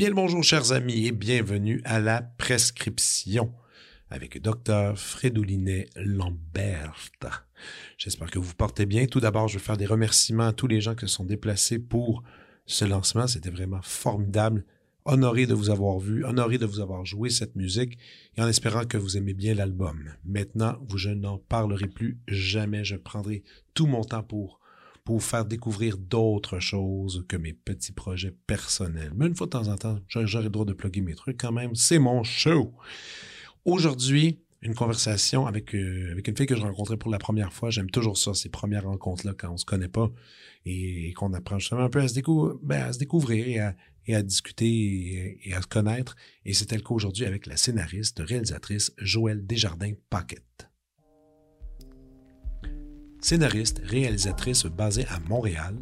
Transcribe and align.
Bien 0.00 0.08
le 0.08 0.14
bonjour, 0.14 0.42
chers 0.42 0.72
amis, 0.72 1.08
et 1.08 1.12
bienvenue 1.12 1.82
à 1.84 2.00
la 2.00 2.22
prescription 2.22 3.52
avec 4.08 4.40
Dr. 4.40 4.96
Frédoulinet 4.96 5.90
Lambert. 5.94 7.10
J'espère 7.98 8.30
que 8.30 8.38
vous 8.38 8.54
portez 8.54 8.86
bien. 8.86 9.04
Tout 9.04 9.20
d'abord, 9.20 9.48
je 9.48 9.58
veux 9.58 9.62
faire 9.62 9.76
des 9.76 9.84
remerciements 9.84 10.46
à 10.46 10.52
tous 10.54 10.68
les 10.68 10.80
gens 10.80 10.94
qui 10.94 11.02
se 11.02 11.12
sont 11.12 11.26
déplacés 11.26 11.78
pour 11.78 12.22
ce 12.64 12.86
lancement. 12.86 13.26
C'était 13.26 13.50
vraiment 13.50 13.82
formidable. 13.82 14.64
Honoré 15.04 15.44
de 15.44 15.52
vous 15.52 15.68
avoir 15.68 15.98
vu, 15.98 16.24
honoré 16.24 16.56
de 16.56 16.64
vous 16.64 16.80
avoir 16.80 17.04
joué 17.04 17.28
cette 17.28 17.54
musique 17.54 17.98
et 18.38 18.40
en 18.40 18.48
espérant 18.48 18.86
que 18.86 18.96
vous 18.96 19.18
aimez 19.18 19.34
bien 19.34 19.52
l'album. 19.52 20.14
Maintenant, 20.24 20.78
vous, 20.88 20.96
je 20.96 21.10
n'en 21.10 21.36
parlerai 21.36 21.88
plus 21.88 22.18
jamais. 22.26 22.84
Je 22.84 22.96
prendrai 22.96 23.42
tout 23.74 23.86
mon 23.86 24.02
temps 24.02 24.22
pour, 24.22 24.59
pour 25.04 25.22
faire 25.22 25.44
découvrir 25.44 25.98
d'autres 25.98 26.60
choses 26.60 27.24
que 27.28 27.36
mes 27.36 27.52
petits 27.52 27.92
projets 27.92 28.34
personnels. 28.46 29.12
Mais 29.14 29.26
une 29.26 29.34
fois 29.34 29.46
de 29.46 29.52
temps 29.52 29.68
en 29.68 29.76
temps, 29.76 29.98
j'aurai 30.08 30.44
le 30.44 30.50
droit 30.50 30.64
de 30.64 30.72
plugger 30.72 31.00
mes 31.00 31.14
trucs 31.14 31.40
quand 31.40 31.52
même. 31.52 31.74
C'est 31.74 31.98
mon 31.98 32.22
show. 32.22 32.72
Aujourd'hui, 33.64 34.40
une 34.62 34.74
conversation 34.74 35.46
avec, 35.46 35.74
euh, 35.74 36.12
avec 36.12 36.28
une 36.28 36.36
fille 36.36 36.46
que 36.46 36.56
je 36.56 36.62
rencontrais 36.62 36.96
pour 36.96 37.10
la 37.10 37.18
première 37.18 37.52
fois. 37.52 37.70
J'aime 37.70 37.90
toujours 37.90 38.18
ça, 38.18 38.34
ces 38.34 38.50
premières 38.50 38.84
rencontres-là, 38.84 39.34
quand 39.36 39.50
on 39.50 39.56
se 39.56 39.64
connaît 39.64 39.88
pas 39.88 40.10
et, 40.66 41.12
qu'on 41.14 41.32
apprend 41.32 41.58
justement 41.58 41.82
un 41.82 41.88
peu 41.88 42.00
à 42.00 42.08
se, 42.08 42.14
ben, 42.62 42.90
découvrir 42.98 43.48
et 43.48 43.58
à, 43.58 43.74
et 44.06 44.14
à 44.14 44.22
discuter 44.22 45.40
et, 45.44 45.54
à 45.54 45.62
se 45.62 45.66
connaître. 45.66 46.14
Et 46.44 46.52
c'était 46.52 46.76
le 46.76 46.82
cas 46.82 46.94
aujourd'hui 46.94 47.24
avec 47.24 47.46
la 47.46 47.56
scénariste, 47.56 48.20
réalisatrice 48.20 48.92
Joëlle 48.98 49.46
Desjardins-Paquette. 49.46 50.69
Scénariste, 53.20 53.82
réalisatrice 53.84 54.64
basée 54.64 55.06
à 55.08 55.20
Montréal, 55.28 55.74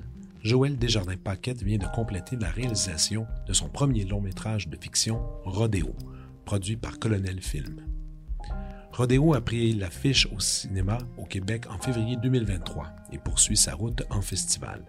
Joëlle 0.42 0.76
Desjardins-Paquette 0.76 1.62
vient 1.62 1.78
de 1.78 1.86
compléter 1.94 2.36
la 2.36 2.50
réalisation 2.50 3.26
de 3.46 3.52
son 3.52 3.68
premier 3.68 4.04
long 4.04 4.20
métrage 4.20 4.68
de 4.68 4.76
fiction, 4.76 5.20
Rodéo, 5.44 5.94
produit 6.44 6.76
par 6.76 6.98
Colonel 6.98 7.40
Film. 7.40 7.80
Rodéo 8.92 9.34
a 9.34 9.40
pris 9.40 9.72
l'affiche 9.72 10.26
au 10.34 10.40
cinéma 10.40 10.98
au 11.16 11.24
Québec 11.24 11.66
en 11.70 11.78
février 11.78 12.16
2023 12.16 12.90
et 13.12 13.18
poursuit 13.18 13.56
sa 13.56 13.74
route 13.74 14.02
en 14.10 14.20
festival. 14.20 14.82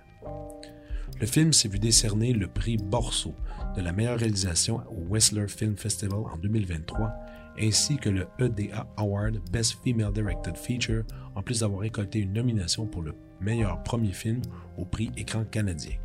Le 1.19 1.27
film 1.27 1.53
s'est 1.53 1.67
vu 1.67 1.77
décerner 1.77 2.33
le 2.33 2.47
prix 2.47 2.77
Borso 2.77 3.35
de 3.75 3.81
la 3.81 3.91
meilleure 3.91 4.17
réalisation 4.17 4.81
au 4.89 5.13
Whistler 5.13 5.47
Film 5.47 5.77
Festival 5.77 6.21
en 6.33 6.37
2023, 6.37 7.13
ainsi 7.59 7.97
que 7.97 8.09
le 8.09 8.27
EDA 8.39 8.87
Award 8.97 9.39
Best 9.51 9.77
Female 9.83 10.13
Directed 10.13 10.55
Feature, 10.55 11.03
en 11.35 11.41
plus 11.41 11.59
d'avoir 11.59 11.81
récolté 11.81 12.19
une 12.19 12.33
nomination 12.33 12.85
pour 12.85 13.01
le 13.01 13.13
meilleur 13.41 13.83
premier 13.83 14.11
film 14.11 14.41
au 14.77 14.85
prix 14.85 15.11
Écran 15.17 15.43
canadien. 15.43 15.95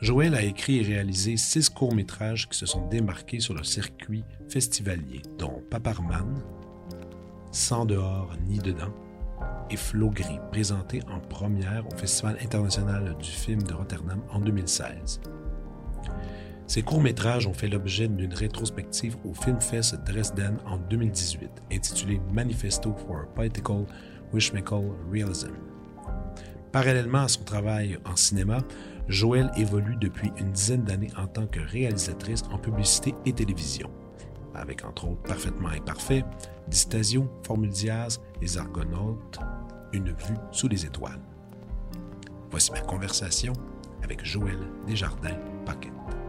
Joël 0.00 0.34
a 0.34 0.42
écrit 0.42 0.78
et 0.78 0.82
réalisé 0.82 1.36
six 1.36 1.70
courts-métrages 1.70 2.48
qui 2.48 2.58
se 2.58 2.66
sont 2.66 2.86
démarqués 2.88 3.40
sur 3.40 3.54
le 3.54 3.64
circuit 3.64 4.24
festivalier, 4.48 5.22
dont 5.38 5.62
Paparman, 5.70 6.42
Sans 7.50 7.86
dehors 7.86 8.34
ni 8.46 8.58
dedans 8.58 8.92
et 9.70 9.76
Flo 9.76 10.10
Gris, 10.10 10.38
présenté 10.50 11.00
en 11.10 11.18
première 11.18 11.86
au 11.86 11.96
Festival 11.96 12.36
international 12.42 13.16
du 13.18 13.30
film 13.30 13.62
de 13.62 13.72
Rotterdam 13.72 14.20
en 14.30 14.38
2016. 14.38 15.20
Ces 16.66 16.82
courts-métrages 16.82 17.46
ont 17.46 17.52
fait 17.52 17.68
l'objet 17.68 18.08
d'une 18.08 18.34
rétrospective 18.34 19.16
au 19.24 19.32
Filmfest 19.32 19.94
Dresden 20.04 20.58
en 20.66 20.78
2018, 20.78 21.48
intitulée 21.72 22.20
Manifesto 22.32 22.92
for 22.92 23.26
Political 23.36 23.86
Wishmaker 24.32 24.82
Realism. 25.12 25.52
Parallèlement 26.72 27.22
à 27.22 27.28
son 27.28 27.44
travail 27.44 27.98
en 28.04 28.16
cinéma, 28.16 28.58
Joël 29.06 29.50
évolue 29.56 29.96
depuis 30.00 30.32
une 30.38 30.50
dizaine 30.50 30.82
d'années 30.82 31.12
en 31.16 31.28
tant 31.28 31.46
que 31.46 31.60
réalisatrice 31.60 32.42
en 32.50 32.58
publicité 32.58 33.14
et 33.24 33.32
télévision, 33.32 33.88
avec 34.52 34.84
entre 34.84 35.08
autres 35.08 35.22
Parfaitement 35.22 35.68
Imparfait, 35.68 36.24
Distasio, 36.66 37.30
Formule 37.46 37.70
Diaz, 37.70 38.20
Les 38.42 38.58
Argonautes, 38.58 39.38
Une 39.92 40.08
vue 40.08 40.36
sous 40.50 40.66
les 40.66 40.84
étoiles. 40.84 41.20
Voici 42.50 42.72
ma 42.72 42.80
conversation 42.80 43.52
avec 44.02 44.24
Joël 44.24 44.58
Desjardins-Paquette. 44.88 46.25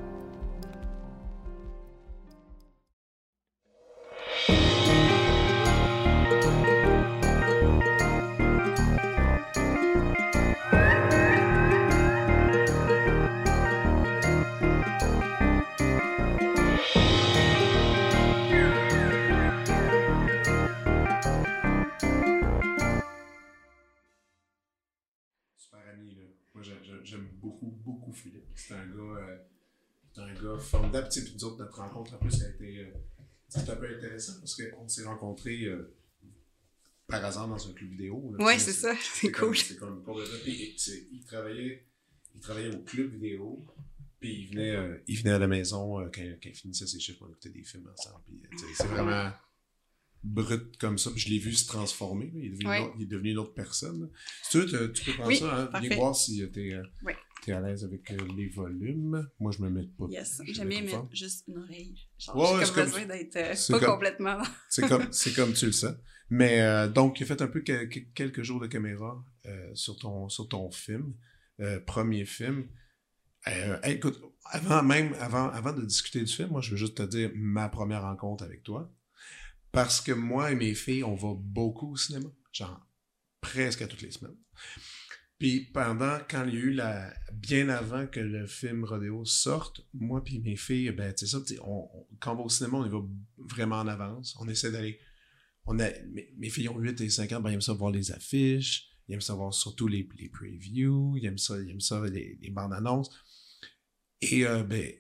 Gars 31.02 31.10
formidable. 31.10 31.26
Puis 31.26 31.34
nous 31.36 31.46
autres, 31.46 31.58
notre 31.58 31.78
rencontre, 31.78 32.14
en 32.14 32.18
plus, 32.18 32.42
a 32.42 32.50
été 32.50 32.80
euh, 32.80 33.62
un 33.72 33.76
peu 33.76 33.96
intéressant 33.96 34.34
parce 34.40 34.56
qu'on 34.56 34.88
s'est 34.88 35.06
rencontrés 35.06 35.66
euh, 35.66 35.94
par 37.08 37.24
hasard 37.24 37.48
dans 37.48 37.70
un 37.70 37.74
club 37.74 37.90
vidéo. 37.90 38.36
Oui, 38.40 38.60
c'est 38.60 38.74
ça. 38.74 38.94
C'est 39.00 39.32
cool. 39.32 39.58
C'est 39.58 39.78
comme 39.78 40.04
Puis 40.44 40.76
il 41.12 41.24
travaillait, 41.26 41.86
il 42.36 42.42
travaillait 42.42 42.76
au 42.76 42.80
club 42.80 43.12
vidéo. 43.12 43.66
Puis 44.20 44.34
il 44.34 44.50
venait, 44.50 44.76
euh, 44.76 44.98
il 45.08 45.18
venait 45.20 45.34
à 45.34 45.40
la 45.40 45.48
maison 45.48 45.98
quand, 46.12 46.22
quand, 46.42 46.50
il 46.50 46.56
finissait 46.56 46.88
ses 46.88 47.00
chiffres, 47.00 47.24
on 47.24 47.30
écoutait 47.30 47.50
des 47.50 47.64
films 47.64 47.88
ensemble. 47.94 48.24
c'est 48.76 48.88
vraiment 48.88 49.32
brut 50.24 50.78
comme 50.78 50.98
ça. 50.98 51.12
Puis 51.12 51.22
je 51.22 51.30
l'ai 51.30 51.40
vu 51.40 51.54
se 51.54 51.68
transformer. 51.68 52.32
Il, 52.36 52.46
est 52.46 52.50
devenu 52.50 52.66
une 52.66 52.84
autre, 52.84 52.94
il, 52.98 53.04
est 53.04 53.08
devenu 53.08 53.32
une 53.32 53.38
autre, 53.38 53.54
personne. 53.54 54.10
Si 54.44 54.52
tu 54.52 54.66
veux, 54.66 54.92
tu 54.92 55.06
peux 55.06 55.14
prendre 55.14 55.36
ça, 55.36 55.70
hein, 55.74 55.96
voir 55.96 56.16
si 56.16 56.50
tu 56.52 56.72
es, 56.72 56.82
oui 57.48 57.54
à 57.54 57.62
l'aise 57.62 57.84
avec 57.84 58.12
euh, 58.12 58.18
les 58.36 58.48
volumes. 58.48 59.28
Moi, 59.40 59.52
je 59.52 59.62
me 59.62 59.70
mets 59.70 59.88
pas. 59.98 60.06
Yes, 60.10 60.42
j'aime 60.46 60.70
bien 60.70 60.82
mettre 60.82 61.08
juste 61.12 61.46
une 61.48 61.58
oreille. 61.58 61.96
Genre, 62.18 62.60
j'ai 62.60 62.74
comme 62.74 62.86
besoin 62.86 63.06
d'être 63.06 63.36
euh, 63.36 63.80
pas 63.80 63.86
complètement. 63.86 64.42
c'est 64.70 64.88
comme, 64.88 65.54
tu 65.54 65.66
le 65.66 65.72
sens. 65.72 65.96
Mais 66.30 66.62
euh, 66.62 66.88
donc, 66.88 67.20
il 67.20 67.24
a 67.24 67.26
fait 67.26 67.42
un 67.42 67.48
peu 67.48 67.62
quelques 67.62 68.44
jours 68.44 68.60
de 68.60 68.68
caméra 68.68 69.24
sur, 69.74 69.98
ton, 69.98 70.30
sur 70.30 70.48
ton 70.48 70.70
film, 70.72 71.14
premier 71.86 72.26
film. 72.26 72.68
écoute, 73.84 74.22
avant 74.46 74.84
même, 74.84 75.14
avant, 75.20 75.50
avant 75.50 75.74
de 75.74 75.86
discuter 75.86 76.20
du 76.20 76.32
film, 76.32 76.50
moi, 76.50 76.62
je 76.62 76.72
veux 76.72 76.78
juste 76.78 76.96
te 76.96 77.04
dire 77.04 77.32
ma 77.36 77.70
première 77.70 78.02
rencontre 78.02 78.44
avec 78.44 78.64
toi. 78.64 78.92
Parce 79.72 80.02
que 80.02 80.12
moi 80.12 80.52
et 80.52 80.56
mes 80.56 80.74
filles, 80.74 81.04
on 81.04 81.16
va 81.16 81.34
beaucoup 81.38 81.92
au 81.92 81.98
cinéma. 81.98 82.30
Genre, 82.52 82.88
presque 83.42 83.82
à 83.82 83.88
toutes 83.88 84.02
les 84.02 84.12
semaines. 84.12 84.38
Puis 85.40 85.62
pendant, 85.72 86.18
quand 86.30 86.46
il 86.46 86.54
y 86.54 86.58
a 86.58 86.60
eu 86.60 86.72
la. 86.72 87.14
Bien 87.34 87.70
avant 87.70 88.08
que 88.08 88.20
le 88.20 88.48
film 88.48 88.84
Rodeo 88.84 89.24
sorte, 89.24 89.86
moi 89.94 90.24
puis 90.24 90.40
mes 90.40 90.56
filles, 90.56 90.92
ben, 90.92 91.14
tu 91.14 91.28
sais 91.28 91.38
ça, 91.38 91.56
on, 91.64 91.88
quand 92.20 92.34
on 92.34 92.38
va 92.38 92.42
au 92.42 92.50
cinéma, 92.50 92.80
on 92.80 92.86
y 92.86 92.90
va 92.90 93.00
vraiment 93.38 93.78
en 93.78 93.88
avance. 93.88 94.36
On 94.40 94.48
essaie 94.48 94.72
d'aller. 94.72 95.00
On 95.66 95.80
a, 95.80 95.88
mes, 96.38 96.50
filles 96.50 96.70
ont 96.70 96.80
8 96.80 97.00
et 97.02 97.10
5 97.10 97.32
ans, 97.34 97.42
ben, 97.42 97.52
ils 97.52 97.56
aiment 97.56 97.62
ça 97.62 97.74
voir 97.74 97.92
les 97.92 98.12
affiches, 98.12 98.90
ils 99.08 99.14
aiment 99.14 99.22
ça 99.22 99.36
voir 99.36 99.54
surtout 99.54 99.88
les, 99.88 100.08
les 100.18 100.30
previews, 100.30 101.16
ils 101.18 101.26
aiment 101.26 101.38
ça, 101.38 101.60
ils 101.60 101.70
aiment 101.70 101.82
ça 101.82 102.04
les, 102.08 102.40
les 102.42 102.50
bandes 102.50 102.74
annonces. 102.74 103.12
Et 104.22 104.48
euh, 104.48 104.64
ben, 104.64 104.92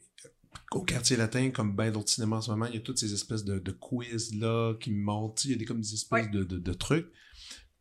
au 0.71 0.83
quartier 0.83 1.15
latin, 1.15 1.49
comme 1.49 1.75
bien 1.75 1.91
d'autres 1.91 2.09
cinémas 2.09 2.37
en 2.37 2.41
ce 2.41 2.51
moment, 2.51 2.65
il 2.65 2.75
y 2.75 2.77
a 2.77 2.81
toutes 2.81 2.97
ces 2.97 3.13
espèces 3.13 3.43
de, 3.43 3.59
de 3.59 3.71
quiz-là 3.71 4.75
qui 4.79 4.91
montent. 4.91 5.45
Il 5.45 5.51
y 5.51 5.53
a 5.53 5.57
des, 5.57 5.65
comme 5.65 5.81
des 5.81 5.93
espèces 5.93 6.29
de, 6.31 6.43
de, 6.43 6.57
de, 6.57 6.73
trucs. 6.73 7.07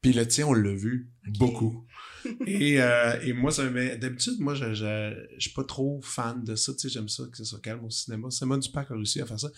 Puis 0.00 0.12
le 0.12 0.26
tien, 0.26 0.46
on 0.46 0.52
l'a 0.52 0.74
vu 0.74 1.10
beaucoup. 1.38 1.86
et, 2.46 2.80
euh, 2.80 3.20
et 3.22 3.32
moi, 3.32 3.50
ça 3.50 3.68
d'habitude, 3.68 4.38
moi, 4.38 4.54
je, 4.54 4.74
je, 4.74 5.26
je, 5.36 5.40
suis 5.40 5.54
pas 5.54 5.64
trop 5.64 6.00
fan 6.02 6.44
de 6.44 6.54
ça. 6.54 6.72
Tu 6.74 6.80
sais, 6.80 6.88
j'aime 6.88 7.08
ça 7.08 7.24
que 7.30 7.36
ce 7.36 7.44
soit 7.44 7.60
calme 7.60 7.84
au 7.84 7.90
cinéma. 7.90 8.30
Simon 8.30 8.58
Dupac 8.58 8.90
a 8.90 8.94
réussi 8.94 9.20
à 9.20 9.26
faire 9.26 9.40
ça. 9.40 9.50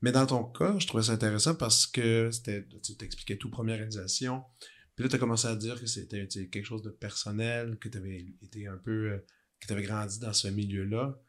Mais 0.00 0.12
dans 0.12 0.26
ton 0.26 0.44
cas, 0.44 0.78
je 0.78 0.86
trouvais 0.86 1.02
ça 1.02 1.12
intéressant 1.12 1.54
parce 1.54 1.86
que 1.86 2.30
c'était, 2.30 2.66
tu 2.82 2.96
t'expliquais 2.96 3.36
tout, 3.36 3.50
première 3.50 3.76
réalisation. 3.76 4.42
Puis 4.94 5.04
là, 5.04 5.08
tu 5.08 5.16
as 5.16 5.18
commencé 5.18 5.48
à 5.48 5.56
dire 5.56 5.80
que 5.80 5.86
c'était 5.86 6.28
quelque 6.28 6.64
chose 6.64 6.82
de 6.82 6.90
personnel, 6.90 7.78
que 7.80 7.88
tu 7.88 7.98
avais 7.98 8.26
été 8.42 8.66
un 8.68 8.76
peu, 8.76 9.12
euh, 9.12 9.18
que 9.60 9.66
tu 9.66 9.72
avais 9.72 9.82
grandi 9.82 10.20
dans 10.20 10.32
ce 10.32 10.48
milieu-là. 10.48 11.20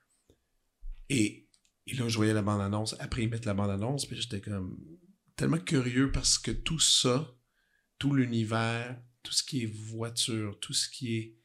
Et, 1.10 1.48
et 1.88 1.94
là, 1.96 2.08
je 2.08 2.16
voyais 2.16 2.34
la 2.34 2.44
bande-annonce. 2.44 2.96
Après, 3.00 3.24
ils 3.24 3.30
mettent 3.30 3.46
la 3.46 3.54
bande-annonce, 3.54 4.06
puis 4.06 4.20
j'étais 4.22 4.42
comme 4.42 4.78
tellement 5.36 5.58
curieux 5.58 6.12
parce 6.12 6.38
que 6.38 6.52
tout 6.52 6.80
ça, 6.80 7.35
tout 7.98 8.14
l'univers, 8.14 9.00
tout 9.24 9.34
ce 9.34 9.44
qui 9.44 9.64
est 9.64 9.74
voiture, 9.74 10.58
tout 10.60 10.74
ce 10.74 10.90
qui 10.90 11.16
est. 11.16 11.36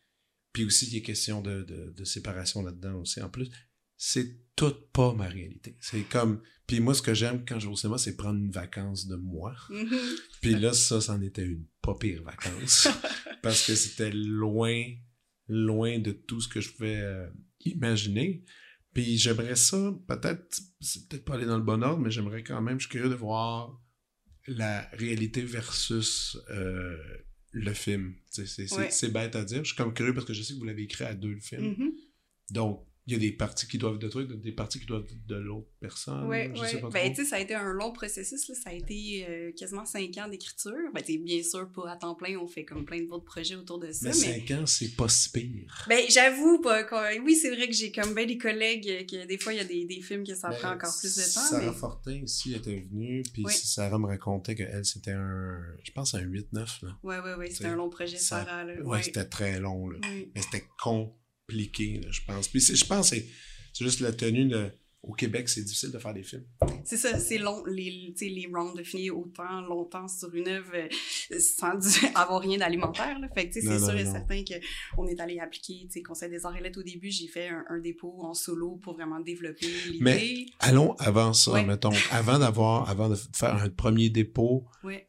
Puis 0.52 0.64
aussi, 0.64 0.86
il 0.86 0.94
y 0.94 0.98
a 0.98 1.00
question 1.00 1.40
de, 1.40 1.62
de, 1.62 2.04
séparation 2.04 2.62
là-dedans 2.62 2.94
aussi. 2.96 3.22
En 3.22 3.28
plus, 3.28 3.50
c'est 3.96 4.36
tout 4.56 4.74
pas 4.92 5.14
ma 5.14 5.28
réalité. 5.28 5.76
C'est 5.80 6.02
comme. 6.02 6.42
Puis 6.66 6.80
moi, 6.80 6.94
ce 6.94 7.02
que 7.02 7.14
j'aime 7.14 7.44
quand 7.46 7.58
je 7.58 7.66
vais 7.66 7.72
au 7.72 7.76
cinéma, 7.76 7.98
c'est 7.98 8.16
prendre 8.16 8.38
une 8.38 8.50
vacance 8.50 9.06
de 9.06 9.16
moi. 9.16 9.54
Mm-hmm. 9.70 10.16
Puis 10.40 10.54
là, 10.54 10.72
ça, 10.72 11.00
c'en 11.00 11.20
était 11.20 11.44
une 11.44 11.66
pas 11.82 11.94
pire 11.94 12.22
vacance. 12.22 12.88
parce 13.42 13.66
que 13.66 13.74
c'était 13.74 14.12
loin, 14.12 14.84
loin 15.48 15.98
de 15.98 16.12
tout 16.12 16.40
ce 16.40 16.48
que 16.48 16.60
je 16.60 16.72
pouvais 16.72 17.00
euh, 17.00 17.26
imaginer. 17.64 18.44
Puis 18.92 19.18
j'aimerais 19.18 19.56
ça, 19.56 19.94
peut-être, 20.08 20.60
c'est 20.80 21.08
peut-être 21.08 21.24
pas 21.24 21.34
aller 21.34 21.46
dans 21.46 21.58
le 21.58 21.64
bon 21.64 21.82
ordre, 21.82 22.00
mais 22.00 22.10
j'aimerais 22.10 22.42
quand 22.42 22.60
même, 22.60 22.80
je 22.80 22.86
suis 22.86 22.90
curieux 22.90 23.08
de 23.08 23.14
voir 23.14 23.80
la 24.50 24.88
réalité 24.92 25.42
versus 25.42 26.36
euh, 26.50 26.96
le 27.52 27.72
film. 27.72 28.14
C'est 28.28 29.12
bête 29.12 29.36
à 29.36 29.44
dire. 29.44 29.64
Je 29.64 29.68
suis 29.68 29.76
comme 29.76 29.94
curieux 29.94 30.14
parce 30.14 30.26
que 30.26 30.32
je 30.32 30.42
sais 30.42 30.54
que 30.54 30.58
vous 30.58 30.64
l'avez 30.64 30.82
écrit 30.82 31.04
à 31.04 31.14
deux 31.14 31.32
le 31.32 31.40
film. 31.40 31.72
Mm-hmm. 31.72 31.92
Donc, 32.50 32.86
il 33.10 33.14
y 33.14 33.16
a 33.16 33.30
des 33.30 33.32
parties 33.32 33.66
qui 33.66 33.76
doivent 33.76 33.98
de 33.98 34.08
toi, 34.08 34.22
des 34.22 34.52
parties 34.52 34.78
qui 34.78 34.86
doivent 34.86 35.06
de 35.26 35.34
l'autre 35.34 35.68
personne. 35.80 36.28
Oui, 36.28 36.48
oui. 36.54 36.80
Ben, 36.92 37.12
tu 37.12 37.22
sais, 37.22 37.30
ça 37.30 37.36
a 37.36 37.38
été 37.40 37.54
un 37.54 37.72
long 37.72 37.92
processus. 37.92 38.48
Là. 38.48 38.54
Ça 38.54 38.70
a 38.70 38.72
été 38.72 39.26
euh, 39.28 39.52
quasiment 39.52 39.84
cinq 39.84 40.16
ans 40.18 40.28
d'écriture. 40.28 40.76
Ben, 40.94 41.02
bien 41.22 41.42
sûr, 41.42 41.68
pas 41.72 41.90
à 41.90 41.96
temps 41.96 42.14
plein, 42.14 42.38
on 42.38 42.46
fait 42.46 42.64
comme 42.64 42.84
plein 42.84 43.02
d'autres 43.02 43.24
projets 43.24 43.56
autour 43.56 43.80
de 43.80 43.90
ça. 43.90 44.08
Mais, 44.08 44.12
cinq 44.12 44.50
ans, 44.52 44.66
c'est 44.66 44.94
pas 44.94 45.08
si 45.08 45.30
pire. 45.30 45.86
Ben, 45.88 46.04
j'avoue, 46.08 46.60
pas, 46.60 46.84
oui, 47.24 47.34
c'est 47.34 47.54
vrai 47.54 47.66
que 47.66 47.74
j'ai 47.74 47.90
comme 47.90 48.14
bien 48.14 48.26
des 48.26 48.38
collègues 48.38 49.06
que 49.10 49.26
des 49.26 49.38
fois, 49.38 49.52
il 49.54 49.56
y 49.56 49.60
a 49.60 49.64
des, 49.64 49.84
des, 49.86 50.00
films 50.00 50.24
que 50.24 50.34
ça 50.36 50.50
ben, 50.50 50.56
prend 50.56 50.72
encore 50.74 50.96
plus 50.98 51.16
de 51.16 51.22
temps. 51.22 51.48
Sarah 51.50 51.66
mais... 51.66 51.72
Fortin, 51.72 52.20
ici, 52.22 52.54
était 52.54 52.86
venue, 52.90 53.22
puis 53.32 53.44
Sarah 53.48 53.98
me 53.98 54.06
racontait 54.06 54.54
qu'elle, 54.54 54.84
c'était 54.84 55.12
un, 55.12 55.60
je 55.82 55.90
pense, 55.90 56.14
un 56.14 56.22
8-9. 56.22 56.44
Oui, 57.02 57.16
oui, 57.24 57.30
oui, 57.38 57.50
c'était 57.50 57.66
un 57.66 57.76
long 57.76 57.90
projet, 57.90 58.18
Sarah. 58.18 58.64
Oui, 58.66 58.82
ouais, 58.82 59.02
c'était 59.02 59.24
très 59.24 59.58
long. 59.58 59.88
Là. 59.88 59.98
Mais 60.02 60.42
c'était 60.42 60.64
con 60.78 61.12
je 61.50 62.20
pense. 62.26 62.48
Puis 62.48 62.60
je 62.60 62.84
pense 62.84 63.10
que 63.10 63.16
c'est 63.72 63.84
juste 63.84 64.00
la 64.00 64.12
tenue 64.12 64.46
de 64.46 64.70
au 65.02 65.12
Québec, 65.12 65.48
c'est 65.48 65.62
difficile 65.62 65.90
de 65.92 65.98
faire 65.98 66.12
des 66.12 66.22
films. 66.22 66.44
C'est 66.84 66.98
ça, 66.98 67.18
c'est 67.18 67.38
long, 67.38 67.64
les, 67.64 68.14
les 68.20 68.46
rounds 68.52 68.76
de 68.76 68.82
finir 68.82 69.18
autant 69.18 69.62
longtemps 69.62 70.06
sur 70.08 70.34
une 70.34 70.48
œuvre 70.48 70.72
euh, 70.74 71.38
sans 71.38 71.78
avoir 72.14 72.40
rien 72.42 72.58
d'alimentaire. 72.58 73.18
Fait 73.34 73.48
que 73.48 73.54
c'est 73.54 73.78
sûr 73.78 73.96
et 73.96 74.04
certain 74.04 74.42
qu'on 74.94 75.06
est 75.06 75.18
allé 75.20 75.38
appliquer, 75.38 75.86
tu 75.86 75.92
sais, 75.92 76.02
Conseil 76.02 76.28
des 76.28 76.44
arts 76.44 76.56
et 76.56 76.60
lettres 76.60 76.80
au 76.80 76.82
début, 76.82 77.10
j'ai 77.10 77.28
fait 77.28 77.48
un, 77.48 77.78
dépôt 77.78 78.14
en 78.20 78.34
solo 78.34 78.76
pour 78.76 78.94
vraiment 78.94 79.20
développer 79.20 79.66
l'idée. 79.86 79.98
Mais 80.00 80.46
allons 80.58 80.94
avant 80.98 81.32
ça, 81.32 81.62
mettons, 81.62 81.92
avant 82.10 82.38
d'avoir, 82.38 82.88
avant 82.90 83.08
de 83.08 83.16
faire 83.32 83.54
un 83.54 83.70
premier 83.70 84.10
dépôt 84.10 84.66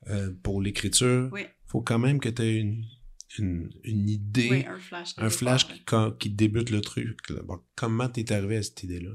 euh, 0.08 0.32
pour 0.42 0.62
l'écriture, 0.62 1.30
il 1.38 1.48
faut 1.66 1.82
quand 1.82 2.00
même 2.00 2.20
que 2.20 2.30
tu 2.30 2.42
aies 2.44 2.56
une 2.56 2.86
une, 3.38 3.70
une 3.84 4.10
idée, 4.10 4.66
un 4.68 4.80
flash, 4.80 5.14
un 5.18 5.30
flash 5.30 5.68
qui, 5.68 5.84
qui, 6.20 6.30
débute 6.30 6.70
le 6.70 6.82
truc. 6.82 7.30
Là. 7.30 7.42
Bon, 7.44 7.60
comment 7.76 8.10
t'es 8.10 8.32
arrivé 8.32 8.58
à 8.58 8.64
cette 8.64 8.84
idée-là? 8.84 9.12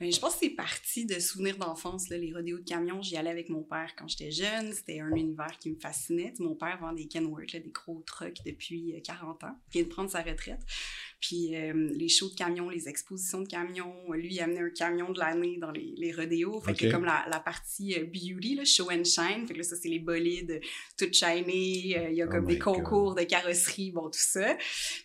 Ben, 0.00 0.12
je 0.12 0.18
pense 0.18 0.34
que 0.34 0.40
c'est 0.40 0.50
parti 0.50 1.06
de 1.06 1.20
souvenirs 1.20 1.56
d'enfance. 1.56 2.08
Les 2.08 2.32
rodéos 2.32 2.58
de 2.58 2.64
camion, 2.64 3.00
j'y 3.00 3.16
allais 3.16 3.30
avec 3.30 3.48
mon 3.48 3.62
père 3.62 3.94
quand 3.96 4.08
j'étais 4.08 4.32
jeune. 4.32 4.72
C'était 4.72 5.00
un 5.00 5.14
univers 5.14 5.56
qui 5.60 5.70
me 5.70 5.78
fascinait. 5.78 6.32
mon 6.40 6.56
père 6.56 6.78
vend 6.80 6.92
des 6.92 7.06
Kenworth, 7.06 7.52
des 7.52 7.70
gros 7.70 8.02
trucks 8.04 8.38
depuis 8.44 9.00
40 9.04 9.42
euh, 9.42 9.46
ans. 9.46 9.56
Il 9.68 9.78
vient 9.78 9.82
de 9.84 9.88
prendre 9.88 10.10
sa 10.10 10.22
retraite. 10.22 10.60
Puis 11.20 11.54
euh, 11.54 11.90
les 11.94 12.08
shows 12.08 12.30
de 12.30 12.34
camions, 12.34 12.68
les 12.68 12.88
expositions 12.88 13.40
de 13.40 13.48
camions, 13.48 13.94
lui, 14.12 14.34
il 14.34 14.40
amenait 14.40 14.60
un 14.60 14.70
camion 14.70 15.12
de 15.12 15.18
l'année 15.18 15.58
dans 15.58 15.70
les, 15.70 15.94
les 15.96 16.12
rodéos. 16.12 16.60
Fait 16.60 16.74
que 16.74 16.90
comme 16.90 17.04
la, 17.04 17.26
la 17.30 17.40
partie 17.40 17.94
euh, 17.94 18.04
beauty, 18.04 18.56
là, 18.56 18.64
show 18.64 18.90
and 18.90 19.04
shine. 19.04 19.46
Fait 19.46 19.54
que 19.54 19.58
là, 19.58 19.64
ça, 19.64 19.76
c'est 19.76 19.88
les 19.88 19.98
bolides 19.98 20.60
tout 20.98 21.12
shiny. 21.12 21.96
Euh, 21.96 22.10
il 22.10 22.16
y 22.16 22.22
a 22.22 22.26
oh 22.26 22.30
comme 22.30 22.46
des 22.46 22.58
concours 22.58 23.14
de 23.14 23.22
carrosserie, 23.22 23.90
bon, 23.90 24.10
tout 24.10 24.18
ça. 24.18 24.56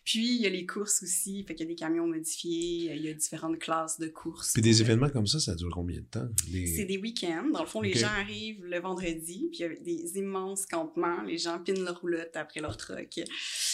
Puis 0.03 0.35
il 0.35 0.41
y 0.41 0.45
a 0.45 0.49
les 0.49 0.65
courses 0.65 1.03
aussi. 1.03 1.43
Fait 1.43 1.55
qu'il 1.55 1.65
y 1.65 1.69
a 1.69 1.73
des 1.73 1.79
camions 1.79 2.07
modifiés. 2.07 2.93
Il 2.95 3.01
y 3.01 3.09
a 3.09 3.13
différentes 3.13 3.59
classes 3.59 3.99
de 3.99 4.07
courses. 4.07 4.53
Puis 4.53 4.61
des 4.61 4.81
événements 4.81 5.09
comme 5.09 5.27
ça, 5.27 5.39
ça 5.39 5.55
dure 5.55 5.71
combien 5.73 5.99
de 5.99 6.05
temps? 6.05 6.27
C'est 6.75 6.85
des 6.85 6.97
week-ends. 6.97 7.49
Dans 7.53 7.61
le 7.61 7.67
fond, 7.67 7.81
les 7.81 7.93
gens 7.93 8.07
arrivent 8.07 8.63
le 8.63 8.79
vendredi. 8.79 9.49
Puis 9.51 9.59
il 9.59 9.61
y 9.61 9.63
a 9.65 9.69
des 9.69 10.17
immenses 10.17 10.65
campements. 10.65 11.21
Les 11.23 11.37
gens 11.37 11.59
pinent 11.59 11.83
leur 11.83 11.99
roulotte 12.01 12.35
après 12.35 12.61
leur 12.61 12.77
truck, 12.77 13.19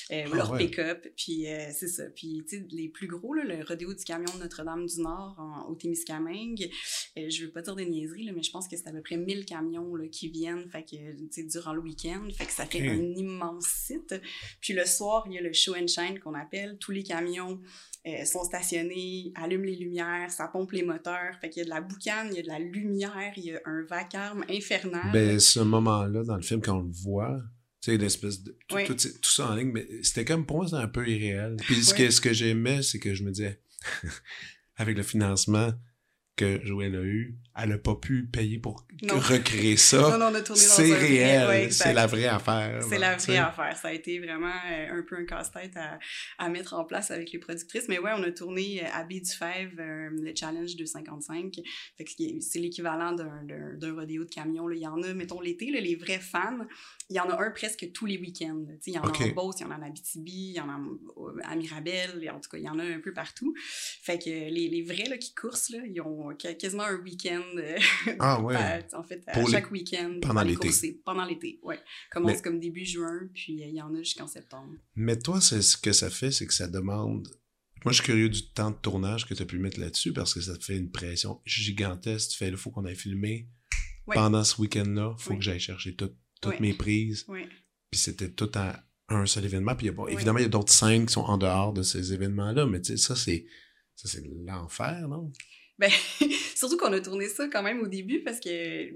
ah 0.09 0.25
leur 0.33 0.57
pick-up. 0.57 1.07
Puis 1.15 1.45
c'est 1.71 1.87
ça. 1.87 2.03
Puis 2.15 2.24
les 2.71 2.89
plus 2.89 3.07
gros, 3.07 3.33
le 3.33 3.63
rodéo 3.63 3.93
du 3.93 4.03
camion 4.03 4.33
de 4.35 4.39
Notre-Dame-du-Nord 4.43 5.65
au 5.69 5.75
Témiscamingue, 5.75 6.69
euh, 7.17 7.29
je 7.29 7.45
veux 7.45 7.51
pas 7.51 7.61
dire 7.61 7.75
des 7.75 7.85
niaiseries, 7.85 8.31
mais 8.33 8.43
je 8.43 8.51
pense 8.51 8.67
que 8.67 8.75
c'est 8.77 8.87
à 8.87 8.91
peu 8.91 9.01
près 9.01 9.17
1000 9.17 9.45
camions 9.45 9.93
qui 10.11 10.29
viennent 10.29 10.69
fait 10.69 10.83
que, 10.83 11.47
durant 11.51 11.73
le 11.73 11.81
week-end. 11.81 12.27
Fait 12.33 12.45
que 12.45 12.51
ça 12.51 12.65
fait 12.65 12.87
un 12.87 13.01
immense 13.15 13.65
site. 13.65 14.15
Puis 14.61 14.73
le 14.73 14.85
soir, 14.85 15.25
il 15.27 15.33
y 15.33 15.37
a 15.37 15.41
le 15.41 15.53
show 15.53 15.75
and 15.75 15.87
shine 15.87 16.19
qu'on 16.19 16.33
appelle. 16.33 16.77
Tous 16.79 16.91
les 16.91 17.03
camions 17.03 17.61
euh, 18.07 18.23
sont 18.25 18.43
stationnés, 18.43 19.31
allument 19.35 19.65
les 19.65 19.75
lumières, 19.75 20.29
ça 20.29 20.47
pompe 20.47 20.71
les 20.73 20.83
moteurs. 20.83 21.35
Fait 21.41 21.49
qu'il 21.49 21.61
y 21.61 21.63
a 21.63 21.65
de 21.65 21.69
la 21.69 21.81
boucane, 21.81 22.27
il 22.31 22.37
y 22.37 22.39
a 22.39 22.43
de 22.43 22.47
la 22.47 22.59
lumière, 22.59 23.33
il 23.35 23.45
y 23.45 23.55
a 23.55 23.59
un 23.65 23.83
vacarme 23.83 24.45
infernal. 24.49 25.11
Ben, 25.11 25.39
ce 25.39 25.59
moment-là, 25.61 26.23
dans 26.23 26.35
le 26.35 26.41
film, 26.41 26.61
quand 26.61 26.77
on 26.77 26.83
le 26.83 26.91
voit, 26.91 27.41
sais, 27.91 27.97
l'espèce 27.97 28.43
de. 28.43 28.57
Tout, 28.67 28.97
ça 29.23 29.47
en 29.47 29.55
ligne, 29.55 29.71
mais 29.71 29.87
c'était 30.03 30.25
comme 30.25 30.45
pour 30.45 30.57
moi, 30.57 30.65
c'était 30.65 30.77
un 30.77 30.87
peu 30.87 31.07
irréel. 31.07 31.57
Puis 31.59 31.83
ce 31.83 31.93
que, 31.93 32.09
ce 32.09 32.21
que 32.21 32.33
j'aimais, 32.33 32.83
c'est 32.83 32.99
que 32.99 33.13
je 33.13 33.23
me 33.23 33.31
disais, 33.31 33.59
avec 34.77 34.97
le 34.97 35.03
financement 35.03 35.71
que 36.35 36.59
Joël 36.65 36.95
a 36.95 37.01
eu, 37.01 37.35
elle 37.57 37.69
n'a 37.69 37.77
pas 37.77 37.95
pu 37.95 38.25
payer 38.25 38.59
pour 38.59 38.85
recréer 39.03 39.77
ça. 39.77 40.01
Non, 40.01 40.17
non, 40.17 40.25
on 40.31 40.35
a 40.35 40.41
tourné 40.41 40.61
dans 40.61 40.67
C'est 40.67 40.93
réel, 40.93 41.71
c'est 41.71 41.93
la 41.93 42.05
vraie 42.05 42.25
affaire. 42.25 42.83
C'est 42.83 42.97
la 42.97 43.15
vraie 43.15 43.37
affaire. 43.37 43.77
Ça 43.77 43.87
a 43.87 43.93
été 43.93 44.19
vraiment 44.19 44.51
euh, 44.69 44.99
un 44.99 45.03
peu 45.03 45.15
un 45.15 45.25
casse-tête 45.25 45.77
à, 45.77 45.97
à, 46.37 46.49
mettre 46.49 46.73
en 46.73 46.83
place 46.83 47.11
avec 47.11 47.31
les 47.31 47.39
productrices. 47.39 47.87
Mais 47.87 47.99
ouais, 47.99 48.11
on 48.13 48.23
a 48.23 48.31
tourné 48.31 48.85
à 48.85 49.03
Baie 49.05 49.21
du 49.21 49.31
Fèvre, 49.31 49.79
euh, 49.79 50.09
le 50.11 50.33
Challenge 50.35 50.75
255. 50.75 51.61
c'est 52.41 52.59
l'équivalent 52.59 53.13
d'un 53.13 53.95
rodéo 53.95 54.25
de 54.25 54.29
camion. 54.29 54.67
Là. 54.67 54.75
Il 54.75 54.81
y 54.81 54.87
en 54.87 55.01
a, 55.01 55.13
mettons, 55.13 55.39
l'été, 55.39 55.71
les 55.71 55.95
vrais 55.95 56.19
fans, 56.19 56.59
il 57.09 57.15
y 57.15 57.19
en 57.21 57.29
a 57.29 57.41
un 57.41 57.51
presque 57.51 57.89
tous 57.93 58.05
les 58.05 58.17
week-ends. 58.17 58.65
Il 58.85 58.93
y 58.93 58.99
en 58.99 59.03
a 59.03 59.07
en 59.07 59.27
Beauce, 59.29 59.55
il 59.59 59.63
y 59.63 59.65
en 59.65 59.71
a 59.71 59.77
en 59.77 59.81
Abitibi, 59.81 60.49
il 60.49 60.55
y 60.55 60.59
en 60.59 60.69
a 60.69 60.79
à 61.43 61.55
Mirabel, 61.55 62.29
en 62.33 62.39
tout 62.41 62.49
cas, 62.49 62.57
il 62.57 62.65
y 62.65 62.69
en 62.69 62.79
a 62.79 62.83
un 62.83 62.99
peu 62.99 63.13
partout. 63.13 63.53
Fait 64.01 64.19
que 64.19 64.29
les, 64.29 64.67
les 64.67 64.81
vrais 64.81 65.07
là, 65.09 65.17
qui 65.17 65.33
coursent, 65.33 65.69
là, 65.69 65.79
ils 65.85 66.01
ont 66.01 66.24
quasiment 66.33 66.83
un 66.83 66.97
week-end 66.97 67.43
ah 68.19 68.41
ouais. 68.41 68.55
en 68.93 69.03
fait, 69.03 69.23
à 69.27 69.45
chaque 69.45 69.71
week-end. 69.71 70.19
Pendant 70.21 70.43
l'été. 70.43 70.69
Pendant 71.03 71.25
l'été, 71.25 71.59
oui. 71.63 71.75
Commence 72.11 72.41
comme 72.41 72.59
début 72.59 72.85
juin, 72.85 73.29
puis 73.33 73.63
euh, 73.63 73.67
il 73.67 73.75
y 73.75 73.81
en 73.81 73.93
a 73.93 73.99
jusqu'en 73.99 74.27
septembre. 74.27 74.73
Mais 74.95 75.17
toi, 75.17 75.41
ce 75.41 75.77
que 75.77 75.91
ça 75.91 76.09
fait, 76.09 76.31
c'est 76.31 76.47
que 76.47 76.53
ça 76.53 76.67
demande. 76.67 77.27
Moi, 77.83 77.91
je 77.91 78.01
suis 78.01 78.05
curieux 78.05 78.29
du 78.29 78.47
temps 78.49 78.71
de 78.71 78.77
tournage 78.77 79.27
que 79.27 79.33
tu 79.33 79.43
as 79.43 79.45
pu 79.45 79.59
mettre 79.59 79.79
là-dessus 79.79 80.11
parce 80.11 80.33
que 80.33 80.41
ça 80.41 80.57
te 80.57 80.63
fait 80.63 80.77
une 80.77 80.91
pression 80.91 81.39
gigantesque. 81.45 82.31
Tu 82.31 82.37
fais, 82.37 82.47
il 82.47 82.57
faut 82.57 82.71
qu'on 82.71 82.85
aille 82.85 82.95
filmer. 82.95 83.47
Pendant 84.07 84.43
ce 84.43 84.59
week-end-là, 84.61 85.15
il 85.17 85.21
faut 85.21 85.35
que 85.35 85.41
j'aille 85.41 85.59
chercher 85.59 85.95
toutes 85.95 86.59
mes 86.59 86.73
prises. 86.73 87.25
Puis 87.91 87.99
c'était 87.99 88.29
tout 88.29 88.51
à 88.55 88.83
un 89.09 89.25
seul 89.25 89.45
événement. 89.45 89.75
Puis 89.75 89.91
évidemment, 90.09 90.39
il 90.39 90.43
y 90.43 90.45
a 90.45 90.49
d'autres 90.49 90.73
scènes 90.73 91.05
qui 91.05 91.13
sont 91.13 91.21
en 91.21 91.37
dehors 91.37 91.73
de 91.73 91.83
ces 91.83 92.13
événements-là, 92.13 92.65
mais 92.65 92.81
tu 92.81 92.97
sais, 92.97 93.13
ça, 93.13 93.15
c'est 93.15 93.45
l'enfer, 94.45 95.07
non? 95.07 95.31
Ben, 95.77 95.91
surtout 96.55 96.77
qu'on 96.77 96.93
a 96.93 97.01
tourné 97.01 97.27
ça 97.27 97.47
quand 97.47 97.63
même 97.63 97.81
au 97.81 97.87
début 97.87 98.23
parce 98.23 98.39
que 98.39 98.91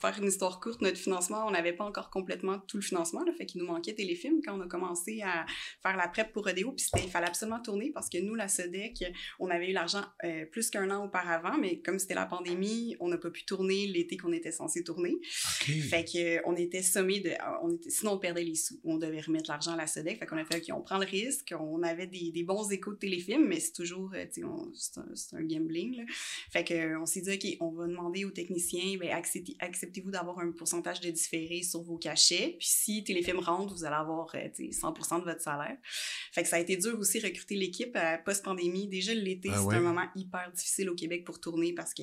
faire 0.00 0.18
une 0.20 0.28
histoire 0.28 0.60
courte, 0.60 0.80
notre 0.80 0.98
financement, 0.98 1.46
on 1.46 1.50
n'avait 1.50 1.72
pas 1.72 1.84
encore 1.84 2.10
complètement 2.10 2.58
tout 2.58 2.76
le 2.76 2.82
financement, 2.82 3.24
là, 3.24 3.32
fait 3.36 3.46
qu'il 3.46 3.60
nous 3.60 3.66
manquait 3.66 3.94
téléfilm 3.94 4.40
quand 4.44 4.58
on 4.58 4.60
a 4.60 4.66
commencé 4.66 5.22
à 5.22 5.46
faire 5.82 5.96
la 5.96 6.08
prep 6.08 6.32
pour 6.32 6.44
Rodeo, 6.44 6.72
puis 6.72 6.86
il 7.02 7.10
fallait 7.10 7.26
absolument 7.26 7.60
tourner 7.60 7.90
parce 7.92 8.08
que 8.08 8.18
nous, 8.18 8.34
la 8.34 8.48
SEDEC, 8.48 9.04
on 9.38 9.50
avait 9.50 9.70
eu 9.70 9.72
l'argent 9.72 10.02
euh, 10.24 10.44
plus 10.46 10.70
qu'un 10.70 10.90
an 10.90 11.04
auparavant, 11.04 11.58
mais 11.58 11.80
comme 11.80 11.98
c'était 11.98 12.14
la 12.14 12.26
pandémie, 12.26 12.96
on 13.00 13.08
n'a 13.08 13.18
pas 13.18 13.30
pu 13.30 13.44
tourner 13.44 13.86
l'été 13.86 14.16
qu'on 14.16 14.32
était 14.32 14.52
censé 14.52 14.84
tourner. 14.84 15.16
Fait 15.22 16.04
que 16.04 16.46
on 16.46 16.56
était 16.56 16.82
sommé 16.82 17.20
de, 17.20 17.32
on 17.62 17.74
était, 17.74 17.90
sinon 17.90 18.12
on 18.12 18.18
perdait 18.18 18.44
les 18.44 18.54
sous, 18.54 18.78
on 18.84 18.98
devait 18.98 19.20
remettre 19.20 19.50
l'argent 19.50 19.72
à 19.72 19.76
la 19.76 19.86
SEDEC, 19.86 20.18
fait 20.18 20.26
qu'on 20.26 20.38
a 20.38 20.44
fait, 20.44 20.56
OK, 20.56 20.76
on 20.76 20.82
prend 20.82 20.98
le 20.98 21.06
risque, 21.06 21.54
on 21.58 21.82
avait 21.82 22.06
des, 22.06 22.30
des 22.30 22.42
bons 22.42 22.70
échos 22.70 22.92
de 22.92 22.98
téléfilm, 22.98 23.46
mais 23.46 23.60
c'est 23.60 23.72
toujours, 23.72 24.12
euh, 24.14 24.24
tu 24.32 24.42
sais, 24.42 25.00
c'est 25.14 25.36
un, 25.36 25.38
un, 25.38 25.44
gambling, 25.44 25.96
là. 25.96 26.02
Fait 26.50 26.64
que 26.64 26.96
on 26.98 27.06
s'est 27.06 27.20
dit, 27.20 27.32
OK, 27.32 27.56
on 27.60 27.70
va 27.70 27.86
demander 27.86 28.24
aux 28.24 28.30
techniciens, 28.30 28.96
ben, 28.98 29.10
acceptez-vous 29.76 30.10
d'avoir 30.10 30.38
un 30.38 30.50
pourcentage 30.52 31.00
de 31.00 31.10
différé 31.10 31.62
sur 31.62 31.82
vos 31.82 31.98
cachets? 31.98 32.56
Puis 32.58 32.68
si 32.68 33.04
Téléfilm 33.04 33.38
rentre, 33.38 33.74
vous 33.74 33.84
allez 33.84 33.96
avoir 33.96 34.30
100 34.30 34.36
euh, 34.36 35.18
de 35.20 35.24
votre 35.24 35.40
salaire. 35.40 35.76
Fait 36.32 36.42
que 36.42 36.48
ça 36.48 36.56
a 36.56 36.60
été 36.60 36.76
dur 36.76 36.98
aussi 36.98 37.20
recruter 37.20 37.56
l'équipe 37.56 37.96
euh, 37.96 38.16
post-pandémie. 38.24 38.88
Déjà, 38.88 39.14
l'été, 39.14 39.50
ah 39.52 39.62
c'est 39.68 39.76
un 39.76 39.80
moment 39.80 40.06
hyper 40.14 40.50
difficile 40.52 40.90
au 40.90 40.94
Québec 40.94 41.24
pour 41.24 41.40
tourner 41.40 41.72
parce 41.72 41.92
que 41.92 42.02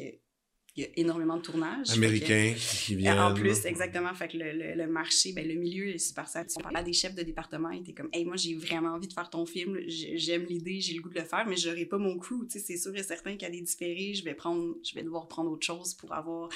il 0.75 0.84
y 0.84 0.86
a 0.88 0.89
énormément 0.96 1.38
de 1.38 1.44
tournages. 1.44 1.92
Américains 1.92 2.56
qui 2.58 2.96
viennent. 2.96 3.20
En 3.20 3.34
plus, 3.34 3.63
exactement. 3.65 4.12
Fait 4.15 4.27
que 4.27 4.38
le, 4.38 4.74
le, 4.74 4.88
marché, 4.88 5.32
ben, 5.32 5.48
le 5.48 5.53
milieu 5.53 5.89
est 5.89 6.00
super 6.00 6.27
satisfait. 6.27 6.60
On 6.60 6.63
parlait 6.63 6.80
à 6.80 6.84
des 6.84 6.94
chefs 6.94 7.13
de 7.13 7.22
département, 7.22 7.70
ils 7.70 7.82
étaient 7.82 7.94
comme, 7.94 8.10
hey, 8.12 8.25
moi, 8.25 8.38
j'ai 8.38 8.56
vraiment 8.56 8.89
envie 8.96 9.08
de 9.08 9.13
faire 9.13 9.30
ton 9.30 9.46
film, 9.46 9.77
j'aime 9.86 10.46
l'idée, 10.46 10.80
j'ai 10.82 10.96
le 10.96 11.01
goût 11.01 11.10
de 11.10 11.20
le 11.20 11.25
faire, 11.25 11.46
mais 11.48 11.58
j'aurai 11.58 11.86
pas 11.86 12.00
mon 12.00 12.18
crew. 12.18 12.48
Tu 12.50 12.58
sais, 12.58 12.60
c'est 12.60 12.77
sûr 12.77 12.96
et 12.96 13.03
certain 13.03 13.38
qu'à 13.38 13.51
des 13.51 13.62
différés, 13.62 14.15
je 14.15 14.24
vais 14.24 14.34
prendre, 14.34 14.75
je 14.84 14.96
vais 14.96 15.03
devoir 15.03 15.27
prendre 15.27 15.51
autre 15.51 15.65
chose 15.65 15.94
pour 15.94 16.12
avoir 16.12 16.50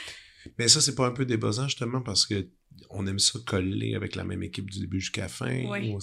mais 0.57 0.67
ça, 0.67 0.81
c'est 0.81 0.95
pas 0.95 1.07
un 1.07 1.11
peu 1.11 1.25
déposant, 1.25 1.67
justement, 1.67 2.01
parce 2.01 2.25
que 2.25 2.47
on 2.89 3.05
aime 3.07 3.19
ça 3.19 3.39
coller 3.45 3.95
avec 3.95 4.15
la 4.15 4.23
même 4.23 4.43
équipe 4.43 4.69
du 4.69 4.79
début 4.79 4.99
jusqu'à 4.99 5.21
la 5.23 5.27
fin. 5.27 5.65
Oui. 5.69 5.93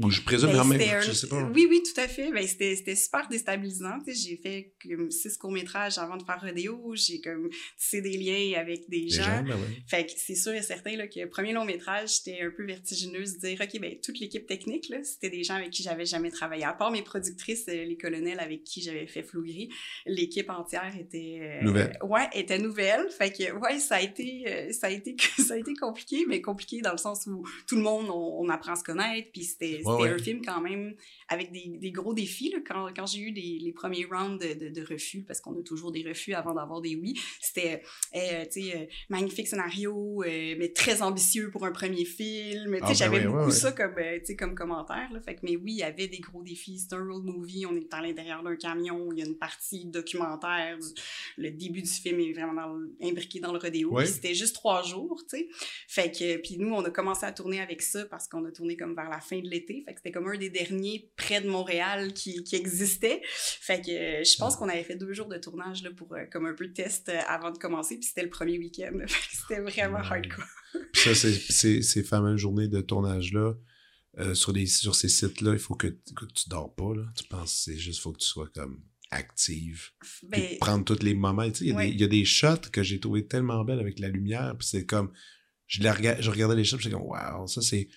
Ou, 0.00 0.10
je 0.10 0.20
présume, 0.22 0.50
Ben, 0.52 0.64
même 0.64 0.80
un- 0.80 1.00
je 1.00 1.12
sais 1.12 1.28
pas. 1.28 1.42
Oui, 1.54 1.66
oui, 1.68 1.82
tout 1.82 2.00
à 2.00 2.08
fait. 2.08 2.30
Ben, 2.32 2.46
c'était 2.46 2.96
super 2.96 3.28
déstabilisant. 3.28 3.98
J'ai 4.06 4.36
fait 4.36 4.74
comme 4.82 5.10
six 5.10 5.36
courts-métrages 5.36 5.98
avant 5.98 6.16
de 6.16 6.22
faire 6.24 6.40
Rodéo. 6.40 6.92
J'ai 6.94 7.20
comme 7.20 7.48
tissé 7.78 8.00
des 8.00 8.16
liens 8.16 8.58
avec 8.60 8.88
des 8.88 9.08
gens. 9.08 9.22
gens, 9.24 9.42
ben 9.44 9.54
ouais. 9.56 9.82
Fait 9.86 10.06
que 10.06 10.12
c'est 10.16 10.34
sûr 10.34 10.52
et 10.52 10.62
certain 10.62 10.96
là, 10.96 11.06
que 11.08 11.20
le 11.20 11.28
premier 11.28 11.52
long 11.52 11.64
métrage, 11.64 12.10
c'était 12.10 12.40
un 12.42 12.50
peu 12.50 12.64
vertigineux 12.66 13.24
de 13.24 13.38
dire, 13.40 13.58
OK, 13.60 13.80
ben, 13.80 13.94
toute 14.02 14.18
l'équipe 14.20 14.46
technique, 14.46 14.92
c'était 15.02 15.30
des 15.30 15.44
gens 15.44 15.54
avec 15.54 15.70
qui 15.70 15.82
j'avais 15.82 16.06
jamais 16.06 16.30
travaillé. 16.30 16.64
À 16.64 16.72
part 16.72 16.90
mes 16.90 17.02
productrices, 17.02 17.64
euh, 17.68 17.84
les 17.84 17.96
colonels 17.96 18.40
avec 18.40 18.64
qui 18.64 18.82
j'avais 18.82 19.06
fait 19.06 19.22
Flou 19.22 19.42
Gris, 19.44 19.68
l'équipe 20.06 20.48
entière 20.50 20.92
était... 20.98 21.38
euh, 21.40 21.62
Nouvelle. 21.62 21.98
ouais, 22.02 22.28
était 22.34 22.58
nouvelle. 22.58 23.06
Fait 23.16 23.32
que, 23.32 23.52
ouais, 23.52 23.78
ça 23.78 23.96
a 23.96 24.00
été, 24.02 24.44
euh, 24.46 24.72
ça 24.72 24.88
a 24.88 24.90
été, 24.90 25.16
ça 25.38 25.54
a 25.54 25.56
été 25.58 25.74
compliqué, 25.74 26.21
mais 26.28 26.40
compliqué 26.40 26.80
dans 26.80 26.92
le 26.92 26.98
sens 26.98 27.26
où 27.26 27.44
tout 27.66 27.76
le 27.76 27.82
monde, 27.82 28.06
on, 28.10 28.40
on 28.44 28.48
apprend 28.48 28.72
à 28.72 28.76
se 28.76 28.84
connaître, 28.84 29.30
puis 29.32 29.44
c'était 29.44 29.80
Ouais, 29.84 29.94
ouais. 30.02 30.08
un 30.10 30.18
film 30.18 30.42
quand 30.44 30.60
même 30.60 30.94
avec 31.28 31.50
des, 31.52 31.78
des 31.78 31.90
gros 31.90 32.14
défis, 32.14 32.50
là, 32.50 32.58
quand, 32.66 32.88
quand 32.94 33.06
j'ai 33.06 33.20
eu 33.20 33.30
les, 33.32 33.58
les 33.60 33.72
premiers 33.72 34.04
rounds 34.04 34.38
de, 34.38 34.54
de, 34.54 34.68
de 34.68 34.82
refus, 34.86 35.22
parce 35.22 35.40
qu'on 35.40 35.58
a 35.58 35.62
toujours 35.62 35.92
des 35.92 36.02
refus 36.06 36.34
avant 36.34 36.54
d'avoir 36.54 36.80
des 36.80 36.94
oui, 36.96 37.14
c'était, 37.40 37.82
euh, 38.14 38.44
tu 38.50 38.62
sais, 38.62 38.76
euh, 38.76 38.84
magnifique 39.08 39.48
scénario, 39.48 40.22
euh, 40.22 40.54
mais 40.58 40.68
très 40.72 41.02
ambitieux 41.02 41.50
pour 41.50 41.64
un 41.66 41.72
premier 41.72 42.04
film. 42.04 42.76
Ah, 42.82 42.86
ben 42.86 42.94
j'avais 42.94 43.20
beaucoup 43.26 43.50
ça 43.50 43.72
comme, 43.72 43.94
euh, 43.98 44.18
comme 44.38 44.54
commentaire. 44.54 45.08
Là. 45.12 45.20
Fait 45.20 45.34
que, 45.34 45.40
mais 45.42 45.56
oui, 45.56 45.72
il 45.72 45.78
y 45.78 45.82
avait 45.82 46.08
des 46.08 46.18
gros 46.18 46.42
défis. 46.42 46.78
C'est 46.78 46.94
un 46.94 47.04
road 47.04 47.24
movie. 47.24 47.66
On 47.66 47.74
est 47.76 47.92
à 47.92 48.00
l'intérieur 48.00 48.42
d'un 48.42 48.56
camion. 48.56 49.10
Il 49.12 49.18
y 49.18 49.22
a 49.22 49.26
une 49.26 49.36
partie 49.38 49.84
documentaire. 49.86 50.78
du- 50.78 50.84
le 51.36 51.50
début 51.50 51.82
du 51.82 51.88
film 51.90 52.20
est 52.20 52.32
vraiment 52.32 52.52
dans 52.54 52.78
imbriqué 53.02 53.40
dans 53.40 53.52
le 53.52 53.58
rodéo. 53.58 53.98
C'était 54.04 54.34
juste 54.34 54.54
trois 54.54 54.82
jours, 54.82 55.22
tu 55.28 55.38
sais. 55.38 55.48
Fait 55.88 56.01
que, 56.10 56.38
puis 56.38 56.56
nous, 56.58 56.72
on 56.74 56.82
a 56.84 56.90
commencé 56.90 57.24
à 57.26 57.32
tourner 57.32 57.60
avec 57.60 57.82
ça 57.82 58.04
parce 58.06 58.26
qu'on 58.26 58.44
a 58.46 58.50
tourné 58.50 58.76
comme 58.76 58.94
vers 58.96 59.08
la 59.10 59.20
fin 59.20 59.38
de 59.38 59.48
l'été. 59.48 59.82
Fait 59.86 59.92
que 59.94 60.00
c'était 60.00 60.10
comme 60.12 60.26
un 60.28 60.36
des 60.36 60.50
derniers 60.50 61.10
près 61.16 61.40
de 61.40 61.48
Montréal 61.48 62.12
qui, 62.14 62.42
qui 62.42 62.56
existait. 62.56 63.20
Fait 63.24 63.80
que 63.80 63.90
je 63.90 64.36
pense 64.38 64.56
qu'on 64.56 64.68
avait 64.68 64.82
fait 64.84 64.96
deux 64.96 65.12
jours 65.12 65.28
de 65.28 65.36
tournage 65.38 65.82
là, 65.82 65.90
pour 65.96 66.14
euh, 66.14 66.24
comme 66.32 66.46
un 66.46 66.54
peu 66.54 66.66
de 66.66 66.72
test 66.72 67.08
euh, 67.10 67.18
avant 67.28 67.50
de 67.50 67.58
commencer. 67.58 67.96
Puis 67.98 68.08
c'était 68.08 68.22
le 68.24 68.30
premier 68.30 68.58
week-end. 68.58 68.98
C'était 69.30 69.60
vraiment 69.60 69.98
Ouais. 69.98 70.06
hardcore. 70.06 70.44
Puis 70.92 71.02
ça, 71.02 71.14
c'est, 71.14 71.32
c'est, 71.34 71.82
ces 71.82 72.02
fameuses 72.02 72.40
journées 72.40 72.68
de 72.68 72.80
tournage-là, 72.80 73.52
euh, 74.18 74.34
sur, 74.34 74.54
sur 74.66 74.94
ces 74.94 75.08
sites-là, 75.08 75.52
il 75.52 75.58
faut 75.58 75.74
que, 75.74 75.86
que 75.88 76.24
tu 76.34 76.48
dors 76.48 76.74
pas, 76.74 76.94
là. 76.94 77.02
Tu 77.16 77.24
penses 77.28 77.52
que 77.66 77.72
c'est 77.72 77.78
juste, 77.78 78.00
faut 78.00 78.12
que 78.12 78.18
tu 78.18 78.26
sois 78.26 78.48
comme 78.54 78.82
active. 79.10 79.90
Ben, 80.24 80.56
prendre 80.58 80.84
tous 80.84 81.02
les 81.02 81.14
moments. 81.14 81.50
Tu 81.50 81.58
sais, 81.58 81.64
il 81.64 81.68
y, 81.68 81.72
a 81.72 81.76
Ouais. 81.76 81.86
des- 81.88 81.92
il 81.92 82.00
y 82.00 82.04
a 82.04 82.08
des 82.08 82.24
shots 82.24 82.70
que 82.72 82.82
j'ai 82.82 82.98
trouvé 83.00 83.26
tellement 83.26 83.62
belles 83.64 83.80
avec 83.80 83.98
la 83.98 84.08
lumière, 84.08 84.54
puis 84.58 84.66
c'est 84.66 84.86
comme, 84.86 85.12
je, 85.72 85.82
rega- 85.88 86.20
je 86.20 86.30
regardais 86.30 86.56
les 86.56 86.64
puis 86.76 86.84
j'étais 86.84 86.96
comme, 86.96 87.06
wow, 87.06 87.46
ça 87.46 87.62
c'est, 87.62 87.88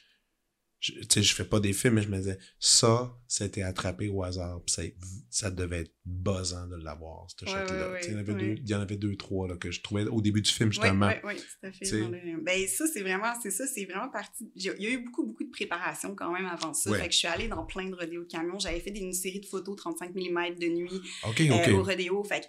je- 0.94 1.00
tu 1.00 1.06
sais, 1.10 1.24
je 1.24 1.34
fais 1.34 1.46
pas 1.46 1.60
des 1.60 1.74
films, 1.74 1.96
mais 1.96 2.02
je 2.02 2.10
me 2.10 2.18
disais, 2.18 2.38
ça, 2.60 3.16
c'était 3.28 3.64
attrapé 3.64 4.08
au 4.10 4.24
hasard, 4.24 4.62
ça, 4.68 4.84
ça 5.30 5.50
devait 5.52 5.82
être 5.82 5.92
buzzant 6.06 6.68
de 6.68 6.76
l'avoir, 6.76 7.28
ce 7.36 7.46
Ouais, 7.46 7.52
shot-là. 7.52 7.92
ouais, 7.92 8.02
il, 8.04 8.10
y 8.12 8.14
en 8.14 8.16
ouais, 8.16 8.20
avait 8.20 8.34
deux, 8.34 8.56
il 8.62 8.70
y 8.70 8.76
en 8.76 8.80
avait 8.82 8.96
deux, 8.98 9.16
trois, 9.16 9.48
là, 9.48 9.56
que 9.58 9.72
je 9.72 9.82
trouvais 9.82 10.04
au 10.06 10.22
début 10.22 10.42
du 10.42 10.52
film, 10.52 10.72
justement. 10.72 11.08
oui, 11.08 11.14
oui, 11.24 11.36
tout 11.38 11.68
à 11.68 11.72
fait. 11.72 11.86
Le- 11.92 12.42
Ben, 12.44 12.68
ça, 12.68 12.86
c'est 12.88 13.02
vraiment, 13.02 13.34
c'est 13.42 13.50
ça, 13.52 13.66
c'est 13.66 13.86
vraiment 13.86 14.10
parti. 14.10 14.52
Il 14.56 14.64
y 14.64 14.70
a- 14.70 14.90
eu 14.92 15.00
beaucoup, 15.04 15.26
beaucoup 15.26 15.44
de 15.44 15.50
préparation 15.52 16.14
quand 16.16 16.32
même 16.32 16.46
avant 16.46 16.74
ça. 16.74 16.94
Fait 16.94 17.08
que 17.08 17.14
je 17.14 17.18
suis 17.18 17.28
allée 17.28 17.48
dans 17.48 17.66
plein 17.66 17.90
de 17.90 17.96
rodéos 17.96 18.24
de 18.24 18.28
camions. 18.28 18.60
J'avais 18.60 18.80
fait 18.80 18.92
une 18.92 19.14
série 19.14 19.40
de 19.40 19.46
photos 19.48 19.76
35 19.76 20.14
mm 20.14 20.56
de 20.60 20.68
nuit 20.68 21.02
euh, 21.26 21.30
ok. 21.30 21.74
au 21.80 21.84
rodéo. 21.84 22.24
Fait 22.24 22.42
que 22.42 22.48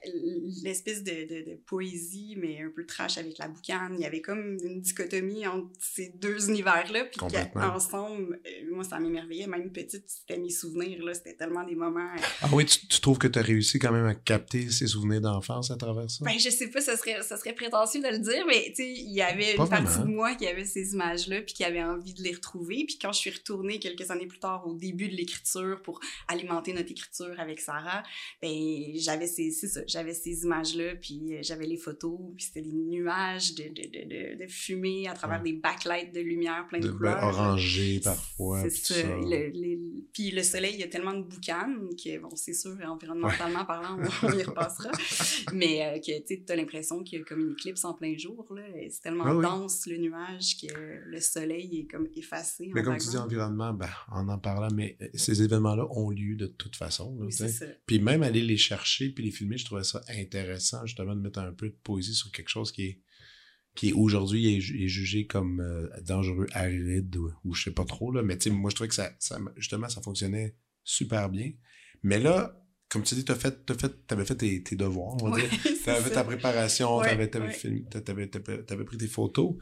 l'espèce 0.64 1.02
de, 1.02 1.12
de, 1.12 1.50
de 1.50 1.56
poésie, 1.66 2.34
mais 2.38 2.60
un 2.62 2.70
peu 2.70 2.84
trash 2.86 3.18
avec 3.18 3.38
la 3.38 3.48
boucane. 3.48 3.94
Il 3.98 4.00
y 4.02 4.04
avait 4.04 4.20
comme 4.20 4.58
une 4.62 4.80
dichotomie 4.80 5.46
entre 5.46 5.70
ces 5.78 6.10
deux 6.10 6.48
univers-là. 6.50 7.04
Puis 7.06 7.18
Complètement. 7.18 7.62
ensemble, 7.74 8.25
euh, 8.32 8.74
moi, 8.74 8.84
ça 8.84 8.98
m'émerveillait. 8.98 9.46
Même 9.46 9.70
petite, 9.70 10.04
c'était 10.06 10.38
mes 10.38 10.50
souvenirs. 10.50 11.04
là 11.04 11.14
C'était 11.14 11.34
tellement 11.34 11.64
des 11.64 11.74
moments. 11.74 12.00
euh, 12.16 12.20
Ah 12.42 12.48
oui, 12.52 12.64
tu, 12.66 12.86
tu 12.86 13.00
trouves 13.00 13.18
que 13.18 13.28
tu 13.28 13.38
as 13.38 13.42
réussi 13.42 13.78
quand 13.78 13.92
même 13.92 14.06
à 14.06 14.14
capter 14.14 14.70
ces 14.70 14.86
souvenirs 14.86 15.20
d'enfance 15.20 15.70
à 15.70 15.76
travers 15.76 16.10
ça? 16.10 16.24
Ben, 16.24 16.38
je 16.38 16.50
sais 16.50 16.68
pas, 16.68 16.80
ça 16.80 16.96
serait, 16.96 17.22
ça 17.22 17.36
serait 17.36 17.54
prétentieux 17.54 18.00
de 18.02 18.08
le 18.08 18.18
dire, 18.18 18.44
mais 18.46 18.64
tu 18.68 18.82
sais, 18.82 18.90
il 18.92 19.12
y 19.12 19.22
avait 19.22 19.54
Pas 19.54 19.64
une 19.64 19.68
partie 19.68 19.98
de 20.00 20.04
moi 20.04 20.34
qui 20.34 20.46
avait 20.46 20.64
ces 20.64 20.92
images-là, 20.92 21.42
puis 21.42 21.54
qui 21.54 21.64
avait 21.64 21.82
envie 21.82 22.14
de 22.14 22.22
les 22.22 22.34
retrouver. 22.34 22.84
Puis 22.86 22.98
quand 23.00 23.12
je 23.12 23.18
suis 23.18 23.30
retournée 23.30 23.78
quelques 23.78 24.10
années 24.10 24.26
plus 24.26 24.38
tard 24.38 24.66
au 24.66 24.74
début 24.74 25.08
de 25.08 25.14
l'écriture 25.14 25.80
pour 25.82 26.00
alimenter 26.28 26.72
notre 26.72 26.90
écriture 26.90 27.34
avec 27.38 27.60
Sarah, 27.60 28.02
ben, 28.42 28.50
j'avais 28.96 29.26
ces, 29.26 29.50
ça, 29.50 29.80
j'avais 29.86 30.14
ces 30.14 30.42
images-là, 30.44 30.94
puis 30.96 31.34
euh, 31.34 31.38
j'avais 31.42 31.66
les 31.66 31.76
photos, 31.76 32.18
puis 32.36 32.44
c'était 32.44 32.62
des 32.62 32.72
nuages 32.72 33.54
de, 33.54 33.64
de, 33.64 34.38
de, 34.38 34.44
de, 34.44 34.46
fumée 34.48 35.08
à 35.08 35.14
travers 35.14 35.36
Ouais. 35.42 35.52
des 35.52 35.58
backlights 35.58 36.14
de 36.14 36.20
lumière 36.20 36.66
plein 36.68 36.78
de, 36.78 36.84
de 36.86 36.90
ben, 36.92 36.96
couleurs. 36.96 37.22
orangé 37.24 38.00
parfois. 38.16 38.62
C'est 38.62 38.70
ça. 38.70 38.94
ça. 38.94 39.02
Le- 39.16 39.50
les- 39.50 39.78
puis 40.12 40.30
le 40.30 40.42
soleil, 40.42 40.74
il 40.74 40.80
y 40.80 40.82
a 40.82 40.88
tellement 40.88 41.14
de 41.14 41.22
boucanes 41.22 41.88
que, 42.02 42.18
bon, 42.18 42.30
c'est 42.34 42.54
sûr, 42.54 42.76
environnementalement 42.86 43.64
parlant, 43.64 43.98
on 44.22 44.32
y 44.38 44.42
repassera. 44.42 44.90
Mais 45.52 45.84
euh, 45.86 45.98
que 46.00 46.22
tu 46.26 46.42
as 46.52 46.56
l'impression 46.56 47.02
qu'il 47.02 47.18
y 47.18 47.22
a 47.22 47.24
comme 47.24 47.40
une 47.40 47.52
éclipse 47.52 47.84
en 47.84 47.94
plein 47.94 48.16
jour. 48.16 48.46
C'est 48.90 49.02
tellement 49.02 49.24
Ah 49.26 49.36
oui. 49.36 49.42
dense, 49.42 49.86
le 49.86 49.98
nuage, 49.98 50.56
que 50.60 50.72
le 51.06 51.20
soleil 51.20 51.80
est 51.80 51.86
comme 51.90 52.08
effacé. 52.16 52.70
Mais 52.74 52.80
en 52.80 52.84
comme 52.84 52.98
tu 52.98 53.08
dis, 53.08 53.16
environnement, 53.16 53.72
ben, 53.72 53.88
en 54.10 54.28
en 54.28 54.38
parlant, 54.38 54.68
mais 54.74 54.96
euh, 55.02 55.08
ces 55.14 55.42
événements-là 55.42 55.86
ont 55.90 56.10
lieu 56.10 56.34
de 56.36 56.46
toute 56.46 56.76
façon. 56.76 57.16
là, 57.18 57.26
Oui, 57.26 57.32
ça. 57.32 57.46
Puis 57.86 57.98
même 58.00 58.22
aller 58.22 58.42
les 58.42 58.56
chercher 58.56 59.10
puis 59.10 59.24
les 59.24 59.30
filmer, 59.30 59.56
je 59.58 59.64
trouvais 59.64 59.84
ça 59.84 60.02
intéressant 60.08 60.84
justement 60.86 61.14
de 61.14 61.20
mettre 61.20 61.38
un 61.38 61.52
peu 61.52 61.68
de 61.68 61.76
poésie 61.82 62.14
sur 62.14 62.30
quelque 62.32 62.48
chose 62.48 62.72
qui 62.72 62.82
est 62.86 63.00
qui 63.76 63.92
aujourd'hui 63.92 64.56
est, 64.56 64.60
ju- 64.60 64.82
est 64.84 64.88
jugé 64.88 65.26
comme 65.26 65.60
euh, 65.60 65.88
dangereux, 66.02 66.46
aride 66.52 67.16
ou, 67.16 67.30
ou 67.44 67.54
je 67.54 67.64
sais 67.64 67.70
pas 67.72 67.84
trop 67.84 68.10
là, 68.12 68.22
mais 68.24 68.36
tu 68.38 68.50
sais 68.50 68.56
moi 68.56 68.70
je 68.70 68.74
trouvais 68.76 68.88
que 68.88 68.94
ça, 68.96 69.12
ça 69.20 69.38
justement 69.56 69.88
ça 69.88 70.02
fonctionnait 70.02 70.56
super 70.84 71.28
bien. 71.28 71.52
Mais 72.02 72.18
là, 72.18 72.60
comme 72.88 73.02
tu 73.02 73.14
dis, 73.16 73.24
t'as 73.24 73.34
fait, 73.34 73.66
t'as 73.66 73.74
fait, 73.74 74.06
t'avais 74.06 74.24
fait 74.24 74.36
tes, 74.36 74.62
tes 74.62 74.76
devoirs, 74.76 75.16
on 75.22 75.28
va 75.30 75.36
Ouais, 75.36 75.42
dire. 75.42 75.50
T'avais 75.84 76.02
fait 76.08 76.14
ta 76.14 76.24
préparation, 76.24 76.98
Ouais, 76.98 77.04
t'avais, 77.08 77.28
t'avais, 77.28 77.48
ouais. 77.48 77.82
t'avais, 78.04 78.28
t'avais, 78.28 78.62
t'avais 78.64 78.84
pris 78.84 78.96
tes 78.98 79.08
photos. 79.08 79.54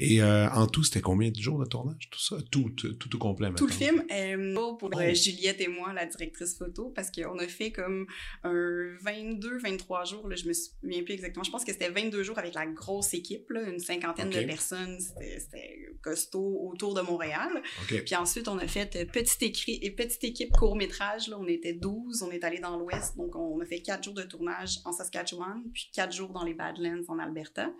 Et 0.00 0.22
euh, 0.22 0.48
en 0.50 0.68
tout, 0.68 0.84
c'était 0.84 1.00
combien 1.00 1.30
de 1.30 1.36
jours 1.40 1.58
de 1.58 1.64
tournage, 1.64 2.08
tout 2.10 2.20
ça? 2.20 2.36
Tout, 2.52 2.70
tout, 2.70 2.92
tout 2.94 3.16
au 3.16 3.18
complet 3.18 3.50
Tout 3.56 3.66
le 3.66 3.72
maintenant. 3.72 3.86
film, 3.86 4.04
euh, 4.12 4.54
pour 4.78 4.90
Oh. 4.94 4.98
euh, 5.00 5.12
Juliette 5.12 5.60
et 5.60 5.66
moi, 5.66 5.92
la 5.92 6.06
directrice 6.06 6.56
photo, 6.56 6.90
parce 6.94 7.10
qu'on 7.10 7.36
a 7.38 7.48
fait 7.48 7.72
comme 7.72 8.06
un 8.44 8.94
22-23 9.04 10.08
jours, 10.08 10.28
là, 10.28 10.36
je 10.36 10.46
me 10.46 10.52
souviens 10.52 11.02
plus 11.02 11.14
exactement. 11.14 11.42
Je 11.44 11.50
pense 11.50 11.64
que 11.64 11.72
c'était 11.72 11.90
22 11.90 12.22
jours 12.22 12.38
avec 12.38 12.54
la 12.54 12.66
grosse 12.66 13.12
équipe, 13.12 13.50
là, 13.50 13.62
une 13.68 13.80
cinquantaine 13.80 14.30
de 14.30 14.42
personnes. 14.44 14.98
C'était 15.00 15.78
costaud 16.00 16.68
autour 16.72 16.94
de 16.94 17.00
Montréal. 17.00 17.50
Puis 17.88 18.14
ensuite, 18.14 18.46
on 18.46 18.58
a 18.58 18.66
fait 18.68 19.04
petite, 19.12 19.42
écrit, 19.42 19.78
et 19.82 19.90
petite 19.90 20.22
équipe 20.22 20.52
court-métrage. 20.52 21.26
Là, 21.28 21.38
on 21.40 21.46
était 21.48 21.72
12, 21.72 22.22
on 22.22 22.30
est 22.30 22.44
allé 22.44 22.60
dans 22.60 22.76
l'Ouest. 22.76 23.16
Donc, 23.16 23.34
on 23.34 23.60
a 23.60 23.64
fait 23.64 23.80
quatre 23.82 24.04
jours 24.04 24.14
de 24.14 24.22
tournage 24.22 24.78
en 24.84 24.92
Saskatchewan, 24.92 25.62
puis 25.74 25.90
quatre 25.92 26.12
jours 26.14 26.30
dans 26.30 26.44
les 26.44 26.54
Badlands 26.54 27.02
en 27.08 27.18
Alberta. 27.18 27.72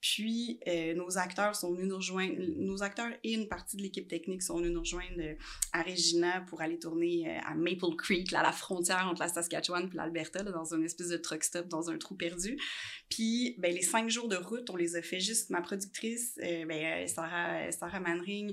Puis, 0.00 0.60
euh, 0.68 0.94
nos 0.94 1.18
acteurs 1.18 1.55
sont 1.56 1.72
venus 1.72 1.88
nous 1.88 1.96
rejoindre, 1.96 2.34
nos 2.56 2.82
acteurs 2.82 3.10
et 3.24 3.32
une 3.32 3.48
partie 3.48 3.76
de 3.76 3.82
l'équipe 3.82 4.08
technique 4.08 4.42
sont 4.42 4.58
venus 4.58 4.72
nous 4.72 4.80
rejoindre 4.80 5.20
euh, 5.20 5.34
à 5.72 5.82
Regina 5.82 6.42
pour 6.42 6.60
aller 6.60 6.78
tourner 6.78 7.28
euh, 7.28 7.38
à 7.44 7.54
Maple 7.54 7.96
Creek, 7.96 8.30
là, 8.30 8.40
à 8.40 8.42
la 8.42 8.52
frontière 8.52 9.06
entre 9.10 9.20
la 9.20 9.28
Saskatchewan 9.28 9.90
et 9.92 9.96
l'Alberta, 9.96 10.42
dans 10.42 10.74
une 10.74 10.84
espèce 10.84 11.08
de 11.08 11.16
truck 11.16 11.42
stop, 11.44 11.68
dans 11.68 11.90
un 11.90 11.98
trou 11.98 12.14
perdu. 12.14 12.58
Puis, 13.08 13.54
ben, 13.58 13.74
les 13.74 13.82
cinq 13.82 14.10
jours 14.10 14.28
de 14.28 14.36
route, 14.36 14.68
on 14.70 14.76
les 14.76 14.96
a 14.96 15.02
fait 15.02 15.20
juste 15.20 15.50
ma 15.50 15.60
productrice, 15.60 16.38
euh, 16.42 16.64
ben, 16.66 17.06
Sarah, 17.08 17.70
Sarah 17.72 18.00
Manring, 18.00 18.52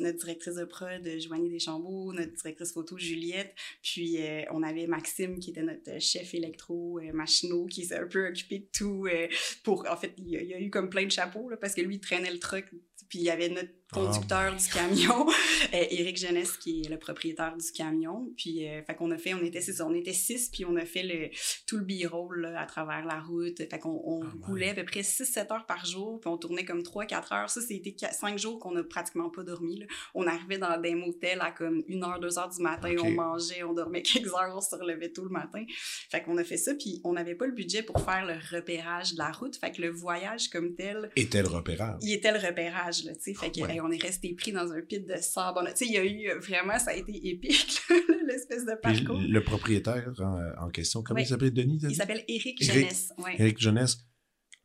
notre 0.00 0.18
directrice 0.18 0.54
de 0.54 0.64
prod, 0.64 1.06
Joanie 1.20 1.50
Deschambault, 1.50 2.12
notre 2.12 2.32
directrice 2.32 2.72
photo, 2.72 2.96
Juliette, 2.98 3.54
puis 3.82 4.18
on 4.50 4.62
avait 4.62 4.86
Maxime, 4.86 5.38
qui 5.38 5.50
était 5.50 5.62
notre 5.62 6.00
chef 6.00 6.34
électro, 6.34 6.98
euh, 6.98 7.12
machino, 7.12 7.66
qui 7.66 7.84
s'est 7.84 7.98
un 7.98 8.06
peu 8.06 8.28
occupé 8.28 8.58
de 8.58 8.66
tout 8.72 9.06
pour... 9.62 9.86
En 9.88 9.96
fait, 9.96 10.12
il 10.18 10.28
y, 10.28 10.36
a, 10.36 10.42
il 10.42 10.48
y 10.48 10.54
a 10.54 10.60
eu 10.60 10.70
comme 10.70 10.88
plein 10.88 11.04
de 11.04 11.10
chapeaux, 11.10 11.48
là, 11.48 11.56
parce 11.56 11.74
que 11.74 11.80
lui, 11.80 11.91
il 11.92 12.00
traînait 12.00 12.32
le 12.32 12.38
truck, 12.38 12.66
puis 13.08 13.18
il 13.18 13.24
y 13.24 13.30
avait 13.30 13.48
notre 13.48 13.70
conducteur 13.92 14.56
du 14.56 14.68
camion, 14.68 15.26
euh, 15.74 15.84
Éric 15.90 16.16
Jeunesse, 16.18 16.56
qui 16.56 16.82
est 16.82 16.88
le 16.88 16.98
propriétaire 16.98 17.56
du 17.56 17.70
camion, 17.72 18.30
puis 18.36 18.66
euh, 18.68 18.82
fait 18.82 18.94
qu'on 18.94 19.10
a 19.10 19.18
fait, 19.18 19.34
on 19.34 19.42
était 19.44 19.60
six, 19.60 19.80
on 19.80 19.94
était 19.94 20.12
six, 20.12 20.48
puis 20.48 20.64
on 20.64 20.76
a 20.76 20.84
fait 20.84 21.02
le, 21.02 21.28
tout 21.66 21.76
le 21.76 21.84
b-roll 21.84 22.46
à 22.56 22.64
travers 22.66 23.04
la 23.04 23.20
route, 23.20 23.58
fait 23.58 23.78
qu'on 23.78 24.00
on 24.04 24.22
Ah 24.22 24.26
ouais. 24.26 24.46
roulait 24.46 24.68
à 24.70 24.74
peu 24.74 24.84
près 24.84 25.00
6-7 25.02 25.52
heures 25.52 25.66
par 25.66 25.84
jour, 25.84 26.20
puis 26.20 26.28
on 26.30 26.38
tournait 26.38 26.64
comme 26.64 26.80
3-4 26.80 27.34
heures, 27.34 27.50
ça 27.50 27.60
c'était 27.60 27.94
5 28.10 28.38
jours 28.38 28.58
qu'on 28.58 28.74
a 28.76 28.82
pratiquement 28.82 29.28
pas 29.30 29.42
dormi, 29.42 29.78
là. 29.80 29.86
on 30.14 30.26
arrivait 30.26 30.58
dans 30.58 30.80
des 30.80 30.94
motels 30.94 31.40
à 31.40 31.50
comme 31.50 31.80
1h, 31.88 32.20
2h 32.20 32.56
du 32.56 32.62
matin, 32.62 32.94
on 33.04 33.10
mangeait, 33.10 33.62
on 33.62 33.74
dormait 33.74 34.02
quelques 34.02 34.28
heures, 34.32 34.54
on 34.56 34.60
se 34.60 34.74
relevait 34.74 35.10
tôt 35.10 35.24
le 35.24 35.30
matin, 35.30 35.64
fait 36.10 36.22
qu'on 36.22 36.36
a 36.38 36.44
fait 36.44 36.56
ça, 36.56 36.74
puis 36.74 37.00
on 37.04 37.12
n'avait 37.12 37.34
pas 37.34 37.46
le 37.46 37.52
budget 37.52 37.82
pour 37.82 38.00
faire 38.00 38.24
le 38.26 38.34
repérage 38.56 39.12
de 39.12 39.18
la 39.18 39.30
route, 39.32 39.56
fait 39.56 39.70
que 39.72 39.82
le 39.82 39.90
voyage 39.90 40.48
comme 40.48 40.74
tel, 40.74 41.10
Était 41.16 41.42
le 41.42 41.48
repérage. 41.48 41.98
il 42.02 42.12
était 42.14 42.32
le 42.32 42.38
repérage, 42.38 43.04
là, 43.04 43.14
tu 43.14 43.20
sais. 43.22 43.34
Fait 43.34 43.50
que, 43.50 43.60
Ouais. 43.62 43.72
hey, 43.74 43.80
on 43.84 43.90
est 43.90 44.02
resté 44.02 44.34
pris 44.34 44.52
dans 44.52 44.72
un 44.72 44.80
pit 44.82 45.06
de 45.06 45.14
sable. 45.20 45.66
A- 45.66 45.72
Tu 45.72 45.84
sais, 45.84 45.86
il 45.86 45.92
y 45.92 45.98
a 45.98 46.04
eu, 46.04 46.28
euh, 46.30 46.38
vraiment, 46.38 46.78
ça 46.78 46.90
a 46.92 46.94
été 46.94 47.28
épique, 47.28 47.80
l'espèce 48.26 48.64
de 48.64 48.72
Puis 48.82 49.04
parcours. 49.04 49.20
le 49.20 49.40
propriétaire 49.42 50.12
en, 50.18 50.66
en 50.66 50.70
question, 50.70 51.02
comment 51.02 51.18
Oui. 51.18 51.24
il 51.24 51.28
s'appelle, 51.28 51.52
Denis? 51.52 51.78
Il 51.82 51.94
s'appelle 51.96 52.24
Éric 52.28 52.60
Éric- 52.62 52.72
Jeunesse, 52.72 53.12
ouais. 53.18 53.36
Éric 53.38 53.60
Jeunesse, 53.60 53.98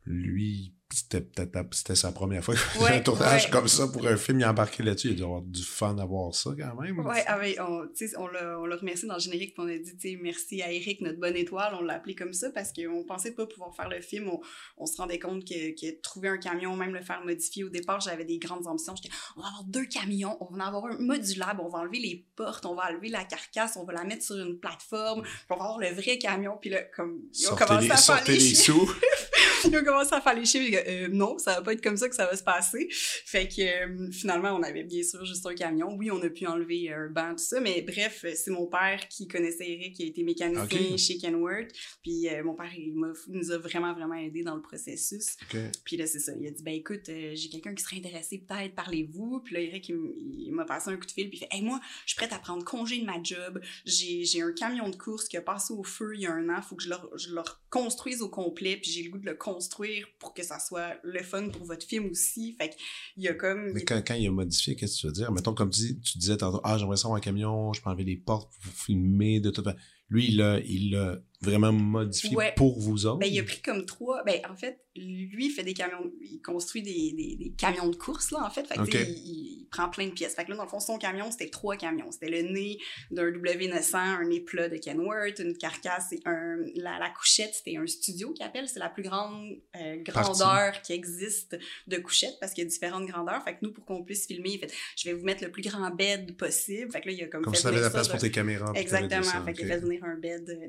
lui, 0.04 0.74
c'était 0.90 1.20
peut-être 1.20 1.74
c'était 1.74 1.94
sa 1.94 2.12
première 2.12 2.42
fois 2.42 2.54
qu'il 2.54 2.62
faisait 2.64 2.84
Ouais, 2.84 2.92
un 2.92 3.00
tournage 3.00 3.44
ouais. 3.44 3.50
comme 3.50 3.68
ça 3.68 3.88
pour 3.88 4.06
un 4.06 4.16
film, 4.16 4.40
il 4.40 4.44
a 4.44 4.50
embarqué 4.50 4.82
là-dessus. 4.82 5.08
Il 5.08 5.12
a 5.12 5.16
dû 5.16 5.22
avoir 5.22 5.42
du 5.42 5.62
fun 5.62 5.98
à 5.98 6.06
voir 6.06 6.34
ça 6.34 6.50
quand 6.58 6.80
même. 6.80 6.98
Ouais, 7.00 7.24
ah 7.26 7.38
ouais, 7.38 7.56
on, 7.60 7.86
on 8.16 8.26
l'a 8.26 8.76
remercié 8.76 9.06
dans 9.06 9.14
le 9.14 9.20
générique, 9.20 9.54
puis 9.54 9.64
on 9.64 9.68
a 9.68 9.76
dit, 9.76 10.16
merci 10.16 10.62
à 10.62 10.72
Eric, 10.72 11.02
notre 11.02 11.20
bonne 11.20 11.36
étoile, 11.36 11.74
on 11.78 11.82
l'a 11.82 11.94
appelé 11.94 12.14
comme 12.14 12.32
ça 12.32 12.50
parce 12.50 12.72
qu'on 12.72 13.04
pensait 13.04 13.32
pas 13.32 13.46
pouvoir 13.46 13.74
faire 13.76 13.88
le 13.88 14.00
film. 14.00 14.28
On, 14.28 14.40
on 14.78 14.86
se 14.86 14.96
rendait 14.96 15.18
compte 15.18 15.44
que, 15.44 15.78
que 15.78 16.00
trouver 16.00 16.28
un 16.28 16.38
camion, 16.38 16.74
même 16.74 16.94
le 16.94 17.02
faire 17.02 17.22
modifier, 17.22 17.64
au 17.64 17.68
départ, 17.68 18.00
j'avais 18.00 18.24
des 18.24 18.38
grandes 18.38 18.66
ambitions. 18.66 18.94
J'étais, 18.96 19.14
on 19.36 19.42
va 19.42 19.48
avoir 19.48 19.64
deux 19.64 19.84
camions, 19.84 20.38
on 20.40 20.46
va 20.46 20.64
en 20.64 20.68
avoir 20.68 20.86
un 20.86 20.98
modulable, 20.98 21.60
on 21.60 21.68
va 21.68 21.80
enlever 21.80 21.98
les 21.98 22.26
portes, 22.34 22.64
on 22.64 22.74
va 22.74 22.90
enlever 22.90 23.10
la 23.10 23.24
carcasse, 23.24 23.76
on 23.76 23.84
va 23.84 23.92
la 23.92 24.04
mettre 24.04 24.24
sur 24.24 24.36
une 24.36 24.58
plateforme, 24.58 25.22
puis 25.22 25.32
on 25.50 25.56
va 25.56 25.64
avoir 25.64 25.78
le 25.78 25.90
vrai 25.90 26.18
camion, 26.18 26.56
puis 26.58 26.70
là, 26.70 26.82
comme, 26.96 27.20
ils 27.34 27.46
ont 27.46 27.50
Sortez 27.50 27.64
commencé 27.66 27.84
les, 27.84 27.92
à 27.92 27.96
faire 27.96 28.16
sortez 28.16 28.32
les 28.32 28.38
les 28.38 28.54
sous. 28.54 28.90
Ils 29.64 29.76
ont 29.76 29.84
commencé 29.84 30.14
à 30.14 30.20
faire 30.20 30.34
les 30.34 30.44
chiffres. 30.44 30.82
Euh, 30.86 31.08
non, 31.08 31.38
ça 31.38 31.56
va 31.56 31.62
pas 31.62 31.72
être 31.72 31.82
comme 31.82 31.96
ça 31.96 32.08
que 32.08 32.14
ça 32.14 32.26
va 32.26 32.36
se 32.36 32.42
passer. 32.42 32.88
Fait 32.90 33.48
que 33.48 33.60
euh, 33.60 34.10
finalement, 34.12 34.52
on 34.52 34.62
avait 34.62 34.84
bien 34.84 35.02
sûr 35.02 35.24
juste 35.24 35.46
un 35.46 35.54
camion. 35.54 35.94
Oui, 35.96 36.10
on 36.10 36.22
a 36.22 36.30
pu 36.30 36.46
enlever 36.46 36.92
un 36.92 37.08
banc, 37.08 37.32
tout 37.32 37.44
ça. 37.44 37.60
Mais 37.60 37.82
bref, 37.82 38.24
c'est 38.34 38.50
mon 38.50 38.66
père 38.66 39.08
qui 39.08 39.28
connaissait 39.28 39.70
Eric, 39.70 39.96
qui 39.96 40.02
a 40.04 40.06
été 40.06 40.22
mécanicien 40.22 40.96
chez 40.96 41.18
Kenworth. 41.18 41.72
Puis 42.02 42.28
euh, 42.28 42.42
mon 42.44 42.54
père, 42.54 42.70
il 42.76 42.94
nous 43.28 43.52
a 43.52 43.58
vraiment, 43.58 43.92
vraiment 43.92 44.14
aidé 44.14 44.42
dans 44.42 44.54
le 44.54 44.62
processus. 44.62 45.36
Puis 45.84 45.96
là, 45.96 46.06
c'est 46.06 46.20
ça. 46.20 46.32
Il 46.38 46.46
a 46.46 46.50
dit, 46.50 46.62
ben 46.62 46.74
écoute, 46.74 47.08
euh, 47.08 47.32
j'ai 47.34 47.48
quelqu'un 47.48 47.74
qui 47.74 47.82
serait 47.82 47.96
intéressé, 47.96 48.38
peut-être, 48.38 48.74
parlez-vous. 48.74 49.40
Puis 49.44 49.54
là, 49.54 49.60
Eric, 49.60 49.88
il, 49.88 50.52
m'a 50.52 50.64
passé 50.64 50.90
un 50.90 50.96
coup 50.96 51.06
de 51.06 51.10
fil. 51.10 51.28
Puis 51.28 51.38
il 51.38 51.40
fait, 51.40 51.48
hey, 51.50 51.62
moi, 51.62 51.80
je 52.04 52.10
suis 52.10 52.16
prête 52.16 52.32
à 52.32 52.38
prendre 52.38 52.64
congé 52.64 52.98
de 52.98 53.04
ma 53.04 53.22
job. 53.22 53.60
J'ai 53.84 54.24
j'ai 54.24 54.42
un 54.42 54.52
camion 54.52 54.88
de 54.88 54.96
course 54.96 55.28
qui 55.28 55.36
a 55.36 55.42
passé 55.42 55.72
au 55.72 55.84
feu 55.84 56.12
il 56.14 56.22
y 56.22 56.26
a 56.26 56.32
un 56.32 56.48
an. 56.48 56.62
Faut 56.62 56.76
que 56.76 56.82
je 56.82 56.90
le, 56.90 56.96
je 57.16 57.32
le 57.32 57.40
reconstruise 57.40 58.22
au 58.22 58.28
complet. 58.28 58.76
Puis 58.76 58.90
j'ai 58.90 59.02
le 59.02 59.10
goût 59.10 59.18
de 59.18 59.26
le 59.28 59.34
construire 59.34 60.06
pour 60.18 60.34
que 60.34 60.42
ça 60.42 60.58
soit 60.58 60.96
le 61.02 61.22
fun 61.22 61.48
pour 61.48 61.64
votre 61.64 61.86
film 61.86 62.10
aussi. 62.10 62.54
Fait 62.54 62.70
qu'il 62.70 63.22
y 63.22 63.28
a 63.28 63.34
comme. 63.34 63.72
Mais 63.72 63.84
quand, 63.84 64.02
quand 64.06 64.14
il 64.14 64.26
a 64.26 64.30
modifié, 64.30 64.76
qu'est-ce 64.76 64.96
que 64.96 65.00
tu 65.00 65.06
veux 65.06 65.12
dire? 65.12 65.32
Mettons, 65.32 65.54
comme 65.54 65.70
tu, 65.70 65.98
tu 66.00 66.18
disais 66.18 66.36
tantôt, 66.36 66.60
ah, 66.64 66.78
j'aimerais 66.78 66.96
ça 66.96 67.06
avoir 67.08 67.18
un 67.18 67.20
camion, 67.20 67.72
je 67.72 67.82
peux 67.82 67.90
enlever 67.90 68.04
les 68.04 68.16
portes, 68.16 68.52
vous 68.60 68.70
filmer, 68.70 69.40
de 69.40 69.50
tout. 69.50 69.62
Lui, 70.08 70.28
il 70.28 70.36
l'a 70.38 70.60
il 70.60 70.92
l'a 70.92 71.18
vraiment 71.40 71.72
modifié 71.72 72.36
Ouais. 72.36 72.52
pour 72.56 72.78
vous 72.78 73.06
autres? 73.06 73.18
Ben, 73.18 73.26
il 73.30 73.38
a 73.38 73.44
pris 73.44 73.60
comme 73.62 73.84
trois. 73.86 74.22
Ben, 74.24 74.40
en 74.50 74.56
fait, 74.56 74.80
lui, 74.96 75.46
il 75.46 75.50
fait 75.50 75.62
des 75.62 75.74
camions. 75.74 76.10
Il 76.20 76.40
construit 76.42 76.82
des, 76.82 77.12
des, 77.12 77.36
des 77.36 77.52
camions 77.56 77.88
de 77.88 77.96
course, 77.96 78.30
là, 78.32 78.44
en 78.44 78.50
fait. 78.50 78.62
Que, 78.68 78.98
il, 78.98 79.58
il 79.60 79.68
prend 79.70 79.88
plein 79.88 80.06
de 80.06 80.12
pièces. 80.12 80.34
Fait 80.34 80.44
que 80.44 80.50
là, 80.50 80.56
dans 80.56 80.64
le 80.64 80.68
fond, 80.68 80.80
son 80.80 80.98
camion, 80.98 81.30
c'était 81.30 81.50
trois 81.50 81.76
camions. 81.76 82.10
C'était 82.10 82.30
le 82.30 82.42
nez 82.42 82.78
d'un 83.10 83.30
W900, 83.30 83.96
un 83.96 84.24
nez 84.24 84.40
plat 84.40 84.68
de 84.68 84.76
Kenworth, 84.76 85.38
une 85.38 85.56
carcasse 85.56 86.12
et 86.12 86.20
un. 86.24 86.56
La, 86.74 86.98
la 86.98 87.10
couchette, 87.10 87.54
c'était 87.54 87.76
un 87.76 87.86
studio 87.86 88.32
qu'il 88.32 88.44
appelle. 88.44 88.68
C'est 88.68 88.80
la 88.80 88.88
plus 88.88 89.02
grande 89.04 89.58
euh, 89.76 89.96
grandeur 90.02 90.82
qui 90.82 90.92
existe 90.92 91.56
de 91.86 91.96
couchette 91.98 92.36
parce 92.40 92.52
qu'il 92.52 92.64
y 92.64 92.66
a 92.66 92.70
différentes 92.70 93.06
grandeurs. 93.06 93.42
Fait 93.44 93.52
que 93.52 93.58
nous, 93.62 93.72
pour 93.72 93.84
qu'on 93.84 94.02
puisse 94.02 94.26
filmer, 94.26 94.54
il 94.54 94.58
fait 94.58 94.72
Je 94.96 95.08
vais 95.08 95.14
vous 95.14 95.24
mettre 95.24 95.44
le 95.44 95.50
plus 95.50 95.62
grand 95.62 95.90
bed 95.90 96.36
possible. 96.36 96.90
Fait 96.90 97.00
que 97.00 97.08
là, 97.08 97.12
il 97.12 97.22
a 97.22 97.26
comme, 97.28 97.42
Comme 97.42 97.54
fait 97.54 97.60
ça, 97.60 97.68
avait 97.68 97.80
la 97.80 97.90
place 97.90 98.08
pour 98.08 98.18
tes 98.18 98.30
caméras. 98.30 98.72
Exactement. 98.74 99.22
fait 99.22 99.52
qu'il 99.52 99.66
ok. 99.66 99.70
a 99.70 99.74
fait 99.74 99.80
venir 99.80 100.04
un 100.04 100.16
bed 100.16 100.48
euh, 100.50 100.68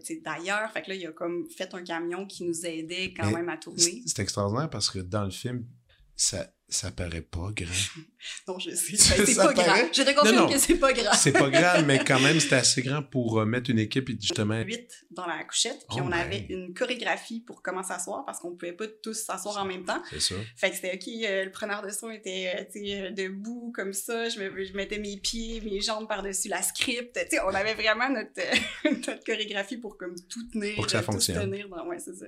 Fait 0.68 0.82
que 0.82 0.90
là, 0.90 0.96
il 0.96 1.06
a 1.06 1.12
comme 1.12 1.48
fait 1.50 1.74
un 1.74 1.84
camion 1.84 2.26
qui 2.26 2.44
nous 2.44 2.66
aidait 2.66 3.14
quand 3.14 3.28
Mais 3.28 3.38
même 3.38 3.50
à 3.50 3.58
tourner. 3.58 4.04
C'est 4.06 4.20
extraordinaire 4.20 4.70
parce 4.70 4.90
que 4.90 5.00
dans 5.00 5.24
le 5.24 5.32
film, 5.32 5.66
ça, 6.16 6.52
ça 6.70 6.92
paraît 6.92 7.22
pas 7.22 7.50
grand. 7.54 7.66
Non, 8.50 8.60
je 8.60 8.72
sais. 8.72 8.98
Ben, 9.18 9.26
c'est 9.26 9.36
pas 9.36 9.54
paraît? 9.54 9.64
grave. 9.64 9.90
Je 9.94 10.02
te 10.02 10.14
confirme 10.14 10.36
Non, 10.36 10.42
non. 10.44 10.50
que 10.52 10.58
c'est 10.60 10.76
pas 10.76 10.92
grave. 10.92 11.18
C'est 11.18 11.32
pas 11.32 11.50
grand, 11.50 11.84
mais 11.86 12.04
quand 12.04 12.20
même, 12.20 12.38
c'était 12.42 12.56
assez 12.58 12.82
grand 12.82 13.02
pour 13.12 13.40
euh, 13.40 13.46
mettre 13.46 13.70
une 13.70 13.80
équipe 13.80 14.10
et 14.10 14.18
justement. 14.20 14.60
Huit 14.62 14.92
dans 15.12 15.26
la 15.26 15.42
couchette, 15.46 15.86
puis 15.90 16.00
Oh 16.02 16.04
on 16.04 16.08
my. 16.08 16.14
avait 16.16 16.46
une 16.50 16.74
chorégraphie 16.74 17.40
pour 17.40 17.62
comment 17.62 17.82
s'asseoir 17.82 18.26
parce 18.26 18.40
qu'on 18.40 18.52
pouvait 18.58 18.74
pas 18.74 18.88
tous 19.02 19.14
s'asseoir 19.14 19.58
en 19.58 19.64
même 19.66 19.86
temps. 19.86 20.02
C'est 20.10 20.20
ça. 20.20 20.36
Fait 20.58 20.70
que 20.70 20.76
c'était 20.76 20.96
OK, 20.96 21.08
euh, 21.26 21.46
le 21.46 21.52
preneur 21.52 21.82
de 21.82 21.90
son 21.92 22.10
était 22.12 22.52
euh, 22.54 22.80
euh, 23.08 23.12
debout 23.12 23.72
comme 23.74 23.94
ça, 23.94 24.28
je, 24.28 24.40
me, 24.42 24.66
je 24.66 24.74
mettais 24.74 25.00
mes 25.00 25.16
pieds, 25.16 25.62
mes 25.62 25.80
jambes 25.80 26.08
par-dessus 26.10 26.50
la 26.50 26.62
script. 26.62 27.14
Tu 27.30 27.38
sais, 27.38 27.40
on 27.46 27.54
avait 27.56 27.74
vraiment 27.74 28.10
notre, 28.10 28.32
notre 28.84 29.24
chorégraphie 29.24 29.78
pour 29.78 29.98
comme 29.98 30.16
tout 30.30 30.46
tenir, 30.52 30.76
Pour 30.76 30.86
que 30.88 30.92
ça 30.92 30.98
euh, 30.98 31.04
tout 31.04 31.12
fonctionne. 31.14 31.50
tenir 31.50 31.70
dans... 31.70 31.88
Ouais, 31.88 32.00
c'est 32.00 32.16
ça. 32.16 32.26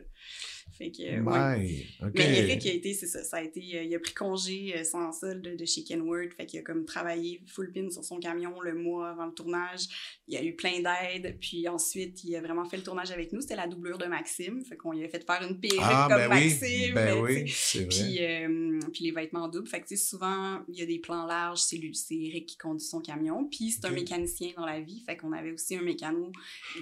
Fait 0.81 0.89
que, 0.89 1.03
euh, 1.03 1.21
ouais. 1.21 1.85
Mais 2.15 2.39
Eric 2.39 2.65
a 2.65 2.71
été, 2.71 2.95
c'est 2.95 3.05
ça, 3.05 3.23
ça 3.23 3.37
a 3.37 3.41
été, 3.43 3.59
euh, 3.75 3.83
il 3.83 3.93
a 3.93 3.99
pris 3.99 4.15
congé 4.15 4.73
euh, 4.75 4.83
sans 4.83 5.11
solde 5.11 5.55
de, 5.55 5.65
chez 5.65 5.83
Kenworth, 5.83 6.33
fait 6.33 6.47
qu'il 6.47 6.59
a 6.59 6.63
comme 6.63 6.85
travaillé 6.85 7.39
full 7.45 7.71
pin 7.71 7.87
sur 7.91 8.03
son 8.03 8.19
camion 8.19 8.59
le 8.61 8.73
mois 8.73 9.09
avant 9.09 9.27
le 9.27 9.31
tournage. 9.33 9.81
Il 10.27 10.35
a 10.35 10.43
eu 10.43 10.55
plein 10.55 10.79
d'aides, 10.79 11.37
puis 11.39 11.67
ensuite 11.67 12.23
il 12.23 12.35
a 12.35 12.41
vraiment 12.41 12.65
fait 12.65 12.77
le 12.77 12.83
tournage 12.83 13.11
avec 13.11 13.31
nous. 13.31 13.41
C'était 13.41 13.57
la 13.57 13.67
doublure 13.67 13.99
de 13.99 14.05
Maxime, 14.05 14.63
fait 14.65 14.75
qu'on 14.75 14.93
lui 14.93 15.03
a 15.03 15.07
fait 15.07 15.23
faire 15.23 15.47
une 15.47 15.59
perruque 15.59 15.79
ah, 15.83 16.07
comme 16.09 16.17
ben 16.17 16.29
Maxime. 16.29 16.95
ben 16.95 17.15
tu 17.15 17.21
oui, 17.21 17.47
sais. 17.49 17.53
c'est 17.55 17.79
vrai. 17.79 17.87
Puis, 17.89 18.25
euh, 18.25 18.79
puis 18.91 19.03
les 19.03 19.11
vêtements 19.11 19.47
doubles. 19.49 19.67
Fait 19.67 19.81
que, 19.81 19.95
souvent, 19.95 20.61
il 20.67 20.79
y 20.79 20.81
a 20.81 20.87
des 20.87 20.97
plans 20.97 21.27
larges, 21.27 21.59
c'est 21.59 21.77
Eric 21.77 22.47
qui 22.47 22.57
conduit 22.57 22.87
son 22.87 23.01
camion. 23.01 23.45
Puis 23.45 23.69
c'est 23.69 23.85
un 23.85 23.91
mécanicien 23.91 24.53
dans 24.57 24.65
la 24.65 24.79
vie. 24.79 25.03
Fait 25.05 25.15
qu'on 25.15 25.31
avait 25.31 25.51
aussi 25.51 25.75
un 25.75 25.83
mécano. 25.83 26.31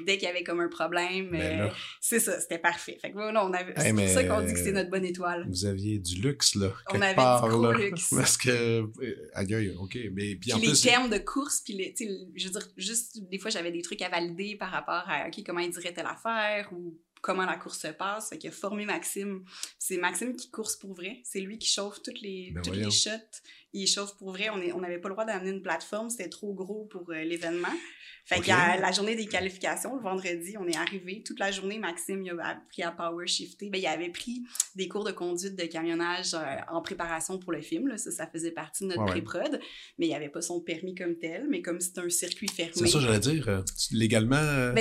Dès 0.06 0.18
qu'il 0.18 0.28
y 0.28 0.32
avait 0.32 0.44
comme 0.44 0.62
un 0.62 0.70
problème, 0.70 1.32
Ben 1.32 1.62
euh, 1.62 1.70
c'est 2.00 2.20
ça, 2.20 2.40
c'était 2.40 2.60
parfait. 2.60 2.98
Fait 3.02 3.10
que 3.10 3.16
voilà, 3.16 3.46
on 3.46 3.52
avait, 3.52 3.74
Hey, 3.76 3.88
c'est 3.89 3.93
mais- 3.93 4.06
pour 4.06 4.13
ça 4.13 4.23
qu'on 4.23 4.41
dit 4.45 4.54
que 4.54 4.60
c'est 4.60 4.71
notre 4.71 4.89
bonne 4.89 5.06
étoile. 5.06 5.45
Vous 5.49 5.65
aviez 5.65 5.99
du 5.99 6.15
luxe, 6.21 6.56
là. 6.56 6.73
On 6.89 6.91
quelque 6.93 7.04
avait 7.04 7.12
du 7.12 7.15
part, 7.15 7.47
gros 7.49 7.71
là. 7.71 7.78
luxe. 7.78 8.10
Parce 8.15 8.38
que. 8.38 8.49
euh, 8.49 9.30
Aïe, 9.34 9.54
aïe, 9.54 9.75
OK. 9.80 9.95
Mais 10.13 10.36
puis 10.36 10.38
Puis 10.38 10.54
en 10.54 10.58
les 10.58 10.67
plus. 10.67 10.82
termes 10.82 11.10
de 11.10 11.17
course, 11.17 11.62
puis 11.62 11.73
les, 11.73 11.93
je 12.36 12.45
veux 12.47 12.52
dire, 12.52 12.67
juste 12.78 13.21
des 13.30 13.38
fois, 13.39 13.52
j'avais 13.52 13.71
des 13.71 13.82
trucs 13.82 14.02
à 14.02 14.10
valider 14.10 14.56
par 14.56 14.71
rapport 14.71 15.04
à, 15.08 15.28
OK, 15.28 15.43
comment 15.45 15.60
il 15.60 15.71
dirait 15.71 15.93
telle 15.93 16.06
affaire 16.08 16.69
ou 16.73 16.97
comment 17.21 17.45
la 17.45 17.58
course 17.58 17.80
se 17.82 17.88
passe. 17.89 18.30
Fait 18.30 18.38
qu'il 18.38 18.49
a 18.49 18.54
formé 18.54 18.86
Maxime. 18.86 19.43
C'est 19.78 19.97
Maxime 19.97 20.36
qui 20.38 20.49
course 20.52 20.78
pour 20.78 20.93
vrai. 20.93 21.19
C'est 21.25 21.41
lui 21.41 21.58
qui 21.58 21.67
chauffe 21.67 22.02
toutes 22.02 22.21
les, 22.21 22.52
Ben 22.52 22.62
toutes 22.62 22.73
voyons. 22.73 22.88
les 22.89 22.95
shots. 22.95 23.41
Il 23.73 23.88
chauffe 23.88 24.15
pour 24.17 24.32
vrai. 24.32 24.49
On 24.49 24.62
est- 24.62 24.71
on 24.71 24.80
n'avait 24.80 24.99
pas 24.99 25.10
le 25.10 25.15
droit 25.15 25.25
d'amener 25.25 25.49
une 25.52 25.62
plateforme. 25.62 26.10
C'était 26.10 26.30
trop 26.30 26.54
gros 26.54 26.86
pour 26.86 27.10
euh, 27.12 27.23
l'événement. 27.23 27.67
Fait 28.30 28.38
Ok. 28.38 28.46
qu'à 28.46 28.78
la 28.78 28.92
journée 28.92 29.15
des 29.15 29.26
qualifications, 29.26 29.96
le 29.96 30.04
vendredi, 30.04 30.56
on 30.60 30.68
est 30.68 30.76
arrivé. 30.78 31.24
Toute 31.26 31.39
la 31.39 31.50
journée, 31.50 31.80
Maxime, 31.80 32.22
il 32.22 32.30
a 32.39 32.50
appris 32.50 32.84
à 32.84 32.92
power 32.92 33.26
shifter. 33.26 33.70
Ben, 33.72 33.82
il 33.82 33.88
avait 33.88 34.10
pris 34.12 34.44
des 34.76 34.88
cours 34.88 35.04
de 35.04 35.12
conduite 35.12 35.56
de 35.56 35.63
camionnage 35.65 36.36
euh, 36.36 36.38
en 36.72 36.80
préparation 36.84 37.39
pour 37.39 37.52
le 37.54 37.62
film. 37.62 37.88
Là. 37.88 37.98
Ça, 37.98 38.12
ça 38.12 38.28
faisait 38.28 38.52
partie 38.52 38.84
de 38.84 38.89
notre 38.89 39.02
Ouais, 39.02 39.13
ouais. 39.13 39.22
pré-prod. 39.24 39.60
Mais 39.98 40.06
il 40.08 40.13
avait 40.13 40.30
pas 40.30 40.42
son 40.42 40.62
permis 40.62 40.94
comme 40.94 41.15
tel. 41.18 41.48
Mais 41.50 41.63
comme 41.63 41.80
c'est 41.82 41.98
un 41.98 42.10
circuit 42.10 42.48
fermé. 42.48 42.72
C'est 42.76 42.86
ça, 42.88 43.00
j'allais 43.00 43.20
dire. 43.20 43.50
euh, 43.50 43.62
Légalement. 43.92 44.36
euh, 44.36 44.74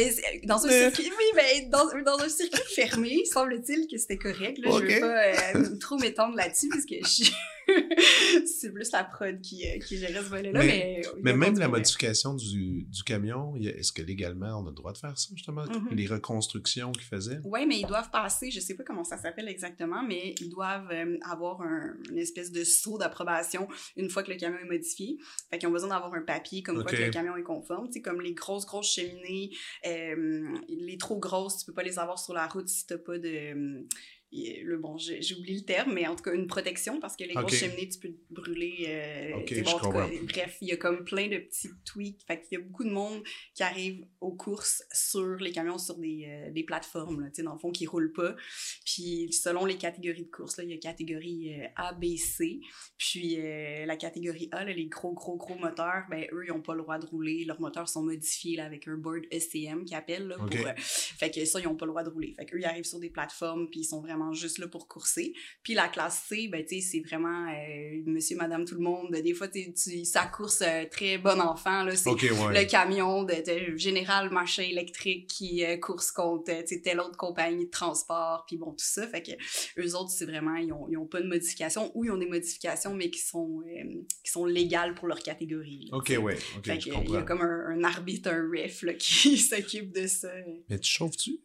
dans 0.44 0.66
un 0.66 0.68
circuit, 0.68 1.10
oui, 1.10 1.68
dans, 1.70 1.86
dans 2.04 2.22
un 2.22 2.28
circuit 2.28 2.60
fermé, 2.74 3.24
semble-t-il 3.32 3.86
que 3.90 3.96
c'était 3.96 4.18
correct. 4.18 4.58
Là, 4.58 4.70
Je 4.72 4.76
Ok. 4.76 4.84
veux 4.92 5.00
pas 5.00 5.56
euh, 5.58 5.76
trop 5.80 5.96
m'étendre 5.96 6.36
là-dessus 6.36 6.68
parce 6.68 6.84
que 6.84 6.96
je- 6.96 7.30
c'est 8.46 8.72
plus 8.72 8.90
la 8.92 9.04
prod 9.04 9.40
qui, 9.40 9.66
euh, 9.68 9.78
qui 9.86 9.98
gérait 9.98 10.14
ce 10.22 10.28
volet-là. 10.28 10.58
Mais- 10.58 11.02
Mais, 11.16 11.20
Mais 11.22 11.32
même 11.34 11.58
la 11.58 11.68
modification 11.68 12.34
du, 12.34 12.84
du 12.84 13.02
camion, 13.02 13.37
est-ce 13.60 13.92
que 13.92 14.02
légalement 14.02 14.60
on 14.60 14.66
a 14.66 14.70
le 14.70 14.74
droit 14.74 14.92
de 14.92 14.98
faire 14.98 15.16
ça, 15.18 15.28
justement? 15.34 15.64
Mhm. 15.64 15.88
Les 15.92 16.06
reconstructions 16.06 16.92
qu'ils 16.92 17.02
faisaient? 17.02 17.40
Oui, 17.44 17.66
mais 17.66 17.78
ils 17.80 17.86
doivent 17.86 18.10
passer, 18.10 18.50
je 18.50 18.60
sais 18.60 18.74
pas 18.74 18.84
comment 18.84 19.04
ça 19.04 19.16
s'appelle 19.18 19.48
exactement, 19.48 20.02
mais 20.02 20.34
ils 20.40 20.48
doivent 20.48 20.90
euh, 20.92 21.16
avoir 21.22 21.62
un- 21.62 21.94
une 22.10 22.18
espèce 22.18 22.52
de 22.52 22.64
saut 22.64 22.98
d'approbation 22.98 23.68
une 23.96 24.10
fois 24.10 24.22
que 24.22 24.30
le 24.30 24.36
camion 24.36 24.58
est 24.58 24.68
modifié. 24.68 25.18
Fait 25.50 25.58
qu'ils 25.58 25.68
ont 25.68 25.72
besoin 25.72 25.90
d'avoir 25.90 26.12
un 26.14 26.22
papier 26.22 26.62
comme 26.62 26.82
quoi 26.82 26.90
Ok. 26.92 26.96
que 26.98 27.02
le 27.04 27.10
camion 27.10 27.36
est 27.36 27.42
conforme. 27.42 27.86
Tu 27.88 27.94
sais, 27.94 28.02
comme 28.02 28.20
les 28.20 28.34
grosses, 28.34 28.66
grosses 28.66 28.92
cheminées, 28.92 29.50
euh, 29.86 30.56
les 30.68 30.98
trop 30.98 31.18
grosses, 31.18 31.58
tu 31.58 31.66
peux 31.66 31.74
pas 31.74 31.82
les 31.82 31.98
avoir 31.98 32.18
sur 32.18 32.34
la 32.34 32.46
route 32.46 32.68
si 32.68 32.86
t'as 32.86 32.98
pas 32.98 33.18
de... 33.18 33.86
le 34.30 34.76
bon, 34.78 34.96
oublié 34.96 35.58
le 35.58 35.64
terme, 35.64 35.94
mais 35.94 36.06
en 36.06 36.14
tout 36.14 36.22
cas 36.22 36.34
une 36.34 36.46
protection 36.46 37.00
parce 37.00 37.16
que 37.16 37.24
les 37.24 37.30
Ok. 37.34 37.40
grosses 37.40 37.54
cheminées, 37.54 37.88
tu 37.88 37.98
peux 37.98 38.08
te 38.10 38.18
brûler. 38.34 38.84
euh, 38.88 39.36
Ok, 39.38 39.44
tu 39.46 39.54
sais, 39.54 39.64
je 39.64 39.68
en 39.70 39.72
tout 39.78 39.90
cas, 39.90 40.02
comprends. 40.06 40.24
bref, 40.24 40.56
il 40.60 40.68
y 40.68 40.72
a 40.72 40.76
comme 40.76 41.04
plein 41.04 41.28
de 41.28 41.38
petits 41.38 41.70
tweaks. 41.84 42.24
Fait 42.26 42.40
qu'il 42.42 42.58
y 42.58 42.60
a 42.60 42.64
beaucoup 42.64 42.84
de 42.84 42.90
monde 42.90 43.22
qui 43.54 43.62
arrive 43.62 44.04
aux 44.20 44.32
courses 44.32 44.82
sur 44.92 45.36
les 45.36 45.50
camions 45.52 45.78
sur 45.78 45.96
des, 45.96 46.24
euh, 46.26 46.50
des 46.50 46.62
plateformes, 46.64 47.20
là, 47.22 47.30
dans 47.42 47.54
le 47.54 47.58
fond, 47.58 47.70
qui 47.70 47.86
roulent 47.86 48.12
pas. 48.12 48.36
Puis 48.84 49.32
selon 49.32 49.64
les 49.64 49.76
catégories 49.76 50.24
de 50.24 50.30
courses, 50.30 50.60
il 50.62 50.70
y 50.70 50.74
a 50.74 50.78
catégorie 50.78 51.54
euh, 51.62 51.66
A, 51.76 51.92
B, 51.94 52.16
C. 52.16 52.60
Puis 52.98 53.36
euh, 53.40 53.86
la 53.86 53.96
catégorie 53.96 54.48
A, 54.52 54.64
là, 54.64 54.72
les 54.72 54.86
gros, 54.86 55.12
gros, 55.14 55.36
gros 55.36 55.56
moteurs, 55.56 56.04
ben 56.10 56.26
eux, 56.32 56.44
ils 56.46 56.52
ont 56.52 56.60
pas 56.62 56.74
le 56.74 56.82
droit 56.82 56.98
de 56.98 57.06
rouler. 57.06 57.44
Leurs 57.44 57.60
moteurs 57.60 57.88
sont 57.88 58.02
modifiés 58.02 58.56
là, 58.56 58.64
avec 58.66 58.86
un 58.88 58.96
board 58.96 59.24
ECM 59.30 59.84
qui 59.84 59.94
appelle. 59.94 60.28
Là, 60.28 60.36
pour, 60.36 60.48
fait 60.50 61.30
que 61.30 61.44
ça, 61.44 61.60
ils 61.60 61.66
ont 61.66 61.76
pas 61.76 61.86
le 61.86 61.92
droit 61.92 62.02
de 62.02 62.10
rouler. 62.10 62.34
Fait 62.36 62.44
qu'eux, 62.44 62.58
ils 62.60 62.64
arrivent 62.64 62.84
sur 62.84 62.98
des 62.98 63.10
plateformes, 63.10 63.68
puis 63.70 63.80
ils 63.80 63.84
sont 63.84 64.00
vraiment 64.00 64.17
juste 64.32 64.58
là 64.58 64.68
pour 64.68 64.88
courser. 64.88 65.32
Puis 65.62 65.74
la 65.74 65.88
classe 65.88 66.24
C, 66.28 66.48
ben, 66.48 66.64
tu 66.64 66.80
sais, 66.80 66.90
c'est 66.92 67.00
vraiment 67.00 67.46
euh, 67.48 68.02
monsieur, 68.06 68.36
madame, 68.36 68.64
tout 68.64 68.74
le 68.74 68.82
monde. 68.82 69.10
Des 69.10 69.34
fois, 69.34 69.48
tu 69.48 69.72
ça 70.04 70.26
course 70.26 70.62
euh, 70.62 70.84
très 70.90 71.18
bon 71.18 71.40
enfant, 71.40 71.82
là. 71.82 71.96
C'est 71.96 72.10
ouais. 72.10 72.62
le 72.62 72.68
camion 72.68 73.24
de, 73.24 73.34
de 73.34 73.76
Général 73.76 74.30
Machin 74.30 74.62
électrique 74.62 75.28
qui 75.28 75.64
euh, 75.64 75.76
course 75.76 76.10
contre 76.10 76.44
tu 76.44 76.66
sais, 76.66 76.80
telle 76.80 77.00
autre 77.00 77.16
compagnie 77.16 77.66
de 77.66 77.70
transport, 77.70 78.44
puis 78.46 78.56
bon, 78.56 78.70
tout 78.70 78.76
ça. 78.78 79.06
Fait 79.06 79.22
que 79.22 79.32
eux 79.80 79.94
autres, 79.96 80.10
c'est 80.10 80.26
vraiment, 80.26 80.56
ils 80.56 80.72
ont, 80.72 80.86
ils 80.90 80.96
ont 80.96 81.06
pas 81.06 81.20
de 81.20 81.26
modifications 81.26 81.90
ou 81.94 82.04
ils 82.04 82.10
ont 82.10 82.18
des 82.18 82.26
modifications, 82.26 82.94
mais 82.94 83.10
qui 83.10 83.20
sont, 83.20 83.62
euh, 83.66 84.02
qui 84.24 84.30
sont 84.30 84.44
légales 84.44 84.94
pour 84.94 85.08
leur 85.08 85.20
catégorie. 85.20 85.88
là, 85.90 85.98
Ok, 85.98 86.06
tu 86.06 86.12
sais. 86.12 86.18
ouais. 86.18 86.36
Fait 86.36 86.78
que, 86.78 86.88
il 87.04 87.10
y 87.10 87.16
a 87.16 87.22
comme 87.22 87.42
un, 87.42 87.66
un 87.68 87.84
arbitre, 87.84 88.30
un 88.30 88.48
ref 88.48 88.82
là, 88.82 88.94
qui 88.98 89.38
s'occupe 89.38 89.92
de 89.92 90.06
ça. 90.06 90.32
Mais 90.68 90.78
tu 90.78 90.90
chauffes-tu? 90.90 91.40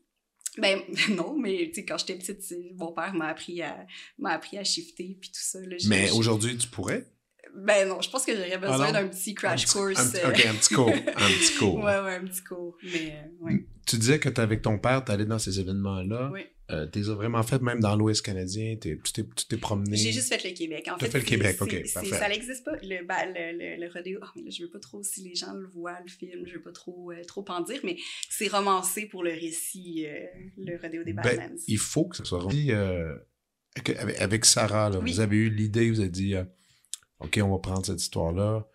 Ben 0.57 0.79
non, 1.09 1.37
mais 1.37 1.69
tu 1.69 1.75
sais, 1.75 1.85
quand 1.85 1.97
j'étais 1.97 2.15
petite, 2.15 2.41
mon 2.75 2.91
père 2.91 3.13
m'a 3.13 3.27
appris 3.27 3.61
à 3.61 3.85
m'a 4.19 4.31
appris 4.31 4.57
à 4.57 4.63
shifter 4.63 5.17
puis 5.19 5.29
tout 5.29 5.41
ça. 5.41 5.59
Là, 5.59 5.75
mais 5.87 6.11
aujourd'hui, 6.11 6.57
tu 6.57 6.67
pourrais? 6.67 7.05
Ben 7.55 7.87
non, 7.87 8.01
je 8.01 8.09
pense 8.09 8.25
que 8.25 8.35
j'aurais 8.35 8.57
besoin 8.57 8.91
d'un 8.91 9.07
petit 9.07 9.35
crash 9.35 9.67
course. 9.67 10.15
Un, 10.15 10.17
euh. 10.19 10.29
ok, 10.29 10.45
un 10.45 10.53
petit 10.55 10.73
cours. 10.73 10.89
Un 10.89 10.93
petit 11.39 11.55
cours. 11.57 11.75
ouais, 11.83 11.99
ouais, 11.99 12.15
un 12.15 12.25
petit 12.25 12.43
cours. 12.43 12.77
Mais, 12.83 13.13
euh, 13.13 13.45
ouais. 13.45 13.65
Tu 13.85 13.97
disais 13.97 14.19
que 14.19 14.29
avec 14.41 14.61
ton 14.61 14.79
père, 14.79 15.03
tu 15.05 15.11
allais 15.11 15.25
dans 15.25 15.37
ces 15.37 15.59
événements-là. 15.59 16.31
Oui. 16.33 16.41
Euh, 16.71 16.87
tu 16.87 16.99
les 16.99 17.09
as 17.09 17.13
vraiment 17.13 17.43
fait 17.43 17.61
même 17.61 17.81
dans 17.81 17.95
l'Ouest 17.95 18.21
canadien. 18.21 18.77
tu 18.79 18.99
t'es 19.03 19.57
promené. 19.57 19.97
J'ai 19.97 20.13
juste 20.13 20.29
fait 20.33 20.47
le 20.47 20.55
Québec. 20.55 20.89
En 20.93 20.97
fait, 20.97 21.09
fait 21.09 21.19
le 21.19 21.25
Québec, 21.25 21.57
ok. 21.61 21.93
Parfait. 21.93 22.09
Ça 22.09 22.29
n'existe 22.29 22.63
pas. 22.63 22.75
Le, 22.81 22.99
le, 23.01 23.85
le, 23.85 23.93
rodéo. 23.93 24.19
Oh, 24.21 24.27
mais 24.35 24.43
là, 24.43 24.49
je 24.49 24.63
veux 24.63 24.69
pas 24.69 24.79
trop, 24.79 25.03
si 25.03 25.21
les 25.23 25.35
gens 25.35 25.53
le 25.53 25.67
voient, 25.67 25.99
le 26.01 26.09
film, 26.09 26.47
je 26.47 26.53
veux 26.53 26.61
pas 26.61 26.71
trop, 26.71 27.11
euh, 27.11 27.21
trop 27.27 27.43
en 27.49 27.61
dire, 27.61 27.81
mais 27.83 27.97
c'est 28.29 28.47
romancé 28.47 29.07
pour 29.07 29.23
le 29.23 29.31
récit, 29.31 30.05
euh, 30.07 30.25
le 30.57 30.77
rodéo 30.81 31.03
des 31.03 31.13
Badlands. 31.13 31.49
Ben, 31.49 31.59
il 31.67 31.77
faut 31.77 32.05
que 32.05 32.15
ce 32.15 32.23
soit 32.23 32.39
romancé. 32.39 32.71
Avec, 33.75 34.21
avec, 34.21 34.45
Sarah, 34.45 34.91
là, 34.91 34.99
vous 34.99 35.19
avez 35.19 35.35
eu 35.35 35.49
l'idée, 35.49 35.89
vous 35.89 35.99
avez 35.99 36.09
dit, 36.09 36.35
OK, 37.19 37.39
on 37.43 37.49
va 37.49 37.57
prendre 37.57 37.85
cette 37.85 38.01
histoire-là. 38.01 38.65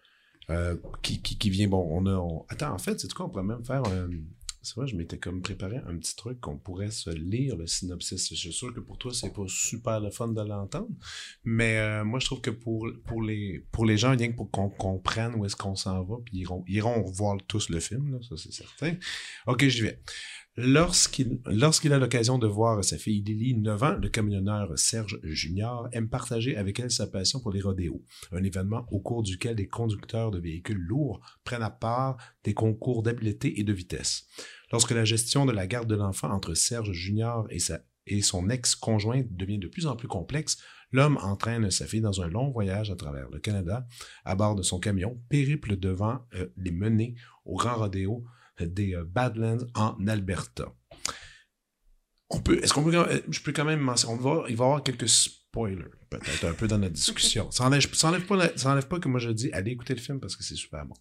qui, 1.02 1.22
qui, 1.22 1.38
qui, 1.38 1.50
vient, 1.50 1.68
bon, 1.68 1.88
on 1.90 2.04
a. 2.06 2.44
Attends, 2.48 2.74
en 2.74 2.78
fait, 2.78 3.00
c'est 3.00 3.12
quoi, 3.12 3.26
on 3.26 3.28
pourrait 3.30 3.44
même 3.44 3.64
faire 3.64 3.82
un 3.86 4.10
c'est 4.68 4.74
vrai, 4.76 4.86
je 4.86 4.96
m'étais 4.96 5.16
comme 5.16 5.40
préparé 5.40 5.78
un 5.86 5.96
petit 5.96 6.14
truc 6.14 6.40
qu'on 6.40 6.58
pourrait 6.58 6.90
se 6.90 7.08
lire, 7.08 7.56
le 7.56 7.66
synopsis. 7.66 8.28
Je 8.28 8.34
suis 8.34 8.52
sûr 8.52 8.74
que 8.74 8.80
pour 8.80 8.98
toi, 8.98 9.12
c'est 9.14 9.32
pas 9.32 9.44
super 9.46 9.98
le 9.98 10.10
fun 10.10 10.28
de 10.28 10.42
l'entendre, 10.42 10.90
mais 11.42 11.78
euh, 11.78 12.04
moi, 12.04 12.18
je 12.20 12.26
trouve 12.26 12.42
que 12.42 12.50
pour, 12.50 12.86
pour, 13.06 13.22
les, 13.22 13.64
pour 13.72 13.86
les 13.86 13.96
gens, 13.96 14.14
rien 14.14 14.30
que 14.30 14.36
pour 14.36 14.50
qu'on 14.50 14.68
comprenne 14.68 15.34
où 15.36 15.46
est-ce 15.46 15.56
qu'on 15.56 15.74
s'en 15.74 16.02
va, 16.04 16.16
puis 16.22 16.36
ils 16.36 16.40
iront, 16.42 16.64
iront 16.68 17.02
voir 17.02 17.38
tous 17.48 17.70
le 17.70 17.80
film, 17.80 18.12
là, 18.12 18.18
ça 18.20 18.36
c'est 18.36 18.52
certain. 18.52 18.94
Ok, 19.46 19.66
j'y 19.66 19.80
vais. 19.80 20.02
Lorsqu'il 20.60 21.92
a 21.92 21.98
l'occasion 21.98 22.36
de 22.36 22.48
voir 22.48 22.82
sa 22.82 22.98
fille 22.98 23.22
Lily, 23.22 23.54
9 23.58 23.82
ans, 23.84 23.92
le 23.92 24.08
camionneur 24.08 24.76
Serge 24.76 25.20
Junior 25.22 25.88
aime 25.92 26.08
partager 26.08 26.56
avec 26.56 26.80
elle 26.80 26.90
sa 26.90 27.06
passion 27.06 27.38
pour 27.38 27.52
les 27.52 27.60
rodéos, 27.60 28.02
un 28.32 28.42
événement 28.42 28.84
au 28.90 28.98
cours 28.98 29.22
duquel 29.22 29.54
des 29.54 29.68
conducteurs 29.68 30.32
de 30.32 30.40
véhicules 30.40 30.80
lourds 30.80 31.20
prennent 31.44 31.62
à 31.62 31.70
part 31.70 32.16
des 32.42 32.54
concours 32.54 33.04
d'habileté 33.04 33.60
et 33.60 33.62
de 33.62 33.72
vitesse. 33.72 34.26
Lorsque 34.72 34.90
la 34.90 35.04
gestion 35.04 35.46
de 35.46 35.52
la 35.52 35.68
garde 35.68 35.88
de 35.88 35.94
l'enfant 35.94 36.32
entre 36.32 36.54
Serge 36.54 36.90
Junior 36.90 37.46
et, 37.50 38.20
son 38.20 38.50
ex-conjointe 38.50 39.28
devient 39.30 39.58
de 39.58 39.68
plus 39.68 39.86
en 39.86 39.94
plus 39.94 40.08
complexe, 40.08 40.58
l'homme 40.90 41.18
entraîne 41.22 41.70
sa 41.70 41.86
fille 41.86 42.00
dans 42.00 42.20
un 42.20 42.26
long 42.26 42.50
voyage 42.50 42.90
à 42.90 42.96
travers 42.96 43.30
le 43.30 43.38
Canada 43.38 43.86
à 44.24 44.34
bord 44.34 44.56
de 44.56 44.62
son 44.62 44.80
camion, 44.80 45.22
périple 45.28 45.76
devant 45.76 46.18
euh, 46.34 46.48
les 46.56 46.72
menées 46.72 47.14
au 47.44 47.54
grand 47.54 47.76
rodéo 47.76 48.24
des 48.66 48.94
euh, 48.94 49.04
Badlands 49.04 49.66
en 49.74 50.06
Alberta. 50.06 50.72
On 52.30 52.40
peut, 52.40 52.62
est-ce 52.62 52.74
qu'on 52.74 52.84
peut, 52.84 52.94
euh, 52.94 53.20
je 53.30 53.40
peux 53.40 53.52
quand 53.52 53.64
même 53.64 53.80
mentionner, 53.80 54.14
on 54.14 54.16
va, 54.16 54.44
il 54.48 54.56
va 54.56 54.64
y 54.64 54.68
avoir 54.68 54.82
quelques 54.82 55.08
spoilers, 55.08 55.84
peut-être, 56.10 56.44
un 56.44 56.52
peu 56.52 56.68
dans 56.68 56.78
notre 56.78 56.94
discussion. 56.94 57.50
Ça 57.50 57.64
n'enlève 57.64 58.26
pas, 58.26 58.82
pas 58.82 58.98
que 58.98 59.08
moi 59.08 59.18
je 59.18 59.30
dis, 59.30 59.50
allez 59.52 59.70
écouter 59.70 59.94
le 59.94 60.00
film 60.00 60.20
parce 60.20 60.36
que 60.36 60.44
c'est 60.44 60.56
super 60.56 60.84
bon. 60.84 60.94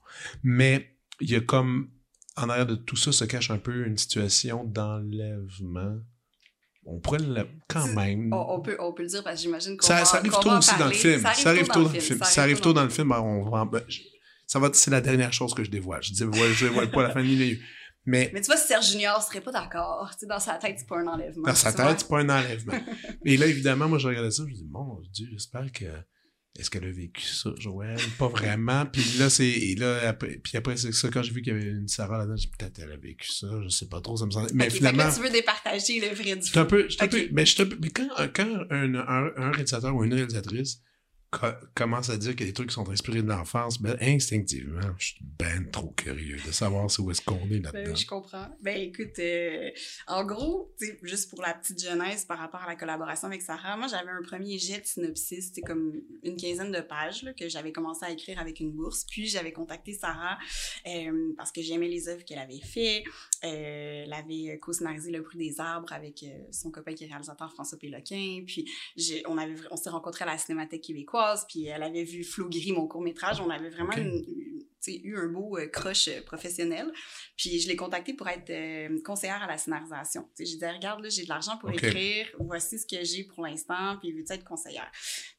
Mais, 0.43 0.97
il 1.19 1.29
y 1.29 1.35
a 1.35 1.41
comme, 1.41 1.89
en 2.37 2.49
arrière 2.49 2.67
de 2.67 2.75
tout 2.75 2.95
ça 2.95 3.11
se 3.11 3.25
cache 3.25 3.51
un 3.51 3.57
peu 3.57 3.85
une 3.85 3.97
situation 3.97 4.63
d'enlèvement. 4.63 5.97
On 6.85 6.99
pourrait 6.99 7.19
le, 7.19 7.45
quand 7.67 7.87
même. 7.87 8.31
On, 8.31 8.61
peut, 8.61 8.77
on 8.79 8.93
peut 8.93 9.03
le 9.03 9.09
dire 9.09 9.21
parce 9.21 9.35
que 9.35 9.41
j'imagine 9.41 9.75
qu'on 9.75 9.85
ça, 9.85 10.05
ça 10.05 10.17
arrive 10.17 10.31
tôt 10.31 10.51
aussi 10.51 10.77
dans 10.79 10.85
le 10.85 10.93
film. 10.93 11.21
Ça 11.35 11.49
arrive 11.49 11.67
tôt 11.67 11.83
dans 11.83 11.91
le 11.91 11.99
film. 11.99 12.19
Ça 12.23 12.41
arrive 12.43 12.61
tôt 12.61 12.71
dans 12.71 12.83
le 12.83 12.89
film. 12.89 13.11
On 13.11 13.49
va, 13.49 13.69
ça 14.47 14.59
va, 14.59 14.69
c'est 14.73 14.91
la 14.91 15.01
dernière 15.01 15.33
chose 15.33 15.53
que 15.53 15.63
je 15.63 15.69
dévoile. 15.69 16.01
Je 16.01 16.13
dis, 16.13 16.23
ouais, 16.23 16.53
je 16.53 16.67
dévoile 16.67 16.89
pas 16.89 17.03
la 17.03 17.11
fin 17.11 17.21
de 17.21 17.57
Mais, 18.05 18.31
mais 18.33 18.39
tu 18.39 18.47
vois, 18.47 18.55
Serge 18.55 18.91
Junior 18.91 19.21
serait 19.21 19.41
pas 19.41 19.51
d'accord. 19.51 20.09
Tu 20.13 20.21
sais, 20.21 20.25
dans 20.25 20.39
sa 20.39 20.53
tête, 20.55 20.75
c'est 20.79 20.87
pas 20.87 20.99
un 20.99 21.07
enlèvement. 21.07 21.43
Dans 21.43 21.55
sa 21.55 21.73
tête, 21.73 21.99
c'est 21.99 22.07
pas 22.07 22.19
un 22.19 22.29
enlèvement. 22.29 22.79
Et 23.25 23.35
là, 23.35 23.45
évidemment, 23.45 23.89
moi, 23.89 23.97
je 23.99 24.07
regardais 24.07 24.31
ça, 24.31 24.43
je 24.47 24.49
me 24.49 24.55
dis, 24.55 24.65
mon 24.69 25.01
Dieu, 25.11 25.27
j'espère 25.31 25.69
que. 25.71 25.85
Est-ce 26.57 26.71
qu'elle 26.71 26.85
a 26.85 26.91
vécu 26.91 27.21
ça, 27.21 27.51
Joël? 27.59 27.99
Pas 28.17 28.29
vraiment. 28.29 28.85
Puis 28.87 29.03
là, 29.19 29.29
c'est. 29.29 29.47
Et 29.47 29.75
là, 29.75 30.07
après, 30.07 30.39
puis 30.43 30.57
après, 30.57 30.75
c'est 30.75 30.91
ça, 30.91 31.09
quand 31.09 31.21
j'ai 31.21 31.31
vu 31.31 31.43
qu'il 31.43 31.53
y 31.53 31.55
avait 31.55 31.67
une 31.67 31.87
Sarah 31.87 32.17
là-dedans, 32.17 32.35
j'ai 32.35 32.49
peut-être 32.49 32.79
elle 32.79 32.93
a 32.93 32.97
vécu 32.97 33.31
ça, 33.31 33.47
je 33.63 33.69
sais 33.69 33.87
pas 33.87 34.01
trop, 34.01 34.17
ça 34.17 34.25
me 34.25 34.31
semble. 34.31 34.49
Mais 34.53 34.71
finalement. 34.71 35.11
Tu 35.13 35.21
veux 35.21 35.29
départager 35.29 35.99
le 35.99 36.15
vrai 36.15 36.35
du 36.35 36.57
un 36.57 36.65
peu, 36.65 36.87
un 36.99 37.07
peu, 37.07 37.27
mais, 37.31 37.45
je 37.45 37.61
mais 37.61 37.89
quand, 37.89 38.07
quand 38.33 38.65
un, 38.71 38.95
un, 38.95 39.31
un 39.35 39.51
réalisateur 39.51 39.93
ou 39.93 40.03
une 40.03 40.15
réalisatrice 40.15 40.81
commence 41.73 42.09
à 42.09 42.17
dire 42.17 42.35
que 42.35 42.43
les 42.43 42.53
trucs 42.53 42.71
sont 42.71 42.89
inspirés 42.89 43.21
de 43.21 43.27
l'enfance, 43.27 43.81
ben, 43.81 43.97
instinctivement, 43.99 44.79
je 44.97 45.07
suis 45.07 45.19
ben 45.37 45.69
trop 45.69 45.89
curieux 45.89 46.37
de 46.45 46.51
savoir 46.51 46.85
où 46.99 47.11
est-ce 47.11 47.21
qu'on 47.21 47.49
est 47.49 47.59
là-dedans. 47.59 47.71
Ben, 47.73 47.95
je 47.95 48.07
comprends. 48.07 48.47
Ben, 48.61 48.77
écoute, 48.77 49.19
euh, 49.19 49.69
en 50.07 50.23
gros, 50.23 50.73
juste 51.03 51.29
pour 51.29 51.41
la 51.41 51.53
petite 51.53 51.83
jeunesse 51.83 52.23
par 52.23 52.37
rapport 52.37 52.61
à 52.61 52.67
la 52.67 52.75
collaboration 52.77 53.27
avec 53.27 53.41
Sarah, 53.41 53.75
moi, 53.75 53.87
j'avais 53.87 54.09
un 54.09 54.21
premier 54.21 54.57
jet 54.57 54.79
de 54.79 54.85
synopsis, 54.85 55.47
c'était 55.47 55.61
comme 55.61 56.01
une 56.23 56.37
quinzaine 56.37 56.71
de 56.71 56.79
pages 56.79 57.23
là, 57.23 57.33
que 57.33 57.49
j'avais 57.49 57.73
commencé 57.73 58.05
à 58.05 58.11
écrire 58.11 58.39
avec 58.39 58.61
une 58.61 58.71
bourse. 58.71 59.05
Puis, 59.09 59.27
j'avais 59.27 59.51
contacté 59.51 59.93
Sarah 59.93 60.37
euh, 60.87 61.33
parce 61.35 61.51
que 61.51 61.61
j'aimais 61.61 61.89
les 61.89 62.07
œuvres 62.07 62.23
qu'elle 62.23 62.39
avait 62.39 62.61
fait. 62.61 63.03
Euh, 63.43 64.05
elle 64.05 64.13
avait 64.13 64.57
co-scénarisé 64.59 65.11
Le 65.11 65.21
bruit 65.21 65.37
des 65.37 65.59
arbres 65.59 65.91
avec 65.91 66.23
son 66.51 66.71
copain 66.71 66.93
qui 66.93 67.03
est 67.03 67.07
réalisateur 67.07 67.51
François 67.51 67.77
Péloquin. 67.77 68.43
Puis, 68.47 68.65
on, 69.27 69.37
avait, 69.37 69.55
on 69.71 69.75
s'est 69.75 69.89
rencontrés 69.89 70.23
à 70.23 70.27
la 70.27 70.37
Cinémathèque 70.37 70.81
québécoise 70.81 71.16
puis 71.47 71.65
elle 71.65 71.83
avait 71.83 72.03
vu 72.03 72.23
Flo 72.23 72.49
Gris, 72.49 72.71
mon 72.71 72.87
court-métrage. 72.87 73.39
On 73.41 73.49
avait 73.49 73.69
vraiment 73.69 73.93
eu 74.95 75.17
un 75.17 75.27
beau 75.27 75.57
euh, 75.57 75.67
croche 75.67 76.07
euh, 76.07 76.21
professionnel. 76.21 76.91
Puis 77.35 77.59
je 77.59 77.67
l'ai 77.67 77.75
contactée 77.75 78.13
pour 78.13 78.27
être 78.27 78.49
euh, 78.49 79.01
conseillère 79.03 79.43
à 79.43 79.47
la 79.47 79.57
scénarisation. 79.57 80.29
J'ai 80.37 80.45
dit, 80.45 80.65
regarde, 80.65 81.05
j'ai 81.09 81.23
de 81.23 81.29
l'argent 81.29 81.57
pour 81.57 81.71
écrire, 81.71 82.27
voici 82.39 82.79
ce 82.79 82.85
que 82.85 83.03
j'ai 83.03 83.23
pour 83.23 83.43
l'instant, 83.43 83.97
puis 83.99 84.11
veux-tu 84.11 84.33
être 84.33 84.45
conseillère? 84.45 84.89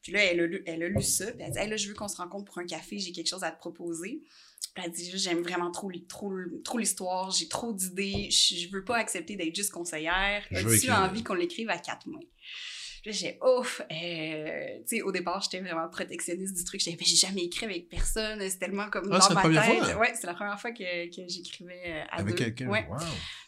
Puis 0.02 0.12
là, 0.12 0.24
elle 0.24 0.40
a 0.40 0.46
lu, 0.46 0.62
elle 0.66 0.82
a 0.82 0.88
lu 0.88 1.02
ça, 1.02 1.26
puis 1.32 1.40
elle 1.40 1.58
a 1.58 1.64
dit, 1.64 1.70
là, 1.70 1.76
je 1.76 1.88
veux 1.88 1.94
qu'on 1.94 2.08
se 2.08 2.16
rencontre 2.16 2.44
pour 2.44 2.58
un 2.58 2.66
café, 2.66 2.98
j'ai 2.98 3.12
quelque 3.12 3.28
chose 3.28 3.44
à 3.44 3.50
te 3.50 3.58
proposer. 3.58 4.22
Puis 4.74 4.84
elle 4.84 4.92
dit, 4.92 5.10
j'aime 5.14 5.42
vraiment 5.42 5.70
trop, 5.70 5.90
trop, 6.08 6.32
trop 6.64 6.78
l'histoire, 6.78 7.30
j'ai 7.30 7.48
trop 7.48 7.72
d'idées, 7.72 8.30
je, 8.30 8.68
veux 8.70 8.84
pas 8.84 8.96
accepter 8.96 9.36
d'être 9.36 9.54
juste 9.54 9.70
conseillère. 9.70 10.44
As-tu 10.50 10.90
envie 10.90 11.22
qu'on 11.22 11.34
l'écrive 11.34 11.70
à 11.70 11.78
quatre 11.78 12.06
mois? 13.04 13.12
j'ai 13.12 13.38
ouf. 13.42 13.80
Euh, 13.80 14.78
tu 14.80 14.96
sais, 14.96 15.02
au 15.02 15.12
départ, 15.12 15.40
j'étais 15.42 15.60
vraiment 15.60 15.88
protectionniste 15.88 16.56
du 16.56 16.64
truc. 16.64 16.80
J'ai 16.80 16.96
jamais 17.16 17.44
écrit 17.44 17.66
avec 17.66 17.88
personne. 17.88 18.40
C'est 18.48 18.58
tellement 18.58 18.90
comme 18.90 19.08
ah, 19.12 19.18
dans 19.18 19.34
ma 19.34 19.42
tête. 19.42 19.84
Fois, 19.84 19.96
Ouais, 19.98 20.12
c'est 20.14 20.26
la 20.26 20.34
première 20.34 20.60
fois 20.60 20.72
que, 20.72 21.06
que 21.14 21.28
j'écrivais 21.28 21.82
euh, 21.86 22.04
à 22.10 22.20
avec 22.20 22.36
quelqu'un. 22.36 22.68
Ouais. 22.68 22.86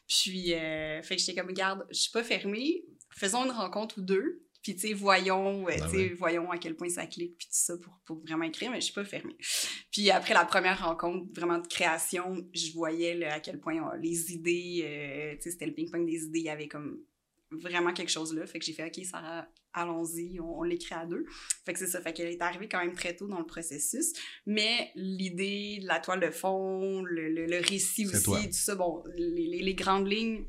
Puis, 0.07 0.55
euh, 0.55 1.03
fait 1.03 1.17
que 1.17 1.23
j'étais 1.23 1.41
comme, 1.41 1.53
garde, 1.53 1.87
je 1.91 1.99
suis 1.99 2.13
pas 2.13 2.25
fermée. 2.25 2.85
Faisons 3.11 3.45
une 3.45 3.53
rencontre 3.53 3.99
ou 3.99 4.03
deux. 4.03 4.45
Puis, 4.63 4.75
tu 4.75 4.89
sais, 4.89 4.93
voyons, 4.93 5.67
euh, 5.69 5.73
ben 5.91 6.15
voyons 6.19 6.51
à 6.51 6.59
quel 6.59 6.77
point 6.77 6.91
ça 6.91 7.07
clique, 7.07 7.39
puis 7.39 7.47
tout 7.47 7.55
ça 7.55 7.79
pour, 7.79 7.99
pour 8.05 8.21
vraiment 8.21 8.45
écrire, 8.45 8.71
mais 8.71 8.79
je 8.81 8.87
suis 8.87 8.95
pas 8.95 9.07
fermée. 9.07 9.35
Puis 9.91 10.11
après 10.11 10.35
la 10.35 10.45
première 10.45 10.87
rencontre, 10.87 11.33
vraiment 11.35 11.57
de 11.57 11.67
création, 11.67 12.47
je 12.53 12.71
voyais 12.73 13.25
à 13.25 13.41
quel 13.41 13.59
point 13.59 13.81
les 13.97 14.33
idées, 14.33 15.37
tu 15.39 15.45
sais, 15.45 15.51
c'était 15.53 15.65
le 15.65 15.73
ping-pong 15.73 16.05
des 16.05 16.25
idées, 16.25 16.41
il 16.41 16.45
y 16.45 16.51
avait 16.51 16.69
comme 16.69 16.99
vraiment 17.51 17.93
quelque 17.93 18.11
chose 18.11 18.35
là. 18.35 18.47
Fait 18.47 18.59
que 18.59 18.65
j'ai 18.65 18.73
fait, 18.73 18.87
OK, 18.87 19.05
Sarah, 19.05 19.47
allons-y, 19.73 20.41
on, 20.41 20.63
l'écrit 20.63 20.95
à 20.95 21.07
deux. 21.07 21.25
Fait 21.65 21.73
que 21.73 21.79
c'est 21.79 21.87
ça. 21.87 22.01
Fait 22.01 22.13
qu'elle 22.13 22.29
est 22.29 22.43
arrivée 22.43 22.69
quand 22.69 22.81
même 22.81 22.95
très 22.95 23.15
tôt 23.15 23.27
dans 23.27 23.39
le 23.39 23.47
processus. 23.47 24.13
Mais 24.47 24.91
l'idée, 24.95 25.81
la 25.83 26.01
toile 26.01 26.21
de 26.21 26.31
fond, 26.31 27.03
le, 27.03 27.29
le, 27.29 27.61
récit 27.61 28.07
aussi, 28.07 28.25
tout 28.25 28.53
ça, 28.53 28.75
bon, 28.75 29.03
les, 29.17 29.63
les 29.63 29.75
grandes 29.75 30.09
lignes, 30.09 30.45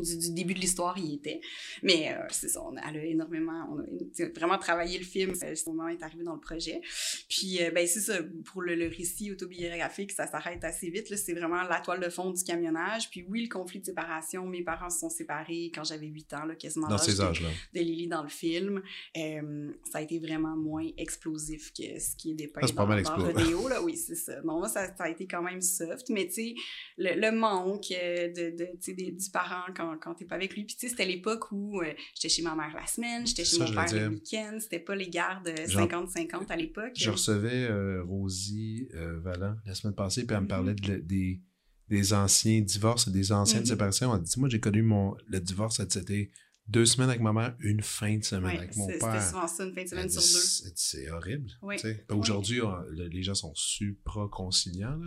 du, 0.00 0.32
début 0.32 0.54
de 0.54 0.60
l'histoire, 0.60 0.96
il 0.98 1.14
était. 1.14 1.40
Mais 1.82 2.12
euh, 2.12 2.22
c'est 2.30 2.48
ça, 2.48 2.62
on 2.62 2.76
a, 2.76 2.80
elle 2.88 2.98
a 2.98 3.04
énormément, 3.04 3.68
on 3.70 3.80
a 3.80 4.28
vraiment 4.34 4.58
travaillé 4.58 4.98
le 4.98 5.04
film, 5.04 5.32
euh, 5.42 5.54
ce 5.54 5.68
moment 5.68 5.88
est 5.88 6.02
arrivé 6.02 6.24
dans 6.24 6.34
le 6.34 6.40
projet. 6.40 6.80
Puis, 7.28 7.62
euh, 7.62 7.70
ben 7.70 7.86
c'est 7.86 8.00
ça, 8.00 8.18
pour 8.44 8.62
le, 8.62 8.88
récit 8.88 9.30
autobiographique, 9.30 10.12
ça 10.12 10.26
s'arrête 10.26 10.64
assez 10.64 10.90
vite. 10.90 11.14
C'est 11.14 11.34
vraiment 11.34 11.62
la 11.62 11.80
toile 11.80 12.00
de 12.00 12.08
fond 12.08 12.30
du 12.30 12.42
camionnage. 12.42 13.10
Puis 13.10 13.24
oui, 13.28 13.42
le 13.42 13.48
conflit 13.48 13.80
de 13.80 13.86
séparation, 13.86 14.46
mes 14.46 14.62
parents 14.62 14.90
se 14.90 14.98
sont 14.98 15.10
séparés 15.10 15.70
quand 15.74 15.84
j'avais 15.84 16.06
8 16.06 16.32
ans, 16.34 16.44
là, 16.44 16.54
quasiment 16.54 16.88
dans 16.88 16.98
ces 16.98 17.20
âges-là. 17.20 17.48
De, 17.74 17.80
Lily 17.80 18.08
dans 18.08 18.22
le 18.22 18.28
film. 18.28 18.82
ça 19.14 19.98
a 19.98 20.02
été 20.02 20.18
vraiment 20.18 20.56
moins 20.56 20.86
explosif 20.96 21.72
que 21.72 21.98
ce 21.98 22.16
qui 22.16 22.32
est 22.32 22.34
dépeint 22.34 22.60
dans, 22.60 22.74
pas 22.74 23.16
Rodeo. 23.16 23.68
Là. 23.68 23.82
Oui, 23.82 23.96
c'est 23.96 24.14
ça. 24.14 24.40
Non, 24.42 24.58
moi, 24.58 24.68
ça, 24.68 24.94
ça, 24.96 25.04
a 25.04 25.08
été 25.08 25.26
quand 25.26 25.42
même 25.42 25.60
soft. 25.60 26.08
Mais 26.10 26.26
tu 26.26 26.32
sais, 26.32 26.54
le, 26.98 27.30
manque 27.30 27.88
de, 27.90 28.50
de, 28.56 28.92
des, 28.92 29.10
du 29.12 29.30
parent 29.30 29.72
quand, 29.74 29.89
quand 29.98 30.14
t'es 30.14 30.24
pas 30.24 30.36
avec 30.36 30.54
lui. 30.54 30.64
Puis 30.64 30.74
tu 30.74 30.80
sais, 30.80 30.88
c'était 30.88 31.06
l'époque 31.06 31.50
où 31.52 31.80
euh, 31.80 31.92
j'étais 32.14 32.28
chez 32.28 32.42
ma 32.42 32.54
mère 32.54 32.74
la 32.74 32.86
semaine, 32.86 33.26
j'étais 33.26 33.44
chez 33.44 33.58
mon 33.58 33.72
père 33.72 33.92
le 33.92 34.08
week-end. 34.08 34.58
C'était 34.60 34.78
pas 34.78 34.94
les 34.94 35.08
gardes 35.08 35.48
50-50 35.48 36.46
à 36.48 36.56
l'époque. 36.56 36.92
Je 36.94 37.10
recevais 37.10 37.64
euh, 37.64 38.02
Rosie 38.04 38.88
euh, 38.94 39.20
Vallant 39.20 39.56
la 39.66 39.74
semaine 39.74 39.94
passée, 39.94 40.26
puis 40.26 40.34
elle 40.34 40.42
me 40.42 40.46
mm-hmm. 40.46 40.48
parlait 40.48 41.00
des, 41.00 41.40
des 41.88 42.12
anciens 42.12 42.60
divorces 42.60 43.08
et 43.08 43.10
des 43.10 43.32
anciennes 43.32 43.62
mm-hmm. 43.62 43.66
séparations. 43.66 44.16
Elle 44.16 44.22
dit, 44.22 44.38
moi, 44.38 44.48
j'ai 44.48 44.60
connu 44.60 44.82
mon, 44.82 45.16
le 45.26 45.40
divorce, 45.40 45.80
c'était 45.88 46.30
deux 46.68 46.86
semaines 46.86 47.10
avec 47.10 47.20
ma 47.20 47.32
mère, 47.32 47.56
une 47.58 47.82
fin 47.82 48.16
de 48.16 48.22
semaine 48.22 48.56
avec 48.56 48.76
mon 48.76 48.86
père. 48.86 48.98
C'était 49.00 49.20
souvent 49.20 49.48
ça, 49.48 49.64
une 49.64 49.74
fin 49.74 49.82
de 49.82 49.88
semaine 49.88 50.08
sur 50.08 50.22
deux. 50.22 50.72
C'est 50.76 51.10
horrible. 51.10 51.50
Oui. 51.62 51.76
Aujourd'hui, 52.10 52.60
les 52.96 53.22
gens 53.22 53.34
sont 53.34 53.54
supra 53.54 54.28
conciliants. 54.30 55.00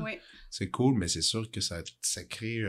C'est 0.50 0.70
cool, 0.70 0.98
mais 0.98 1.08
c'est 1.08 1.22
sûr 1.22 1.50
que 1.50 1.62
ça, 1.62 1.82
ça 2.02 2.24
crée 2.26 2.62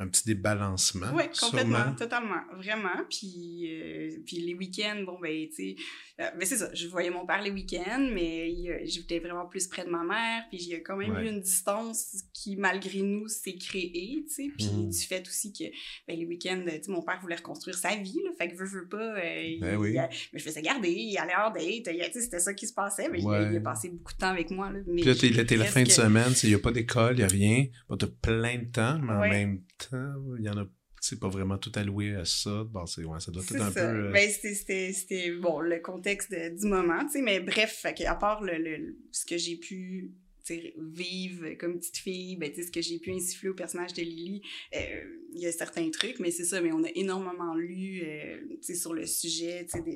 un 0.00 0.08
petit 0.08 0.24
débalancement. 0.26 1.06
Oui, 1.14 1.22
complètement, 1.40 1.94
totalement, 1.96 2.42
vraiment. 2.56 3.04
Puis, 3.08 3.68
euh, 3.70 4.10
puis 4.26 4.38
les 4.38 4.54
week-ends, 4.54 5.04
bon, 5.06 5.20
ben, 5.20 5.46
tu 5.48 5.54
sais, 5.54 5.76
euh, 6.20 6.30
ben, 6.36 6.44
c'est 6.44 6.56
ça, 6.56 6.74
je 6.74 6.88
voyais 6.88 7.10
mon 7.10 7.24
père 7.24 7.40
les 7.42 7.52
week-ends, 7.52 8.08
mais 8.12 8.84
j'étais 8.86 9.20
vraiment 9.20 9.46
plus 9.46 9.68
près 9.68 9.84
de 9.84 9.90
ma 9.90 10.02
mère, 10.02 10.42
puis 10.48 10.58
il 10.60 10.68
y 10.68 10.74
a 10.74 10.80
quand 10.80 10.96
même 10.96 11.16
eu 11.18 11.28
une 11.28 11.40
distance 11.40 12.24
qui, 12.32 12.56
malgré 12.56 13.02
nous, 13.02 13.28
s'est 13.28 13.56
créée, 13.56 14.24
tu 14.26 14.34
sais, 14.34 14.48
puis 14.56 14.66
mmh. 14.66 14.90
du 14.90 14.98
fait 14.98 15.24
aussi 15.28 15.52
que, 15.52 15.64
ben, 16.08 16.18
les 16.18 16.26
week-ends, 16.26 16.64
tu 16.66 16.70
sais, 16.70 16.90
mon 16.90 17.02
père 17.02 17.20
voulait 17.20 17.36
reconstruire 17.36 17.76
sa 17.76 17.94
vie, 17.94 18.18
là, 18.24 18.30
fait 18.36 18.50
que 18.50 18.56
veut, 18.56 18.66
veut 18.66 18.88
pas, 18.88 18.96
euh, 18.96 19.58
ben 19.60 19.80
il, 19.84 20.08
me 20.32 20.38
faisait 20.40 20.62
garder, 20.62 20.90
il 20.90 21.16
allait 21.18 21.36
en 21.36 21.52
date, 21.52 21.84
tu 21.84 22.12
sais, 22.12 22.20
c'était 22.20 22.40
ça 22.40 22.52
qui 22.52 22.66
se 22.66 22.74
passait, 22.74 23.08
mais 23.08 23.20
il, 23.20 23.28
a 23.28 23.60
passé 23.60 23.90
beaucoup 23.90 24.12
de 24.12 24.18
temps 24.18 24.30
avec 24.30 24.50
moi, 24.50 24.70
là. 24.70 24.80
Mais 24.88 25.02
puis 25.02 25.30
là, 25.30 25.44
t'es 25.44 25.56
la 25.56 25.66
fin 25.66 25.84
de 25.84 25.90
semaine, 25.90 26.32
il 26.42 26.48
n'y 26.48 26.54
a 26.56 26.58
pas 26.58 26.72
d'école, 26.72 27.14
il 27.14 27.18
n'y 27.18 27.22
a 27.22 27.28
rien, 27.28 27.66
t'as 27.96 28.08
plein 28.08 28.58
de 28.58 28.72
temps, 28.72 28.98
mais 28.98 29.12
en 29.12 29.20
même 29.20 29.60
temps, 29.60 29.73
il 29.92 30.44
y 30.44 30.48
en 30.48 30.58
a 30.58 30.64
c'est 31.04 31.20
pas 31.20 31.28
vraiment 31.28 31.58
tout 31.58 31.72
alloué 31.74 32.14
à 32.14 32.24
ça. 32.24 32.64
Bon, 32.64 32.84
ouais, 32.84 33.20
ça 33.20 33.30
doit 33.30 33.42
être 33.42 33.60
un 33.60 33.70
peu. 33.70 33.80
Euh... 33.80 34.10
Ben, 34.10 34.30
c'était 34.30 35.32
bon, 35.32 35.60
le 35.60 35.78
contexte 35.80 36.34
du 36.34 36.66
moment, 36.66 37.04
tu 37.04 37.12
sais, 37.12 37.22
mais 37.22 37.40
bref, 37.40 37.84
à 37.84 38.14
part 38.14 38.42
le, 38.42 38.96
ce 39.12 39.26
que 39.26 39.36
j'ai 39.36 39.56
pu 39.56 40.12
vivre 40.52 41.54
comme 41.58 41.78
petite 41.78 41.96
fille, 41.96 42.36
ben, 42.36 42.52
ce 42.54 42.70
que 42.70 42.82
j'ai 42.82 42.98
pu 42.98 43.12
insuffler 43.12 43.48
au 43.48 43.54
personnage 43.54 43.94
de 43.94 44.02
Lily, 44.02 44.42
euh, 44.74 45.20
il 45.32 45.40
y 45.40 45.46
a 45.46 45.52
certains 45.52 45.90
trucs, 45.90 46.20
mais 46.20 46.30
c'est 46.30 46.44
ça, 46.44 46.60
mais 46.60 46.72
on 46.72 46.84
a 46.84 46.90
énormément 46.94 47.54
lu 47.54 48.02
euh, 48.04 48.38
sur 48.62 48.92
le 48.92 49.06
sujet 49.06 49.66
des, 49.74 49.94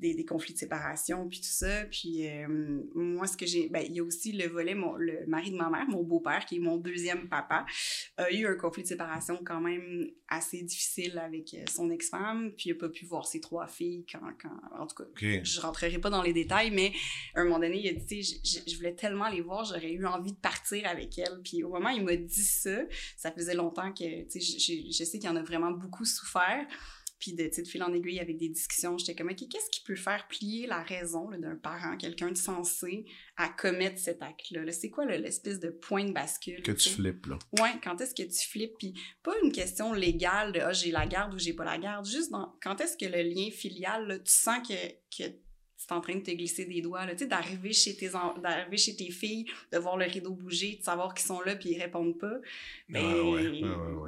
des, 0.00 0.14
des, 0.14 0.24
conflits 0.24 0.54
de 0.54 0.58
séparation, 0.58 1.28
puis 1.28 1.40
tout 1.40 1.50
ça. 1.50 1.84
Puis 1.84 2.26
euh, 2.26 2.46
moi, 2.94 3.26
ce 3.26 3.36
que 3.36 3.46
j'ai... 3.46 3.68
Ben, 3.68 3.84
il 3.86 3.94
y 3.94 4.00
a 4.00 4.04
aussi 4.04 4.32
le 4.32 4.48
volet, 4.48 4.74
mon, 4.74 4.94
le 4.94 5.26
mari 5.26 5.50
de 5.50 5.56
ma 5.56 5.68
mère, 5.68 5.86
mon 5.88 6.02
beau-père, 6.02 6.44
qui 6.46 6.56
est 6.56 6.60
mon 6.60 6.76
deuxième 6.76 7.28
papa, 7.28 7.66
a 8.16 8.32
eu 8.32 8.46
un 8.46 8.54
conflit 8.54 8.82
de 8.82 8.88
séparation 8.88 9.40
quand 9.44 9.60
même 9.60 10.10
assez 10.28 10.62
difficile 10.62 11.18
avec 11.18 11.56
son 11.68 11.90
ex-femme, 11.90 12.52
puis 12.56 12.70
il 12.70 12.72
n'a 12.72 12.78
pas 12.78 12.88
pu 12.88 13.04
voir 13.04 13.26
ses 13.26 13.40
trois 13.40 13.66
filles 13.66 14.06
quand... 14.10 14.20
quand 14.40 14.50
en 14.78 14.86
tout 14.86 14.96
cas, 14.96 15.04
je 15.42 15.60
rentrerai 15.60 15.98
pas 15.98 16.10
dans 16.10 16.22
les 16.22 16.32
détails, 16.32 16.70
mais 16.70 16.92
à 17.34 17.40
un 17.40 17.44
moment 17.44 17.58
donné, 17.58 17.80
il 17.80 17.88
a 17.88 17.92
dit, 17.92 18.22
je 18.22 18.76
voulais 18.76 18.94
tellement 18.94 19.28
les 19.28 19.40
voir, 19.40 19.64
j'aurais 19.64 19.89
eu 19.92 20.06
envie 20.06 20.32
de 20.32 20.38
partir 20.38 20.86
avec 20.88 21.18
elle. 21.18 21.40
Puis 21.44 21.62
au 21.62 21.70
moment 21.70 21.90
où 21.90 21.96
il 21.96 22.04
m'a 22.04 22.16
dit 22.16 22.44
ça, 22.44 22.80
ça 23.16 23.32
faisait 23.32 23.54
longtemps 23.54 23.92
que, 23.92 24.24
tu 24.24 24.40
sais, 24.40 24.58
je, 24.58 24.92
je, 24.92 25.04
sais 25.04 25.18
qu'il 25.18 25.28
en 25.28 25.36
a 25.36 25.42
vraiment 25.42 25.70
beaucoup 25.70 26.04
souffert. 26.04 26.66
Puis 27.18 27.34
de, 27.34 27.44
de 27.44 27.68
fil 27.68 27.82
en 27.82 27.92
aiguille 27.92 28.18
avec 28.18 28.38
des 28.38 28.48
discussions, 28.48 28.96
j'étais 28.96 29.14
comme, 29.14 29.28
OK, 29.28 29.46
qu'est-ce 29.50 29.68
qui 29.70 29.82
peut 29.82 29.94
faire 29.94 30.26
plier 30.26 30.66
la 30.66 30.82
raison 30.82 31.30
d'un 31.30 31.54
parent, 31.54 31.98
quelqu'un 31.98 32.30
de 32.30 32.36
sensé, 32.36 33.04
à 33.36 33.50
commettre 33.50 33.98
cet 33.98 34.22
acte-là? 34.22 34.72
c'est 34.72 34.88
quoi 34.88 35.04
l'espèce 35.04 35.60
de 35.60 35.68
point 35.68 36.06
de 36.06 36.12
bascule? 36.12 36.62
Que 36.62 36.72
tu 36.72 36.88
flippes, 36.88 37.26
là. 37.26 37.38
Ouais, 37.60 37.72
quand 37.84 38.00
est-ce 38.00 38.14
que 38.14 38.22
tu 38.22 38.48
flippes? 38.48 38.78
Puis 38.78 38.94
pas 39.22 39.34
une 39.44 39.52
question 39.52 39.92
légale 39.92 40.52
de, 40.52 40.60
ah, 40.60 40.72
j'ai 40.72 40.90
la 40.90 41.06
garde 41.06 41.34
ou 41.34 41.38
j'ai 41.38 41.52
pas 41.52 41.66
la 41.66 41.76
garde, 41.76 42.06
juste 42.06 42.30
dans, 42.30 42.56
quand 42.62 42.80
est-ce 42.80 42.96
que 42.96 43.04
le 43.04 43.22
lien 43.22 43.50
filial, 43.50 44.08
là, 44.08 44.18
tu 44.18 44.32
sens 44.32 44.66
que, 44.66 44.74
que 45.14 45.30
c'est 45.80 45.92
en 45.92 46.02
train 46.02 46.14
de 46.14 46.20
te 46.20 46.30
glisser 46.30 46.66
des 46.66 46.82
doigts, 46.82 47.06
là, 47.06 47.12
tu 47.14 47.20
sais, 47.20 47.26
d'arriver 47.26 47.72
chez 47.72 47.96
tes 47.96 48.10
d'arriver 48.10 48.76
chez 48.76 48.94
tes 48.94 49.10
filles, 49.10 49.46
de 49.72 49.78
voir 49.78 49.96
le 49.96 50.04
rideau 50.04 50.34
bouger, 50.34 50.76
de 50.78 50.84
savoir 50.84 51.14
qu'ils 51.14 51.26
sont 51.26 51.40
là 51.40 51.56
puis 51.56 51.70
ils 51.70 51.80
répondent 51.80 52.18
pas. 52.18 52.34
Ben, 52.90 53.02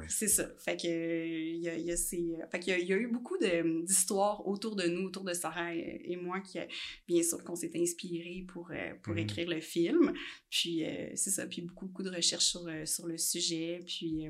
c'est 0.07 0.27
ça. 0.27 0.47
Fait 0.59 0.77
que 0.77 0.85
il 0.87 1.57
y 1.57 1.69
a, 1.69 1.75
y 1.75 1.91
a 1.91 1.97
ces, 1.97 2.37
fait 2.51 2.59
qu'il 2.59 2.77
y, 2.77 2.85
y, 2.85 2.93
a 2.93 2.95
eu 2.95 3.07
beaucoup 3.07 3.37
d'histoires 3.39 4.47
autour 4.47 4.75
de 4.75 4.83
nous, 4.83 5.07
autour 5.07 5.23
de 5.23 5.33
Sarah 5.33 5.73
et, 5.73 6.15
moi, 6.15 6.41
qui 6.41 6.59
bien 7.07 7.23
sûr 7.23 7.43
qu'on 7.43 7.55
s'est 7.55 7.71
inspiré 7.75 8.45
pour 8.47 8.69
euh, 8.69 8.93
pour 9.01 9.15
mm-hmm. 9.15 9.23
écrire 9.23 9.49
le 9.49 9.59
film. 9.59 10.13
Puis 10.51 10.85
euh, 10.85 11.09
c'est 11.15 11.31
ça, 11.31 11.47
puis 11.47 11.63
beaucoup 11.63 11.87
beaucoup 11.87 12.03
de 12.03 12.11
recherches 12.11 12.45
sur 12.45 12.67
euh, 12.67 12.85
sur 12.85 13.07
le 13.07 13.17
sujet, 13.17 13.79
puis 13.87 14.29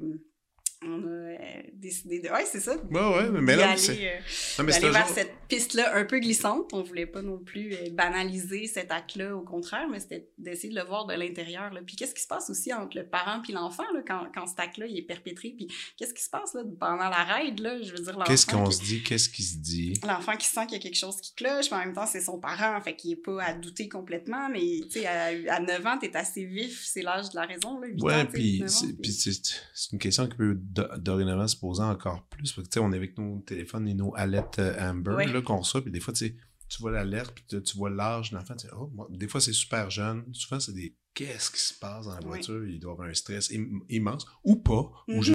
on 0.85 1.03
a 1.03 1.37
décidé 1.73 2.19
de. 2.19 2.29
Ouais, 2.29 2.45
c'est 2.45 2.59
ça. 2.59 2.75
Ouais, 2.75 3.29
ouais, 3.29 3.41
mais 3.41 3.55
là, 3.55 3.75
c'est. 3.77 4.17
Euh, 4.59 4.63
vers 4.63 5.07
cette 5.07 5.33
piste-là 5.55 5.95
un 5.95 6.05
peu 6.05 6.19
glissante. 6.19 6.69
On 6.73 6.81
voulait 6.81 7.05
pas 7.05 7.21
non 7.21 7.37
plus 7.37 7.73
euh, 7.73 7.89
banaliser 7.91 8.67
cet 8.67 8.91
acte-là, 8.91 9.35
au 9.35 9.41
contraire, 9.41 9.87
mais 9.89 9.99
c'était 9.99 10.29
d'essayer 10.37 10.73
de 10.73 10.79
le 10.79 10.85
voir 10.85 11.05
de 11.05 11.13
l'intérieur. 11.13 11.71
Puis 11.85 11.95
qu'est-ce 11.95 12.13
qui 12.13 12.21
se 12.21 12.27
passe 12.27 12.49
aussi 12.49 12.73
entre 12.73 12.97
le 12.97 13.05
parent 13.05 13.41
puis 13.41 13.53
l'enfant 13.53 13.83
quand, 14.07 14.27
quand 14.33 14.47
cet 14.47 14.59
acte-là 14.59 14.85
est 14.87 15.01
perpétré? 15.01 15.53
Puis 15.55 15.67
qu'est-ce 15.97 16.13
qui 16.13 16.23
se 16.23 16.29
passe 16.29 16.53
là, 16.53 16.61
pendant 16.79 17.09
la 17.09 17.23
raid? 17.23 17.59
Là, 17.59 17.81
je 17.81 17.91
veux 17.91 18.03
dire, 18.03 18.17
Qu'est-ce 18.25 18.45
qu'on 18.45 18.69
se 18.69 18.83
dit? 18.83 19.03
Qu'est-ce 19.03 19.29
qui 19.29 19.43
se 19.43 19.57
dit? 19.57 19.93
L'enfant 20.05 20.35
qui 20.37 20.47
sent 20.47 20.65
qu'il 20.65 20.77
y 20.77 20.79
a 20.79 20.83
quelque 20.83 20.97
chose 20.97 21.19
qui 21.21 21.33
cloche, 21.35 21.69
mais 21.71 21.77
en 21.77 21.85
même 21.85 21.93
temps, 21.93 22.05
c'est 22.05 22.21
son 22.21 22.39
parent, 22.39 22.79
fait 22.81 22.95
qu'il 22.95 23.11
est 23.11 23.15
pas 23.15 23.41
à 23.43 23.53
douter 23.53 23.89
complètement, 23.89 24.49
mais 24.49 24.81
tu 24.83 24.99
sais, 25.01 25.05
à, 25.05 25.55
à, 25.55 25.59
9 25.59 25.85
ans, 25.85 25.97
t'es 25.99 26.15
assez 26.15 26.45
vif, 26.45 26.83
c'est 26.85 27.01
l'âge 27.01 27.29
de 27.29 27.35
la 27.35 27.45
raison. 27.45 27.79
Là, 27.79 27.87
ouais, 27.99 28.25
puis 28.25 28.63
c'est 28.67 29.91
une 29.91 29.99
question 29.99 30.27
qui 30.27 30.35
peut 30.35 30.57
dorénavant 30.97 31.47
se 31.47 31.57
poser 31.57 31.83
encore 31.83 32.23
plus. 32.29 32.51
Parce 32.53 32.67
que, 32.67 32.79
on 32.79 32.91
est 32.91 32.97
avec 32.97 33.17
nos 33.17 33.39
téléphones 33.39 33.87
et 33.87 33.93
nos 33.93 34.13
alertes 34.15 34.59
euh, 34.59 34.73
Amber 34.79 35.25
là, 35.31 35.41
qu'on 35.43 35.57
reçoit, 35.57 35.81
puis 35.81 35.91
des 35.91 35.99
fois, 35.99 36.13
tu 36.13 36.33
vois 36.79 36.91
l'alerte, 36.91 37.33
puis 37.35 37.61
tu 37.61 37.77
vois 37.77 37.89
l'âge 37.89 38.31
de 38.31 38.37
l'enfant, 38.37 38.55
oh, 38.75 39.07
des 39.09 39.27
fois, 39.27 39.41
c'est 39.41 39.53
super 39.53 39.89
jeune. 39.89 40.23
Souvent, 40.33 40.59
c'est 40.59 40.73
des 40.73 40.95
qu'est-ce 41.13 41.51
qui 41.51 41.59
se 41.59 41.77
passe 41.77 42.05
dans 42.05 42.15
la 42.15 42.21
voiture? 42.21 42.65
Il 42.65 42.79
doit 42.79 42.93
avoir 42.93 43.07
un 43.07 43.13
stress 43.13 43.51
immense, 43.89 44.25
ou 44.43 44.55
pas, 44.57 44.91
ou 45.07 45.21
je, 45.21 45.33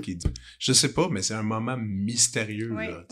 je 0.58 0.72
sais 0.72 0.92
pas, 0.92 1.08
mais 1.08 1.22
c'est 1.22 1.34
un 1.34 1.42
moment 1.42 1.76
mystérieux. 1.76 2.74
là, 2.74 3.06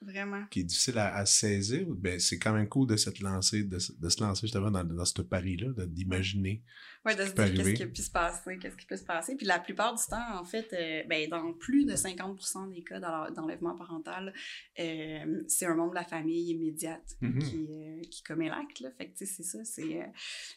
Vraiment. 0.00 0.44
Qui 0.50 0.60
est 0.60 0.64
difficile 0.64 0.98
à, 0.98 1.26
saisir. 1.26 1.84
Ben, 1.88 2.20
c'est 2.20 2.38
quand 2.38 2.52
même 2.52 2.68
cool 2.68 2.86
de 2.86 2.96
se 2.96 3.10
lancer, 3.22 3.64
de, 3.64 3.78
de 3.98 4.08
se 4.08 4.22
lancer 4.22 4.42
justement 4.42 4.70
dans, 4.70 4.84
dans 4.84 5.04
ce 5.04 5.22
pari-là, 5.22 5.72
d'imaginer 5.86 6.62
oui, 7.04 7.16
de 7.16 7.24
se 7.24 7.32
dire 7.32 7.54
qu'est-ce 7.54 7.74
qui 7.74 7.86
peut 7.86 8.02
se 8.02 8.10
passer, 8.10 8.58
qu'est-ce 8.58 8.76
qui 8.76 8.86
peut 8.86 8.96
se 8.96 9.04
passer. 9.04 9.36
Puis 9.36 9.46
la 9.46 9.58
plupart 9.58 9.94
du 9.94 10.02
temps, 10.04 10.38
en 10.38 10.44
fait, 10.44 10.72
euh, 10.72 11.02
ben, 11.08 11.28
dans 11.28 11.52
plus 11.52 11.84
de 11.84 11.94
50 11.94 12.70
des 12.70 12.82
cas 12.82 13.00
d'enlèvement 13.30 13.76
parental, 13.76 14.32
euh, 14.78 15.42
c'est 15.46 15.66
un 15.66 15.74
membre 15.74 15.90
de 15.90 15.96
la 15.96 16.04
famille 16.04 16.50
immédiate 16.50 17.16
mm-hmm. 17.22 17.38
qui, 17.38 17.66
euh, 17.70 18.00
qui, 18.10 18.22
commet 18.22 18.48
l'acte. 18.48 18.84
Fait 18.96 19.10
que, 19.10 19.18
tu 19.18 19.26
sais, 19.26 19.26
c'est 19.26 19.42
ça, 19.42 19.64
c'est... 19.64 20.00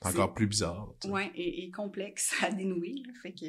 encore 0.01 0.33
plus 0.33 0.47
bizarre. 0.47 0.93
Oui, 1.05 1.23
et, 1.35 1.63
et, 1.63 1.71
complexe 1.71 2.33
à 2.43 2.51
dénouer. 2.51 2.95
Là. 3.05 3.13
Fait 3.21 3.33
que, 3.33 3.45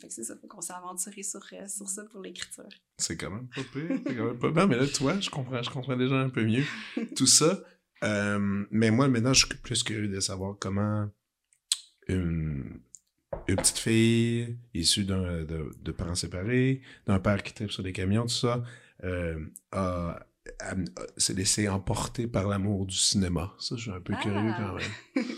fait 0.00 0.08
que 0.08 0.12
c'est 0.12 0.24
ça, 0.24 0.36
faut 0.36 0.46
qu'on 0.46 0.60
s'est 0.60 0.74
aventuré 0.74 1.22
sur, 1.22 1.44
sur 1.44 1.88
ça 1.88 2.04
pour 2.04 2.20
l'écriture. 2.20 2.68
C'est 2.98 3.16
quand 3.16 3.30
même 3.30 3.48
pas 3.48 3.62
pire, 3.72 4.00
c'est 4.06 4.16
quand 4.16 4.26
même 4.26 4.38
pas 4.38 4.50
bien. 4.50 4.66
Mais 4.66 4.76
là, 4.76 4.86
toi, 4.86 5.18
je 5.18 5.30
comprends, 5.30 5.62
je 5.62 5.70
comprends 5.70 5.96
déjà 5.96 6.16
un 6.16 6.28
peu 6.28 6.44
mieux 6.44 6.64
tout 7.16 7.26
ça. 7.26 7.60
mais 8.02 8.90
moi, 8.90 9.08
maintenant, 9.08 9.32
je 9.32 9.46
suis 9.46 9.56
plus 9.56 9.82
curieux 9.82 10.08
de 10.08 10.20
savoir 10.20 10.56
comment 10.60 11.08
une, 12.08 12.80
petite 13.46 13.78
fille 13.78 14.56
issue 14.72 15.04
de, 15.04 15.92
parents 15.92 16.14
séparés, 16.14 16.80
d'un 17.06 17.18
père 17.18 17.42
qui 17.42 17.52
tripe 17.52 17.70
sur 17.70 17.82
des 17.82 17.92
camions, 17.92 18.22
tout 18.22 18.28
ça, 18.28 18.62
euh, 19.02 19.38
a 19.72 20.26
s'est 21.16 21.32
laissé 21.32 21.68
emporter 21.68 22.26
par 22.26 22.48
l'amour 22.48 22.86
du 22.86 22.96
cinéma. 22.96 23.54
Ça, 23.58 23.76
je 23.76 23.82
suis 23.82 23.90
un 23.90 24.00
peu 24.00 24.14
curieux 24.20 24.52
ah! 24.52 24.56
quand 24.58 24.74
même. 24.74 25.26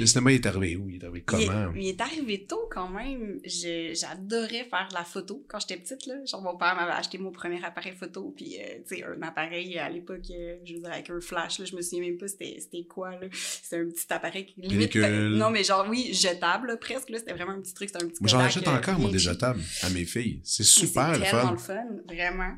Le 0.00 0.06
cinéma, 0.06 0.32
il 0.32 0.34
est 0.36 0.46
arrivé 0.46 0.76
où? 0.76 0.88
Il 0.88 0.96
est 0.96 1.04
arrivé 1.04 1.22
comment? 1.22 1.72
Il 1.74 1.86
est, 1.86 2.00
arrivé 2.00 2.46
tôt 2.46 2.68
quand 2.70 2.88
même. 2.88 3.38
J'adorais 3.44 4.64
faire 4.64 4.88
la 4.92 5.04
photo 5.04 5.44
quand 5.48 5.58
j'étais 5.60 5.76
petite. 5.76 6.06
Là. 6.06 6.14
Genre, 6.24 6.42
mon 6.42 6.56
père 6.56 6.74
m'avait 6.74 6.92
acheté 6.92 7.18
mon 7.18 7.30
premier 7.30 7.62
appareil 7.64 7.94
photo. 7.94 8.32
Puis, 8.36 8.56
euh, 8.58 8.78
tu 8.88 8.96
sais, 8.96 9.04
un 9.04 9.20
appareil 9.22 9.78
à 9.78 9.88
l'époque, 9.88 10.24
euh, 10.30 10.56
je 10.64 10.74
veux 10.74 10.80
dire, 10.80 10.92
avec 10.92 11.08
un 11.10 11.20
flash. 11.20 11.58
Là, 11.58 11.66
je 11.66 11.76
me 11.76 11.82
souviens 11.82 12.00
même 12.08 12.18
pas 12.18 12.28
c'était 12.28 12.84
quoi. 12.88 13.12
C'était 13.32 13.82
un 13.82 13.88
petit 13.88 14.06
appareil 14.10 14.46
qui 14.46 14.60
limite. 14.60 14.96
Non, 14.96 15.50
mais 15.50 15.64
genre, 15.64 15.86
oui, 15.88 16.12
jetable 16.12 16.78
presque. 16.78 17.10
C'était 17.14 17.34
vraiment 17.34 17.52
un 17.52 17.60
petit 17.60 17.74
truc. 17.74 17.90
C'était 17.90 18.04
un 18.04 18.08
petit 18.08 18.18
J'en 18.22 18.40
achète 18.40 18.68
encore, 18.68 18.98
moi, 18.98 19.10
des 19.10 19.18
jetables 19.18 19.60
à 19.82 19.90
mes 19.90 20.04
filles. 20.04 20.40
C'est 20.44 20.64
super 20.64 21.18
le 21.18 21.24
fun. 21.24 21.52
le 21.52 21.58
fun, 21.58 21.86
vraiment. 22.06 22.54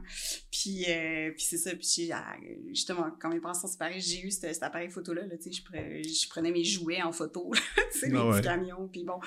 Puis, 0.55 0.85
euh, 0.87 1.33
puis 1.33 1.43
c'est 1.43 1.59
ça. 1.59 1.73
Puis, 1.75 2.13
justement, 2.69 3.11
quand 3.19 3.29
mes 3.29 3.41
parents 3.41 3.55
sont 3.55 3.67
séparés, 3.67 3.99
j'ai 3.99 4.21
eu 4.25 4.31
cet, 4.31 4.63
appareil 4.63 4.89
photo-là. 4.89 5.27
Là, 5.27 5.37
tu 5.37 5.53
sais, 5.53 5.53
je, 5.53 6.29
prenais 6.29 6.53
mes 6.53 6.63
jouets 6.63 7.03
en 7.03 7.11
photo 7.11 7.51
sais, 7.91 8.07
ah 8.07 8.25
les 8.25 8.31
petits 8.31 8.43
camions, 8.43 8.87
puis 8.87 9.03
bon. 9.03 9.19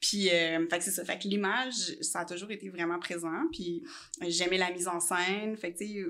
Puis, 0.00 0.28
euh, 0.30 0.66
fait 0.68 0.78
que 0.78 0.84
c'est 0.84 0.90
ça. 0.90 1.04
Fait 1.04 1.20
que 1.20 1.28
l'image, 1.28 1.96
ça 2.00 2.20
a 2.20 2.24
toujours 2.24 2.50
été 2.50 2.68
vraiment 2.68 2.98
présent, 2.98 3.46
puis 3.52 3.84
j'aimais 4.22 4.58
la 4.58 4.72
mise 4.72 4.88
en 4.88 4.98
scène. 4.98 5.56
Fait 5.56 5.72
que, 5.72 5.78
tu 5.78 5.86
sais, 5.86 6.04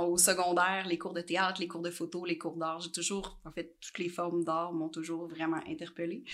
au 0.00 0.16
secondaire, 0.16 0.86
les 0.88 0.96
cours 0.96 1.12
de 1.12 1.20
théâtre, 1.20 1.60
les 1.60 1.68
cours 1.68 1.82
de 1.82 1.90
photo, 1.90 2.24
les 2.24 2.38
cours 2.38 2.56
d'art, 2.56 2.80
j'ai 2.80 2.90
toujours, 2.90 3.38
en 3.44 3.52
fait, 3.52 3.76
toutes 3.82 3.98
les 3.98 4.08
formes 4.08 4.44
d'art 4.44 4.72
m'ont 4.72 4.88
toujours 4.88 5.28
vraiment 5.28 5.60
interpellée. 5.68 6.24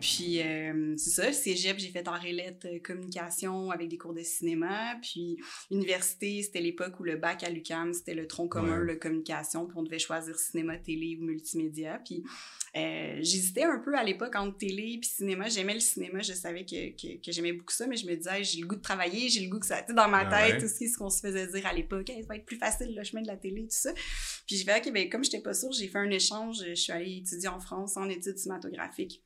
Puis, 0.00 0.40
euh, 0.40 0.94
c'est 0.96 1.10
ça, 1.10 1.32
cégep, 1.32 1.80
j'ai 1.80 1.90
fait 1.90 2.06
en 2.06 2.16
relette 2.16 2.64
euh, 2.66 2.78
communication 2.78 3.72
avec 3.72 3.88
des 3.88 3.98
cours 3.98 4.14
de 4.14 4.22
cinéma, 4.22 4.94
puis 5.02 5.38
université, 5.72 5.95
c'était 6.02 6.60
l'époque 6.60 6.98
où 7.00 7.04
le 7.04 7.16
bac 7.16 7.42
à 7.42 7.50
l'UQAM, 7.50 7.92
c'était 7.92 8.14
le 8.14 8.26
tronc 8.26 8.48
commun, 8.48 8.78
le 8.78 8.96
communication, 8.96 9.66
puis 9.66 9.76
on 9.78 9.82
devait 9.82 9.98
choisir 9.98 10.38
cinéma, 10.38 10.76
télé 10.78 11.16
ou 11.20 11.24
multimédia. 11.24 12.00
Puis 12.04 12.24
euh, 12.76 13.16
j'hésitais 13.20 13.64
un 13.64 13.78
peu 13.78 13.96
à 13.96 14.04
l'époque 14.04 14.34
entre 14.36 14.58
télé 14.58 14.98
et 14.98 15.06
cinéma. 15.06 15.48
J'aimais 15.48 15.74
le 15.74 15.80
cinéma, 15.80 16.20
je 16.20 16.32
savais 16.32 16.64
que, 16.64 16.90
que, 16.90 17.24
que 17.24 17.32
j'aimais 17.32 17.52
beaucoup 17.52 17.72
ça, 17.72 17.86
mais 17.86 17.96
je 17.96 18.06
me 18.06 18.14
disais, 18.14 18.44
j'ai 18.44 18.60
le 18.60 18.66
goût 18.66 18.76
de 18.76 18.82
travailler, 18.82 19.28
j'ai 19.28 19.40
le 19.40 19.50
goût 19.50 19.60
que 19.60 19.66
ça. 19.66 19.82
Tu 19.82 19.94
dans 19.94 20.08
ma 20.08 20.28
ah 20.28 20.50
tête, 20.50 20.62
aussi, 20.62 20.88
ce 20.88 20.98
qu'on 20.98 21.10
se 21.10 21.20
faisait 21.20 21.46
dire 21.46 21.66
à 21.66 21.72
l'époque, 21.72 22.08
ça 22.08 22.26
va 22.28 22.36
être 22.36 22.46
plus 22.46 22.58
facile 22.58 22.94
le 22.94 23.04
chemin 23.04 23.22
de 23.22 23.28
la 23.28 23.36
télé, 23.36 23.62
tout 23.62 23.68
ça. 23.70 23.92
Puis 24.46 24.56
j'ai 24.56 24.64
fait, 24.64 24.78
OK, 24.78 24.92
ben, 24.92 25.08
comme 25.08 25.24
j'étais 25.24 25.40
pas 25.40 25.54
sûre, 25.54 25.72
j'ai 25.72 25.88
fait 25.88 25.98
un 25.98 26.10
échange. 26.10 26.58
Je 26.66 26.74
suis 26.74 26.92
allée 26.92 27.16
étudier 27.18 27.48
en 27.48 27.60
France 27.60 27.96
en 27.96 28.08
études 28.08 28.38
cinématographiques. 28.38 29.25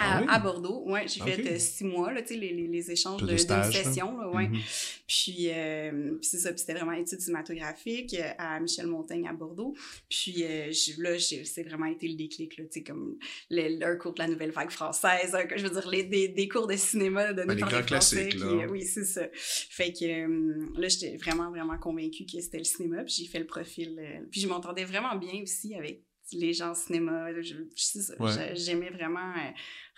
À, 0.00 0.16
Ah 0.16 0.20
oui? 0.22 0.26
à 0.28 0.38
Bordeaux, 0.40 0.82
ouais, 0.86 1.06
j'ai 1.06 1.20
fait 1.20 1.46
euh, 1.52 1.58
six 1.58 1.84
mois, 1.84 2.12
là, 2.12 2.20
les, 2.28 2.36
les, 2.36 2.66
les 2.66 2.90
échanges 2.90 3.22
De 3.22 3.26
de, 3.26 3.32
d'une 3.34 3.72
session, 3.72 4.18
là, 4.18 4.28
ouais. 4.28 4.48
Mhm. 4.48 4.58
Puis, 5.06 5.50
euh, 5.50 6.14
puis 6.20 6.28
c'est 6.28 6.38
ça, 6.38 6.50
puis 6.50 6.58
c'était 6.58 6.74
vraiment 6.74 6.92
études 6.92 7.20
cinématographiques 7.20 8.14
euh, 8.14 8.30
à 8.38 8.58
Michel 8.58 8.88
Montaigne 8.88 9.28
à 9.28 9.32
Bordeaux. 9.32 9.74
Puis 10.08 10.42
euh, 10.44 10.72
là, 10.98 11.16
c'est 11.18 11.62
vraiment 11.62 11.86
été 11.86 12.08
le 12.08 12.16
déclic, 12.16 12.58
là, 12.58 12.64
comme 12.84 13.16
le, 13.50 13.84
un 13.84 13.96
cours 13.96 14.14
de 14.14 14.18
la 14.20 14.26
nouvelle 14.28 14.50
vague 14.50 14.70
française, 14.70 15.36
je 15.56 15.62
veux 15.62 15.70
dire, 15.80 15.88
les, 15.88 16.02
des, 16.02 16.26
des 16.28 16.48
cours 16.48 16.66
de 16.66 16.76
cinéma 16.76 17.32
donnés 17.32 17.54
Ben, 17.54 17.54
les 17.54 17.60
grands 17.62 17.82
classiques, 17.82 18.30
qui, 18.30 18.38
là. 18.38 18.66
oui, 18.68 18.82
c'est 18.82 19.04
ça. 19.04 19.28
Fait 19.32 19.92
que 19.92 20.80
là, 20.80 20.88
j'étais 20.88 21.16
vraiment, 21.18 21.50
vraiment 21.50 21.78
convaincue 21.78 22.24
que 22.26 22.40
c'était 22.40 22.58
le 22.58 22.64
cinéma, 22.64 23.04
puis 23.04 23.14
j'ai 23.18 23.26
fait 23.26 23.38
le 23.38 23.46
profil. 23.46 24.00
puis 24.30 24.40
je 24.40 24.48
m'entendais 24.48 24.84
vraiment 24.84 25.14
bien 25.16 25.40
aussi 25.42 25.74
avec 25.76 26.02
les 26.32 26.52
gens 26.52 26.72
au 26.72 26.74
cinéma. 26.74 27.28
Ouais. 27.30 28.54
J'aimais 28.54 28.90
vraiment 28.90 29.30
euh, 29.32 29.50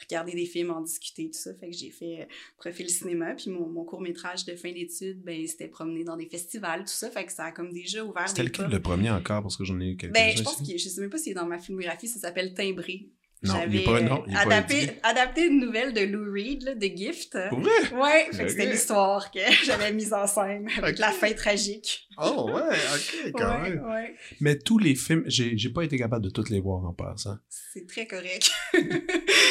regarder 0.02 0.32
des 0.32 0.46
films, 0.46 0.70
en 0.70 0.80
discuter, 0.80 1.30
tout 1.30 1.38
ça. 1.38 1.54
Fait 1.54 1.70
que 1.70 1.76
j'ai 1.76 1.90
fait 1.90 2.22
euh, 2.22 2.24
profil 2.58 2.88
cinéma. 2.90 3.34
Puis 3.34 3.50
mon, 3.50 3.66
mon 3.68 3.84
court-métrage 3.84 4.44
de 4.44 4.56
fin 4.56 4.72
d'études, 4.72 5.22
ben, 5.22 5.46
c'était 5.46 5.68
promené 5.68 6.04
dans 6.04 6.16
des 6.16 6.26
festivals, 6.26 6.80
tout 6.80 6.88
ça. 6.88 7.10
Fait 7.10 7.24
que 7.24 7.32
ça 7.32 7.44
a 7.44 7.52
comme 7.52 7.72
déjà 7.72 8.04
ouvert 8.04 8.28
C'était 8.28 8.42
lequel 8.42 8.70
le 8.70 8.82
premier 8.82 9.10
encore, 9.10 9.42
parce 9.42 9.56
que 9.56 9.64
j'en 9.64 9.80
ai 9.80 9.90
eu 9.90 9.96
quelques-uns 9.96 10.20
Ben, 10.20 10.36
je 10.36 10.42
pense 10.42 10.58
que 10.58 10.76
je 10.76 10.88
sais 10.88 11.00
même 11.00 11.10
pas 11.10 11.18
s'il 11.18 11.32
est 11.32 11.36
dans 11.36 11.46
ma 11.46 11.58
filmographie, 11.58 12.08
ça 12.08 12.18
s'appelle 12.18 12.54
Timbré. 12.54 13.10
Non, 13.42 13.54
il 13.70 13.84
J'avais 13.84 14.34
adapté, 14.36 14.90
adapté 15.02 15.46
une 15.46 15.60
nouvelle 15.60 15.92
de 15.92 16.00
Lou 16.00 16.32
Reed, 16.32 16.62
là, 16.62 16.74
de 16.74 16.86
Gift. 16.86 17.36
Pour 17.50 17.60
vrai? 17.60 17.70
Ouais, 17.94 18.24
fait 18.32 18.38
que 18.38 18.42
Ok. 18.44 18.50
c'était 18.50 18.66
l'histoire 18.72 19.30
que 19.30 19.38
j'avais 19.64 19.92
mise 19.92 20.12
en 20.14 20.26
scène 20.26 20.68
avec 20.78 20.98
la 20.98 21.12
fin 21.12 21.32
tragique. 21.34 22.08
Oh, 22.18 22.50
ouais, 22.50 22.62
ok, 22.62 23.32
quand 23.34 23.62
Ouais, 23.62 23.70
même. 23.70 23.84
ouais. 23.90 24.14
Mais 24.40 24.56
tous 24.58 24.78
les 24.78 24.94
films, 24.94 25.24
j'ai 25.26 25.68
pas 25.70 25.82
été 25.84 25.98
capable 25.98 26.24
de 26.24 26.30
tous 26.30 26.48
les 26.48 26.60
voir 26.60 26.84
en 26.86 26.94
passant. 26.94 27.36
C'est 27.48 27.86
très 27.86 28.06
correct. 28.06 28.50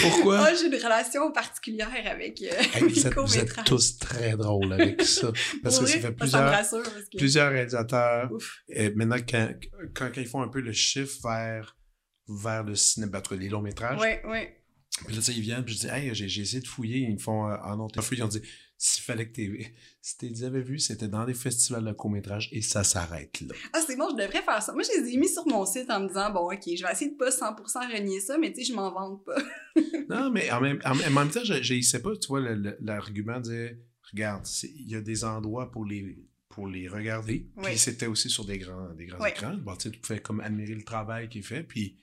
Pourquoi? 0.02 0.40
Ah, 0.48 0.54
j'ai 0.56 0.66
une 0.68 0.76
relation 0.84 1.32
particulière 1.32 1.92
avec 2.06 2.42
euh, 2.42 2.46
Hey, 2.74 2.82
les 2.82 2.88
vous, 2.88 2.88
êtes, 2.88 2.92
vous 2.92 3.08
êtes 3.08 3.14
courts-métrages. 3.54 3.66
tous 3.66 3.98
très 4.00 4.36
drôles 4.36 4.74
avec 4.74 5.02
ça. 5.04 5.32
Parce 5.64 5.80
que 5.80 5.86
ça 5.86 6.00
fait 6.00 6.12
plusieurs, 6.12 6.50
rassure 6.50 6.82
parce 6.84 7.06
que... 7.12 7.18
plusieurs 7.18 7.52
réalisateurs. 7.52 8.32
Ouf. 8.32 8.58
Et 8.68 8.90
maintenant, 8.92 9.18
quand, 9.30 9.50
quand, 9.94 10.10
quand 10.14 10.22
ils 10.22 10.28
font 10.28 10.42
un 10.42 10.48
peu 10.50 10.60
le 10.62 10.72
chiffre 10.74 11.18
vers, 11.24 11.78
vers 12.28 12.64
le 12.64 12.76
cinéma, 12.76 13.22
ben, 13.30 13.38
les 13.38 13.50
longs 13.50 13.62
métrages, 13.62 14.00
Ouais, 14.02 14.22
ouais. 14.26 14.62
puis 15.06 15.16
là, 15.16 15.22
tu 15.22 15.26
sais, 15.26 15.34
ils 15.34 15.42
viennent, 15.42 15.64
puis 15.64 15.76
je 15.76 15.80
dis, 15.82 15.88
hey, 15.88 16.14
j'ai 16.16 16.42
essayé 16.42 16.62
de 16.62 16.68
fouiller. 16.68 17.00
Ils 17.00 17.14
me 17.14 17.20
font, 17.20 17.48
euh, 17.50 17.56
ah 17.62 17.76
non, 17.78 17.88
t'as 17.88 18.02
fouillé. 18.02 18.22
Ils 18.22 18.26
ont 18.26 18.28
dit, 18.30 18.42
s'il 18.78 19.04
fallait 19.04 19.28
que 19.30 19.34
t'aies, 19.36 19.74
si 20.02 20.18
t'es 20.18 20.44
avais 20.44 20.62
vu, 20.62 20.80
c'était 20.80 21.08
dans 21.08 21.26
des 21.26 21.34
festivals 21.34 21.84
de 21.86 21.92
court-métrage 21.94 22.50
et 22.52 22.62
ça 22.62 22.84
s'arrête 22.84 23.40
là. 23.42 23.54
Ah, 23.74 23.80
c'est 23.86 23.96
bon, 23.96 24.10
je 24.12 24.16
devrais 24.24 24.42
faire 24.42 24.62
ça. 24.62 24.74
Moi, 24.74 24.84
je 24.84 25.02
les 25.02 25.14
ai 25.14 25.18
mis 25.18 25.30
sur 25.30 25.48
mon 25.48 25.66
site 25.66 25.90
en 25.90 26.00
me 26.02 26.08
disant, 26.08 26.32
bon, 26.32 26.52
OK, 26.52 26.62
je 26.66 26.84
vais 26.84 26.92
essayer 26.92 27.12
de 27.12 27.16
pas 27.18 27.30
100% 27.30 27.92
renier 27.98 28.20
ça, 28.20 28.38
mais 28.38 28.52
tu 28.52 28.64
sais, 28.64 28.72
je 28.72 28.76
m'en 28.76 28.92
vante 28.92 29.24
pas. 29.26 29.38
Non, 30.10 30.30
mais 30.32 30.50
en 30.52 30.62
même, 30.62 30.80
en, 30.86 30.92
en 30.92 31.10
même 31.12 31.30
temps, 31.30 31.44
je, 31.44 31.62
je 31.64 31.82
sais 31.82 32.02
pas, 32.02 32.16
tu 32.16 32.28
vois, 32.28 32.40
l'argument 32.80 33.40
de 33.40 33.76
regarde, 34.12 34.46
il 34.64 34.90
y 34.90 34.96
a 34.96 35.02
des 35.02 35.24
endroits 35.24 35.72
pour 35.72 35.84
les 35.86 36.18
pour 36.50 36.68
les 36.68 36.88
regarder. 36.88 37.50
Oui. 37.58 37.64
Puis 37.66 37.78
c'était 37.80 38.06
aussi 38.06 38.30
sur 38.30 38.46
des 38.46 38.58
grands, 38.60 38.94
des 38.94 39.08
grands 39.08 39.20
Oui. 39.20 39.30
écrans. 39.30 39.56
Bon, 39.58 39.76
tu 39.76 39.84
sais, 39.84 39.92
tu 39.92 40.00
pouvais 40.00 40.20
comme 40.22 40.40
admirer 40.40 40.76
le 40.76 40.84
travail 40.84 41.28
qui 41.28 41.40
est 41.40 41.42
fait. 41.42 41.64
Puis 41.64 41.98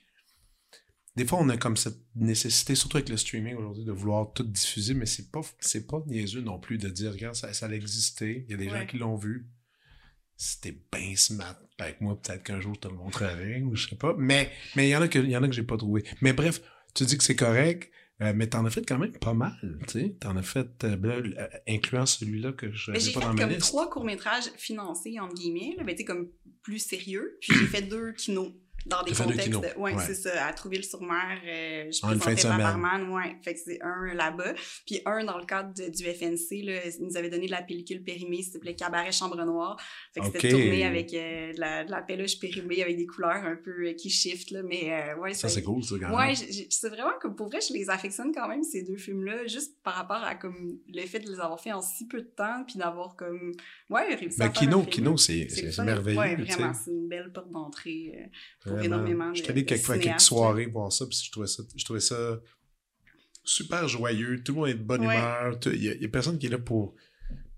des 1.15 1.27
fois, 1.27 1.39
on 1.41 1.49
a 1.51 1.57
comme 1.59 1.77
cette 1.77 1.99
nécessité, 2.15 2.75
surtout 2.75 2.97
avec 2.97 3.11
le 3.11 3.17
streaming 3.17 3.57
aujourd'hui, 3.57 3.85
de 3.85 3.93
vouloir 3.93 4.33
tout 4.33 4.45
diffuser, 4.45 4.95
mais 4.95 5.07
c'est 5.07 5.31
pas 5.31 5.43
c'est 5.61 5.87
pas 5.87 6.03
niaiseux 6.07 6.41
non 6.41 6.59
plus 6.59 6.79
de 6.79 6.89
dire, 6.89 7.13
regarde, 7.13 7.35
ça, 7.35 7.53
ça 7.53 7.67
a 7.67 7.73
existé, 7.73 8.45
il 8.49 8.51
y 8.51 8.55
a 8.55 8.57
des 8.57 8.71
gens 8.71 8.87
qui 8.87 8.99
l'ont 8.99 9.17
vu. 9.17 9.47
C'était 10.37 10.77
bien 10.93 11.15
smart. 11.15 11.57
Avec 11.79 12.01
moi, 12.01 12.21
peut-être 12.21 12.43
qu'un 12.43 12.61
jour, 12.61 12.75
je 12.75 12.81
te 12.81 12.89
le 12.89 12.95
montrerai, 12.95 13.63
ou 13.63 13.77
je 13.77 13.89
sais 13.89 13.97
pas. 13.97 14.15
Mais 14.19 14.51
mais 14.75 14.89
il 14.89 14.91
y 14.91 14.97
en 14.97 15.03
a 15.03 15.09
que, 15.09 15.19
y 15.19 15.37
en 15.37 15.43
a 15.43 15.49
que 15.49 15.55
j'ai 15.55 15.63
pas 15.63 15.77
trouvé. 15.77 16.05
Mais 16.21 16.33
bref, 16.33 16.63
tu 16.95 17.05
dis 17.05 17.19
que 17.19 17.25
c'est 17.25 17.37
correct, 17.37 17.93
euh, 18.23 18.33
mais 18.35 18.47
t'en 18.47 18.65
as 18.65 18.71
fait 18.71 18.87
quand 18.87 18.99
même 18.99 19.13
pas 19.13 19.35
mal, 19.35 19.79
tu 19.89 20.01
sais. 20.01 20.17
T'en 20.21 20.37
as 20.37 20.43
fait, 20.43 20.85
euh, 20.85 20.97
ben 20.97 21.35
euh, 21.39 21.47
incluant 21.69 22.07
celui-là 22.07 22.53
que 22.53 22.73
je 22.73 22.91
n'avais 22.91 23.01
j'ai 23.03 23.13
pas 23.13 23.21
fait 23.21 23.27
dans 23.27 23.35
ma 23.35 23.43
comme 23.43 23.51
liste. 23.51 23.63
trois 23.63 23.91
courts-métrages 23.91 24.51
financés, 24.57 25.19
entre 25.21 25.35
guillemets, 25.35 25.75
là, 25.77 25.85
ben, 25.85 25.97
comme 26.07 26.31
plus 26.63 26.79
sérieux. 26.79 27.37
Puis 27.41 27.53
j'ai 27.59 27.67
fait 27.67 27.83
deux 27.83 28.13
kinos 28.13 28.53
dans 28.87 29.03
des 29.03 29.13
contextes. 29.13 29.49
de- 29.51 29.59
ouais, 29.79 29.95
ouais. 29.95 30.03
c'est 30.07 30.15
ça. 30.15 30.47
À 30.47 30.53
Trouville-sur-Mer, 30.53 31.39
euh, 31.47 31.91
je 31.91 32.05
En 32.05 32.09
présentais 32.09 32.37
semaine. 32.43 32.59
Babarman, 32.59 33.09
ouais. 33.11 33.37
Fait 33.43 33.55
que 33.55 33.61
c'est 33.65 33.79
un 33.83 34.15
là-bas. 34.15 34.55
Puis 34.87 35.01
un 35.07 35.25
dans 35.25 35.39
le 35.39 35.45
cadre 35.45 35.73
de- 35.75 35.89
du 35.91 36.05
FNC, 36.05 36.63
là, 36.65 36.81
ils 36.87 37.05
nous 37.05 37.17
avaient 37.17 37.31
donné 37.31 37.47
de 37.47 37.51
la 37.53 37.63
pellicule 37.63 38.03
périmée, 38.03 38.41
plaît, 38.61 38.75
Cabaret 38.75 39.13
Chambre 39.13 39.43
Noire. 39.45 39.77
Fait 40.15 40.21
que 40.21 40.27
c'était 40.27 40.49
tourné 40.51 40.85
avec 40.85 41.13
euh, 41.15 41.53
de, 41.53 41.61
la, 41.61 41.85
de 41.85 41.91
la 41.91 42.03
peluche 42.03 42.39
périmée 42.39 42.83
avec 42.83 42.97
des 42.97 43.07
couleurs 43.07 43.45
un 43.45 43.57
peu 43.57 43.89
euh, 43.89 43.93
qui 43.95 44.11
shift, 44.11 44.51
là. 44.51 44.63
Mais 44.63 44.93
euh, 44.93 45.17
ouais, 45.19 45.35
Ça, 45.35 45.49
c'est 45.49 45.63
cool, 45.63 45.83
ça, 45.83 45.95
quand 46.01 46.17
Ouais, 46.17 46.27
même. 46.29 46.37
j'ai- 46.37 46.67
c'est 46.71 46.89
vraiment 46.89 47.13
que 47.21 47.29
pour 47.29 47.49
vrai, 47.49 47.61
je 47.67 47.73
les 47.73 47.89
affectionne 47.91 48.33
quand 48.35 48.49
même, 48.49 48.63
ces 48.63 48.83
deux 48.83 48.97
films-là, 48.97 49.47
juste 49.47 49.81
par 49.83 49.95
rapport 49.95 50.23
à 50.23 50.35
comme 50.35 50.79
le 50.93 51.07
fait 51.07 51.21
de 51.21 51.31
les 51.31 51.41
avoir 51.41 51.61
fait 51.61 51.73
en 51.73 51.81
si 51.83 52.07
peu 52.07 52.21
de 52.23 52.27
temps, 52.29 52.65
puis 52.67 52.79
d'avoir 52.79 53.17
comme, 53.17 53.53
ouais, 53.91 54.15
réussi 54.15 54.39
Ben, 54.39 54.47
à 54.47 54.49
Kino. 54.49 54.83
Kino, 54.83 55.17
c'est 55.17 55.47
merveilleux. 55.85 56.19
Ouais, 56.19 56.35
vraiment, 56.37 56.73
c'est 56.75 56.91
une 56.91 57.09
belle 57.09 57.33
porte 57.33 57.51
d'entrée 57.51 58.13
euh, 58.67 58.71
pour 58.73 58.79
Vraiment. 58.79 58.97
énormément 58.97 59.31
de 59.31 59.37
Je 59.37 59.43
suis 59.43 59.51
allé 59.51 59.63
de 59.63 59.69
quelques 59.69 60.01
quelques 60.03 60.21
soirées 60.21 60.67
voir 60.67 60.93
ça, 60.93 61.07
puis 61.07 61.19
je 61.25 61.31
trouvais 61.31 61.47
ça, 61.47 61.63
je 61.77 61.85
trouvais 61.85 62.01
ça 62.01 62.41
super 63.45 63.89
joyeux. 63.89 64.43
Tout 64.43 64.53
le 64.53 64.59
monde 64.59 64.69
est 64.69 64.75
de 64.75 64.83
bonne 64.83 65.07
Ouais. 65.07 65.17
humeur. 65.17 65.59
Il 65.67 65.83
y, 65.83 65.89
a- 65.89 66.07
a 66.07 66.09
personne 66.09 66.39
qui 66.39 66.47
est 66.47 66.51
là 66.51 66.59
pour, 66.59 66.95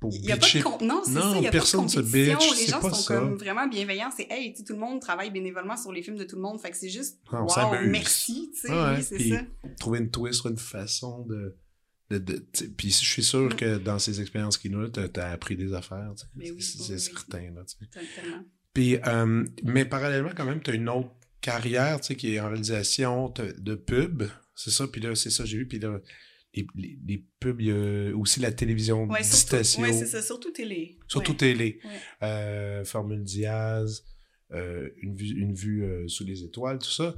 pour 0.01 0.13
Il 0.15 0.25
y 0.25 0.33
a 0.33 0.37
pas 0.37 0.47
de 0.47 0.63
con- 0.63 0.79
non, 0.85 1.03
c'est 1.05 1.13
ça, 1.13 1.35
il 1.41 1.47
a 1.47 1.51
personne 1.51 1.81
pas 1.81 1.87
de 1.87 1.91
se 1.93 1.97
compétition. 2.01 2.39
bitch, 2.39 2.61
les 2.61 2.67
gens 2.67 2.81
sont 2.81 2.93
ça. 2.95 3.15
comme 3.15 3.35
vraiment 3.37 3.67
bienveillants. 3.69 4.11
C'est 4.17 4.27
hey, 4.31 4.55
tout 4.55 4.73
le 4.73 4.79
monde 4.79 5.01
travaille 5.01 5.31
bénévolement 5.31 5.77
sur 5.77 5.93
les 5.93 6.03
films 6.03 6.17
de 6.17 6.25
tout 6.25 6.37
le 6.37 6.43
monde, 6.43 6.61
fait 6.61 6.71
que 6.71 6.77
c'est 6.77 6.89
juste 6.91 7.21
Ah, 7.31 7.43
on 7.43 7.47
wow, 7.47 7.77
merci, 7.87 8.51
tu 8.55 8.61
sais, 8.69 8.73
Ouais, 8.73 8.97
oui, 8.97 9.03
c'est 9.03 9.29
ça. 9.31 9.41
Trouver 9.79 9.99
une 10.01 10.11
twist, 10.11 10.45
une 10.45 10.57
façon 10.59 11.25
de. 11.27 11.57
de, 12.11 12.19
de- 12.19 12.47
puis 12.77 12.91
je 12.91 13.05
suis 13.05 13.25
sûr 13.25 13.55
que 13.57 13.79
dans 13.79 13.99
ces 13.99 14.21
expériences 14.21 14.57
Kino, 14.59 14.89
tu 14.89 15.01
as 15.21 15.31
appris 15.31 15.57
des 15.57 15.73
affaires. 15.73 16.13
oui, 16.37 16.55
c'est 16.63 16.93
oui, 16.93 17.01
certain. 17.01 17.51
Là. 17.51 17.65
Puis, 18.75 18.97
euh, 19.07 19.45
mais 19.63 19.85
parallèlement, 19.85 20.33
quand 20.37 20.45
même, 20.45 20.61
tu 20.61 20.71
as 20.71 20.75
une 20.75 20.89
autre 20.89 21.11
carrière, 21.41 22.01
tu 22.01 22.09
sais, 22.09 22.17
qui 22.17 22.35
est 22.35 22.41
en 22.41 22.49
réalisation 22.49 23.33
de 23.59 23.75
pub. 23.75 24.25
C'est 24.57 24.71
ça, 24.71 24.87
puis 24.89 25.01
là, 25.01 25.15
c'est 25.15 25.31
ça, 25.31 25.45
j'ai 25.45 25.59
vu. 25.59 25.69
Puis 25.69 25.79
là, 25.79 26.01
les, 26.55 26.67
les, 26.77 26.99
les 27.07 27.25
pubs, 27.41 27.61
il 27.61 27.67
y 27.69 27.71
a 27.73 28.17
aussi 28.17 28.41
la 28.41 28.53
télévision 28.53 29.05
Ouais, 29.07 29.19
ouais, 29.19 29.23
c'est 29.23 30.07
ça, 30.07 30.23
surtout 30.23 30.51
télé. 30.53 30.99
surtout 31.09 31.33
Ouais. 31.33 31.37
télé. 31.39 31.81
Ouais. 31.85 31.91
Euh, 32.23 32.85
Formule 32.85 33.23
Diaz, 33.25 34.05
euh, 34.53 34.89
une 34.99 35.15
vue, 35.15 35.41
une 35.41 35.55
vue 35.55 36.09
sous 36.09 36.25
les 36.25 36.43
étoiles, 36.45 36.79
tout 36.79 36.91
ça. 36.91 37.15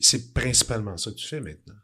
C'est 0.00 0.32
principalement 0.32 0.96
ça 0.96 1.10
que 1.10 1.16
tu 1.16 1.26
fais 1.26 1.40
maintenant. 1.40 1.74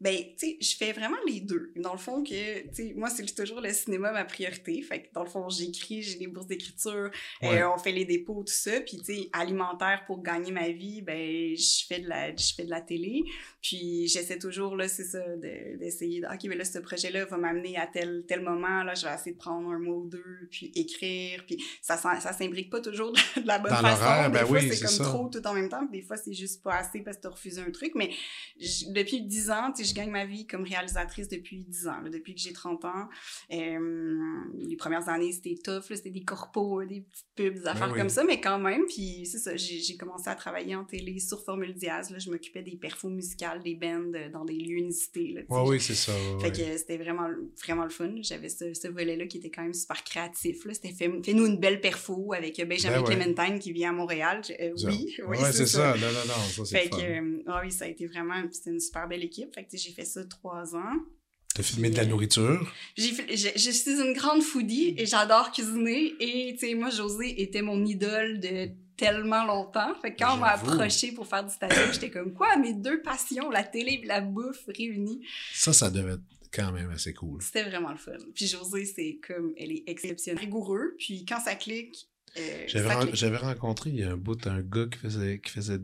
Ben, 0.00 0.16
tu 0.16 0.32
sais, 0.36 0.56
je 0.60 0.76
fais 0.76 0.92
vraiment 0.92 1.18
les 1.26 1.40
deux. 1.40 1.72
Dans 1.76 1.92
le 1.92 1.98
fond, 1.98 2.22
que, 2.22 2.60
tu 2.68 2.74
sais, 2.74 2.92
moi, 2.96 3.10
c'est 3.10 3.24
toujours 3.34 3.60
le 3.60 3.70
cinéma 3.72 4.12
ma 4.12 4.24
priorité. 4.24 4.80
Fait 4.80 5.02
que, 5.02 5.08
dans 5.12 5.22
le 5.24 5.28
fond, 5.28 5.48
j'écris, 5.50 6.02
j'ai 6.02 6.16
des 6.18 6.26
bourses 6.26 6.46
d'écriture, 6.46 7.10
Ouais. 7.42 7.60
euh, 7.60 7.70
on 7.70 7.76
fait 7.76 7.92
les 7.92 8.06
dépôts, 8.06 8.42
tout 8.42 8.52
ça. 8.52 8.80
Puis, 8.80 8.96
tu 8.96 9.04
sais, 9.04 9.28
alimentaire 9.34 10.04
pour 10.06 10.22
gagner 10.22 10.52
ma 10.52 10.70
vie, 10.70 11.02
ben, 11.02 11.54
je 11.54 11.84
fais 11.86 12.00
de 12.00 12.08
la, 12.08 12.34
je 12.34 12.54
fais 12.54 12.64
de 12.64 12.70
la 12.70 12.80
télé. 12.80 13.24
Puis, 13.60 14.08
j'essaie 14.08 14.38
toujours, 14.38 14.74
là, 14.74 14.88
c'est 14.88 15.04
ça, 15.04 15.18
de- 15.36 15.76
d'essayer 15.78 16.20
de, 16.22 16.26
OK, 16.26 16.44
mais 16.44 16.56
là, 16.56 16.64
ce 16.64 16.78
projet-là 16.78 17.26
va 17.26 17.36
m'amener 17.36 17.76
à 17.76 17.86
tel, 17.86 18.24
tel 18.26 18.40
moment. 18.40 18.82
Là, 18.82 18.94
je 18.94 19.04
vais 19.06 19.14
essayer 19.14 19.32
de 19.32 19.38
prendre 19.38 19.68
un 19.68 19.78
mois 19.78 19.96
ou 19.96 20.06
deux, 20.08 20.48
puis 20.50 20.72
écrire. 20.74 21.44
Puis, 21.46 21.62
ça, 21.82 21.98
ça 21.98 22.32
s'imbrique 22.32 22.70
pas 22.70 22.80
toujours 22.80 23.12
de 23.36 23.46
la 23.46 23.58
bonne 23.58 23.70
Dans 23.70 23.76
façon. 23.82 24.28
Des 24.30 24.38
ben 24.38 24.46
fois, 24.46 24.58
oui, 24.60 24.68
c'est 24.72 24.80
comme 24.80 24.94
ça. 24.96 25.04
trop 25.04 25.28
tout 25.28 25.46
en 25.46 25.52
même 25.52 25.68
temps. 25.68 25.86
Puis, 25.86 26.00
des 26.00 26.06
fois, 26.06 26.16
c'est 26.16 26.32
juste 26.32 26.62
pas 26.62 26.76
assez 26.76 27.00
parce 27.00 27.18
que 27.18 27.22
t'as 27.24 27.28
refusé 27.30 27.60
un 27.60 27.70
truc. 27.70 27.92
Mais 27.94 28.10
depuis 28.88 29.20
10 29.22 29.50
ans, 29.50 29.72
tu 29.76 29.89
je 29.90 29.94
gagne 29.94 30.10
ma 30.10 30.24
vie 30.24 30.46
comme 30.46 30.64
réalisatrice 30.64 31.28
depuis 31.28 31.64
10 31.64 31.86
ans. 31.88 32.00
là, 32.02 32.10
depuis 32.10 32.34
que 32.34 32.40
j'ai 32.40 32.52
30 32.52 32.84
ans. 32.84 33.08
Euh, 33.52 34.40
les 34.58 34.76
premières 34.76 35.08
années, 35.08 35.32
c'était 35.32 35.56
tough. 35.62 35.82
C'était 35.88 36.10
des 36.10 36.22
corpos, 36.24 36.84
des 36.84 37.00
petites 37.02 37.26
pubs, 37.34 37.54
des 37.54 37.66
affaires 37.66 37.90
oui. 37.92 37.98
comme 37.98 38.08
ça. 38.08 38.24
Mais 38.24 38.40
quand 38.40 38.58
même, 38.58 38.82
puis 38.86 39.26
c'est 39.26 39.38
ça, 39.38 39.56
j'ai 39.56 39.96
commencé 39.96 40.28
à 40.28 40.34
travailler 40.34 40.74
en 40.76 40.84
télé 40.84 41.18
sur 41.18 41.42
Formule 41.44 41.74
Diaz. 41.74 42.10
Là, 42.10 42.18
je 42.18 42.30
m'occupais 42.30 42.62
des 42.62 42.76
perfos 42.76 43.08
musicales, 43.10 43.62
des 43.62 43.74
bands 43.74 44.12
euh, 44.14 44.28
dans 44.30 44.44
des 44.44 44.54
lieux 44.54 44.78
inusités. 44.78 45.32
Là. 45.32 45.40
Oui, 45.64 45.80
c'est 45.80 45.94
ça. 45.94 46.12
ouais, 46.12 46.40
Fait 46.40 46.46
ouais. 46.62 46.72
que 46.72 46.78
c'était 46.78 46.96
vraiment, 46.98 47.28
vraiment 47.62 47.84
le 47.84 47.90
fun. 47.90 48.10
J'avais 48.22 48.48
ce, 48.48 48.72
ce 48.74 48.88
volet-là 48.88 49.26
qui 49.26 49.38
était 49.38 49.50
quand 49.50 49.62
même 49.62 49.74
super 49.74 50.02
créatif. 50.04 50.66
C'était 50.72 50.92
fait- 50.92 51.10
fais-nous 51.24 51.46
une 51.46 51.58
belle 51.58 51.80
perfo 51.80 52.32
avec 52.32 52.56
Benjamin 52.66 53.02
Ben. 53.02 53.04
Clementine 53.04 53.58
qui 53.58 53.72
vient 53.72 53.90
à 53.90 53.92
Montréal. 53.92 54.42
Je- 54.46 54.52
euh, 54.64 54.72
oui, 54.86 55.16
oui, 55.26 55.38
Ouais, 55.38 55.52
c'est 55.52 55.66
ça. 55.66 55.94
ça. 55.94 55.98
Non, 55.98 56.06
non, 56.12 56.26
non, 56.26 56.34
ça, 56.34 56.64
c'est 56.64 56.78
Fait 56.78 56.84
le 56.84 56.90
fun. 56.90 56.96
que, 56.98 57.02
euh, 57.38 57.42
ah 57.46 57.60
oui, 57.64 57.72
ça 57.72 57.84
a 57.84 57.88
été 57.88 58.06
vraiment, 58.06 58.42
c'était 58.52 58.70
une 58.70 58.80
super 58.80 59.08
belle 59.08 59.24
équipe. 59.24 59.54
Fait 59.54 59.64
que, 59.64 59.76
j'ai 59.82 59.92
fait 59.92 60.04
ça 60.04 60.24
trois 60.24 60.74
ans. 60.74 60.96
T'as 61.54 61.64
filmé 61.64 61.90
de 61.90 61.96
la 61.96 62.06
nourriture? 62.06 62.72
J'ai 62.96 63.12
je, 63.36 63.48
je 63.56 63.70
suis 63.70 63.90
une 63.90 64.12
grande 64.12 64.42
foodie 64.42 64.94
et 64.96 65.04
j'adore 65.04 65.50
cuisiner. 65.50 66.14
Et, 66.20 66.54
tu 66.54 66.68
sais, 66.68 66.74
moi, 66.74 66.90
José 66.90 67.42
était 67.42 67.62
mon 67.62 67.84
idole 67.84 68.38
de 68.38 68.68
tellement 68.96 69.44
longtemps. 69.44 69.94
Fait 70.00 70.14
que 70.14 70.18
quand 70.22 70.34
on 70.34 70.38
m'a 70.38 70.50
approché 70.50 71.10
pour 71.12 71.26
faire 71.26 71.44
du 71.44 71.52
statut, 71.52 71.92
j'étais 71.92 72.10
comme, 72.10 72.34
quoi, 72.34 72.56
mes 72.56 72.74
deux 72.74 73.02
passions, 73.02 73.50
la 73.50 73.64
télé 73.64 74.00
et 74.02 74.06
la 74.06 74.20
bouffe 74.20 74.64
réunies. 74.68 75.26
Ça, 75.52 75.72
ça 75.72 75.90
devait 75.90 76.12
être 76.12 76.22
quand 76.52 76.70
même 76.70 76.90
assez 76.90 77.14
cool. 77.14 77.42
C'était 77.42 77.64
vraiment 77.64 77.90
le 77.90 77.98
fun. 77.98 78.12
Puis 78.34 78.46
José, 78.46 78.84
c'est 78.84 79.18
comme, 79.26 79.52
elle 79.56 79.72
est 79.72 79.84
exceptionnelle. 79.88 80.44
Rigoureux. 80.44 80.94
Puis 80.98 81.24
quand 81.24 81.40
ça 81.40 81.56
clique, 81.56 82.08
euh, 82.36 82.64
J'avais 83.12 83.38
rencontré 83.38 83.90
il 83.90 83.96
y 83.96 84.04
a 84.04 84.12
un 84.12 84.16
bout 84.16 84.46
un 84.46 84.60
gars 84.60 84.86
qui 84.86 84.98
faisait 84.98 85.40
qui 85.40 85.50
faisait 85.50 85.80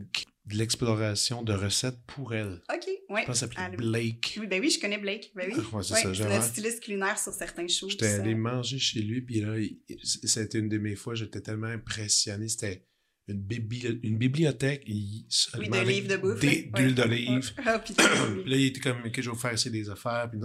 de 0.47 0.55
l'exploration 0.55 1.43
de 1.43 1.53
recettes 1.53 1.99
pour 2.07 2.33
elle. 2.33 2.61
OK, 2.73 2.87
ouais. 3.09 3.21
Je 3.21 3.25
pense 3.27 3.43
Ah, 3.57 3.69
Blake. 3.69 4.37
Oui, 4.39 4.47
ben 4.47 4.61
oui, 4.61 4.69
je 4.69 4.79
connais 4.79 4.97
Blake. 4.97 5.31
Ben 5.35 5.49
oui. 5.51 5.61
Ah, 5.71 5.75
ouais, 5.75 5.83
c'est 5.83 5.93
Ouais, 5.93 6.01
ça, 6.03 6.13
c'est 6.13 6.23
notre 6.29 6.43
styliste 6.43 6.83
culinaire 6.83 7.19
sur 7.19 7.33
certains 7.33 7.67
shows. 7.67 7.89
J'étais 7.89 8.07
allé 8.07 8.33
manger 8.35 8.79
chez 8.79 9.01
lui, 9.01 9.21
puis 9.21 9.41
là, 9.41 9.57
été 9.57 10.57
une 10.59 10.69
de 10.69 10.77
mes 10.77 10.95
fois, 10.95 11.15
j'étais 11.15 11.41
tellement 11.41 11.67
impressionné. 11.67 12.47
C'était 12.47 12.85
une, 13.27 13.41
bibli- 13.41 13.99
une 14.03 14.17
bibliothèque, 14.17 14.83
il, 14.87 15.25
Oui, 15.59 15.67
de 15.69 15.79
livres 15.79 16.07
de 16.07 16.17
bouffe. 16.17 16.39
d'huile 16.39 16.71
Ouais. 16.73 16.91
d'olive. 16.93 17.51
Ah, 17.65 17.79
puis 17.83 17.93
là, 17.97 18.55
il 18.57 18.65
était 18.67 18.79
comme, 18.79 18.99
OK, 19.05 19.11
je 19.15 19.21
vais 19.21 19.27
vous 19.27 19.35
faire 19.35 19.51
essayer 19.51 19.71
des 19.71 19.89
affaires. 19.89 20.29
Puis, 20.31 20.39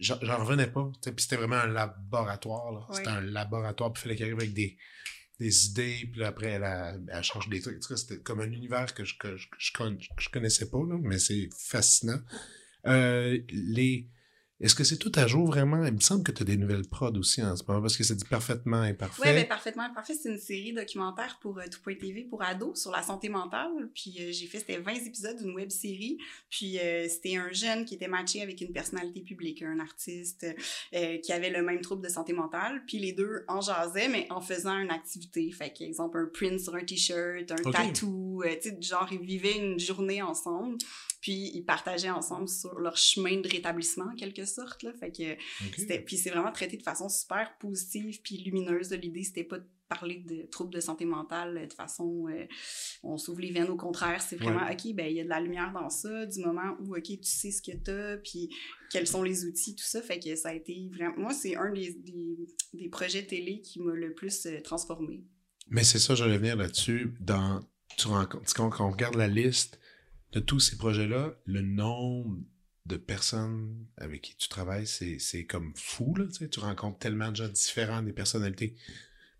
j'en 0.00 0.18
revenais 0.44 0.66
pas. 0.66 0.92
Puis 1.02 1.12
c'était 1.18 1.36
vraiment 1.36 1.56
un 1.56 1.68
laboratoire. 1.68 2.70
là. 2.72 2.86
C'était 2.92 3.08
un 3.08 3.22
laboratoire. 3.22 3.92
Puis 3.94 4.00
il 4.00 4.02
fallait 4.02 4.16
qu'elle 4.16 4.26
arrive 4.26 4.40
avec 4.40 4.52
des, 4.52 4.76
des 5.38 5.66
idées. 5.66 6.08
Puis 6.12 6.24
après, 6.24 6.48
elle, 6.48 7.04
elle 7.08 7.22
change 7.22 7.48
des 7.48 7.60
trucs. 7.60 7.82
C'était 7.82 8.18
comme 8.18 8.40
un 8.40 8.50
univers 8.50 8.92
que 8.94 9.04
je, 9.04 9.16
que 9.18 9.36
je, 9.36 9.48
je 9.58 10.28
connaissais 10.30 10.68
pas, 10.68 10.78
là, 10.78 10.98
mais 11.00 11.18
c'est 11.18 11.48
fascinant. 11.56 12.20
Euh, 12.86 13.38
les... 13.50 14.06
Est-ce 14.60 14.74
que 14.74 14.82
c'est 14.82 14.98
tout 14.98 15.12
à 15.14 15.28
jour 15.28 15.46
vraiment? 15.46 15.84
Il 15.84 15.92
me 15.92 16.00
semble 16.00 16.24
que 16.24 16.32
tu 16.32 16.42
as 16.42 16.44
des 16.44 16.56
nouvelles 16.56 16.86
prods 16.88 17.12
aussi 17.16 17.40
en 17.42 17.54
ce 17.54 17.62
moment 17.68 17.80
parce 17.80 17.96
que 17.96 18.02
c'est 18.02 18.16
dit 18.16 18.24
parfaitement 18.24 18.78
imparfait. 18.80 19.22
Oui, 19.24 19.34
ben, 19.34 19.46
parfaitement 19.46 19.88
parfait. 19.94 20.14
C'est 20.20 20.28
une 20.30 20.38
série 20.38 20.72
documentaire 20.72 21.38
pour 21.40 21.58
euh, 21.58 21.62
Tout.tv 21.70 22.24
pour 22.24 22.42
ados 22.42 22.80
sur 22.82 22.90
la 22.90 23.02
santé 23.02 23.28
mentale. 23.28 23.88
Puis 23.94 24.16
euh, 24.18 24.32
j'ai 24.32 24.46
fait, 24.46 24.58
c'était 24.58 24.78
20 24.78 24.94
épisodes 25.06 25.36
d'une 25.38 25.54
web 25.54 25.70
série. 25.70 26.18
Puis 26.50 26.78
euh, 26.80 27.06
c'était 27.08 27.36
un 27.36 27.52
jeune 27.52 27.84
qui 27.84 27.94
était 27.94 28.08
matché 28.08 28.42
avec 28.42 28.60
une 28.60 28.72
personnalité 28.72 29.20
publique, 29.20 29.62
un 29.62 29.78
artiste 29.78 30.44
euh, 30.92 31.18
qui 31.18 31.32
avait 31.32 31.50
le 31.50 31.62
même 31.62 31.80
trouble 31.80 32.02
de 32.02 32.08
santé 32.08 32.32
mentale. 32.32 32.82
Puis 32.88 32.98
les 32.98 33.12
deux 33.12 33.44
en 33.46 33.60
jasaient, 33.60 34.08
mais 34.08 34.26
en 34.30 34.40
faisant 34.40 34.76
une 34.76 34.90
activité. 34.90 35.52
Fait 35.52 35.72
qu'exemple, 35.72 36.18
un 36.18 36.26
print 36.32 36.58
sur 36.58 36.74
un 36.74 36.82
t-shirt, 36.84 37.52
un 37.52 37.62
Ok. 37.64 37.72
tatou. 37.72 38.42
tu 38.60 38.70
sais, 38.70 38.76
genre, 38.80 39.08
ils 39.12 39.20
vivaient 39.20 39.56
une 39.56 39.78
journée 39.78 40.20
ensemble. 40.20 40.78
Puis 41.28 41.50
ils 41.52 41.62
partageaient 41.62 42.08
ensemble 42.08 42.48
sur 42.48 42.78
leur 42.80 42.96
chemin 42.96 43.38
de 43.38 43.46
rétablissement, 43.46 44.06
en 44.10 44.14
quelque 44.14 44.46
sorte. 44.46 44.82
Là. 44.82 44.92
Fait 44.98 45.12
que 45.12 45.32
Ok. 45.34 45.74
c'était- 45.76 46.00
Puis 46.00 46.16
c'est 46.16 46.30
vraiment 46.30 46.50
traité 46.52 46.78
de 46.78 46.82
façon 46.82 47.10
super 47.10 47.58
positive 47.58 48.22
puis 48.22 48.38
lumineuse. 48.38 48.90
L'idée, 48.92 49.24
c'était 49.24 49.44
pas 49.44 49.58
de 49.58 49.66
parler 49.90 50.24
de 50.26 50.46
troubles 50.50 50.72
de 50.72 50.80
santé 50.80 51.04
mentale 51.04 51.58
euh, 51.58 51.66
de 51.66 51.72
façon 51.72 52.26
euh, 52.28 52.46
on 53.02 53.16
s'ouvre 53.18 53.40
les 53.40 53.50
veines 53.50 53.70
au 53.70 53.76
contraire 53.76 54.20
c'est 54.20 54.36
vraiment 54.36 54.70
ok 54.70 54.92
ben 54.94 55.06
il 55.06 55.16
y 55.16 55.20
a 55.20 55.24
de 55.24 55.30
la 55.30 55.40
lumière 55.40 55.72
dans 55.72 55.88
ça 55.88 56.26
du 56.26 56.40
moment 56.40 56.76
où 56.80 56.94
ok 56.94 57.04
tu 57.04 57.18
sais 57.22 57.50
ce 57.50 57.62
que 57.62 57.74
t'as 57.74 58.18
puis 58.18 58.50
quels 58.90 59.06
sont 59.06 59.22
les 59.22 59.46
outils 59.46 59.74
tout 59.74 59.86
ça 59.86 60.02
fait 60.02 60.18
que 60.20 60.36
ça 60.36 60.50
a 60.50 60.52
été 60.52 60.90
vraiment 60.92 61.14
moi 61.16 61.32
c'est 61.32 61.56
un 61.56 61.72
des, 61.72 61.94
des, 61.94 62.36
des 62.74 62.88
projets 62.90 63.24
télé 63.24 63.62
qui 63.62 63.80
m'a 63.80 63.94
le 63.94 64.12
plus 64.12 64.44
euh, 64.44 64.60
transformé 64.60 65.24
Mais 65.68 65.84
c'est 65.84 65.98
ça, 65.98 66.14
j'allais 66.14 66.36
venir 66.36 66.56
là-dessus. 66.56 67.14
Dans, 67.20 67.60
tu 67.96 68.08
rencontres, 68.08 68.52
quand 68.54 68.70
on 68.80 68.90
regarde 68.90 69.14
la 69.16 69.26
liste 69.28 69.78
de 70.32 70.40
tous 70.40 70.60
ces 70.60 70.76
projets-là, 70.76 71.34
le 71.44 71.62
nombre 71.62 72.38
de 72.86 72.96
personnes 72.96 73.86
avec 73.96 74.22
qui 74.22 74.36
tu 74.36 74.48
travailles, 74.48 74.86
c'est, 74.86 75.44
comme 75.44 75.72
fou, 75.76 76.14
là, 76.16 76.24
tu 76.50 76.60
rencontres 76.60 76.98
tellement 76.98 77.30
de 77.30 77.36
gens 77.36 77.48
différents, 77.48 78.02
des 78.02 78.12
personnalités. 78.12 78.74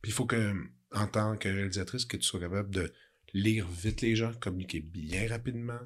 Puis 0.02 0.10
il 0.10 0.14
faut 0.14 0.26
que, 0.26 0.54
en 0.92 1.06
tant 1.06 1.36
que 1.36 1.48
réalisatrice, 1.48 2.04
que 2.04 2.16
tu 2.16 2.22
sois 2.22 2.40
capable 2.40 2.70
de 2.70 2.92
lire 3.34 3.66
vite 3.68 4.00
les 4.00 4.16
gens, 4.16 4.32
communiquer 4.34 4.80
bien 4.80 5.28
rapidement, 5.28 5.80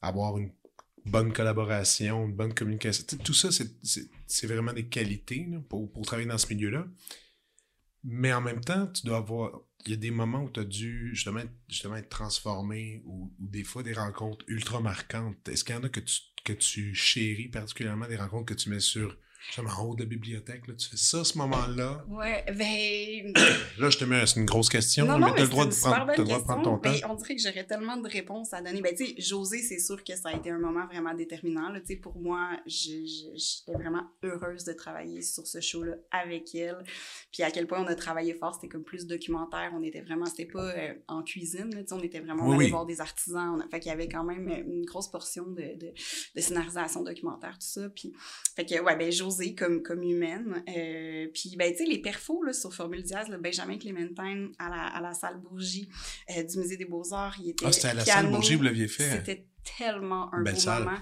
avoir 0.00 0.38
une 0.38 0.52
bonne 1.04 1.32
collaboration, 1.32 2.26
une 2.26 2.34
bonne 2.34 2.54
communication. 2.54 3.04
Tout 3.24 3.34
ça, 3.34 3.48
c'est, 3.50 4.46
vraiment 4.46 4.72
des 4.72 4.88
qualités 4.88 5.48
pour, 5.68 5.90
pour 5.92 6.04
travailler 6.04 6.28
dans 6.28 6.38
ce 6.38 6.52
milieu-là. 6.52 6.86
Mais 8.04 8.32
en 8.32 8.40
même 8.40 8.60
temps, 8.60 8.86
tu 8.88 9.06
dois 9.06 9.18
avoir. 9.18 9.60
Il 9.84 9.90
y 9.90 9.94
a 9.94 9.96
des 9.96 10.10
moments 10.10 10.42
où 10.42 10.50
tu 10.50 10.60
as 10.60 10.64
dû 10.64 11.10
justement, 11.14 11.42
justement 11.68 11.96
être 11.96 12.08
transformé 12.08 13.02
ou, 13.04 13.32
ou 13.38 13.48
des 13.48 13.64
fois 13.64 13.82
des 13.82 13.92
rencontres 13.92 14.44
ultra 14.48 14.80
marquantes. 14.80 15.48
Est-ce 15.48 15.64
qu'il 15.64 15.74
y 15.74 15.78
en 15.78 15.82
a 15.82 15.88
que 15.88 16.00
tu, 16.00 16.20
que 16.44 16.52
tu 16.52 16.94
chéris 16.94 17.48
particulièrement, 17.48 18.06
des 18.06 18.16
rencontres 18.16 18.46
que 18.46 18.54
tu 18.54 18.70
mets 18.70 18.80
sur 18.80 19.16
justement 19.48 19.70
en 19.78 19.84
haut 19.86 19.94
de 19.94 20.00
la 20.02 20.08
bibliothèque? 20.08 20.66
Là, 20.66 20.74
tu 20.74 20.88
fais 20.88 20.96
ça 20.96 21.24
ce 21.24 21.36
moment-là? 21.38 22.04
ouais 22.08 22.44
ben 22.56 23.32
Là, 23.78 23.90
je 23.90 23.98
te 23.98 24.04
mets 24.04 24.26
c'est 24.26 24.40
une 24.40 24.46
grosse 24.46 24.68
question, 24.68 25.04
Non, 25.06 25.18
non, 25.18 25.26
as 25.28 25.34
mais 25.34 25.40
le 25.42 25.48
droit, 25.48 25.66
de 25.66 25.74
prendre, 25.74 25.96
t'as 25.96 26.04
bonne 26.06 26.16
le 26.18 26.24
droit 26.24 26.38
de 26.38 26.44
prendre 26.44 26.62
ton 26.62 26.78
temps. 26.78 26.92
On 27.10 27.14
dirait 27.14 27.36
que 27.36 27.42
j'aurais 27.42 27.64
tellement 27.66 27.96
de 27.96 28.08
réponses 28.08 28.52
à 28.54 28.60
donner. 28.62 28.80
Ben, 28.80 28.94
tu 28.94 29.06
sais, 29.06 29.14
José, 29.18 29.58
c'est 29.62 29.78
sûr 29.78 30.02
que 30.04 30.14
ça 30.16 30.30
a 30.30 30.32
été 30.36 30.50
un 30.50 30.58
moment 30.58 30.86
vraiment 30.86 31.14
déterminant. 31.14 31.68
Là. 31.70 31.80
Tu 31.80 31.86
sais, 31.88 31.96
pour 31.96 32.16
moi, 32.18 32.50
j'étais 32.66 33.72
vraiment 33.72 34.04
heureuse 34.22 34.64
de 34.64 34.72
travailler 34.72 35.22
sur 35.22 35.46
ce 35.46 35.60
show-là 35.60 35.94
avec 36.10 36.54
elle. 36.54 36.82
Puis 37.32 37.42
à 37.42 37.50
quel 37.50 37.66
point 37.66 37.80
on 37.82 37.86
a 37.86 37.94
travaillé 37.94 38.34
fort, 38.34 38.54
c'était 38.54 38.68
comme 38.68 38.84
plus 38.84 39.06
documentaire. 39.06 39.70
On 39.74 39.82
était 39.82 40.00
vraiment, 40.00 40.26
c'était 40.26 40.46
pas 40.46 40.70
euh, 40.70 40.94
en 41.08 41.22
cuisine, 41.22 41.74
là, 41.74 41.82
tu 41.82 41.88
sais, 41.88 41.94
on 41.94 42.00
était 42.02 42.20
vraiment, 42.20 42.44
on 42.44 42.48
Oui, 42.50 42.54
allait 42.56 42.64
oui. 42.66 42.70
voir 42.70 42.86
des 42.86 43.00
artisans. 43.00 43.56
On 43.56 43.60
a- 43.60 43.68
fait 43.68 43.80
qu'il 43.80 43.90
y 43.90 43.92
avait 43.94 44.08
quand 44.08 44.24
même 44.24 44.48
une 44.48 44.84
grosse 44.84 45.08
portion 45.10 45.46
de, 45.46 45.62
de, 45.78 45.92
de 46.36 46.40
scénarisation 46.40 47.02
documentaire, 47.02 47.52
tout 47.54 47.66
ça. 47.66 47.88
Puis, 47.88 48.12
fait 48.56 48.64
que, 48.66 48.80
ouais, 48.80 48.96
ben, 48.96 49.10
José, 49.10 49.31
comme, 49.56 49.82
comme 49.82 50.02
humaine. 50.02 50.62
euh, 50.68 51.28
puis, 51.32 51.54
ben, 51.56 51.70
tu 51.72 51.78
sais, 51.78 51.84
les 51.84 52.00
perfos, 52.00 52.42
là, 52.42 52.52
sur 52.52 52.72
Formule 52.74 53.02
Diaz, 53.02 53.28
là, 53.28 53.38
Benjamin 53.38 53.78
Clémentine 53.78 54.52
à 54.58 54.68
la, 54.70 54.82
à 54.86 55.00
la 55.00 55.12
salle 55.14 55.38
Bourgie 55.40 55.88
euh, 56.36 56.42
du 56.42 56.58
Musée 56.58 56.76
des 56.76 56.84
Beaux-Arts, 56.86 57.36
il 57.42 57.50
était 57.50 57.66
Ah, 57.66 57.72
c'était 57.72 57.88
à 57.88 57.94
la 57.94 58.04
piano. 58.04 58.22
salle 58.22 58.30
Bourgie, 58.32 58.54
vous 58.56 58.62
l'aviez 58.62 58.88
fait. 58.88 59.10
C'était 59.10 59.46
tellement 59.78 60.32
un 60.34 60.42
Belle 60.42 60.54
beau 60.54 60.60
salle. 60.60 60.84
moment. 60.84 60.98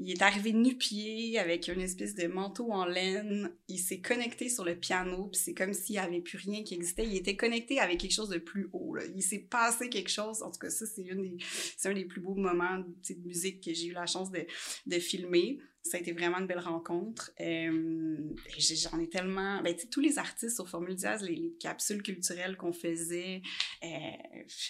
Il 0.00 0.10
est 0.10 0.22
arrivé 0.22 0.52
nu-pied 0.52 1.38
avec 1.38 1.68
une 1.68 1.80
espèce 1.80 2.16
de 2.16 2.26
manteau 2.26 2.72
en 2.72 2.84
laine. 2.84 3.52
Il 3.68 3.78
s'est 3.78 4.00
connecté 4.00 4.48
sur 4.48 4.64
le 4.64 4.74
piano, 4.74 5.28
puis 5.28 5.40
c'est 5.40 5.54
comme 5.54 5.72
s'il 5.72 5.92
n'y 5.94 5.98
avait 6.00 6.20
plus 6.20 6.36
rien 6.38 6.64
qui 6.64 6.74
existait. 6.74 7.04
Il 7.06 7.14
était 7.16 7.36
connecté 7.36 7.78
avec 7.78 7.98
quelque 8.00 8.12
chose 8.12 8.28
de 8.30 8.38
plus 8.38 8.68
haut. 8.72 8.96
là. 8.96 9.04
Il 9.14 9.22
s'est 9.22 9.46
passé 9.48 9.88
quelque 9.88 10.10
chose. 10.10 10.42
En 10.42 10.50
tout 10.50 10.58
cas, 10.58 10.70
ça, 10.70 10.84
c'est 10.84 11.02
une 11.04 11.22
des- 11.22 11.36
c'est 11.76 11.88
un 11.88 11.94
des 11.94 12.06
plus 12.06 12.20
beaux 12.20 12.34
moments 12.34 12.78
de 12.78 13.14
musique 13.24 13.62
que 13.64 13.72
j'ai 13.72 13.86
eu 13.86 13.92
la 13.92 14.06
chance 14.06 14.32
de, 14.32 14.44
de 14.86 14.98
filmer. 14.98 15.58
Ça 15.86 15.98
a 15.98 16.00
été 16.00 16.12
vraiment 16.12 16.38
une 16.38 16.46
belle 16.46 16.60
rencontre. 16.60 17.30
Euh, 17.40 18.16
J'en 18.58 18.98
ai 18.98 19.06
tellement... 19.08 19.60
Ben, 19.62 19.74
tous 19.90 20.00
les 20.00 20.18
artistes 20.18 20.56
sur 20.56 20.66
Formule 20.66 20.94
Diaz, 20.94 21.22
les, 21.22 21.36
les 21.36 21.52
capsules 21.60 22.02
culturelles 22.02 22.56
qu'on 22.56 22.72
faisait, 22.72 23.42
euh, 23.84 23.88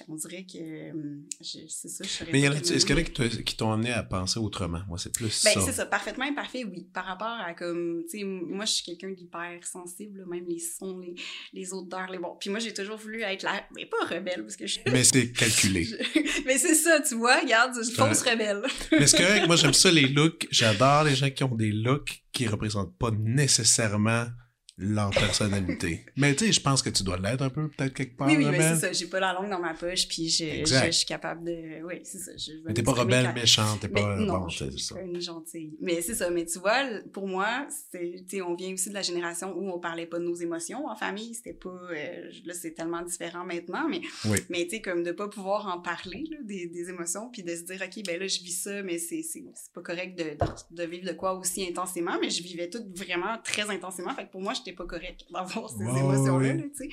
on 0.08 0.16
dirait 0.16 0.44
que... 0.44 0.58
euh, 0.58 0.92
je- 1.40 1.68
C'est 1.68 1.86
ça, 1.88 2.02
je 2.04 2.30
Mais 2.32 2.40
est-ce 2.42 2.84
qu'il 2.84 2.96
y 2.96 2.98
en 2.98 3.02
a 3.02 3.28
qui 3.44 3.56
t'ont 3.56 3.72
amené 3.72 3.92
à 3.92 4.02
penser 4.02 4.40
autrement? 4.40 4.80
Moi, 4.88 4.98
c'est 4.98 5.12
plus 5.14 5.44
Ben, 5.44 5.52
c'est 5.64 5.72
ça, 5.72 5.86
parfaitement 5.86 6.24
imparfait, 6.24 6.64
oui. 6.64 6.88
Par 6.92 7.04
rapport 7.04 7.28
à 7.28 7.54
comme, 7.54 8.02
tu 8.10 8.18
sais, 8.18 8.24
moi, 8.24 8.64
je 8.64 8.72
suis 8.72 8.84
quelqu'un 8.84 9.10
d'hyper 9.12 9.64
sensible, 9.64 10.24
même 10.26 10.44
les 10.48 10.58
sons, 10.58 10.98
les, 10.98 11.14
les 11.52 11.72
odeurs, 11.72 12.10
les 12.10 12.18
bon. 12.18 12.36
Puis 12.40 12.50
moi, 12.50 12.58
j'ai 12.58 12.74
toujours 12.74 12.96
voulu 12.96 13.22
être 13.22 13.44
la, 13.44 13.64
mais 13.76 13.86
pas 13.86 14.04
rebelle, 14.12 14.42
parce 14.42 14.56
que 14.56 14.66
je 14.66 14.80
Mais 14.90 15.04
c'est 15.04 15.30
calculé. 15.30 15.86
mais 16.44 16.58
c'est 16.58 16.74
ça, 16.74 17.00
tu 17.00 17.14
vois, 17.14 17.38
regarde, 17.38 17.72
C'est 17.84 17.92
fausse 17.92 18.22
rebelle. 18.22 18.62
Mais 18.90 19.06
c'est 19.06 19.18
correct, 19.18 19.46
moi 19.46 19.54
j'aime 19.54 19.72
ça 19.74 19.92
les 19.92 20.08
looks. 20.08 20.48
J'adore 20.50 21.03
les 21.05 21.14
gens 21.14 21.30
qui 21.30 21.44
ont 21.44 21.55
des 21.55 21.72
looks 21.72 22.24
qui 22.32 22.46
représentent 22.46 22.96
pas 22.98 23.11
nécessairement 23.11 24.26
leur 24.76 25.10
personnalité. 25.10 26.04
Mais 26.16 26.34
tu 26.34 26.46
sais, 26.46 26.52
je 26.52 26.60
pense 26.60 26.82
que 26.82 26.90
tu 26.90 27.02
dois 27.04 27.16
l'être 27.18 27.42
un 27.42 27.50
peu, 27.50 27.68
peut-être 27.68 27.94
quelque 27.94 28.16
part. 28.16 28.26
oui, 28.28 28.36
oui, 28.36 28.46
rebelle. 28.46 28.74
c'est 28.74 28.86
ça, 28.86 28.92
j'ai 28.92 29.06
pas 29.06 29.20
la 29.20 29.32
langue 29.32 29.48
dans 29.48 29.60
ma 29.60 29.74
poche, 29.74 30.08
puis 30.08 30.28
je, 30.28 30.64
je, 30.66 30.90
suis 30.90 31.06
capable 31.06 31.44
de, 31.44 31.82
oui, 31.84 32.00
c'est 32.02 32.18
ça. 32.18 32.32
Je 32.36 32.52
Mais 32.64 32.74
t'es 32.74 32.82
pas 32.82 32.92
rebelle, 32.92 33.26
quand- 33.26 33.34
méchante, 33.40 33.80
t'es 33.80 33.88
Mais 33.88 34.00
pas. 34.02 34.16
non, 34.16 34.38
bon, 34.40 34.48
je 34.48 34.64
suis 34.70 34.94
une 35.00 35.20
gentille. 35.20 35.76
Mais 35.80 36.02
c'est 36.02 36.14
ça. 36.14 36.28
Mais 36.30 36.44
tu 36.44 36.58
vois, 36.58 36.82
pour 37.12 37.28
moi, 37.28 37.66
c'est, 37.90 38.40
on 38.42 38.54
vient 38.54 38.72
aussi 38.72 38.88
de 38.88 38.94
la 38.94 39.02
génération 39.02 39.54
où 39.56 39.70
on 39.70 39.78
parlait 39.78 40.06
pas 40.06 40.18
de 40.18 40.24
nos 40.24 40.34
émotions 40.34 40.86
en 40.88 40.96
famille. 40.96 41.34
C'était 41.34 41.52
pas, 41.54 41.68
euh, 41.70 42.30
là, 42.44 42.54
c'est 42.54 42.72
tellement 42.72 43.02
différent 43.02 43.44
maintenant. 43.44 43.88
Mais, 43.88 44.00
Oui. 44.26 44.38
mais 44.50 44.64
tu 44.64 44.70
sais, 44.76 44.80
comme 44.82 45.02
de 45.04 45.12
pas 45.12 45.28
pouvoir 45.28 45.68
en 45.68 45.80
parler 45.80 46.24
là, 46.30 46.38
des, 46.44 46.66
des 46.66 46.90
émotions, 46.90 47.30
puis 47.30 47.42
de 47.44 47.54
se 47.54 47.62
dire, 47.62 47.80
ok, 47.80 48.04
ben 48.04 48.18
là, 48.18 48.26
je 48.26 48.40
vis 48.40 48.52
ça, 48.62 48.82
mais 48.82 48.98
c'est, 48.98 49.22
pas 49.72 49.82
correct 49.82 50.18
de, 50.18 50.24
de, 50.24 50.82
de 50.82 50.88
vivre 50.88 51.06
de 51.06 51.12
quoi 51.12 51.34
aussi 51.38 51.64
intensément. 51.68 52.18
Mais 52.20 52.30
je 52.30 52.42
vivais 52.42 52.68
tout 52.68 52.82
vraiment 52.94 53.38
très 53.44 53.70
intensément. 53.70 54.12
Fait 54.14 54.26
que 54.26 54.32
pour 54.32 54.40
moi, 54.40 54.52
j'étais 54.64 54.76
pas 54.76 54.86
correct 54.86 55.24
d'avoir 55.32 55.68
ces 55.70 55.82
émotions-là, 55.82 56.54
tu 56.54 56.70
sais. 56.74 56.88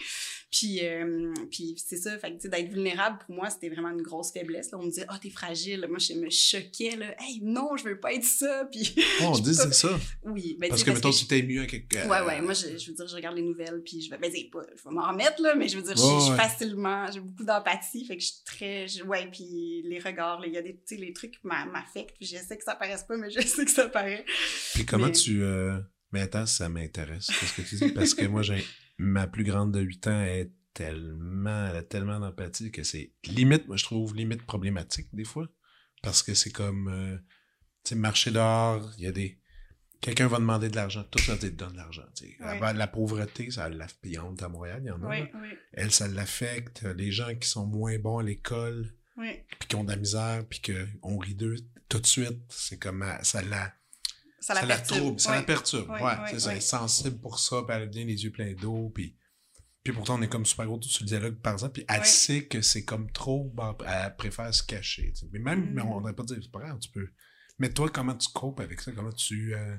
Puis, 0.51 0.79
euh, 0.85 1.33
puis 1.49 1.75
c'est 1.77 1.95
ça, 1.97 2.17
fait 2.19 2.37
que, 2.37 2.47
d'être 2.47 2.69
vulnérable, 2.69 3.19
pour 3.25 3.35
moi, 3.35 3.49
c'était 3.49 3.69
vraiment 3.69 3.89
une 3.89 4.01
grosse 4.01 4.31
faiblesse. 4.31 4.71
Là. 4.71 4.79
On 4.79 4.83
me 4.83 4.89
disait, 4.89 5.05
ah, 5.07 5.17
t'es 5.21 5.29
fragile. 5.29 5.85
Moi, 5.89 5.97
je 5.99 6.13
me 6.13 6.29
choquais, 6.29 6.95
là. 6.97 7.15
Hey, 7.21 7.39
non, 7.41 7.77
je 7.77 7.85
veux 7.85 7.99
pas 7.99 8.13
être 8.13 8.25
ça. 8.25 8.65
Puis, 8.71 8.93
Oh, 9.21 9.31
on 9.33 9.41
pas- 9.41 9.53
ça. 9.71 9.99
oui. 10.23 10.57
Ben, 10.59 10.69
Parce 10.69 10.83
que 10.83 10.91
mettons, 10.91 11.11
tu 11.11 11.25
t'es 11.25 11.41
mieux 11.43 11.61
à 11.61 11.65
quelque. 11.67 11.95
Ouais, 12.07 12.21
ouais, 12.21 12.41
moi, 12.41 12.53
je, 12.53 12.77
je 12.77 12.89
veux 12.89 12.95
dire, 12.95 13.07
je 13.07 13.15
regarde 13.15 13.35
les 13.35 13.41
nouvelles, 13.43 13.81
puis 13.85 14.01
je 14.01 14.09
vais, 14.09 14.17
ben, 14.17 14.31
pas, 14.51 14.59
je 14.75 14.83
vais 14.83 14.93
m'en 14.95 15.07
remettre, 15.09 15.41
là, 15.41 15.55
mais 15.55 15.67
je 15.69 15.77
veux 15.77 15.83
dire, 15.83 15.95
je- 15.95 16.01
suis 16.21 16.31
ouais. 16.31 16.37
facilement, 16.37 17.09
j'ai 17.11 17.19
beaucoup 17.21 17.43
d'empathie, 17.45 18.05
fait 18.05 18.17
que 18.17 18.21
je 18.23 18.27
suis 18.27 18.43
très, 18.45 18.87
je- 18.87 19.03
ouais, 19.03 19.27
puis 19.31 19.81
les 19.85 19.99
regards, 19.99 20.41
il 20.45 20.53
y 20.53 20.57
a 20.57 20.61
des, 20.61 20.77
les 20.91 21.13
trucs 21.13 21.41
m'a- 21.43 21.65
m'affectent, 21.65 22.15
puis 22.17 22.25
je 22.25 22.35
sais 22.37 22.57
que 22.57 22.63
ça 22.63 22.75
paraisse 22.75 23.03
pas, 23.03 23.15
mais 23.17 23.29
je 23.29 23.39
sais 23.47 23.63
que 23.65 23.71
ça 23.71 23.87
paraît. 23.87 24.25
Puis 24.73 24.85
comment 24.85 25.05
Mais- 25.07 25.11
tu. 25.13 25.41
euh, 25.43 25.79
Mais 26.11 26.21
attends, 26.21 26.45
ça 26.45 26.69
m'intéresse, 26.69 27.25
ce 27.25 27.61
que 27.61 27.67
tu 27.67 27.75
dis. 27.75 27.91
Parce 27.91 28.13
que 28.13 28.25
moi, 28.25 28.41
j'ai. 28.41 28.63
Ma 28.97 29.25
plus 29.25 29.43
grande 29.43 29.71
de 29.71 29.79
8 29.79 30.07
ans 30.07 30.21
est 30.23 30.51
tellement. 30.73 31.67
Elle 31.69 31.77
a 31.77 31.83
tellement 31.83 32.19
d'empathie 32.19 32.71
que 32.71 32.83
c'est 32.83 33.13
limite, 33.25 33.67
moi, 33.67 33.77
je 33.77 33.83
trouve 33.83 34.15
limite 34.15 34.43
problématique 34.43 35.07
des 35.13 35.23
fois. 35.23 35.47
Parce 36.03 36.21
que 36.23 36.33
c'est 36.33 36.51
comme. 36.51 36.87
euh, 36.87 37.17
tu 37.83 37.89
sais, 37.89 37.95
marcher 37.95 38.31
dehors, 38.31 38.91
il 38.97 39.03
y 39.05 39.07
a 39.07 39.11
des. 39.11 39.39
Quelqu'un 40.01 40.27
va 40.27 40.37
demander 40.37 40.69
de 40.69 40.75
l'argent, 40.75 41.03
tout 41.03 41.19
ça 41.19 41.37
te 41.37 41.45
donne 41.45 41.73
de 41.73 41.77
l'argent. 41.77 42.05
tu 42.15 42.35
La 42.39 42.87
pauvreté, 42.87 43.51
ça 43.51 43.69
l'affecte. 43.69 44.41
À 44.41 44.49
Montréal, 44.49 44.81
il 44.83 44.87
y 44.87 44.91
en 44.91 45.01
a. 45.03 45.09
Oui. 45.09 45.27
Elle, 45.73 45.91
ça 45.91 46.07
l'affecte. 46.07 46.83
Les 46.95 47.11
gens 47.11 47.33
qui 47.35 47.47
sont 47.47 47.67
moins 47.67 47.97
bons 47.99 48.17
à 48.17 48.23
l'école, 48.23 48.91
puis 49.15 49.67
qui 49.67 49.75
ont 49.75 49.83
de 49.83 49.91
la 49.91 49.97
misère, 49.97 50.43
puis 50.49 50.59
qu'on 50.61 51.17
rit 51.19 51.35
d'eux 51.35 51.55
tout 51.87 51.99
de 51.99 52.07
suite, 52.07 52.41
c'est 52.49 52.79
comme 52.79 53.03
euh, 53.03 53.21
ça 53.21 53.41
la. 53.43 53.73
Ça 54.41 54.55
la 54.55 54.65
perturbe. 54.65 55.19
Ça 55.19 55.35
la 55.35 55.43
perturbe, 55.43 55.89
ouais, 55.89 56.39
ça. 56.39 56.51
Elle 56.51 56.57
est 56.57 56.61
sensible 56.61 57.19
pour 57.19 57.39
ça, 57.39 57.61
puis 57.61 57.75
elle 57.75 57.83
a 57.83 57.85
bien 57.85 58.05
les 58.05 58.23
yeux 58.23 58.31
pleins 58.31 58.53
d'eau, 58.53 58.91
puis. 58.93 59.15
Puis 59.83 59.93
pourtant, 59.93 60.19
on 60.19 60.21
est 60.21 60.27
comme 60.27 60.45
super 60.45 60.67
gros 60.67 60.79
sur 60.83 61.03
le 61.03 61.07
dialogue, 61.07 61.41
par 61.41 61.53
exemple. 61.53 61.73
Puis 61.73 61.85
elle 61.89 62.05
sait 62.05 62.45
que 62.45 62.61
c'est 62.61 62.85
comme 62.85 63.11
trop. 63.11 63.51
elle 63.87 64.15
préfère 64.15 64.53
se 64.53 64.61
cacher. 64.61 65.11
Mais 65.31 65.39
même, 65.39 65.71
mais 65.73 65.81
on 65.81 65.99
ne 66.01 66.11
mm. 66.11 66.15
pas 66.15 66.23
dire, 66.23 66.37
c'est 66.39 66.51
pas 66.51 66.59
grave, 66.59 66.77
tu 66.79 66.89
peux. 66.91 67.07
Mais 67.57 67.71
toi, 67.73 67.89
comment 67.89 68.15
tu 68.15 68.29
copes 68.31 68.59
avec 68.59 68.79
ça? 68.79 68.91
Comment 68.91 69.11
tu. 69.11 69.55
Euh, 69.55 69.75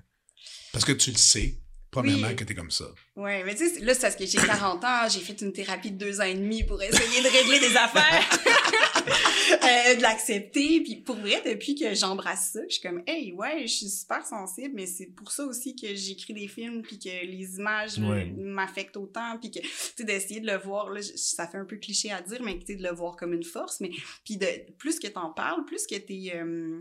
parce 0.72 0.84
que 0.84 0.92
tu 0.92 1.12
le 1.12 1.16
sais 1.16 1.61
premièrement, 1.92 2.34
que 2.34 2.42
t'es 2.42 2.54
comme 2.54 2.70
ça. 2.70 2.86
Oui, 3.16 3.44
mais 3.44 3.54
tu 3.54 3.68
sais, 3.68 3.80
là, 3.80 3.94
c'est 3.94 4.00
parce 4.00 4.16
que 4.16 4.24
j'ai 4.24 4.38
40 4.38 4.82
ans, 4.82 5.08
j'ai 5.08 5.20
fait 5.20 5.40
une 5.42 5.52
thérapie 5.52 5.90
de 5.90 5.98
deux 5.98 6.20
ans 6.20 6.24
et 6.24 6.34
demi 6.34 6.64
pour 6.64 6.82
essayer 6.82 7.22
de 7.22 7.28
régler 7.28 7.60
des 7.60 7.76
affaires, 7.76 8.28
euh, 9.62 9.94
de 9.96 10.02
l'accepter. 10.02 10.80
Puis 10.80 10.96
pour 10.96 11.16
vrai, 11.16 11.42
depuis 11.44 11.74
que 11.74 11.94
j'embrasse 11.94 12.52
ça, 12.54 12.60
je 12.66 12.74
suis 12.74 12.82
comme, 12.82 13.02
hey, 13.06 13.32
ouais, 13.32 13.62
je 13.62 13.72
suis 13.74 13.90
super 13.90 14.24
sensible, 14.24 14.72
mais 14.74 14.86
c'est 14.86 15.06
pour 15.06 15.30
ça 15.30 15.44
aussi 15.44 15.76
que 15.76 15.94
j'écris 15.94 16.32
des 16.32 16.48
films, 16.48 16.80
puis 16.80 16.98
que 16.98 17.10
les 17.10 17.56
images 17.58 17.98
m'affectent 17.98 18.96
autant, 18.96 19.38
puis 19.38 19.50
que, 19.50 19.60
tu 19.60 19.68
sais, 19.96 20.04
d'essayer 20.04 20.40
de 20.40 20.46
le 20.46 20.56
voir, 20.56 20.90
là, 20.90 21.00
ça 21.02 21.46
fait 21.46 21.58
un 21.58 21.66
peu 21.66 21.76
cliché 21.76 22.10
à 22.10 22.22
dire, 22.22 22.42
mais 22.42 22.58
tu 22.58 22.66
sais, 22.68 22.74
de 22.76 22.82
le 22.82 22.94
voir 22.94 23.16
comme 23.16 23.34
une 23.34 23.44
force. 23.44 23.80
Mais 23.80 23.90
puis 24.24 24.38
de 24.38 24.46
plus 24.78 24.98
que 24.98 25.08
t'en 25.08 25.30
parles, 25.30 25.64
plus 25.66 25.86
que 25.86 25.96
t'es... 25.96 26.32
Euh, 26.34 26.80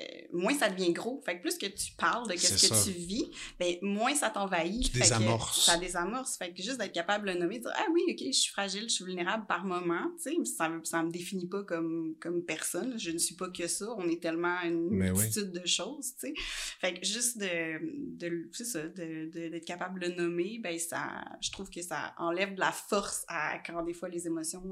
euh, 0.00 0.04
moins 0.32 0.54
ça 0.54 0.70
devient 0.70 0.92
gros. 0.92 1.20
Fait 1.24 1.36
que 1.36 1.42
plus 1.42 1.58
que 1.58 1.66
tu 1.66 1.92
parles 1.98 2.26
de 2.26 2.36
ce 2.36 2.66
que 2.66 2.84
tu 2.84 2.90
vis, 2.92 3.30
ben, 3.60 3.76
moins 3.82 4.14
ça 4.14 4.30
t'envahit. 4.30 4.90
Tu 4.90 4.98
désamorces. 4.98 5.66
ça 5.66 5.76
désamorce. 5.76 6.38
Fait 6.38 6.52
que 6.52 6.62
juste 6.62 6.78
d'être 6.78 6.92
capable 6.92 7.28
de 7.28 7.32
le 7.34 7.38
nommer, 7.38 7.58
de 7.58 7.64
dire 7.64 7.72
Ah 7.74 7.86
oui, 7.92 8.00
ok, 8.08 8.18
je 8.26 8.32
suis 8.32 8.52
fragile, 8.52 8.84
je 8.84 8.94
suis 8.94 9.04
vulnérable 9.04 9.46
par 9.46 9.64
moment, 9.64 10.10
tu 10.22 10.30
sais, 10.30 10.44
ça, 10.44 10.70
ça 10.84 11.02
me 11.02 11.10
définit 11.10 11.46
pas 11.46 11.62
comme, 11.64 12.14
comme 12.20 12.42
personne. 12.42 12.98
Je 12.98 13.10
ne 13.10 13.18
suis 13.18 13.34
pas 13.34 13.50
que 13.50 13.66
ça. 13.66 13.86
On 13.98 14.08
est 14.08 14.22
tellement 14.22 14.60
une 14.62 14.88
multitude 14.88 15.52
de 15.52 15.66
choses, 15.66 16.14
tu 16.18 16.28
sais. 16.28 16.34
Fait 16.80 16.94
que 16.94 17.06
juste 17.06 17.36
de, 17.36 18.16
de 18.16 18.48
ça, 18.52 18.88
de, 18.88 19.30
d'être 19.30 19.66
capable 19.66 20.00
de 20.00 20.08
le 20.08 20.14
nommer, 20.14 20.58
ben 20.62 20.78
ça, 20.78 21.22
je 21.42 21.50
trouve 21.50 21.68
que 21.68 21.82
ça 21.82 22.14
enlève 22.16 22.54
de 22.54 22.60
la 22.60 22.72
force 22.72 23.24
à 23.28 23.58
quand 23.58 23.82
des 23.82 23.94
fois 23.94 24.08
les 24.08 24.26
émotions 24.26 24.62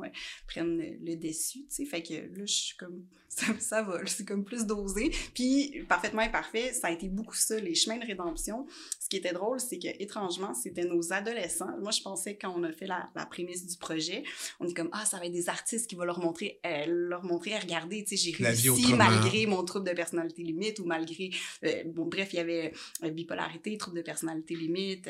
prennent 0.46 0.78
le, 0.78 1.16
dessus, 1.16 1.66
tu 1.66 1.66
sais. 1.68 1.84
Fait 1.84 2.02
que 2.02 2.14
là, 2.14 2.46
je 2.46 2.52
suis 2.52 2.76
comme, 2.78 3.04
ça, 3.30 3.46
ça 3.60 3.82
va, 3.82 4.04
c'est 4.06 4.26
comme 4.26 4.44
plus 4.44 4.66
dosé. 4.66 5.12
Puis, 5.34 5.84
parfaitement 5.88 6.22
imparfait, 6.22 6.72
ça 6.72 6.88
a 6.88 6.90
été 6.90 7.08
beaucoup 7.08 7.36
ça, 7.36 7.58
les 7.60 7.76
chemins 7.76 7.96
de 7.96 8.04
rédemption. 8.04 8.66
Ce 8.98 9.08
qui 9.08 9.16
était 9.16 9.32
drôle, 9.32 9.60
c'est 9.60 9.78
que, 9.78 9.86
étrangement, 10.02 10.52
c'était 10.52 10.84
nos 10.84 11.12
adolescents. 11.12 11.78
Moi, 11.80 11.92
je 11.92 12.02
pensais, 12.02 12.36
quand 12.36 12.52
on 12.56 12.64
a 12.64 12.72
fait 12.72 12.88
la, 12.88 13.08
la 13.14 13.26
prémisse 13.26 13.64
du 13.64 13.76
projet, 13.76 14.24
on 14.58 14.66
est 14.66 14.74
comme, 14.74 14.90
ah, 14.92 15.04
ça 15.04 15.18
va 15.18 15.26
être 15.26 15.32
des 15.32 15.48
artistes 15.48 15.88
qui 15.88 15.94
vont 15.94 16.02
leur 16.02 16.18
montrer, 16.18 16.58
euh, 16.66 16.86
leur 16.88 17.22
montrer, 17.22 17.56
regardez, 17.56 18.02
tu 18.02 18.16
sais, 18.16 18.32
j'ai 18.32 18.44
réussi 18.44 18.94
malgré 18.94 19.46
mon 19.46 19.64
trouble 19.64 19.88
de 19.88 19.94
personnalité 19.94 20.42
limite 20.42 20.80
ou 20.80 20.84
malgré, 20.84 21.30
euh, 21.64 21.84
bon, 21.86 22.06
bref, 22.06 22.30
il 22.32 22.36
y 22.36 22.40
avait 22.40 22.72
euh, 23.04 23.10
bipolarité, 23.10 23.78
trouble 23.78 23.98
de 23.98 24.02
personnalité 24.02 24.56
limite, 24.56 25.08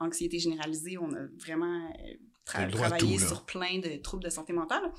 anxiété 0.00 0.38
généralisée. 0.38 0.96
On 0.96 1.12
a 1.12 1.26
vraiment 1.36 1.92
travaillé 2.46 3.18
sur 3.18 3.44
plein 3.44 3.78
de 3.78 3.98
troubles 3.98 4.24
de 4.24 4.30
santé 4.30 4.54
mentale. 4.54 4.90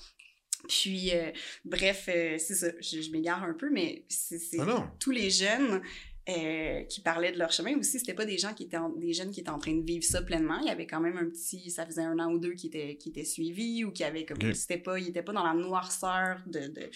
Puis, 0.67 1.11
euh, 1.13 1.31
bref, 1.65 2.05
euh, 2.09 2.37
c'est 2.37 2.55
ça, 2.55 2.67
je, 2.79 3.11
m'égare 3.11 3.43
un 3.43 3.53
peu, 3.53 3.69
mais 3.69 4.05
c'est 4.07 4.39
ah 4.59 4.91
tous 4.99 5.11
les 5.11 5.29
jeunes 5.29 5.81
euh, 6.29 6.83
qui 6.83 7.01
parlaient 7.01 7.33
de 7.33 7.37
leur 7.37 7.51
chemin 7.51 7.77
aussi, 7.77 7.99
c'était 7.99 8.13
pas 8.13 8.25
des 8.25 8.37
gens 8.37 8.53
qui 8.53 8.63
étaient 8.63 8.77
des 8.97 9.13
jeunes 9.13 9.31
qui 9.31 9.41
étaient 9.41 9.49
en 9.49 9.59
train 9.59 9.75
de 9.75 9.85
vivre 9.85 10.05
ça 10.05 10.21
pleinement. 10.21 10.59
Il 10.61 10.67
y 10.67 10.69
avait 10.69 10.87
quand 10.87 11.01
même 11.01 11.17
un 11.17 11.25
petit, 11.25 11.69
ça 11.69 11.85
faisait 11.85 12.03
un 12.03 12.17
an 12.19 12.31
ou 12.31 12.39
deux 12.39 12.53
qui 12.53 12.67
était 12.67 12.95
qui 12.95 13.09
était 13.09 13.25
suivi 13.25 13.83
ou 13.83 13.91
qui 13.91 14.05
avait 14.05 14.25
comme, 14.25 14.53
c'était 14.53 14.77
pas, 14.77 14.99
il 14.99 15.09
était 15.09 15.23
pas 15.23 15.33
dans 15.33 15.43
la 15.43 15.53
noirceur 15.53 16.41
de, 16.47 16.67
de 16.67 16.89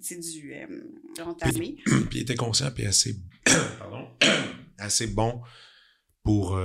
c'est 0.00 0.20
du 0.20 0.54
entamé. 1.20 1.76
Puis, 1.84 2.00
puis, 2.10 2.18
il 2.18 2.22
était 2.22 2.36
conscient 2.36 2.70
puis 2.70 2.86
assez, 2.86 3.16
pardon, 3.78 4.08
assez 4.78 5.08
bon 5.08 5.42
pour 6.22 6.56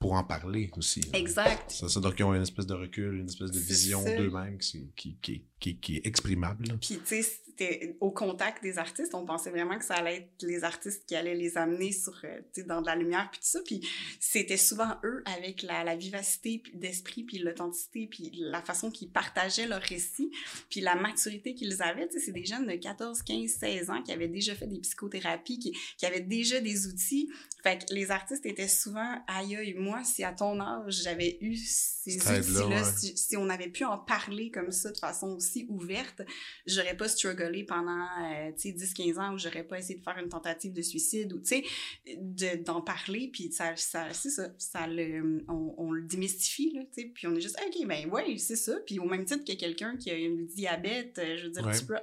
pour 0.00 0.14
en 0.14 0.24
parler 0.24 0.70
aussi. 0.76 1.02
Exact. 1.12 1.70
Ça, 1.70 1.88
ça, 1.88 2.00
donc, 2.00 2.14
ils 2.18 2.24
ont 2.24 2.34
une 2.34 2.42
espèce 2.42 2.66
de 2.66 2.74
recul, 2.74 3.18
une 3.18 3.28
espèce 3.28 3.50
de 3.50 3.58
vision 3.58 4.02
d'eux-mêmes 4.02 4.58
qui, 4.58 4.90
qui, 4.96 5.18
qui, 5.20 5.44
qui, 5.60 5.78
qui 5.78 5.96
est 5.96 6.06
exprimable. 6.06 6.64
Puis, 6.80 6.98
tu 7.06 7.22
sais, 7.22 7.96
au 8.00 8.10
contact 8.10 8.62
des 8.62 8.78
artistes, 8.78 9.14
on 9.14 9.24
pensait 9.24 9.50
vraiment 9.50 9.78
que 9.78 9.84
ça 9.84 9.94
allait 9.94 10.16
être 10.16 10.42
les 10.42 10.64
artistes 10.64 11.04
qui 11.06 11.14
allaient 11.14 11.34
les 11.34 11.58
amener 11.58 11.92
sur, 11.92 12.18
euh, 12.24 12.40
dans 12.66 12.80
de 12.80 12.86
la 12.86 12.96
lumière, 12.96 13.28
puis 13.30 13.40
tout 13.40 13.46
ça. 13.46 13.60
Puis 13.64 13.86
c'était 14.18 14.56
souvent 14.56 14.96
eux 15.04 15.22
avec 15.26 15.62
la, 15.62 15.84
la 15.84 15.96
vivacité 15.96 16.62
d'esprit, 16.74 17.24
puis 17.24 17.38
l'authenticité, 17.38 18.06
puis 18.06 18.30
la 18.34 18.62
façon 18.62 18.90
qu'ils 18.90 19.10
partageaient 19.10 19.66
leur 19.66 19.82
récit, 19.82 20.30
puis 20.70 20.80
la 20.80 20.94
maturité 20.94 21.54
qu'ils 21.54 21.82
avaient. 21.82 22.08
C'est 22.18 22.32
des 22.32 22.44
jeunes 22.44 22.66
de 22.66 22.74
14, 22.74 23.22
15, 23.22 23.50
16 23.50 23.90
ans 23.90 24.02
qui 24.02 24.12
avaient 24.12 24.28
déjà 24.28 24.54
fait 24.54 24.66
des 24.66 24.80
psychothérapies, 24.80 25.58
qui, 25.58 25.76
qui 25.98 26.06
avaient 26.06 26.20
déjà 26.20 26.60
des 26.60 26.86
outils. 26.86 27.30
Fait 27.62 27.78
que 27.78 27.92
les 27.92 28.10
artistes 28.10 28.46
étaient 28.46 28.68
souvent, 28.68 29.22
aïe, 29.26 29.56
aïe, 29.56 29.74
moi, 29.74 30.02
si 30.04 30.24
à 30.24 30.32
ton 30.32 30.58
âge, 30.60 31.02
j'avais 31.02 31.36
eu 31.42 31.56
ces 31.56 32.16
outils-là, 32.16 32.84
si, 32.84 33.16
si, 33.16 33.36
on 33.36 33.50
avait 33.50 33.68
pu 33.68 33.84
en 33.84 33.98
parler 33.98 34.50
comme 34.50 34.70
ça 34.70 34.90
de 34.90 34.96
façon 34.96 35.28
aussi 35.36 35.49
ouverte, 35.68 36.22
j'aurais 36.66 36.96
pas 36.96 37.08
struggle 37.08 37.64
pendant, 37.66 38.06
euh, 38.22 38.52
tu 38.58 38.70
sais, 38.70 38.72
10-15 38.72 39.18
ans 39.18 39.34
où 39.34 39.38
j'aurais 39.38 39.64
pas 39.64 39.78
essayé 39.78 39.98
de 39.98 40.04
faire 40.04 40.18
une 40.18 40.28
tentative 40.28 40.72
de 40.72 40.82
suicide 40.82 41.32
ou, 41.32 41.40
tu 41.40 41.62
sais, 42.06 42.56
d'en 42.58 42.80
parler, 42.80 43.30
puis 43.32 43.50
ça, 43.52 43.76
ça 43.76 44.12
c'est 44.12 44.30
ça, 44.30 44.48
ça 44.58 44.86
le, 44.86 45.44
on, 45.48 45.92
le 45.92 46.02
démystifie, 46.02 46.72
là, 46.74 46.82
tu 46.92 47.02
sais, 47.02 47.12
puis 47.14 47.26
on 47.26 47.34
est 47.34 47.40
juste, 47.40 47.58
OK, 47.66 47.86
ben 47.86 48.08
ouais, 48.10 48.36
c'est 48.38 48.56
ça, 48.56 48.76
puis 48.86 48.98
au 48.98 49.04
même 49.04 49.24
titre 49.24 49.44
que 49.44 49.58
quelqu'un 49.58 49.96
qui 49.96 50.10
a 50.10 50.14
un 50.14 50.44
diabète, 50.44 51.18
euh, 51.18 51.36
je 51.36 51.44
veux 51.46 51.50
dire, 51.50 51.70
tu 51.76 51.86
peux, 51.86 51.96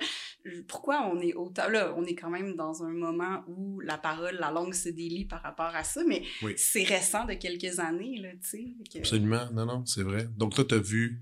pourquoi 0.68 1.10
on 1.12 1.20
est 1.20 1.34
autant, 1.34 1.70
là, 1.70 1.94
on 1.98 2.06
est 2.06 2.16
quand 2.16 2.30
même 2.30 2.56
dans 2.56 2.84
un 2.84 2.92
moment 2.92 3.44
où 3.48 3.80
la 3.80 3.98
parole, 3.98 4.36
la 4.40 4.52
langue 4.52 4.74
se 4.74 4.90
délie 4.90 5.26
par 5.26 5.42
rapport 5.42 5.76
à 5.76 5.84
ça, 5.84 6.04
mais 6.06 6.24
c'est 6.56 6.84
récent 6.84 7.26
de 7.26 7.34
quelques 7.34 7.80
années, 7.80 8.18
là, 8.18 8.32
tu 8.34 8.76
sais. 8.94 9.00
Absolument, 9.00 9.50
non, 9.54 9.66
non, 9.66 9.86
c'est 9.86 10.04
vrai. 10.04 10.28
Donc 10.38 10.56
toi, 10.56 10.66
t'as 10.68 10.78
vu, 10.78 11.22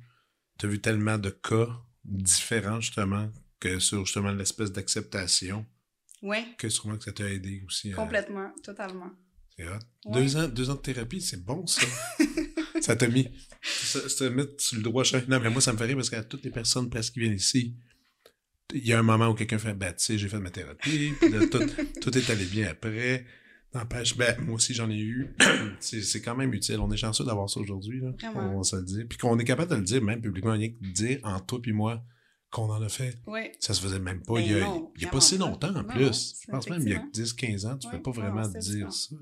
as 0.64 0.68
vu 0.68 0.80
tellement 0.80 1.18
de 1.18 1.30
cas 1.30 1.68
différents, 2.06 2.80
justement, 2.82 3.30
que 3.60 3.80
sur 3.80 4.06
justement 4.06 4.32
l'espèce 4.32 4.72
d'acceptation. 4.72 5.66
Ouais. 6.22 6.46
Que 6.58 6.70
sûrement 6.70 6.98
que 6.98 7.04
ça 7.04 7.12
t'a 7.12 7.30
aidé 7.30 7.62
aussi. 7.66 7.92
Complètement, 7.92 8.52
totalement. 8.64 9.12
C'est 9.58 9.68
hot. 9.68 10.12
Deux, 10.12 10.38
ans, 10.38 10.48
deux 10.48 10.70
ans 10.70 10.76
de 10.76 10.80
thérapie, 10.80 11.22
c'est 11.22 11.44
bon 11.44 11.66
ça. 11.66 11.86
ça 12.82 12.96
t'a 12.96 13.08
mis. 13.08 13.30
Ça, 13.62 14.08
ça 14.10 14.30
mettre 14.30 14.62
sur 14.62 14.78
le 14.78 14.84
droit 14.84 15.04
chemin. 15.04 15.24
Non, 15.28 15.40
mais 15.40 15.50
moi, 15.50 15.62
ça 15.62 15.74
me 15.74 15.78
fait 15.78 15.86
rire 15.86 15.96
parce 15.96 16.10
qu'à 16.10 16.24
toutes 16.24 16.44
les 16.44 16.52
personnes 16.52 16.90
presque 16.90 17.14
qui 17.14 17.20
viennent 17.22 17.36
ici, 17.36 17.76
il 18.74 18.86
y 18.86 18.94
a 18.94 19.00
un 19.00 19.04
moment 19.04 19.28
où 19.30 19.34
quelqu'un 19.34 19.60
fait 19.60 19.74
Ben, 19.74 19.94
tu 19.94 20.04
sais, 20.04 20.18
j'ai 20.18 20.28
fait 20.28 20.40
ma 20.40 20.50
thérapie, 20.50 21.14
puis 21.20 21.50
tout, 21.50 21.60
tout, 22.02 22.18
est 22.18 22.30
allé 22.30 22.46
bien 22.46 22.70
après. 22.70 23.26
N'empêche, 23.76 24.16
ben, 24.16 24.40
moi 24.40 24.56
aussi 24.56 24.74
j'en 24.74 24.90
ai 24.90 24.98
eu. 24.98 25.36
c'est 25.82 26.22
quand 26.22 26.36
même 26.36 26.54
utile. 26.54 26.80
On 26.80 26.90
est 26.92 26.98
chanceux 26.98 27.26
d'avoir 27.26 27.50
ça 27.50 27.60
aujourd'hui. 27.60 28.02
On, 28.34 28.58
va 28.58 28.64
se 28.64 28.78
le 28.78 28.84
dire. 28.84 29.06
Puis 29.10 29.18
qu'on 29.18 29.38
est 29.38 29.44
capable 29.44 29.70
de 29.70 29.76
le 29.76 29.82
dire, 29.82 30.02
même 30.02 30.22
publiquement, 30.22 30.54
rien 30.54 30.70
que 30.70 30.76
dire 30.94 31.20
en 31.24 31.42
toi 31.42 31.62
puis 31.62 31.74
moi, 31.74 32.02
qu'on 32.52 32.72
en 32.72 32.82
a 32.82 32.88
fait. 32.88 33.20
Ça 33.60 33.74
se 33.74 33.82
faisait 33.82 34.00
même 34.00 34.24
pas. 34.24 34.36
Ben 34.36 34.40
il 34.46 34.52
y 34.52 34.62
a, 34.62 34.78
il 34.96 35.02
y 35.02 35.06
a 35.06 35.10
pas 35.10 35.20
si 35.20 35.38
longtemps 35.38 35.76
en 35.76 35.84
plus. 35.84 36.36
je 36.42 36.52
pense 36.52 36.70
même 36.70 36.84
il 36.84 36.90
y 36.90 36.96
a 36.96 37.00
10-15 37.00 37.68
ans, 37.68 37.78
tu 37.78 37.88
ne 37.88 37.92
peux 37.92 38.02
pas 38.02 38.12
vraiment 38.12 38.48
dire 38.48 38.94
ça. 38.94 39.16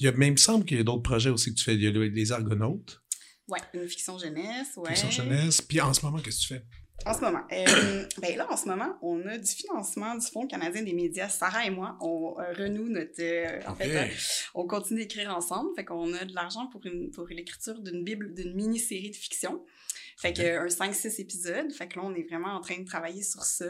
il, 0.00 0.06
y 0.06 0.08
a, 0.08 0.12
mais 0.12 0.26
il 0.26 0.32
me 0.32 0.36
semble 0.36 0.64
qu'il 0.64 0.78
y 0.78 0.80
a 0.80 0.84
d'autres 0.84 1.02
projets 1.02 1.30
aussi 1.30 1.54
que 1.54 1.58
tu 1.58 1.64
fais. 1.64 1.76
Il 1.76 1.82
y 1.82 1.86
a 1.86 1.90
les 1.90 2.32
Argonautes. 2.32 3.00
Oui, 3.46 3.60
une 3.74 3.86
fiction 3.86 4.18
jeunesse. 4.18 4.76
Ouais. 4.76 4.90
Fiction 4.90 5.10
jeunesse. 5.10 5.62
Puis 5.62 5.80
en 5.80 5.94
ce 5.94 6.04
moment, 6.04 6.18
qu'est-ce 6.18 6.48
que 6.48 6.54
tu 6.54 6.54
fais? 6.54 6.64
En 7.04 7.14
ce 7.14 7.20
moment. 7.20 7.42
Euh, 7.52 8.04
ben 8.22 8.36
là, 8.36 8.46
en 8.50 8.56
ce 8.56 8.66
moment, 8.66 8.96
on 9.02 9.24
a 9.26 9.36
du 9.36 9.50
financement 9.50 10.14
du 10.14 10.26
Fonds 10.26 10.46
canadien 10.46 10.82
des 10.82 10.94
médias. 10.94 11.28
Sarah 11.28 11.66
et 11.66 11.70
moi, 11.70 11.96
on 12.00 12.36
euh, 12.38 12.52
renoue 12.54 12.88
notre... 12.88 13.20
Euh, 13.20 13.60
en 13.66 13.74
fait, 13.74 14.10
on 14.54 14.66
continue 14.66 15.00
d'écrire 15.00 15.36
ensemble. 15.36 15.70
Fait 15.76 15.84
qu'on 15.84 16.12
a 16.14 16.24
de 16.24 16.34
l'argent 16.34 16.66
pour, 16.68 16.84
une, 16.86 17.10
pour 17.10 17.26
l'écriture 17.28 17.80
d'une 17.80 18.02
bible, 18.02 18.34
d'une 18.34 18.54
mini-série 18.54 19.10
de 19.10 19.16
fiction. 19.16 19.62
Fait 20.16 20.32
que 20.32 20.58
un 20.58 20.66
5-6 20.66 21.20
épisodes. 21.20 21.72
Fait 21.72 21.88
que 21.88 21.98
là, 21.98 22.04
on 22.04 22.14
est 22.14 22.26
vraiment 22.28 22.54
en 22.54 22.60
train 22.60 22.78
de 22.78 22.84
travailler 22.84 23.22
sur 23.22 23.42
ça. 23.42 23.66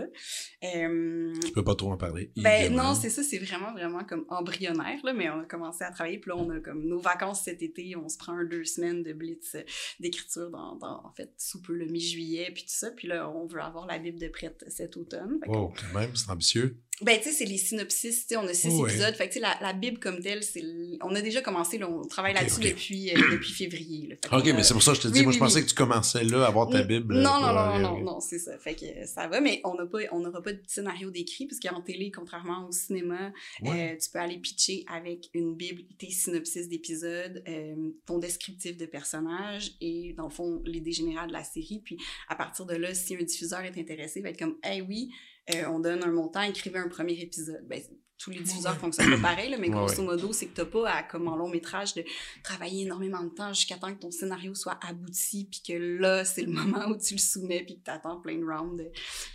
Euh, 0.62 1.32
tu 1.44 1.52
peux 1.52 1.64
pas 1.64 1.74
trop 1.74 1.92
en 1.92 1.96
parler. 1.96 2.30
Ben 2.36 2.72
non, 2.72 2.94
c'est 2.94 3.10
ça, 3.10 3.22
c'est 3.22 3.38
vraiment, 3.38 3.72
vraiment 3.72 4.04
comme 4.04 4.24
embryonnaire, 4.28 4.98
là, 5.02 5.12
mais 5.12 5.28
on 5.28 5.40
a 5.40 5.44
commencé 5.44 5.82
à 5.84 5.90
travailler. 5.90 6.18
Puis 6.18 6.30
là, 6.30 6.36
on 6.36 6.48
a 6.50 6.60
comme 6.60 6.86
nos 6.86 7.00
vacances 7.00 7.42
cet 7.42 7.62
été, 7.62 7.96
on 7.96 8.08
se 8.08 8.16
prend 8.16 8.42
deux 8.44 8.64
semaines 8.64 9.02
de 9.02 9.12
blitz 9.12 9.56
d'écriture 9.98 10.50
dans, 10.50 10.76
dans, 10.76 11.04
en 11.04 11.12
fait, 11.12 11.32
sous 11.38 11.60
peu 11.62 11.74
le 11.74 11.86
mi-juillet, 11.86 12.50
puis 12.54 12.62
tout 12.62 12.74
ça. 12.74 12.90
Puis 12.92 13.08
là, 13.08 13.28
on 13.28 13.46
veut 13.46 13.60
avoir 13.60 13.86
la 13.86 13.98
Bible 13.98 14.18
de 14.18 14.28
prête 14.28 14.64
cet 14.68 14.96
automne. 14.96 15.40
oh, 15.48 15.72
quand 15.74 15.98
même, 15.98 16.14
c'est 16.14 16.30
ambitieux. 16.30 16.80
Ben, 17.02 17.18
tu 17.18 17.24
sais, 17.24 17.32
c'est 17.32 17.44
les 17.44 17.58
synopsis, 17.58 18.20
tu 18.26 18.28
sais, 18.28 18.36
on 18.38 18.46
a 18.46 18.54
six 18.54 18.68
Ouais. 18.68 18.88
épisodes. 18.90 19.14
Fait 19.14 19.28
que, 19.28 19.34
tu 19.34 19.38
sais, 19.38 19.40
la, 19.40 19.58
la 19.60 19.74
Bible 19.74 19.98
comme 19.98 20.18
telle, 20.20 20.42
c'est... 20.42 20.62
On 21.02 21.14
a 21.14 21.20
déjà 21.20 21.42
commencé, 21.42 21.76
là, 21.76 21.90
on 21.90 22.02
travaille 22.06 22.32
là-dessus 22.32 22.60
depuis, 22.62 23.10
euh, 23.10 23.16
depuis 23.32 23.52
février. 23.52 24.06
là. 24.08 24.38
Ok, 24.38 24.46
mais 24.46 24.62
c'est 24.62 24.72
pour 24.72 24.82
ça 24.82 24.92
que 24.92 24.96
je 24.98 25.02
te 25.02 25.08
dis, 25.08 25.18
Oui, 25.18 25.24
moi, 25.24 25.30
oui, 25.32 25.34
je 25.34 25.38
pensais 25.40 25.62
que 25.62 25.68
tu 25.68 25.74
commençais 25.74 26.24
là 26.24 26.44
à 26.44 26.48
avoir 26.48 26.70
ta 26.70 26.82
Bible. 26.82 27.14
Non, 27.16 27.38
non, 27.40 27.52
non, 27.52 27.78
non, 27.78 28.00
non, 28.00 28.20
c'est 28.20 28.38
ça. 28.38 28.56
Fait 28.58 28.74
que 28.74 28.86
euh, 28.86 29.04
ça 29.04 29.28
va, 29.28 29.42
mais 29.42 29.60
on 29.64 29.74
n'aura 30.20 30.42
pas 30.42 30.52
de 30.54 30.60
scénario 30.66 31.10
décrit, 31.10 31.46
parce 31.46 31.60
qu'en 31.60 31.82
télé, 31.82 32.10
contrairement 32.10 32.66
au 32.66 32.72
cinéma, 32.72 33.30
Ouais. 33.60 33.92
euh, 33.92 33.96
tu 34.02 34.08
peux 34.10 34.18
aller 34.18 34.38
pitcher 34.38 34.84
avec 34.90 35.28
une 35.34 35.54
Bible, 35.54 35.82
tes 35.98 36.10
synopsis 36.10 36.66
d'épisodes, 36.68 37.42
euh, 37.46 37.74
ton 38.06 38.18
descriptif 38.18 38.76
de 38.76 38.86
personnage 38.86 39.72
et, 39.82 40.14
dans 40.16 40.24
le 40.24 40.30
fond, 40.30 40.62
l'idée 40.64 40.92
générale 40.92 41.28
de 41.28 41.34
la 41.34 41.44
série. 41.44 41.82
Puis, 41.84 41.98
à 42.28 42.36
partir 42.36 42.64
de 42.64 42.74
là, 42.74 42.94
si 42.94 43.14
un 43.16 43.22
diffuseur 43.22 43.60
est 43.60 43.76
intéressé, 43.78 44.20
il 44.20 44.22
va 44.22 44.30
être 44.30 44.38
comme, 44.38 44.56
hey, 44.62 44.80
oui, 44.80 45.10
euh, 45.54 45.64
on 45.68 45.80
donne 45.80 46.02
un 46.04 46.10
montant, 46.10 46.42
écrivez 46.42 46.78
un 46.78 46.88
premier 46.88 47.14
épisode. 47.20 47.64
Ben, 47.68 47.80
tous 48.18 48.30
les 48.30 48.40
diffuseurs 48.40 48.78
fonctionnent 48.78 49.20
pareil, 49.20 49.50
là, 49.50 49.58
mais 49.58 49.68
grosso 49.68 50.02
modo, 50.02 50.32
c'est 50.32 50.46
que 50.46 50.54
t'as 50.56 50.64
pas 50.64 50.90
à, 50.90 51.02
comme 51.02 51.28
en 51.28 51.36
long 51.36 51.50
métrage, 51.50 51.92
de 51.94 52.02
travailler 52.42 52.84
énormément 52.84 53.22
de 53.22 53.28
temps 53.28 53.52
jusqu'à 53.52 53.76
temps 53.76 53.94
que 53.94 54.00
ton 54.00 54.10
scénario 54.10 54.54
soit 54.54 54.78
abouti, 54.82 55.48
puis 55.50 55.60
que 55.66 55.74
là, 56.00 56.24
c'est 56.24 56.40
le 56.42 56.50
moment 56.52 56.86
où 56.88 56.96
tu 56.96 57.12
le 57.14 57.20
soumets, 57.20 57.62
puis 57.62 57.76
que 57.78 57.82
t'attends 57.84 58.18
plein 58.20 58.38
de 58.38 58.44
rounds 58.44 58.78
de, 58.82 58.90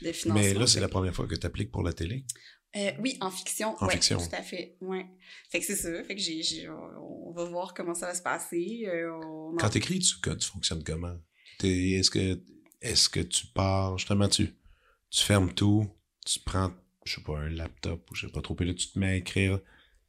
de 0.08 0.12
financement. 0.12 0.34
Mais 0.44 0.54
là, 0.56 0.66
c'est 0.66 0.80
la 0.80 0.88
première 0.90 1.14
fois 1.14 1.28
que 1.28 1.36
tu 1.36 1.46
appliques 1.46 1.72
pour 1.72 1.84
la 1.84 1.94
télé? 1.94 2.26
euh, 2.76 2.92
oui, 3.00 3.18
en 3.22 3.30
fiction. 3.30 3.76
En 3.82 3.86
ouais, 3.86 3.94
fiction. 3.94 4.18
Tout 4.18 4.34
à 4.36 4.42
fait. 4.42 4.78
Ouais. 4.82 5.06
Fait 5.50 5.60
que 5.60 5.66
c'est 5.66 5.76
ça. 5.76 6.04
Fait 6.04 6.16
que 6.16 6.22
j'ai, 6.22 6.42
j'ai- 6.42 6.70
on 6.70 7.32
va 7.34 7.44
voir 7.46 7.74
comment 7.76 7.94
ça 7.94 8.08
va 8.08 8.16
se 8.16 8.22
passer. 8.24 8.86
euh, 8.88 9.12
on 9.24 9.54
en- 9.54 9.58
Quand 9.58 9.70
tu 9.70 9.80
tu, 10.38 10.48
fonctionnes 10.48 10.84
comment? 10.84 11.18
Est-ce 11.64 12.10
que, 12.10 12.40
est-ce 12.82 13.10
que 13.10 13.20
tu 13.20 13.46
pars, 13.48 13.98
justement, 13.98 14.28
tu, 14.28 14.56
tu 15.10 15.24
fermes 15.24 15.54
tout, 15.54 15.86
tu 16.26 16.40
prends, 16.40 16.72
je 17.06 17.16
sais 17.16 17.22
pas, 17.22 17.38
un 17.40 17.50
laptop 17.50 18.10
ou 18.12 18.16
je 18.16 18.28
sais 18.28 18.32
pas 18.32 18.42
trop, 18.42 18.56
puis 18.56 18.68
là, 18.68 18.74
tu 18.74 18.88
te 18.88 19.00
mets 19.00 19.08
à 19.08 19.16
écrire 19.16 19.60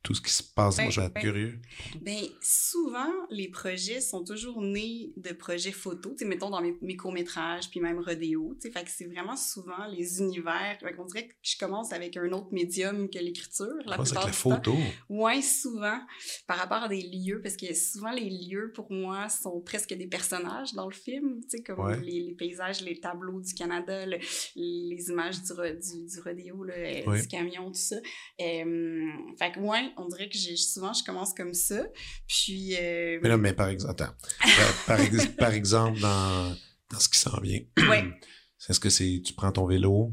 tout 0.02 0.14
ce 0.14 0.20
qui 0.20 0.32
se 0.32 0.42
passe. 0.42 0.76
Ben, 0.76 0.84
Moi, 0.84 0.90
je 0.90 1.00
vais 1.00 1.06
être 1.06 1.14
ben, 1.14 1.20
curieux. 1.20 1.58
Ben, 2.00 2.24
souvent, 2.40 3.12
les 3.30 3.48
projets 3.48 4.00
sont 4.00 4.24
toujours 4.24 4.60
nés 4.60 5.12
de 5.16 5.32
projets 5.32 5.70
photos. 5.72 6.12
Tu 6.16 6.18
sais, 6.18 6.24
mettons 6.24 6.50
dans 6.50 6.60
mes, 6.60 6.76
mes 6.82 6.96
courts-métrages, 6.96 7.70
puis 7.70 7.78
même 7.80 8.00
Rodéo. 8.00 8.54
Tu 8.60 8.62
sais, 8.68 8.72
fait 8.72 8.84
que 8.84 8.90
c'est 8.90 9.06
vraiment 9.06 9.36
souvent 9.36 9.86
les 9.86 10.18
univers. 10.20 10.78
Qu'on 10.96 11.04
dirait 11.04 11.28
que 11.28 11.34
je 11.42 11.56
commence 11.56 11.92
avec 11.92 12.16
un 12.16 12.30
autre 12.32 12.48
médium 12.52 13.08
que 13.08 13.18
l'écriture. 13.18 13.68
La 13.86 13.96
c'est 13.98 14.02
plupart 14.04 14.22
avec 14.24 14.34
la 14.34 14.56
photo? 14.56 14.74
Ouais, 15.08 15.40
souvent, 15.40 16.00
par 16.46 16.58
rapport 16.58 16.82
à 16.82 16.88
des 16.88 17.02
lieux, 17.02 17.40
parce 17.40 17.56
que 17.56 17.72
souvent 17.74 18.10
les 18.10 18.28
lieux, 18.28 18.72
pour 18.74 18.90
moi, 18.90 19.28
sont 19.28 19.60
presque 19.60 19.94
des 19.94 20.06
personnages 20.08 20.72
dans 20.74 20.86
le 20.88 20.94
film, 20.94 21.40
tu 21.42 21.58
sais, 21.58 21.62
comme 21.62 21.78
Ouais. 21.78 22.00
les, 22.00 22.20
les 22.22 22.34
paysages, 22.34 22.80
les 22.82 22.98
tableaux 23.00 23.40
du 23.40 23.54
Canada, 23.54 24.04
le- 24.06 24.18
les 24.56 25.04
images 25.10 25.40
du, 25.42 25.52
du, 25.52 26.06
du 26.06 26.20
rodéo, 26.20 26.64
là, 26.64 26.74
Ouais. 27.06 27.20
du 27.20 27.28
camion, 27.28 27.66
tout 27.68 27.74
ça. 27.74 27.96
Euh, 28.40 29.08
fait 29.38 29.52
que, 29.52 29.60
ouais, 29.60 29.91
on 29.96 30.06
dirait 30.08 30.28
que 30.28 30.36
j'ai, 30.38 30.56
souvent, 30.56 30.92
je 30.92 31.02
commence 31.04 31.32
comme 31.34 31.54
ça, 31.54 31.82
puis... 32.26 32.74
euh, 32.76 33.18
Mais 33.22 33.28
là, 33.28 33.36
mais 33.36 33.52
par 33.52 33.68
exemple, 33.68 33.92
attends. 34.02 34.12
par, 34.40 34.84
par 34.86 35.00
ex- 35.00 35.26
par 35.38 35.52
exemple, 35.52 36.00
dans, 36.00 36.56
dans 36.90 36.98
ce 37.00 37.08
qui 37.08 37.18
s'en 37.18 37.40
vient, 37.40 37.60
Ouais. 37.88 38.04
est-ce 38.68 38.80
que 38.80 38.90
c'est, 38.90 39.22
tu 39.24 39.32
prends 39.34 39.52
ton 39.52 39.66
vélo, 39.66 40.12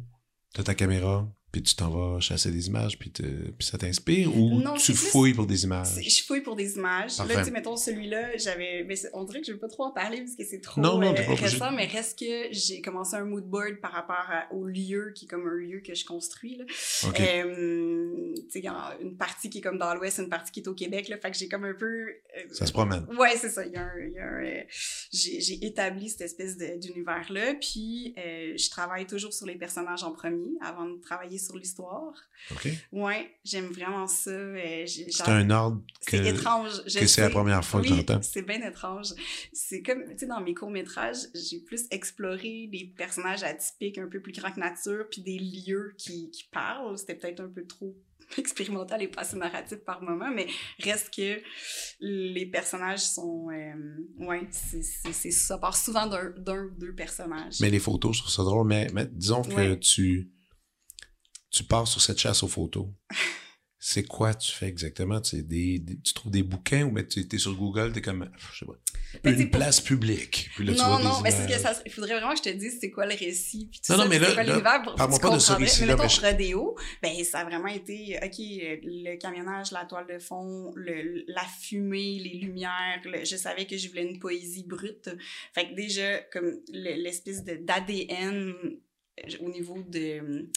tu 0.53 0.61
as 0.61 0.63
ta 0.63 0.75
caméra, 0.75 1.27
puis 1.52 1.62
tu 1.64 1.76
t'en 1.76 1.89
vas 1.89 2.20
chasser 2.20 2.52
des 2.52 2.68
images, 2.68 2.97
puis, 3.00 3.10
te- 3.10 3.24
puis 3.24 3.66
ça 3.66 3.78
t'inspire, 3.78 4.36
ou 4.38 4.60
Non, 4.62 4.76
tu 4.76 4.93
plus- 4.93 4.95
fouilles 5.10 5.34
pour 5.34 5.47
des 5.47 5.64
images? 5.64 5.88
Je 6.00 6.24
fouille 6.24 6.41
pour 6.41 6.56
des 6.56 6.76
images. 6.76 7.18
Parfait. 7.18 7.34
Là, 7.34 7.39
tu 7.39 7.45
sais, 7.45 7.52
mettons, 7.52 7.76
celui-là, 7.76 8.38
j'avais. 8.38 8.84
mais 8.88 8.95
on 9.14 9.24
dirait 9.24 9.41
que 9.41 9.47
je 9.47 9.54
veux 9.54 9.58
pas 9.60 9.68
trop 9.68 9.84
en 9.86 9.91
parler 9.91 10.20
parce 10.20 10.36
que 10.36 10.43
c'est 10.45 10.60
trop 10.62 10.80
Non, 10.80 11.00
non, 11.00 11.12
euh, 11.12 11.24
pas 11.26 11.34
récent, 11.36 11.72
mais 11.72 11.86
reste 11.88 12.20
que 12.20 12.50
j'ai 12.52 12.82
commencé 12.82 13.16
un 13.16 13.26
mood 13.26 13.43
board 13.45 13.78
par 13.82 13.91
rapport 13.91 14.26
à- 14.30 14.54
au 14.54 14.66
lieu 14.66 15.12
qui 15.16 15.26
est 15.26 15.28
comme 15.28 15.47
un 15.47 15.56
lieu 15.56 15.80
que 15.82 15.95
je 15.95 16.06
construis. 16.06 16.58
Là. 16.58 16.66
OK. 17.08 17.20
Euh, 17.20 18.34
tu 18.36 18.41
sais, 18.52 18.60
il 18.60 18.66
y 18.66 18.68
a 18.68 18.95
une 19.02 19.18
partie 19.18 19.50
qui 19.50 19.58
est 19.58 19.62
comme 19.62 19.78
dans 19.80 19.93
l'Ouest, 19.95 20.20
une 20.20 20.30
partie 20.30 20.52
qui 20.52 20.60
est 20.60 20.68
au 20.68 20.74
Québec. 20.76 21.08
Là, 21.08 21.18
fait 21.18 21.32
que 21.32 21.38
j'ai 21.38 21.47
comme 21.47 21.66
un 21.66 21.74
peu. 21.74 21.86
euh, 22.10 22.14
Ça 22.52 22.66
se 22.68 22.72
promène. 22.72 23.06
Ouais, 23.18 23.36
c'est 23.38 23.50
ça. 23.50 23.66
Il 23.66 23.74
y 23.74 23.76
a 23.78 23.84
un, 23.84 24.43
euh, 24.45 24.62
j'ai, 25.12 25.66
établi 25.66 26.10
cette 26.10 26.22
espèce 26.22 26.58
d'univers-là. 26.58 27.56
Puis, 27.60 28.14
euh, 28.18 28.54
je 28.58 28.70
travaille 28.70 29.06
toujours 29.08 29.34
sur 29.34 29.45
les 29.45 29.56
personnages 29.56 30.04
en 30.04 30.12
premier 30.12 30.52
avant 30.62 30.86
de 30.88 31.00
travailler 31.02 31.38
sur 31.39 31.57
l'histoire. 31.57 32.13
OK? 32.51 32.67
Ouais, 32.91 33.31
j'aime 33.43 33.67
vraiment 33.67 34.05
ça. 34.07 34.29
euh, 34.29 34.85
C'est 34.85 35.27
un 35.27 35.49
ordre 35.49 35.81
que, 36.05 36.17
c'est 36.17 36.27
étrange. 36.29 36.71
je 36.85 36.99
que 36.99 37.07
c'est 37.07 37.21
la 37.21 37.29
première 37.29 37.63
fois 37.65 37.81
que 37.81 37.87
j'entends. 37.87 38.21
c'est 38.21 38.41
bien 38.43 38.61
étrange. 38.61 39.07
C'est 39.53 39.81
comme, 39.81 40.03
tu 40.11 40.19
sais, 40.19 40.27
dans 40.27 40.41
mes 40.41 40.53
courts-métrages, 40.53 41.17
j'ai 41.33 41.59
plus 41.61 41.85
exploré 41.91 42.69
des 42.71 42.93
personnages 42.97 43.43
atypiques 43.43 43.97
un 43.97 44.07
peu 44.07 44.21
plus 44.21 44.33
grands 44.33 44.51
que 44.51 44.59
nature, 44.59 45.05
puis 45.09 45.21
des 45.21 45.39
lieux 45.39 45.93
qui, 45.97 46.29
qui 46.29 46.43
parlent. 46.51 46.97
C'était 46.97 47.15
peut-être 47.15 47.39
un 47.39 47.49
peu 47.49 47.65
trop 47.65 47.95
expérimental 48.37 49.01
et 49.01 49.07
pas 49.07 49.21
assez 49.21 49.37
narratif 49.37 49.79
par 49.79 50.03
moment, 50.03 50.29
mais 50.31 50.45
reste 50.83 51.11
que 51.15 51.39
les 51.99 52.45
personnages 52.45 53.01
sont... 53.01 53.47
euh, 53.49 53.97
ouais, 54.25 54.47
c'est, 54.51 55.31
ça 55.31 55.57
part 55.57 55.75
souvent 55.75 56.05
d'un, 56.05 56.29
d'un 56.37 56.65
ou 56.65 56.69
deux 56.77 56.93
personnages. 56.93 57.59
Mais 57.59 57.69
les 57.71 57.79
photos, 57.79 58.15
je 58.17 58.21
trouve 58.21 58.31
ça 58.33 58.43
drôle, 58.43 58.67
mais, 58.67 58.87
mais 58.93 59.07
disons 59.11 59.41
que 59.41 59.49
Ouais. 59.55 59.79
tu, 59.79 60.29
tu 61.52 61.64
pars 61.64 61.88
sur 61.88 62.02
cette 62.02 62.20
chasse 62.20 62.43
aux 62.43 62.47
photos. 62.47 62.88
C'est 63.82 64.04
quoi 64.04 64.34
tu 64.34 64.52
fais 64.52 64.68
exactement? 64.68 65.22
Tu, 65.22 65.38
sais, 65.38 65.41
des, 65.41 65.80
des- 65.80 65.97
tu 66.02 66.14
trouves 66.14 66.34
des 66.34 66.43
bouquins 66.43 66.84
ou 66.84 66.91
ben, 66.91 67.08
tu 67.08 67.22
es 67.32 67.38
sur 67.38 67.56
Google, 67.56 67.93
tu 67.93 68.00
es 68.00 68.02
comme, 68.02 68.30
je 68.52 68.60
sais 68.60 68.66
pas, 68.66 68.74
Ben, 69.24 69.39
une 69.39 69.50
pour- 69.50 69.58
place 69.58 69.80
publique. 69.80 70.50
Puis 70.54 70.66
là, 70.66 70.74
tu 70.74 70.80
non, 70.80 70.86
vois 70.88 71.02
non, 71.02 71.22
mais 71.22 71.32
c'est 71.32 71.43
ce 71.43 71.47
que 71.47 71.58
ça, 71.58 71.82
il 71.86 71.91
faudrait 71.93 72.20
vraiment 72.20 72.34
que 72.34 72.39
je 72.39 72.43
te 72.43 72.50
dise 72.50 72.78
c'est 72.82 72.91
quoi 72.91 73.06
le 73.06 73.16
récit, 73.16 73.70
puis 73.72 73.80
tout 73.80 73.93
Non, 73.93 74.00
ça, 74.00 74.04
non, 74.04 74.10
mais 74.10 74.20
là- 74.20 74.34
quoi 74.34 74.43
l'univers 74.43 74.82
pour 74.84 74.95
tu 74.95 74.97
pas 74.97 75.08
de 75.34 75.39
ce 75.39 75.54
récit-là, 75.54 75.95
Mais 75.95 76.04
mettons, 76.04 76.10
je- 76.10 76.22
Rodéo, 76.22 76.76
ben 77.02 77.24
ça 77.24 77.39
a 77.39 77.45
vraiment 77.45 77.68
été, 77.70 78.20
OK, 78.22 78.36
le 78.38 79.16
camionnage, 79.16 79.72
la 79.72 79.86
toile 79.86 80.08
de 80.14 80.20
fond, 80.20 80.74
le, 80.76 81.24
la 81.30 81.45
fumée, 81.62 82.20
les 82.20 82.38
lumières, 82.38 83.00
le- 83.06 83.24
je 83.24 83.38
savais 83.38 83.66
que 83.66 83.78
je 83.78 83.88
voulais 83.88 84.04
une 84.04 84.20
poésie 84.20 84.66
brute. 84.68 85.10
Fait 85.56 85.70
que 85.70 85.76
déjà, 85.76 86.18
comme 86.34 86.52
le- 86.74 87.02
l'espèce 87.02 87.45
de- 87.45 87.56
d'ADN 87.56 88.54
euh, 89.22 89.38
au 89.39 89.50
niveau 89.50 89.82
de 89.88 90.50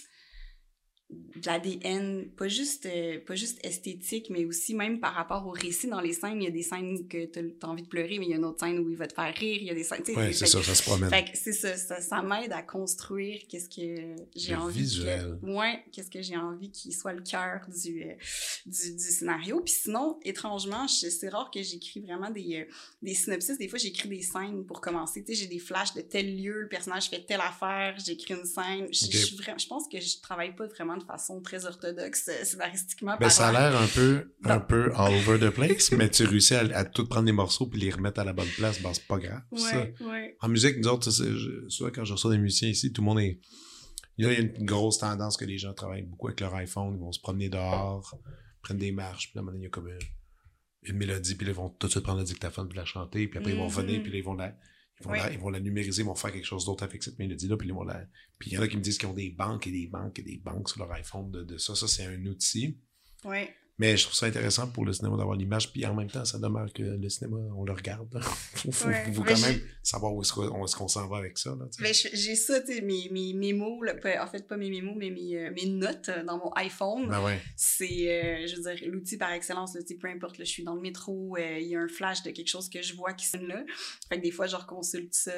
de 1.36 1.46
l'ADN, 1.46 2.26
pas 2.36 2.48
juste, 2.48 2.86
euh, 2.86 3.18
pas 3.26 3.34
juste 3.34 3.58
esthétique, 3.64 4.28
mais 4.30 4.44
aussi 4.44 4.74
même 4.74 5.00
par 5.00 5.14
rapport 5.14 5.46
au 5.46 5.50
récit 5.50 5.88
dans 5.88 6.00
les 6.00 6.12
scènes. 6.12 6.40
Il 6.40 6.44
y 6.44 6.48
a 6.48 6.50
des 6.50 6.62
scènes 6.62 7.06
que 7.08 7.24
tu 7.26 7.38
as 7.62 7.68
envie 7.68 7.82
de 7.82 7.88
pleurer, 7.88 8.18
mais 8.18 8.26
il 8.26 8.30
y 8.30 8.34
a 8.34 8.36
une 8.36 8.44
autre 8.44 8.60
scène 8.60 8.78
où 8.78 8.90
il 8.90 8.96
va 8.96 9.06
te 9.06 9.14
faire 9.14 9.32
rire. 9.34 9.58
Il 9.60 9.66
y 9.66 9.70
a 9.70 9.74
des 9.74 9.84
scènes. 9.84 10.02
Ouais, 10.16 10.32
c'est 10.32 10.46
ça, 10.46 10.62
ça 10.62 10.74
se 10.74 10.82
promène. 10.82 11.10
fait 11.10 11.26
c'est 11.34 11.52
ça, 11.52 11.76
ça, 11.76 12.00
ça 12.00 12.22
m'aide 12.22 12.52
à 12.52 12.62
construire 12.62 13.40
qu'est-ce 13.48 13.68
que 13.68 14.16
j'ai 14.36 14.54
envie. 14.54 14.80
visuel. 14.80 15.38
Que, 15.42 15.46
ouais, 15.46 15.82
qu'est-ce 15.92 16.10
que 16.10 16.22
j'ai 16.22 16.36
envie 16.36 16.70
qu'il 16.70 16.94
soit 16.94 17.12
le 17.12 17.22
cœur 17.22 17.60
du, 17.82 18.02
euh, 18.04 18.14
du, 18.66 18.92
du 18.92 18.98
scénario. 18.98 19.60
Puis 19.60 19.74
sinon, 19.74 20.18
étrangement, 20.24 20.86
c'est 20.88 21.28
rare 21.28 21.50
que 21.50 21.62
j'écris 21.62 22.00
vraiment 22.00 22.30
des, 22.30 22.60
euh, 22.68 22.72
des 23.02 23.14
synopsis. 23.14 23.58
Des 23.58 23.68
fois, 23.68 23.78
j'écris 23.78 24.08
des 24.08 24.22
scènes 24.22 24.64
pour 24.64 24.80
commencer. 24.80 25.24
Tu 25.24 25.34
sais, 25.34 25.40
j'ai 25.42 25.46
des 25.48 25.58
flashs 25.58 25.94
de 25.94 26.00
tel 26.02 26.40
lieu, 26.40 26.62
le 26.62 26.68
personnage 26.68 27.08
fait 27.08 27.24
telle 27.26 27.40
affaire, 27.40 27.96
j'écris 28.04 28.34
une 28.34 28.44
scène. 28.44 28.86
Je, 28.92 29.06
Ok. 29.06 29.12
je 29.12 29.16
suis 29.18 29.36
vraiment- 29.36 29.58
je 29.58 29.66
pense 29.66 29.88
que 29.88 30.00
je 30.00 30.20
travaille 30.20 30.54
pas 30.54 30.66
vraiment 30.66 30.96
de 31.02 31.06
façon 31.06 31.40
très 31.42 31.66
orthodoxe 31.66 32.28
euh, 32.28 32.44
scénaristiquement. 32.44 33.16
Ben, 33.20 33.28
ça 33.28 33.48
a 33.48 33.52
l'air 33.52 33.80
un 33.80 33.86
peu, 33.86 34.32
un 34.44 34.60
peu 34.60 34.92
all 34.94 35.12
over 35.14 35.38
the 35.38 35.50
place, 35.50 35.92
mais 35.98 36.08
tu 36.10 36.24
réussis 36.24 36.54
à, 36.54 36.60
à 36.76 36.84
tout 36.84 37.06
prendre 37.06 37.26
des 37.26 37.32
morceaux 37.32 37.66
puis 37.66 37.80
les 37.80 37.90
remettre 37.90 38.20
à 38.20 38.24
la 38.24 38.32
bonne 38.32 38.48
place. 38.56 38.80
Ben, 38.82 38.92
c'est 38.94 39.06
pas 39.06 39.18
grave. 39.18 39.42
ça. 39.56 39.78
Ouais, 39.80 39.94
ouais. 40.00 40.36
En 40.40 40.48
musique, 40.48 40.78
nous 40.78 40.88
autres, 40.88 41.10
c'est- 41.10 41.24
je- 41.32 41.68
souvent 41.68 41.90
quand 41.94 42.04
je 42.04 42.12
reçois 42.14 42.30
des 42.32 42.38
musiciens 42.38 42.68
ici, 42.68 42.92
tout 42.92 43.02
le 43.02 43.06
monde 43.06 43.20
est. 43.20 43.40
Il 44.18 44.26
y 44.26 44.28
a 44.28 44.38
une 44.38 44.64
grosse 44.66 44.98
tendance 44.98 45.36
que 45.36 45.44
les 45.46 45.56
gens 45.58 45.72
travaillent 45.72 46.02
beaucoup 46.02 46.28
avec 46.28 46.40
leur 46.40 46.54
iPhone, 46.54 46.94
ils 46.94 47.00
vont 47.00 47.12
se 47.12 47.20
promener 47.20 47.48
dehors, 47.48 48.14
prennent 48.62 48.76
des 48.78 48.92
marches, 48.92 49.30
puis 49.32 49.40
là, 49.40 49.50
il 49.54 49.62
y 49.62 49.66
a 49.66 49.70
comme 49.70 49.88
une, 49.88 49.98
une 50.82 50.96
mélodie, 50.98 51.34
puis 51.34 51.46
là, 51.46 51.52
ils 51.52 51.56
vont 51.56 51.70
tout 51.70 51.86
de 51.86 51.92
suite 51.92 52.04
prendre 52.04 52.18
le 52.20 52.24
dictaphone 52.26 52.68
puis 52.68 52.76
la 52.76 52.84
chanter, 52.84 53.26
puis 53.26 53.38
après, 53.38 53.52
ils 53.52 53.56
vont 53.56 53.68
Mhm. 53.68 53.74
revenir, 53.76 54.02
puis 54.02 54.12
là, 54.12 54.18
ils 54.18 54.24
vont 54.24 54.34
la. 54.34 54.54
Ils 55.00 55.04
vont, 55.06 55.12
Oui. 55.12 55.18
la, 55.18 55.32
ils 55.32 55.38
vont 55.38 55.50
la 55.50 55.60
numériser, 55.60 56.02
ils 56.02 56.06
vont 56.06 56.14
faire 56.14 56.32
quelque 56.32 56.44
chose 56.46 56.64
d'autre 56.64 56.84
avec 56.84 57.02
cette 57.02 57.18
mélodie-là, 57.18 57.56
puis 57.56 57.68
la. 57.84 58.04
Il 58.46 58.52
y 58.52 58.58
en 58.58 58.62
a 58.62 58.68
qui 58.68 58.76
me 58.76 58.82
disent 58.82 58.98
qu'ils 58.98 59.08
ont 59.08 59.14
des 59.14 59.30
banques 59.30 59.66
et 59.66 59.70
des 59.72 59.86
banques 59.86 60.18
et 60.18 60.22
des 60.22 60.38
banques 60.38 60.68
sur 60.68 60.80
leur 60.80 60.92
iPhone 60.92 61.30
de, 61.30 61.42
de 61.44 61.58
ça. 61.58 61.74
Ça, 61.74 61.86
c'est 61.88 62.04
un 62.06 62.26
outil. 62.26 62.78
Ouais. 63.24 63.54
Mais 63.78 63.96
je 63.96 64.04
trouve 64.04 64.14
ça 64.14 64.26
intéressant 64.26 64.68
pour 64.70 64.84
le 64.84 64.92
cinéma 64.92 65.16
d'avoir 65.16 65.36
l'image, 65.36 65.72
puis 65.72 65.84
en 65.86 65.94
même 65.94 66.10
temps, 66.10 66.24
ça 66.24 66.38
demeure 66.38 66.72
que 66.72 66.82
le 66.82 67.08
cinéma, 67.08 67.38
on 67.56 67.64
le 67.64 67.72
regarde. 67.72 68.20
faut 68.54 68.70
faut, 68.70 68.88
Ouais. 68.88 69.04
faut 69.12 69.22
Mais 69.22 69.32
quand 69.34 69.40
même 69.40 69.60
savoir 69.82 70.14
où 70.14 70.22
est-ce 70.22 70.32
qu'on 70.76 70.88
s'en 70.88 71.08
va 71.08 71.16
avec 71.18 71.38
ça. 71.38 71.50
Là, 71.80 71.92
je- 71.92 72.08
j'ai 72.12 72.34
ça, 72.36 72.64
sais, 72.64 72.80
mes, 72.82 73.08
mes 73.10 73.32
mémos, 73.32 73.82
là, 73.84 73.94
en 74.22 74.26
fait, 74.26 74.46
pas 74.46 74.56
mes 74.56 74.70
mémos, 74.70 74.94
mais 74.96 75.10
mes, 75.10 75.36
euh, 75.36 75.50
mes 75.54 75.66
notes 75.66 76.10
euh, 76.10 76.22
dans 76.22 76.38
mon 76.38 76.52
iPhone. 76.52 77.08
Ben 77.08 77.24
ouais. 77.24 77.40
C'est, 77.56 78.08
euh, 78.08 78.46
je 78.46 78.56
veux 78.56 78.62
dire, 78.74 78.88
l'outil 78.90 79.16
par 79.16 79.32
excellence, 79.32 79.74
là, 79.74 79.80
peu 80.00 80.08
importe, 80.08 80.38
là, 80.38 80.44
je 80.44 80.50
suis 80.50 80.64
dans 80.64 80.74
le 80.74 80.80
métro, 80.80 81.36
euh, 81.38 81.58
il 81.58 81.68
y 81.68 81.76
a 81.76 81.80
un 81.80 81.88
flash 81.88 82.22
de 82.22 82.30
quelque 82.30 82.48
chose 82.48 82.68
que 82.68 82.82
je 82.82 82.94
vois 82.94 83.14
qui 83.14 83.26
sonne 83.26 83.46
là. 83.46 83.64
Fait 84.08 84.18
que 84.18 84.22
des 84.22 84.30
fois, 84.30 84.46
je 84.46 84.56
reconsulte 84.56 85.14
ça. 85.14 85.32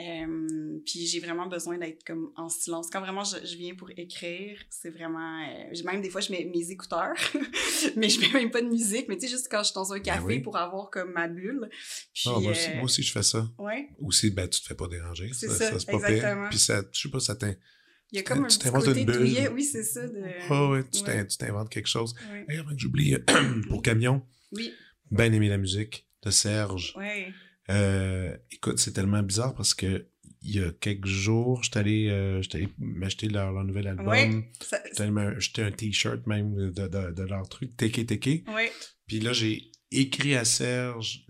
Euh, 0.00 0.78
puis 0.86 1.06
j'ai 1.06 1.20
vraiment 1.20 1.46
besoin 1.46 1.78
d'être 1.78 2.04
comme 2.04 2.32
en 2.36 2.48
silence. 2.48 2.88
Quand 2.90 3.00
vraiment 3.00 3.24
je, 3.24 3.44
je 3.44 3.56
viens 3.56 3.74
pour 3.74 3.90
écrire, 3.96 4.58
c'est 4.70 4.90
vraiment... 4.90 5.44
j'ai- 5.72 5.82
même 5.84 6.00
des 6.00 6.10
fois, 6.10 6.20
je 6.20 6.30
mets 6.32 6.44
mes 6.44 6.70
écouteurs, 6.70 7.14
mais 7.96 8.08
je 8.08 8.20
mets 8.20 8.32
même 8.32 8.50
pas 8.50 8.60
de 8.62 8.68
musique, 8.68 9.06
mais 9.08 9.16
tu 9.16 9.22
sais, 9.22 9.28
juste 9.28 9.48
quand 9.50 9.58
je 9.60 9.66
suis 9.66 9.74
dans 9.74 9.92
un 9.92 10.00
café 10.00 10.20
Ben 10.20 10.26
oui. 10.26 10.40
pour 10.40 10.56
avoir 10.56 10.90
comme 10.90 11.12
ma 11.12 11.28
bulle. 11.28 11.68
Puis, 12.14 12.24
Ah, 12.26 12.38
moi, 12.40 12.52
aussi, 12.52 12.70
euh, 12.70 12.74
moi 12.76 12.84
aussi, 12.84 13.02
je 13.02 13.12
fais 13.12 13.22
ça. 13.22 13.48
ouais. 13.58 13.88
Aussi, 14.00 14.30
ben, 14.30 14.48
tu 14.48 14.60
te 14.60 14.66
fais 14.66 14.74
pas 14.74 14.88
déranger. 14.88 15.30
C'est 15.32 15.48
ça, 15.48 15.78
c'est 15.78 15.86
pas 15.90 15.98
pire. 15.98 16.08
exactement. 16.08 16.48
Puis 16.50 16.58
ça, 16.58 16.82
je 16.92 17.00
sais 17.00 17.08
pas, 17.10 17.20
ça 17.20 17.34
t'in- 17.36 17.54
Il 18.12 18.16
y 18.16 18.18
a 18.18 18.22
comme 18.24 18.44
un 18.44 18.48
petit 18.48 18.58
côté 18.70 19.04
douillet. 19.04 19.48
Oui, 19.48 19.64
c'est 19.64 19.82
ça. 19.84 20.06
De... 20.06 20.22
Ah 20.50 20.68
ouais, 20.68 20.84
tu 20.90 21.02
Ouais. 21.02 21.26
t'inventes 21.38 21.70
quelque 21.70 21.88
chose. 21.88 22.14
Ouais. 22.30 22.44
Hey, 22.48 22.58
avant 22.58 22.70
que 22.74 22.78
j'oublie, 22.78 23.16
pour 23.68 23.80
Camion, 23.82 24.22
Oui, 24.52 24.72
bien 25.10 25.32
aimé 25.32 25.48
la 25.48 25.56
musique 25.58 26.06
de 26.22 26.30
Serge. 26.30 26.92
ouais. 26.96 27.32
Euh, 27.70 28.36
écoute, 28.50 28.78
c'est 28.80 28.92
tellement 28.92 29.22
bizarre 29.22 29.54
parce 29.54 29.72
que 29.72 30.06
il 30.44 30.56
y 30.56 30.60
a 30.60 30.72
quelques 30.72 31.06
jours, 31.06 31.62
j'étais 31.62 31.78
allé, 31.78 32.08
euh, 32.10 32.40
allé 32.54 32.68
m'acheter 32.78 33.28
leur, 33.28 33.52
leur 33.52 33.64
nouvel 33.64 33.86
album. 33.86 34.06
Ça- 34.60 34.82
J'étais 34.86 35.02
allé 35.02 35.10
m'acheter 35.12 35.62
un 35.62 35.70
t-shirt 35.70 36.26
même 36.26 36.54
de, 36.72 36.88
de, 36.88 37.12
de 37.12 37.22
leur 37.22 37.48
truc, 37.48 37.76
Teke 37.76 38.06
Teke. 38.06 38.44
ouais. 38.54 38.72
Puis 39.06 39.20
là, 39.20 39.32
j'ai 39.32 39.70
écrit 39.90 40.34
à 40.36 40.44
Serge, 40.44 41.26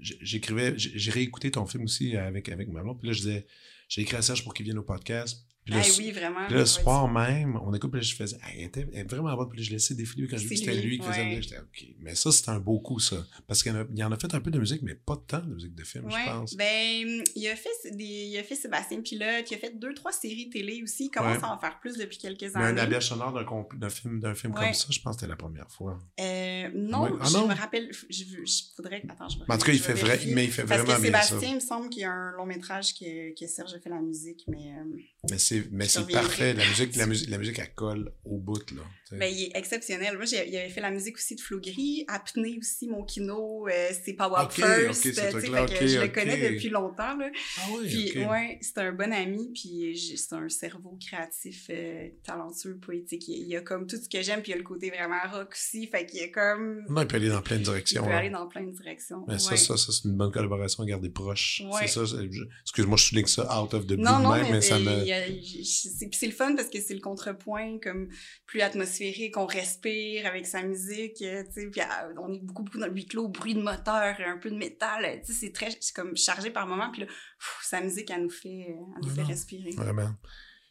j'écrivais, 0.00 0.74
j'ai 0.76 1.10
réécouté 1.10 1.50
ton 1.50 1.66
film 1.66 1.84
aussi 1.84 2.16
avec, 2.16 2.48
avec 2.48 2.68
ma 2.68 2.82
blonde. 2.82 2.98
Puis 2.98 3.08
là, 3.08 3.12
je 3.12 3.20
disais, 3.20 3.46
j'ai 3.88 4.02
écrit 4.02 4.16
à 4.16 4.22
Serge 4.22 4.42
pour 4.44 4.54
qu'il 4.54 4.64
vienne 4.64 4.78
au 4.78 4.82
podcast. 4.82 5.44
Ah 5.72 5.82
oui, 5.98 6.10
vraiment. 6.10 6.48
le 6.48 6.64
soir 6.64 7.06
même, 7.08 7.56
on 7.62 7.72
écoute, 7.74 7.90
puis 7.92 8.00
là, 8.00 8.06
je 8.06 8.14
faisais, 8.14 8.36
elle, 8.56 8.64
était, 8.64 8.88
elle 8.92 9.00
est 9.00 9.04
vraiment 9.04 9.36
bonne, 9.36 9.48
puis 9.50 9.58
là, 9.60 9.64
je 9.64 9.70
laissais 9.70 9.94
défiler 9.94 10.26
quand 10.26 10.36
je 10.36 10.42
C'est 10.42 10.48
vu 10.48 10.54
que 10.54 10.60
c'était 10.72 10.74
lui, 10.80 10.98
qui 10.98 11.06
faisait 11.06 11.20
ouais. 11.20 11.42
J'étais, 11.42 11.58
OK. 11.58 11.84
Mais 12.00 12.14
ça, 12.14 12.32
c'était 12.32 12.48
un 12.50 12.58
beau 12.58 12.80
coup, 12.80 12.98
ça. 12.98 13.24
Parce 13.46 13.62
qu'il 13.62 13.72
y 13.94 14.02
en 14.02 14.10
a, 14.12 14.18
fait 14.18 14.34
un 14.34 14.40
peu 14.40 14.50
de 14.50 14.58
musique, 14.58 14.82
mais 14.82 14.94
pas 14.94 15.16
tant 15.28 15.40
de 15.40 15.54
musique 15.54 15.74
de 15.74 15.84
film, 15.84 16.06
Ouais, 16.06 16.12
je 16.26 16.30
pense. 16.30 16.56
ben, 16.56 17.22
il 17.36 17.48
a, 17.48 17.56
fait 17.56 17.68
des, 17.92 18.04
il 18.04 18.38
a 18.38 18.42
fait 18.42 18.56
Sébastien 18.56 19.00
Pilote, 19.02 19.50
il 19.50 19.54
a 19.54 19.58
fait 19.58 19.78
deux, 19.78 19.94
trois 19.94 20.12
séries 20.12 20.50
télé 20.50 20.82
aussi. 20.82 21.04
Il 21.06 21.10
commence 21.10 21.36
Ouais. 21.38 21.44
à 21.44 21.52
en 21.54 21.58
faire 21.58 21.78
plus 21.78 21.96
depuis 21.96 22.18
quelques 22.18 22.42
Mais 22.42 22.56
un 22.56 22.64
années. 22.64 22.80
habillage 22.80 23.08
sonore 23.08 23.32
d'un, 23.32 23.90
film, 23.90 24.18
d'un 24.20 24.34
film 24.34 24.54
comme 24.54 24.72
ça, 24.72 24.86
je 24.90 24.98
pense 25.00 25.16
que 25.16 25.20
c'était 25.20 25.30
la 25.30 25.36
première 25.36 25.70
fois. 25.70 25.98
Euh, 26.20 26.68
non. 26.74 27.16
Ah 27.20 27.26
je 27.28 27.36
non? 27.36 27.46
me 27.48 27.54
rappelle, 27.54 27.90
je, 28.08 28.24
je 28.24 28.62
voudrais, 28.76 29.02
attends, 29.08 29.28
je 29.28 29.38
me 29.38 29.44
en 29.48 29.58
tout 29.58 29.66
cas, 29.66 29.72
il 29.72 29.78
fait 29.78 29.92
vrai, 29.94 30.18
mais 30.28 30.44
il 30.46 30.50
fait 30.50 30.64
Parce 30.64 30.82
vraiment 30.82 30.96
que 30.96 31.02
bien 31.02 31.12
ça. 31.20 31.28
Sébastien, 31.28 31.48
il 31.50 31.54
me 31.56 31.60
semble 31.60 31.88
qu'il 31.90 32.02
y 32.02 32.04
a 32.06 32.10
un 32.12 32.32
long 32.32 32.46
métrage 32.46 32.94
que, 32.94 33.38
que 33.38 33.46
Serge 33.46 33.74
a 33.74 33.78
fait 33.80 33.90
la 33.90 34.00
musique, 34.00 34.42
mais 34.48 34.72
euh, 34.78 34.96
Mais 35.30 35.38
c'est, 35.50 35.64
mais 35.70 35.86
c'est 35.86 36.06
parfait. 36.10 36.54
La 36.54 36.66
musique, 36.68 36.96
la 36.96 37.06
musique, 37.06 37.28
la 37.30 37.38
musique, 37.38 37.58
elle 37.58 37.74
colle 37.74 38.12
au 38.24 38.38
bout, 38.38 38.70
là. 38.72 38.82
tu 39.06 39.10
sais. 39.10 39.16
ben, 39.18 39.26
il 39.32 39.42
est 39.44 39.56
exceptionnel. 39.56 40.16
Moi, 40.16 40.24
j'ai- 40.26 40.48
il 40.48 40.56
avait 40.56 40.68
fait 40.68 40.80
la 40.80 40.90
musique 40.90 41.16
aussi 41.16 41.34
de 41.36 41.40
Flo 41.40 41.58
Gris, 41.60 42.04
Apnée 42.08 42.56
aussi, 42.58 42.86
mon 42.88 43.04
kino, 43.04 43.66
euh, 43.68 43.88
c'est 44.04 44.12
Power 44.14 44.46
First. 44.50 44.66
ok, 44.70 44.94
ce 44.94 45.08
euh, 45.08 45.12
tu 45.12 45.14
sais, 45.14 45.28
truc-là, 45.30 45.66
fait 45.66 45.74
que 45.78 45.84
ok, 45.84 45.88
je 45.90 45.98
le 46.00 46.08
connais 46.08 46.50
depuis 46.50 46.68
longtemps. 46.68 47.16
Là. 47.16 47.30
ah 47.58 47.66
oui, 47.78 48.10
Puis, 48.10 48.24
ouais, 48.24 48.58
c'est 48.62 48.78
un 48.78 48.92
bon 48.92 49.12
ami, 49.12 49.50
puis 49.52 49.96
c'est 50.16 50.34
un 50.34 50.48
cerveau 50.48 50.96
créatif, 51.04 51.66
euh, 51.70 52.08
talentueux, 52.24 52.76
poétique. 52.76 53.28
Il, 53.28 53.34
il 53.42 53.48
y 53.48 53.56
a 53.56 53.60
comme 53.60 53.86
tout 53.86 53.96
ce 53.96 54.08
que 54.08 54.22
j'aime, 54.22 54.42
puis 54.42 54.52
il 54.52 54.54
y 54.54 54.54
a 54.54 54.58
le 54.58 54.64
côté 54.64 54.90
vraiment 54.90 55.20
rock 55.32 55.50
aussi. 55.52 55.86
Fait 55.88 56.06
qu'il 56.06 56.20
y 56.20 56.24
a 56.24 56.28
comme. 56.28 56.84
Non, 56.88 57.02
il 57.02 57.06
peut 57.08 57.16
aller 57.16 57.28
dans 57.28 57.42
plein 57.42 57.56
de 57.56 57.62
Il 57.62 57.64
directions. 57.64 58.04
peut 58.04 58.10
là. 58.10 58.18
aller 58.18 58.30
dans 58.30 58.46
plein 58.46 58.62
de 58.62 58.70
directions. 58.72 59.24
Mais 59.28 59.38
ça, 59.38 59.50
Ouais. 59.50 59.56
ça, 59.56 59.76
ça, 59.76 59.92
c'est 59.92 60.08
une 60.08 60.16
bonne 60.16 60.30
collaboration 60.32 60.82
à 60.82 60.86
garder 60.86 61.08
proche. 61.10 61.62
Ouais. 61.70 61.86
C'est 61.86 62.04
ça. 62.06 62.16
Excuse-moi, 62.62 62.96
je 62.96 63.04
souligne 63.04 63.26
ça 63.26 63.60
out 63.60 63.74
of 63.74 63.84
the 63.86 63.88
blue 63.94 63.98
Non, 64.02 64.18
de 64.18 64.22
non, 64.24 64.32
même, 64.34 64.42
mais, 64.44 64.50
mais 64.52 64.60
ça 64.60 64.78
il 64.78 64.84
me. 64.84 65.04
y 65.04 65.12
a- 65.12 65.26
il- 65.26 65.39
c'est 65.40 66.26
le 66.26 66.32
fun 66.32 66.54
parce 66.54 66.68
que 66.68 66.80
c'est 66.80 66.94
le 66.94 67.00
contrepoint 67.00 67.78
comme 67.78 68.08
plus 68.46 68.60
atmosphérique, 68.60 69.36
on 69.36 69.46
respire 69.46 70.26
avec 70.26 70.46
sa 70.46 70.62
musique, 70.62 71.22
euh, 71.22 71.44
tu 71.44 71.52
sais, 71.52 71.70
puis 71.70 71.80
euh, 71.80 72.14
on 72.18 72.32
est 72.32 72.40
beaucoup, 72.40 72.62
beaucoup 72.62 72.78
dans 72.78 72.86
le 72.86 72.92
huis 72.92 73.06
clos, 73.06 73.28
bruit 73.28 73.54
de 73.54 73.62
moteur, 73.62 74.16
un 74.20 74.38
peu 74.38 74.50
de 74.50 74.56
métal, 74.56 75.04
euh, 75.04 75.16
tu 75.24 75.32
sais, 75.32 75.46
c'est 75.46 75.52
très, 75.52 75.68
comme 75.94 76.16
chargé 76.16 76.50
par 76.50 76.66
moment, 76.66 76.90
puis 76.90 77.02
là, 77.02 77.06
pff, 77.06 77.58
sa 77.62 77.80
musique, 77.80 78.10
elle 78.10 78.22
nous 78.22 78.30
fait, 78.30 78.66
elle 78.68 79.02
nous 79.02 79.08
fait 79.10 79.22
non. 79.22 79.76
Vraiment. 79.76 80.14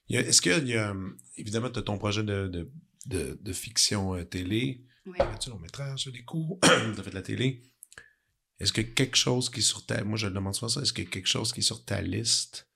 Est-ce 0.10 0.42
qu'il 0.42 0.68
y 0.68 0.76
a. 0.76 0.96
Évidemment, 1.38 1.70
tu 1.70 1.80
as 1.80 1.84
ton 1.84 2.00
projet 2.00 2.24
de, 2.24 2.48
de, 2.48 2.72
de, 3.06 3.38
de 3.40 3.54
fiction 3.54 4.24
télé. 4.26 4.84
Ouais. 5.06 5.18
Tu 5.40 5.50
long 5.50 5.60
métrage, 5.60 6.08
des 6.08 6.24
cours, 6.24 6.60
tu 6.64 6.70
as 6.70 7.04
fait 7.04 7.10
de 7.10 7.16
la 7.16 7.22
télé. 7.22 7.62
Est-ce 8.60 8.74
que 8.74 8.82
quelque 8.82 9.16
chose 9.16 9.50
qui 9.50 9.60
est 9.60 9.64
sur 9.64 9.86
ta. 9.86 10.04
Moi, 10.04 10.18
je 10.18 10.28
le 10.28 10.34
demande 10.34 10.54
souvent 10.54 10.70
ça. 10.70 10.82
Est-ce 10.82 10.94
a 11.00 11.06
quelque 11.06 11.28
chose 11.28 11.54
qui 11.54 11.62
est 11.62 11.64
sur 11.64 11.86
ta 11.86 12.02
liste? 12.02 12.69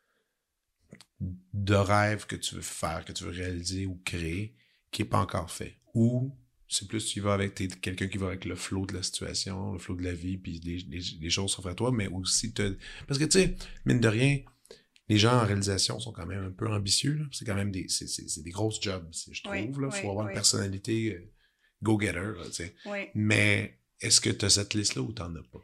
De 1.54 1.76
rêves 1.76 2.26
que 2.26 2.36
tu 2.36 2.56
veux 2.56 2.62
faire, 2.62 3.06
que 3.06 3.12
tu 3.12 3.24
veux 3.24 3.32
réaliser 3.32 3.86
ou 3.86 4.02
créer, 4.06 4.56
qui 4.92 5.02
n'est 5.02 5.10
pas 5.10 5.20
encore 5.20 5.52
fait? 5.52 5.78
Ou 5.94 6.36
c'est 6.68 6.88
plus 6.88 7.06
tu 7.06 7.20
y 7.20 7.22
vas 7.22 7.34
avec 7.34 7.56
t'es 7.56 7.68
quelqu'un 7.68 8.08
qui 8.08 8.18
va 8.18 8.28
avec 8.28 8.46
le 8.46 8.56
flow 8.56 8.86
de 8.86 8.94
la 8.94 9.04
situation, 9.04 9.74
le 9.74 9.80
flow 9.80 9.96
de 9.96 10.04
la 10.04 10.14
vie, 10.14 10.38
puis 10.38 10.60
les, 10.64 10.78
les, 10.90 11.02
les 11.20 11.30
choses 11.30 11.52
s'offrent 11.52 11.70
à 11.70 11.76
toi, 11.76 11.92
mais 11.92 12.08
aussi 12.08 12.54
te. 12.54 12.78
Parce 13.08 13.20
que 13.20 13.26
tu 13.26 13.40
sais, 13.40 13.56
mine 13.86 14.00
de 14.00 14.08
rien, 14.08 14.40
les 15.10 15.18
gens 15.18 15.34
en 15.34 15.46
réalisation 15.46 16.00
sont 16.00 16.12
quand 16.12 16.26
même 16.26 16.44
un 16.44 16.52
peu 16.52 16.68
ambitieux. 16.68 17.28
C'est 17.32 17.46
quand 17.46 17.56
même 17.56 17.72
des, 17.72 17.88
c'est 17.90 18.42
des 18.42 18.52
grosses 18.52 18.82
jobs, 18.82 19.08
je 19.32 19.44
trouve. 19.44 19.82
Là. 19.82 19.92
Faut 19.92 20.10
avoir 20.10 20.28
une 20.28 20.34
personnalité 20.34 21.14
euh, 21.14 21.32
go-getter. 21.82 22.34
Mais 23.14 23.80
est-ce 24.04 24.22
que 24.22 24.30
tu 24.30 24.46
as 24.46 24.50
cette 24.50 24.74
liste-là 24.74 25.02
ou 25.02 25.12
t'en 25.12 25.34
as 25.36 25.44
pas? 25.52 25.62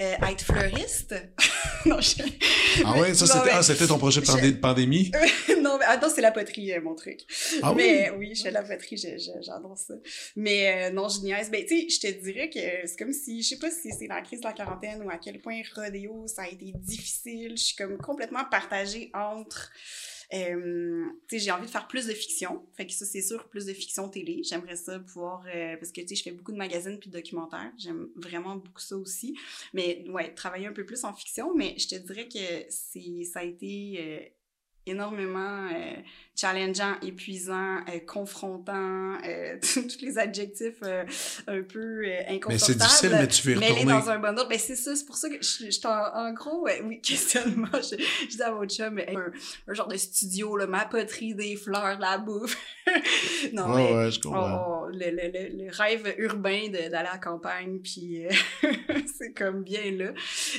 Euh, 0.00 0.14
être 0.30 0.44
fleuriste? 0.44 1.14
non, 1.86 2.00
je... 2.00 2.22
Ah 2.84 2.98
ouais, 3.00 3.14
ça 3.14 3.26
c'était, 3.62 3.82
ah, 3.84 3.86
ton 3.88 3.98
projet 3.98 4.20
de 4.20 4.26
je- 4.26 4.52
pandémie? 4.52 5.10
non, 5.60 5.76
mais 5.76 5.84
attends, 5.86 6.08
c'est 6.08 6.20
la 6.20 6.30
poterie, 6.30 6.72
euh, 6.72 6.80
mon 6.80 6.94
truc. 6.94 7.20
Ah 7.62 7.72
oui? 7.72 7.82
mais 7.82 8.10
oui, 8.16 8.34
je 8.34 8.42
fais 8.42 8.50
de 8.50 8.54
la 8.54 8.62
poterie, 8.62 8.96
j'adore 8.96 9.76
ça. 9.76 9.94
Mais 10.36 10.88
euh, 10.88 10.90
non, 10.92 11.08
je 11.08 11.20
niaise. 11.22 11.50
Ben, 11.50 11.64
tu 11.66 11.80
sais, 11.80 11.88
je 11.88 12.00
te 12.00 12.22
dirais 12.22 12.48
que 12.48 12.60
c'est 12.86 12.96
comme 12.96 13.12
si, 13.12 13.42
je 13.42 13.48
sais 13.48 13.58
pas 13.58 13.70
si 13.72 13.90
c'est 13.98 14.06
la 14.06 14.20
crise 14.22 14.40
de 14.40 14.46
la 14.46 14.52
quarantaine 14.52 15.02
ou 15.02 15.10
à 15.10 15.18
quel 15.18 15.40
point 15.40 15.60
rodéo, 15.74 16.26
ça 16.28 16.42
a 16.42 16.46
été 16.48 16.72
difficile. 16.76 17.54
Je 17.56 17.62
suis 17.64 17.76
comme 17.76 17.98
complètement 17.98 18.44
partagée 18.44 19.10
entre. 19.14 19.70
Euh, 20.34 21.06
j'ai 21.32 21.50
envie 21.50 21.66
de 21.66 21.70
faire 21.70 21.88
plus 21.88 22.06
de 22.06 22.12
fiction. 22.12 22.66
Fait 22.74 22.86
que 22.86 22.92
ça, 22.92 23.06
c'est 23.06 23.22
sûr, 23.22 23.48
plus 23.48 23.66
de 23.66 23.72
fiction 23.72 24.08
télé. 24.08 24.42
J'aimerais 24.44 24.76
ça 24.76 24.98
pouvoir. 24.98 25.44
euh, 25.54 25.76
parce 25.76 25.92
que, 25.92 26.00
tu 26.00 26.08
sais, 26.08 26.14
je 26.16 26.22
fais 26.22 26.32
beaucoup 26.32 26.52
de 26.52 26.58
magazines 26.58 26.98
puis 26.98 27.10
de 27.10 27.16
documentaires. 27.16 27.72
J'aime 27.78 28.08
vraiment 28.16 28.56
beaucoup 28.56 28.80
ça 28.80 28.96
aussi. 28.96 29.36
Mais, 29.72 30.04
ouais, 30.08 30.34
travailler 30.34 30.66
un 30.66 30.72
peu 30.72 30.84
plus 30.84 31.04
en 31.04 31.14
fiction. 31.14 31.54
Mais 31.54 31.74
je 31.78 31.88
te 31.88 31.94
dirais 31.94 32.28
que 32.28 32.66
c'est 32.68 33.24
ça 33.24 33.40
a 33.40 33.44
été. 33.44 34.34
Énormément 34.88 35.66
euh, 35.72 35.94
challengeant, 36.36 36.94
épuisant, 37.02 37.78
euh, 37.88 37.98
confrontant, 38.06 39.14
euh, 39.26 39.56
tous 39.72 39.98
les 40.02 40.18
adjectifs 40.18 40.76
euh, 40.84 41.04
un 41.46 41.62
peu 41.62 42.04
inconfortables. 42.28 42.48
Mais 42.52 42.58
c'est 42.58 42.74
difficile, 42.78 43.10
mais 43.12 43.28
tu 43.28 43.42
veux 43.48 43.52
y 43.54 43.56
retourner. 43.68 43.84
dans 43.92 44.10
un 44.10 44.18
bundle. 44.18 44.42
Ben, 44.48 44.58
c'est 44.58 44.76
ça, 44.76 44.94
c'est 44.94 45.04
pour 45.04 45.16
ça 45.16 45.28
que 45.28 45.36
je, 45.40 45.80
t'en- 45.80 46.14
en 46.14 46.32
gros, 46.32 46.66
oui, 46.84 47.00
questionnement, 47.02 47.66
je, 47.74 47.96
je 48.30 48.36
dis 48.36 48.42
à 48.42 48.50
votre 48.52 48.72
chum, 48.74 48.94
mais, 48.94 49.14
un, 49.16 49.32
un 49.70 49.74
genre 49.74 49.88
de 49.88 49.96
studio, 49.96 50.56
là, 50.56 50.66
ma 50.66 50.84
poterie, 50.84 51.34
des 51.34 51.56
fleurs, 51.56 51.96
de 51.96 52.00
la 52.02 52.18
bouffe. 52.18 52.56
non, 53.52 53.68
mais 53.68 53.92
ouais, 53.94 54.10
je 54.10 54.20
comprends. 54.20 54.86
le, 54.86 54.98
le, 55.10 55.30
le, 55.32 55.64
le 55.64 55.70
rêve 55.70 56.14
urbain 56.18 56.68
de- 56.68 56.88
d'aller 56.88 56.94
à 56.94 57.02
la 57.12 57.18
campagne, 57.18 57.78
puis 57.80 58.22
c'est 59.18 59.32
comme 59.32 59.62
bien 59.64 59.90
là. 59.92 60.12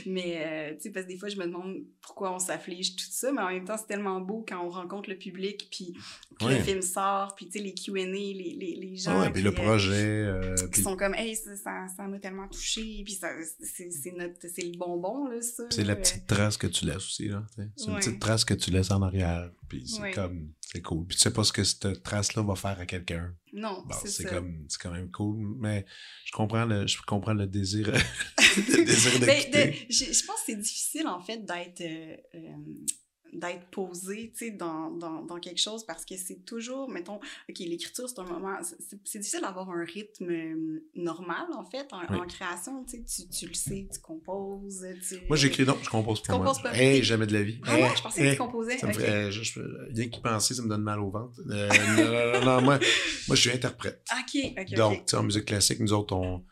Mais, 0.05 0.41
euh, 0.45 0.75
tu 0.75 0.81
sais, 0.83 0.89
parce 0.91 1.05
que 1.05 1.11
des 1.11 1.17
fois, 1.17 1.29
je 1.29 1.37
me 1.37 1.45
demande 1.45 1.83
pourquoi 2.01 2.33
on 2.33 2.39
s'afflige, 2.39 2.95
tout 2.95 3.05
ça, 3.09 3.31
mais 3.31 3.41
en 3.41 3.49
même 3.49 3.65
temps, 3.65 3.77
c'est 3.77 3.87
tellement 3.87 4.19
beau 4.21 4.45
quand 4.47 4.63
on 4.65 4.69
rencontre 4.69 5.09
le 5.09 5.17
public, 5.17 5.67
puis 5.71 5.93
que 6.39 6.45
Ouais. 6.45 6.57
le 6.57 6.63
film 6.63 6.81
sort, 6.81 7.35
puis 7.35 7.47
tu 7.47 7.53
sais, 7.53 7.59
les 7.59 7.73
Q&A, 7.73 8.05
les, 8.05 8.33
les, 8.33 8.75
les 8.79 8.95
gens 8.95 9.19
ouais, 9.19 9.29
puis 9.29 9.41
le 9.41 9.51
qui, 9.51 9.59
euh, 9.59 9.63
projet. 9.63 9.93
euh, 10.25 10.55
qui 10.55 10.67
puis 10.69 10.81
sont 10.81 10.95
comme, 10.95 11.13
hey, 11.15 11.35
ça, 11.35 11.55
ça, 11.57 11.85
ça 11.95 12.03
m'a 12.07 12.17
tellement 12.19 12.47
touché, 12.47 13.01
puis 13.03 13.13
ça, 13.13 13.27
c'est, 13.61 13.91
c'est 13.91 14.11
notre, 14.11 14.35
c'est 14.47 14.61
le 14.63 14.77
bonbon, 14.77 15.27
là, 15.27 15.41
ça. 15.41 15.63
c'est 15.69 15.83
la 15.83 15.95
petite 15.97 16.25
trace 16.27 16.55
que 16.57 16.67
tu 16.67 16.85
laisses 16.85 16.95
aussi, 16.97 17.27
là. 17.27 17.43
C'est 17.75 17.85
une 17.87 17.93
Ouais. 17.93 17.99
petite 17.99 18.19
trace 18.19 18.45
que 18.45 18.53
tu 18.53 18.71
laisses 18.71 18.91
en 18.91 19.01
arrière. 19.01 19.51
Puis 19.67 19.85
c'est 19.87 20.11
comme. 20.11 20.51
C'est 20.71 20.81
cool. 20.81 21.07
Puis 21.07 21.17
tu 21.17 21.23
sais 21.23 21.33
pas 21.33 21.43
ce 21.43 21.51
que 21.51 21.63
cette 21.63 22.03
trace-là 22.03 22.43
va 22.43 22.53
faire 22.55 22.79
à 22.79 22.85
quelqu'un. 22.85 23.33
Non, 23.53 23.83
Bon, 23.87 23.95
c'est 24.05 24.23
comme 24.25 24.65
c'est 24.69 24.79
quand 24.79 24.91
même 24.91 25.09
cool 25.09 25.55
mais 25.59 25.83
je 26.25 26.31
comprends 26.31 26.65
le 26.65 26.85
je 26.85 27.01
comprends 27.01 27.33
le 27.33 27.47
désir 27.47 27.87
le 28.67 28.85
désir 28.85 29.19
Ben, 29.19 29.39
quitter. 29.43 29.65
de- 29.71 29.75
je, 29.89 30.05
je 30.13 30.25
pense 30.27 30.35
que 30.35 30.41
c'est 30.45 30.55
difficile, 30.57 31.07
en 31.07 31.19
fait, 31.21 31.39
d'être 31.43 31.81
euh, 31.81 32.15
euh, 32.35 32.85
d'être 33.33 33.65
posé, 33.67 34.31
tu 34.31 34.45
sais, 34.45 34.51
dans, 34.51 34.89
dans, 34.91 35.21
dans 35.23 35.39
quelque 35.39 35.59
chose 35.59 35.85
parce 35.85 36.05
que 36.05 36.15
c'est 36.17 36.45
toujours, 36.45 36.89
mettons, 36.89 37.15
OK, 37.49 37.59
l'écriture, 37.59 38.09
c'est 38.09 38.19
un 38.19 38.23
moment... 38.23 38.57
C'est 39.05 39.19
difficile 39.19 39.41
d'avoir 39.41 39.69
un 39.69 39.83
rythme 39.83 40.29
euh, 40.29 40.83
normal, 40.95 41.45
en 41.53 41.63
fait, 41.63 41.87
en, 41.93 41.99
Oui. 42.09 42.17
en 42.19 42.25
création, 42.27 42.83
tu 42.85 42.97
sais, 42.97 43.03
tu, 43.03 43.29
tu 43.29 43.47
le 43.47 43.53
sais, 43.53 43.87
tu 43.93 43.99
composes, 43.99 44.85
tu... 45.07 45.19
moi 45.27 45.37
j'écris 45.37 45.65
non 45.65 45.77
je 45.81 45.89
compose 45.89 46.21
Tu 46.21 46.27
pas 46.27 46.37
moi 46.37 46.47
composes 46.47 46.63
pas. 46.63 46.75
hey 46.75 47.03
jamais 47.03 47.27
de 47.27 47.33
la 47.33 47.43
vie 47.43 47.59
Ah 47.65 47.75
Hey, 47.77 47.83
non, 47.83 47.95
je 47.95 48.01
pensais 48.01 48.21
que 48.23 48.31
tu 48.31 48.37
composais. 48.37 48.77
ça 48.77 48.87
me 48.87 48.93
OK. 48.93 48.99
fait 48.99 49.31
je, 49.31 49.43
je- 49.43 49.93
rien 49.93 50.09
qu'y 50.09 50.21
penser 50.21 50.53
ça 50.53 50.61
me 50.61 50.69
donne 50.69 50.81
mal 50.83 50.99
au 50.99 51.09
ventre 51.09 51.39
Euh, 51.49 51.69
non, 51.97 52.39
non, 52.39 52.45
non, 52.45 52.61
moi 52.61 52.79
moi 53.27 53.35
je 53.35 53.41
suis 53.41 53.51
interprète 53.51 54.03
OK, 54.11 54.53
OK, 54.59 54.73
donc 54.75 54.97
tu 54.99 55.03
sais 55.11 55.17
en 55.17 55.23
musique 55.23 55.45
classique 55.45 55.79
nous 55.79 55.93
autres 55.93 56.15
on 56.15 56.43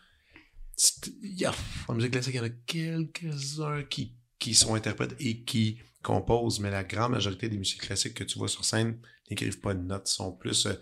c'est- 0.76 1.08
il 1.24 1.40
y 1.40 1.46
a- 1.46 1.54
en 1.88 1.94
musique 1.96 2.12
classique 2.12 2.34
il 2.36 2.38
y 2.38 2.42
en 2.42 2.46
a 2.46 2.50
quelques 2.66 3.60
uns 3.60 3.84
qui 3.84 4.14
qui 4.40 4.54
sont 4.54 4.76
interprètes 4.76 5.16
et 5.20 5.42
qui 5.44 5.80
composent 6.12 6.60
mais 6.62 6.72
la 6.72 6.84
grande 6.84 7.12
majorité 7.12 7.50
des 7.50 7.58
musiques 7.58 7.82
classiques 7.82 8.14
que 8.20 8.24
tu 8.24 8.38
vois 8.40 8.48
sur 8.56 8.64
scène 8.66 8.98
n'écrivent 9.30 9.60
pas 9.60 9.74
de 9.74 9.82
notes 9.82 10.08
sont 10.08 10.32
plus 10.32 10.66
euh, 10.68 10.74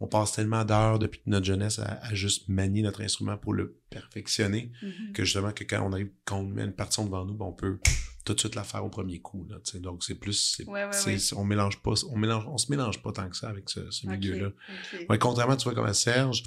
on 0.00 0.06
passe 0.08 0.32
tellement 0.32 0.64
d'heures 0.64 0.98
depuis 0.98 1.20
notre 1.26 1.46
jeunesse 1.46 1.78
à, 1.78 1.98
à 2.08 2.14
juste 2.14 2.48
manier 2.48 2.82
notre 2.82 3.00
instrument 3.00 3.38
pour 3.38 3.52
le 3.54 3.66
perfectionner 3.90 4.72
Mhm. 4.82 5.12
que 5.14 5.24
justement 5.24 5.52
que 5.52 5.64
quand 5.64 5.80
on 5.88 5.92
arrive 5.92 6.10
quand 6.24 6.38
on 6.40 6.44
met 6.56 6.64
une 6.64 6.72
partition 6.82 7.04
devant 7.06 7.24
nous 7.24 7.34
ben, 7.34 7.46
on 7.46 7.52
peut 7.52 7.78
tout 8.26 8.34
de 8.34 8.40
suite 8.40 8.54
la 8.54 8.64
faire 8.64 8.84
au 8.84 8.90
premier 8.90 9.20
coup 9.20 9.46
là, 9.50 9.56
donc 9.80 10.02
c'est 10.04 10.14
plus 10.24 10.60
Ouais, 10.66 10.84
ouais, 10.84 10.90
ouais. 11.06 11.18
on 11.36 11.44
mélange 11.44 11.76
pas 11.82 11.92
on 12.10 12.16
mélange 12.18 12.44
on 12.48 12.58
se 12.58 12.70
mélange 12.70 13.02
pas 13.02 13.12
tant 13.12 13.28
que 13.28 13.36
ça 13.36 13.48
avec 13.48 13.68
ce, 13.70 13.90
ce 13.90 14.06
OK, 14.06 14.12
milieu 14.12 14.34
là 14.38 14.48
OK. 14.48 15.06
Ouais, 15.10 15.18
contrairement, 15.18 15.56
tu 15.56 15.64
vois, 15.64 15.74
comme 15.74 15.86
à 15.86 15.94
Serge, 15.94 16.42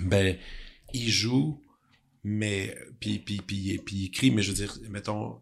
ben, 0.00 0.36
il 0.94 1.08
joue, 1.10 1.60
mais, 2.24 2.76
puis, 3.00 3.18
puis, 3.18 3.38
puis, 3.46 3.78
puis 3.84 3.96
il 3.96 4.04
écrit, 4.06 4.30
mais 4.30 4.42
je 4.42 4.50
veux 4.52 4.56
dire, 4.56 4.72
mettons, 4.90 5.40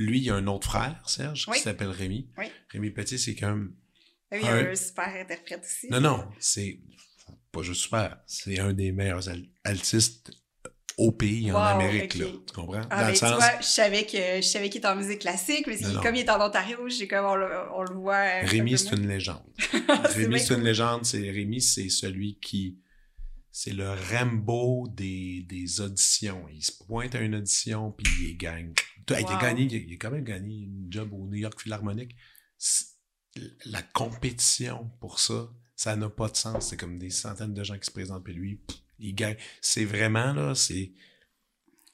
lui, 0.00 0.18
il 0.18 0.24
y 0.24 0.30
a 0.30 0.34
un 0.34 0.46
autre 0.46 0.68
frère, 0.68 1.02
Serge, 1.08 1.46
Oui. 1.48 1.56
qui 1.58 1.62
s'appelle 1.62 1.90
Rémi. 1.90 2.28
Oui. 2.38 2.46
Rémi 2.70 2.90
Petit, 2.90 3.18
c'est 3.18 3.34
comme, 3.34 3.74
oui, 4.32 4.38
il 4.40 4.46
y 4.46 4.48
a 4.48 4.54
un 4.54 4.74
super 4.74 5.08
interprète 5.08 5.62
aussi. 5.64 5.88
Non, 5.90 6.00
non, 6.00 6.24
c'est 6.38 6.78
pas 7.52 7.62
juste 7.62 7.82
super, 7.82 8.18
c'est 8.26 8.58
un 8.58 8.72
des 8.72 8.92
meilleurs 8.92 9.28
altistes 9.64 10.32
au 10.96 11.12
pays, 11.12 11.50
en 11.50 11.56
Amérique, 11.58 12.14
là. 12.16 12.26
Tu 12.46 12.52
comprends? 12.54 12.82
Ah, 12.90 12.96
Dans 12.96 13.02
ben, 13.02 13.08
le 13.08 13.14
sens... 13.14 13.30
tu 13.30 13.36
vois, 13.36 13.60
je 13.60 13.66
savais 13.66 14.04
que 14.04 14.18
je 14.36 14.46
savais 14.46 14.68
qu'il 14.68 14.78
était 14.78 14.88
en 14.88 14.96
musique 14.96 15.20
classique, 15.20 15.66
mais 15.66 15.78
comme 16.02 16.14
il 16.14 16.20
est 16.20 16.30
en 16.30 16.46
Ontario, 16.46 16.88
j'ai 16.88 17.08
comme 17.08 17.24
on 17.24 17.36
le, 17.36 17.48
on 17.74 17.82
le 17.82 17.94
voit. 17.94 18.40
Rémi, 18.42 18.76
c'est 18.78 18.94
une 18.96 19.08
légende. 19.08 19.42
Rémi, 20.14 20.38
c'est 20.40 20.54
une 20.54 20.62
légende. 20.62 21.04
C'est 21.04 21.30
Rémi, 21.30 21.60
c'est 21.62 21.88
celui 21.88 22.38
qui 22.38 22.78
c'est 23.52 23.72
le 23.72 23.90
Rambo 23.90 24.88
des, 24.88 25.44
des 25.48 25.80
auditions. 25.80 26.46
Il 26.48 26.62
se 26.62 26.72
pointe 26.84 27.14
à 27.14 27.20
une 27.20 27.34
audition 27.34 27.92
puis 27.92 28.30
il 28.30 28.36
gagne. 28.36 28.72
Il 29.08 29.14
a 29.14 29.40
gagné, 29.40 29.64
il 29.64 29.94
a 29.94 29.96
quand 29.96 30.10
même 30.10 30.24
gagné 30.24 30.64
une 30.64 30.86
job 30.90 31.12
au 31.12 31.26
New 31.26 31.34
York 31.34 31.60
Philharmonic. 31.60 32.14
La 33.66 33.82
compétition 33.82 34.90
pour 35.00 35.18
ça, 35.18 35.50
ça 35.74 35.96
n'a 35.96 36.08
pas 36.08 36.28
de 36.28 36.36
sens. 36.36 36.68
C'est 36.68 36.76
comme 36.76 36.98
des 36.98 37.10
centaines 37.10 37.54
de 37.54 37.64
gens 37.64 37.78
qui 37.78 37.86
se 37.86 37.90
présentent 37.90 38.24
puis 38.24 38.34
lui, 38.34 38.60
il 38.98 39.14
gagne. 39.14 39.36
C'est 39.60 39.84
vraiment 39.84 40.32
là, 40.32 40.54
c'est 40.54 40.92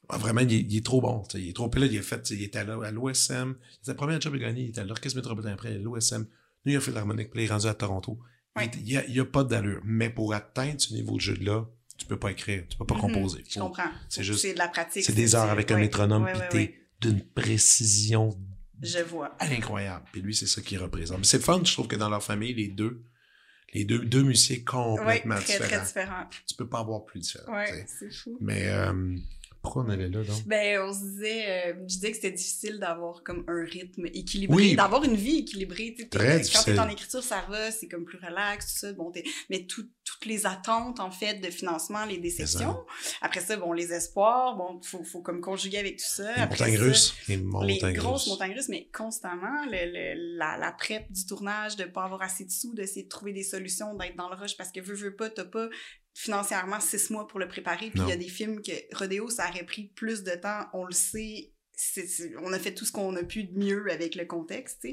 ah, 0.09 0.19
vraiment, 0.19 0.43
il, 0.43 0.77
est 0.77 0.85
trop 0.85 1.01
bon. 1.01 1.25
Il 1.35 1.49
est 1.49 1.53
trop. 1.53 1.69
Puis 1.69 1.81
là, 1.81 1.87
il, 1.87 1.99
a 1.99 2.03
fait, 2.03 2.31
il 2.31 2.43
était 2.43 2.61
à 2.61 2.91
l'OSM. 2.93 3.57
C'est 3.83 3.91
la 3.91 3.95
première 3.95 4.21
job 4.21 4.35
qu'il 4.35 4.45
a 4.45 4.49
gagné. 4.49 4.63
Il 4.63 4.69
était 4.69 4.81
à 4.81 4.85
l'Orchestre 4.85 5.17
Métropolitain 5.17 5.53
après, 5.53 5.79
l'OSM, 5.79 6.27
New 6.65 6.73
York 6.73 6.85
Philharmonic, 6.85 7.31
puis 7.31 7.43
il 7.43 7.47
est 7.47 7.51
rendu 7.51 7.67
à 7.67 7.75
Toronto. 7.75 8.19
Il 8.63 8.83
n'y 8.83 9.19
a, 9.19 9.23
a, 9.23 9.25
pas 9.25 9.45
d'allure. 9.45 9.81
Mais 9.85 10.11
pour 10.11 10.35
atteindre 10.35 10.81
ce 10.81 10.95
niveau 10.95 11.17
de 11.17 11.21
jeu-là, 11.21 11.67
tu 11.99 12.07
peux 12.07 12.19
pas 12.19 12.31
écrire, 12.31 12.65
tu 12.69 12.77
peux 12.77 12.85
pas 12.85 12.95
mm-hmm. 12.95 13.01
composer. 13.01 13.45
je 13.49 13.59
comprends. 13.59 13.91
C'est 14.09 14.25
juste. 14.25 14.41
C'est 14.41 14.55
de 14.55 14.59
la 14.59 14.69
pratique. 14.69 15.05
C'est 15.05 15.15
des 15.15 15.35
heures 15.35 15.51
avec 15.51 15.71
un 15.71 15.79
métronome, 15.79 16.27
puis 16.27 16.41
t'es 16.51 16.75
d'une 17.01 17.23
précision. 17.23 18.37
Je 18.83 18.99
vois. 18.99 19.35
Incroyable. 19.41 20.05
Puis 20.13 20.21
lui, 20.21 20.35
c'est 20.35 20.47
ça 20.47 20.61
qu'il 20.61 20.79
représente. 20.79 21.25
C'est 21.25 21.43
fun, 21.43 21.61
je 21.65 21.73
trouve 21.73 21.89
que 21.89 21.97
dans 21.97 22.11
leur 22.11 22.23
famille, 22.23 22.53
les 22.53 22.69
deux, 22.69 23.03
les 23.73 23.85
deux, 23.85 24.05
deux 24.05 24.23
musiciens 24.23 24.59
complètement 24.67 25.37
très, 25.37 25.45
différents. 25.45 25.69
Très 25.69 25.85
différents. 25.85 26.27
Tu 26.47 26.55
peux 26.55 26.69
pas 26.69 26.81
avoir 26.81 27.05
plus 27.05 27.21
différent. 27.21 27.55
Ouais, 27.55 27.87
c'est 27.87 28.13
fou. 28.13 28.37
Mais 28.41 28.69
euh, 28.69 29.17
pourquoi 29.67 29.85
on 29.85 29.89
allait 29.89 30.09
là, 30.09 30.23
donc? 30.23 30.47
Ben, 30.47 30.81
on 30.81 30.93
se 30.93 31.01
disait, 31.01 31.45
euh, 31.49 31.75
je 31.81 31.95
disais 31.95 32.11
que 32.11 32.17
c'était 32.17 32.31
difficile 32.31 32.79
d'avoir 32.79 33.23
comme 33.25 33.45
un 33.49 33.64
rythme 33.64 34.07
équilibré, 34.07 34.75
d'avoir 34.75 35.03
une 35.05 35.17
vie 35.17 35.39
équilibrée. 35.39 35.97
Très 36.11 36.43
quand 36.43 36.62
t'es 36.62 36.79
en 36.79 36.89
écriture, 36.89 37.23
ça 37.23 37.45
va, 37.49 37.71
c'est 37.71 37.89
comme 37.89 38.05
plus 38.05 38.19
relax, 38.19 38.73
tout 38.73 38.79
ça. 38.79 38.93
Bon, 38.93 39.12
mais 39.51 39.67
toutes 39.67 39.91
les 40.25 40.47
attentes, 40.47 41.01
en 41.01 41.11
fait, 41.11 41.41
de 41.41 41.51
financement, 41.51 42.05
les 42.05 42.19
déceptions. 42.19 42.77
Après 43.21 43.41
ça, 43.41 43.57
bon, 43.57 43.73
les 43.73 43.93
espoirs, 43.93 44.57
bon, 44.57 44.81
faut, 44.83 45.03
faut 45.03 45.21
comme 45.21 45.41
conjuguer 45.41 45.79
avec 45.79 45.97
tout 45.99 46.05
ça. 46.07 46.33
Les 46.35 46.47
montagnes 46.47 46.79
russes. 46.79 47.14
Les, 47.29 47.37
montagnes 47.37 47.93
les 47.93 47.93
grosses 47.95 48.27
montagnes 48.29 48.55
russes, 48.55 48.69
mais 48.69 48.89
constamment, 48.95 49.64
le, 49.67 50.37
la, 50.39 50.57
la 50.57 50.73
prep 50.73 51.11
du 51.11 51.27
tournage, 51.27 51.77
de 51.77 51.85
pas 51.85 52.05
avoir 52.05 52.23
assez 52.23 52.45
de 52.45 52.51
sous, 52.51 52.75
d'essayer 52.75 53.05
de 53.05 53.09
trouver 53.09 53.33
des 53.33 53.43
solutions, 53.43 53.95
d'être 53.95 54.17
dans 54.17 54.29
le 54.29 54.37
rush 54.37 54.57
parce 54.57 54.71
que 54.71 54.81
veux, 54.81 54.95
veux 54.95 55.17
pas, 55.17 55.29
t'as 55.29 55.45
pas 55.45 55.69
financièrement 56.17 56.81
six 56.81 57.11
mois 57.11 57.29
pour 57.29 57.39
le 57.39 57.47
préparer. 57.47 57.91
Puis 57.91 58.01
il 58.01 58.09
y 58.09 58.12
a 58.12 58.17
des 58.17 58.29
films 58.29 58.62
que 58.62 58.73
Rodeo, 58.97 59.29
ça 59.29 59.51
aurait 59.51 59.67
pris 59.67 59.85
plus 59.95 60.23
de 60.23 60.31
temps, 60.31 60.64
on 60.73 60.87
le 60.87 60.95
sait, 60.95 61.53
on 62.43 62.53
a 62.53 62.59
fait 62.59 62.74
tout 62.74 62.85
ce 62.85 62.93
qu'on 62.93 63.14
a 63.16 63.22
pu 63.22 63.45
de 63.45 63.59
mieux 63.59 63.91
avec 63.91 64.14
le 64.14 64.24
contexte. 64.24 64.87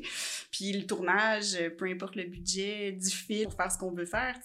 Puis 0.52 0.74
le 0.74 0.86
tournage, 0.86 1.58
peu 1.78 1.86
importe 1.86 2.16
le 2.16 2.24
budget 2.24 2.92
du 2.92 3.10
film, 3.10 3.46
pour 3.46 3.56
faire 3.56 3.72
ce 3.72 3.78
qu'on 3.78 3.92
veut 3.92 4.06
faire. 4.06 4.40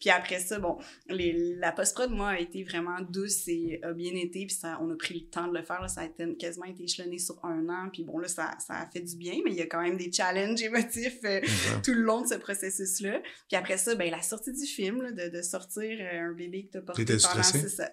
Puis 0.00 0.10
après 0.10 0.40
ça, 0.40 0.58
bon, 0.58 0.78
les, 1.08 1.54
la 1.56 1.72
post-prod, 1.72 2.10
moi, 2.10 2.30
a 2.30 2.38
été 2.38 2.64
vraiment 2.64 3.00
douce 3.00 3.48
et 3.48 3.80
a 3.82 3.92
bien 3.92 4.14
été. 4.14 4.46
Puis 4.46 4.56
ça, 4.56 4.78
on 4.80 4.90
a 4.90 4.96
pris 4.96 5.14
le 5.14 5.26
temps 5.26 5.48
de 5.48 5.56
le 5.56 5.64
faire, 5.64 5.80
là, 5.80 5.88
ça 5.88 6.02
a 6.02 6.04
été, 6.06 6.36
quasiment 6.36 6.66
été 6.66 6.84
échelonné 6.84 7.18
sur 7.18 7.42
un 7.44 7.68
an. 7.68 7.88
Puis 7.92 8.04
bon, 8.04 8.18
là, 8.18 8.28
ça, 8.28 8.56
ça 8.64 8.74
a 8.74 8.90
fait 8.90 9.00
du 9.00 9.16
bien, 9.16 9.40
mais 9.44 9.50
il 9.50 9.56
y 9.56 9.62
a 9.62 9.66
quand 9.66 9.82
même 9.82 9.96
des 9.96 10.12
challenges 10.12 10.62
émotifs 10.62 11.18
euh, 11.24 11.40
tout 11.84 11.94
le 11.94 12.02
long 12.02 12.22
de 12.22 12.26
ce 12.26 12.34
processus-là. 12.34 13.20
Puis 13.48 13.56
après 13.56 13.78
ça, 13.78 13.94
ben 13.94 14.10
la 14.10 14.22
sortie 14.22 14.52
du 14.52 14.66
film, 14.66 15.02
là, 15.02 15.12
de, 15.12 15.36
de 15.36 15.42
sortir 15.42 15.98
euh, 16.00 16.28
un 16.28 16.32
bébé 16.32 16.66
que 16.66 16.72
t'as 16.72 16.82
porté 16.82 17.04
pendant, 17.04 17.42
c'est 17.42 17.68
ça. 17.68 17.90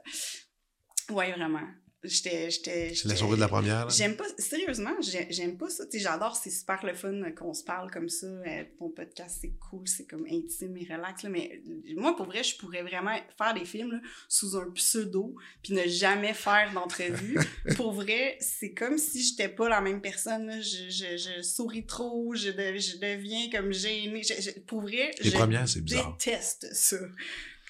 Ouais, 1.09 1.31
vraiment. 1.31 1.61
J'étais. 2.05 2.49
C'est 2.49 3.05
la 3.05 3.15
soirée 3.15 3.35
de 3.35 3.41
la 3.41 3.47
première. 3.47 3.89
J'aime 3.89 4.15
pas. 4.15 4.25
Sérieusement, 4.37 4.95
j'aime 5.01 5.57
pas 5.57 5.69
ça. 5.69 5.83
J'adore, 5.93 6.35
c'est 6.35 6.49
super 6.49 6.85
le 6.85 6.93
fun 6.93 7.31
qu'on 7.31 7.53
se 7.53 7.63
parle 7.63 7.91
comme 7.91 8.09
ça. 8.09 8.27
Euh, 8.27 8.63
ton 8.79 8.89
podcast, 8.89 9.37
c'est 9.41 9.53
cool, 9.69 9.87
c'est 9.87 10.05
comme 10.05 10.25
intime 10.29 10.77
et 10.77 10.87
relax. 10.91 11.23
Là, 11.23 11.29
mais 11.29 11.61
moi, 11.95 12.15
pour 12.15 12.25
vrai, 12.25 12.43
je 12.43 12.57
pourrais 12.57 12.83
vraiment 12.83 13.15
faire 13.37 13.53
des 13.53 13.65
films 13.65 14.01
sous 14.27 14.55
un 14.57 14.69
pseudo 14.71 15.35
puis 15.63 15.73
ne 15.73 15.87
jamais 15.87 16.33
faire 16.33 16.71
d'entrevue. 16.73 17.37
pour 17.75 17.93
vrai, 17.93 18.37
c'est 18.39 18.73
comme 18.73 18.97
si 18.97 19.23
j'étais 19.23 19.49
pas 19.49 19.69
la 19.69 19.81
même 19.81 20.01
personne. 20.01 20.61
Je, 20.61 20.89
je, 20.89 21.17
je, 21.17 21.41
souris 21.41 21.85
trop, 21.85 22.33
je, 22.35 22.49
je 22.51 22.97
deviens 22.97 23.49
comme 23.51 23.71
gênée. 23.73 24.21
pour 24.67 24.81
vrai, 24.81 25.11
Les 25.21 25.31
premières, 25.31 25.67
c'est 25.67 25.81
bizarre. 25.81 26.15
déteste 26.17 26.67
ça. 26.73 26.97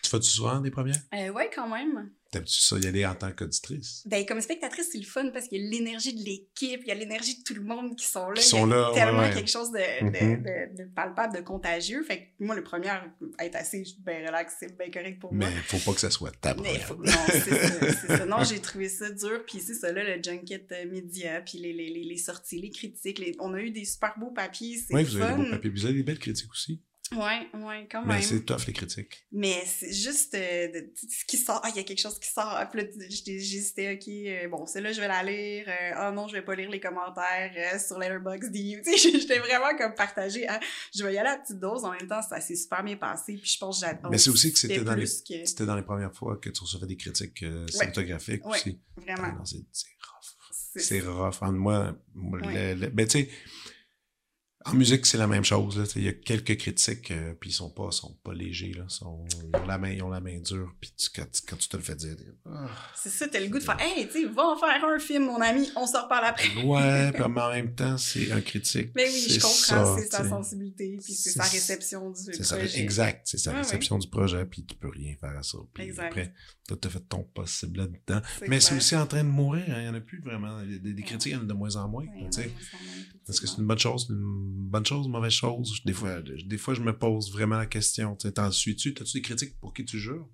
Tu 0.06 0.12
fais-tu 0.12 0.30
souvent 0.30 0.60
des 0.60 0.70
premières? 0.70 1.02
Euh, 1.14 1.30
ouais, 1.30 1.50
quand 1.54 1.68
même. 1.68 2.12
T'aimes-tu 2.36 2.60
ça 2.60 2.78
y 2.78 2.86
aller 2.86 3.06
en 3.06 3.16
tant 3.16 3.32
qu'auditrice? 3.32 4.04
Ben, 4.06 4.26
comme 4.26 4.42
spectatrice, 4.42 4.90
c'est 4.92 4.98
le 4.98 5.06
fun 5.06 5.30
parce 5.30 5.48
qu'il 5.48 5.64
y 5.64 5.66
a 5.66 5.70
l'énergie 5.70 6.14
de 6.14 6.22
l'équipe, 6.22 6.82
il 6.84 6.88
y 6.88 6.92
a 6.92 6.94
l'énergie 6.94 7.38
de 7.38 7.44
tout 7.44 7.54
le 7.54 7.62
monde 7.62 7.96
qui 7.96 8.06
sont 8.06 8.28
là. 8.28 8.34
Qui 8.34 8.44
sont 8.44 8.66
là, 8.66 8.92
tellement 8.94 9.30
quelque 9.30 9.50
chose 9.50 9.72
de, 9.72 9.78
mm-hmm. 9.78 10.42
de, 10.42 10.84
de, 10.84 10.90
palpable, 10.90 11.38
de 11.38 11.42
contagieux. 11.42 12.04
Fait 12.04 12.18
que 12.18 12.44
moi, 12.44 12.54
le 12.54 12.64
premier, 12.64 12.92
être 13.40 13.56
assez 13.56 13.86
ben 14.00 14.28
relax, 14.28 14.56
c'est 14.60 14.78
bien 14.78 14.92
correct 14.92 15.18
pour 15.22 15.34
moi. 15.34 15.48
Mais 15.48 15.56
faut 15.62 15.78
pas 15.90 15.94
que 15.94 16.02
ça 16.02 16.10
soit 16.10 16.32
ta 16.42 16.56
Mais 16.56 16.78
faut, 16.80 16.96
non, 16.96 17.12
c'est 17.30 17.40
ça, 17.40 18.18
ça, 18.18 18.26
Non, 18.26 18.44
j'ai 18.50 18.60
trouvé 18.60 18.90
ça 18.90 19.10
dur. 19.10 19.46
Puis 19.48 19.62
c'est 19.62 19.76
ça, 19.76 19.94
là, 19.94 20.04
le 20.04 20.22
junket 20.22 20.68
euh, 20.74 20.92
média, 20.92 21.40
puis 21.40 21.60
les, 21.60 21.72
les, 21.72 21.90
les, 21.90 22.18
sorties, 22.18 22.60
les 22.60 22.70
critiques. 22.70 23.22
on 23.40 23.54
a 23.54 23.62
eu 23.62 23.72
des 23.72 23.86
super 23.86 24.14
beaux 24.20 24.32
papiers, 24.32 24.78
c'est 24.86 24.94
Oui, 24.94 25.06
vous 25.06 25.22
avez 25.22 25.36
des 25.36 25.42
beaux 25.42 25.50
papiers. 25.52 25.70
Vous 25.70 25.86
avez 25.86 25.94
des 25.94 26.04
belles 26.04 26.20
critiques 26.20 26.52
aussi. 26.52 26.82
Ouais, 27.12 27.48
ouais, 27.54 27.88
quand 27.90 28.04
même. 28.04 28.18
Mais 28.18 28.22
c'est 28.24 28.44
tough, 28.44 28.66
les 28.66 28.74
critiques. 28.74 29.26
Mais 29.32 29.64
c'est 29.66 29.94
juste 29.94 30.34
euh, 30.34 30.82
ce 30.96 31.24
qui 31.26 31.38
sort. 31.38 31.62
Ah, 31.64 31.70
il 31.70 31.76
y 31.76 31.80
a 31.80 31.84
quelque 31.84 32.02
chose 32.02 32.18
qui 32.20 32.30
sort. 32.32 32.60
Puis 32.72 32.82
là, 32.82 32.88
j'hésitais, 33.08 33.94
OK, 33.94 34.08
euh, 34.08 34.50
bon, 34.50 34.66
celle-là, 34.66 34.92
je 34.92 35.02
vais 35.02 35.08
la 35.08 35.22
lire. 35.22 35.68
oh 36.02 36.12
non, 36.12 36.28
je 36.28 36.34
vais 36.34 36.42
pas 36.42 36.56
lire 36.56 36.70
les 36.70 36.80
commentaires 36.80 37.80
sur 37.80 38.00
Letterboxd. 38.00 38.52
Tu 38.52 38.84
sais, 38.84 38.98
j'étais 39.20 39.38
vraiment 39.38 39.78
comme 39.78 39.94
partagée. 39.94 40.48
Hein. 40.48 40.60
Je 40.96 41.04
vais 41.04 41.14
y 41.14 41.18
aller 41.20 41.30
à 41.30 41.38
petite 41.38 41.60
dose. 41.60 41.86
En 41.86 41.92
même 41.92 42.08
temps, 42.08 42.24
ça 42.24 42.42
s'est 42.42 42.56
super 42.56 42.84
bien 42.84 42.98
passé. 42.98 43.36
Puis 43.36 43.52
je 43.52 43.60
pense 43.60 43.82
que 43.82 43.86
j'adore. 43.86 44.10
Mais 44.10 44.18
c'est 44.18 44.32
aussi 44.32 44.52
que 44.52 44.58
c'était 44.58 44.84
dans, 44.84 44.96
les... 44.96 45.06
c'était 45.06 45.66
dans 45.66 45.76
les 45.76 45.84
premières 45.84 46.14
fois 46.14 46.38
que 46.38 46.50
tu 46.50 46.62
recevais 46.62 46.88
des 46.88 46.98
critiques 46.98 47.46
cinématographiques 47.70 48.46
ouais. 48.48 48.58
aussi. 48.58 48.82
vraiment. 48.98 49.38
Ah, 49.40 49.44
c'est 49.44 49.58
rough. 50.02 50.78
C'est 50.78 51.00
rough. 51.02 51.36
En 51.42 51.52
moi, 51.52 51.96
ben, 52.16 53.08
tu 53.08 53.10
sais 53.10 53.30
en 54.68 54.74
musique, 54.74 55.06
c'est 55.06 55.20
la 55.20 55.28
même 55.28 55.46
chose. 55.46 55.94
Il 55.96 56.04
y 56.04 56.08
a 56.08 56.14
quelques 56.14 56.58
critiques, 56.58 57.12
euh, 57.12 57.34
puis 57.40 57.52
ils 57.52 57.54
sont 57.54 57.70
pas, 57.70 57.92
sont 57.92 58.18
pas 58.24 58.34
légers. 58.34 58.74
Là. 58.74 58.86
Sont, 58.88 59.24
ils, 59.44 59.56
ont 59.56 59.66
la 59.68 59.78
main, 59.78 59.92
ils 59.92 60.02
ont 60.02 60.10
la 60.10 60.20
main 60.20 60.40
dure. 60.40 60.74
Puis 60.82 60.92
quand, 61.16 61.28
quand, 61.48 61.56
tu 61.56 61.70
te 61.70 61.78
le 61.78 61.84
fais 61.84 61.96
dire. 61.96 62.16
Ah. 62.48 62.68
C'est 62.96 63.12
ça, 63.12 63.28
t'as 63.28 63.40
le 63.40 63.48
goût 63.48 63.60
de 63.60 63.64
faire 63.64 63.80
Hey, 63.80 64.10
tu 64.10 64.28
va 64.28 64.44
en 64.44 64.58
faire 64.58 64.84
un 64.84 64.98
film, 64.98 65.26
mon 65.26 65.40
ami, 65.40 65.70
on 65.76 65.86
sort 65.86 66.08
par 66.08 66.24
après. 66.24 66.64
ouais, 66.64 67.12
puis 67.14 67.24
en 67.24 67.30
même 67.30 67.76
temps, 67.76 67.98
c'est 67.98 68.32
un 68.32 68.42
critique. 68.42 68.90
Mais 68.96 69.08
oui, 69.08 69.28
je 69.30 69.40
comprends, 69.40 69.98
c'est 69.98 70.12
sa 70.12 70.28
sensibilité, 70.28 70.98
puis 71.04 71.14
c'est 71.14 71.32
sa 71.32 71.44
réception 71.44 72.10
du 72.10 72.32
projet. 72.32 72.80
Exact, 72.80 73.22
c'est 73.26 73.38
sa 73.38 73.54
réception 73.54 74.00
du 74.00 74.08
projet, 74.08 74.46
puis 74.46 74.66
tu 74.66 74.76
peux 74.76 74.90
rien 74.90 75.16
faire 75.20 75.38
à 75.38 75.44
ça. 75.44 75.60
Puis 75.74 75.92
après, 76.00 76.34
t'as 76.68 76.90
fait 76.90 77.08
ton 77.08 77.22
possible 77.22 77.78
là-dedans. 77.80 78.26
Mais 78.48 78.60
c'est 78.60 78.76
aussi 78.76 78.96
en 78.96 79.06
train 79.06 79.24
de 79.24 79.30
mourir. 79.30 79.66
Hein. 79.68 79.82
Il 79.82 79.86
y 79.86 79.90
en 79.90 79.94
a 79.94 80.02
plus 80.02 80.22
vraiment. 80.22 80.60
Des, 80.64 81.04
critiques, 81.04 81.34
il 81.34 81.36
y 81.36 81.38
en 81.38 81.44
a 81.44 81.46
de 81.46 81.54
moins 81.54 81.76
en 81.76 81.88
moins. 81.88 82.06
Est-ce 83.28 83.42
que 83.42 83.48
c'est 83.48 83.58
une 83.58 83.68
bonne 83.68 83.80
chose, 83.80 84.08
une 84.10 84.55
bonne 84.56 84.86
chose, 84.86 85.08
mauvaise 85.08 85.32
chose? 85.32 85.82
Des 85.86 85.94
fois, 85.94 86.22
des 86.22 86.58
fois 86.58 86.74
je 86.74 86.82
me 86.82 86.98
pose 86.98 87.32
vraiment 87.32 87.58
la 87.58 87.66
question. 87.66 88.16
T'en 88.16 88.52
suis-tu? 88.52 88.94
T'as-tu 88.94 89.18
des 89.18 89.22
critiques 89.22 89.60
pour 89.60 89.74
qui 89.74 89.86
tu 89.86 90.00
jures? 90.00 90.28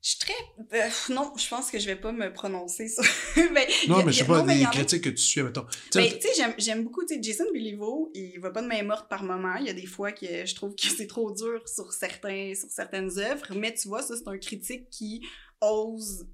Je 0.00 0.10
suis 0.10 0.18
très. 0.18 0.78
Euh, 0.78 0.88
non, 1.10 1.32
je 1.36 1.48
pense 1.48 1.70
que 1.70 1.78
je 1.78 1.86
vais 1.86 1.96
pas 1.96 2.12
me 2.12 2.32
prononcer 2.32 2.88
sur. 2.88 3.02
Ben, 3.36 3.66
non, 3.88 4.04
mais 4.04 4.12
je 4.12 4.18
sais 4.18 4.24
pas, 4.24 4.42
des 4.42 4.64
critiques 4.64 5.02
que 5.02 5.10
tu 5.10 5.18
suis, 5.18 5.42
mettons. 5.42 5.66
Ben, 5.92 6.08
tu 6.08 6.28
sais, 6.28 6.52
j'aime 6.58 6.84
beaucoup, 6.84 7.04
tu 7.04 7.14
sais, 7.14 7.22
Jason 7.22 7.46
Bilivo, 7.52 8.10
il 8.14 8.38
va 8.38 8.50
pas 8.50 8.62
de 8.62 8.68
main 8.68 8.82
morte 8.84 9.08
par 9.08 9.24
moment. 9.24 9.56
Il 9.56 9.66
y 9.66 9.70
a 9.70 9.72
des 9.72 9.86
fois 9.86 10.12
que 10.12 10.46
je 10.46 10.54
trouve 10.54 10.74
que 10.76 10.86
c'est 10.86 11.08
trop 11.08 11.32
dur 11.32 11.66
sur, 11.68 11.92
certains, 11.92 12.52
sur 12.54 12.70
certaines 12.70 13.18
œuvres, 13.18 13.54
mais 13.54 13.74
tu 13.74 13.88
vois, 13.88 14.02
ça, 14.02 14.16
c'est 14.16 14.28
un 14.28 14.38
critique 14.38 14.88
qui 14.90 15.26
ose 15.60 16.26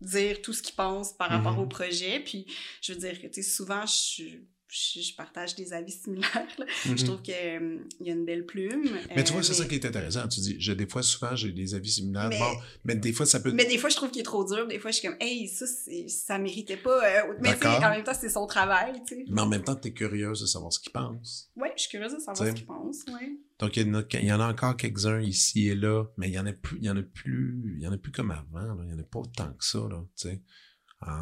dire 0.00 0.40
tout 0.40 0.52
ce 0.52 0.62
qu'il 0.62 0.76
pense 0.76 1.12
par 1.12 1.30
rapport 1.30 1.56
mm-hmm. 1.56 1.62
au 1.62 1.66
projet. 1.66 2.20
Puis, 2.20 2.46
je 2.82 2.92
veux 2.92 2.98
dire 2.98 3.20
que, 3.20 3.26
tu 3.26 3.42
sais, 3.42 3.50
souvent, 3.50 3.84
je 3.86 4.38
je, 4.68 5.14
partage 5.16 5.54
des 5.54 5.72
avis 5.72 5.92
similaires. 5.92 6.46
Je 6.84 6.90
mhm. 6.90 6.96
trouve 6.98 7.22
qu'il 7.22 7.34
euh, 7.34 7.78
y 8.00 8.10
a 8.10 8.12
une 8.12 8.24
belle 8.24 8.44
plume. 8.44 8.88
Mais 9.16 9.24
tu 9.24 9.32
vois, 9.32 9.42
c'est 9.42 9.54
ça 9.54 9.64
qui 9.64 9.76
est 9.76 9.84
intéressant. 9.84 10.28
Tu 10.28 10.40
dis, 10.40 10.56
je, 10.60 10.72
des 10.72 10.86
fois, 10.86 11.02
souvent, 11.02 11.34
j'ai 11.34 11.52
des 11.52 11.74
avis 11.74 11.90
similaires. 11.90 12.28
Mais, 12.28 12.38
bon, 12.38 12.52
mais 12.84 12.94
des 12.94 13.12
fois, 13.12 13.24
ça 13.24 13.40
peut. 13.40 13.52
Mais 13.52 13.64
des 13.64 13.78
fois, 13.78 13.88
je 13.88 13.96
trouve 13.96 14.10
qu'il 14.10 14.20
est 14.20 14.24
trop 14.24 14.44
dur. 14.44 14.66
Des 14.66 14.78
fois, 14.78 14.90
je 14.90 14.98
suis 14.98 15.08
comme, 15.08 15.16
hey, 15.20 15.48
ça, 15.48 15.64
ça 16.08 16.38
méritait 16.38 16.76
pas. 16.76 17.02
Euh, 17.02 17.34
mais 17.40 17.54
en 17.66 17.90
même 17.90 18.04
temps, 18.04 18.12
c'est 18.18 18.28
son 18.28 18.46
travail. 18.46 19.00
sais. 19.08 19.24
Mais 19.28 19.40
en 19.40 19.48
même 19.48 19.64
temps, 19.64 19.76
tu 19.76 19.88
es 19.88 19.92
curieuse 19.92 20.40
de 20.40 20.46
savoir 20.46 20.72
ce 20.72 20.80
qu'il 20.80 20.92
pense. 20.92 21.50
Oui, 21.56 21.68
je 21.76 21.82
suis 21.82 21.90
curieuse 21.90 22.14
de 22.14 22.20
savoir 22.20 22.48
ce 22.48 22.52
qu'il 22.52 22.66
pense. 22.66 23.04
Ouais. 23.08 23.38
Donc, 23.58 23.76
il 23.76 23.88
y, 23.88 23.90
en 23.90 23.94
a, 23.94 24.02
il 24.12 24.26
y 24.26 24.32
en 24.32 24.40
a 24.40 24.48
encore 24.48 24.76
quelques-uns 24.76 25.20
ici 25.20 25.68
et 25.68 25.74
là, 25.74 26.04
mais 26.16 26.28
il 26.28 26.34
y 26.34 26.38
en 26.38 26.46
a 26.46 26.52
plus, 26.52 26.78
il 26.78 26.84
y 26.84 26.90
en 26.90 26.96
a 26.96 27.02
plus, 27.02 27.60
il 27.76 27.82
y 27.82 27.88
en 27.88 27.92
a 27.92 27.98
plus 27.98 28.12
comme 28.12 28.30
avant. 28.30 28.82
Il 28.84 28.90
y 28.90 28.94
en 28.94 28.98
a 28.98 29.02
pas 29.02 29.18
autant 29.18 29.52
que 29.52 29.64
ça. 29.64 29.78
Là, 29.78 30.04
sais. 30.14 30.42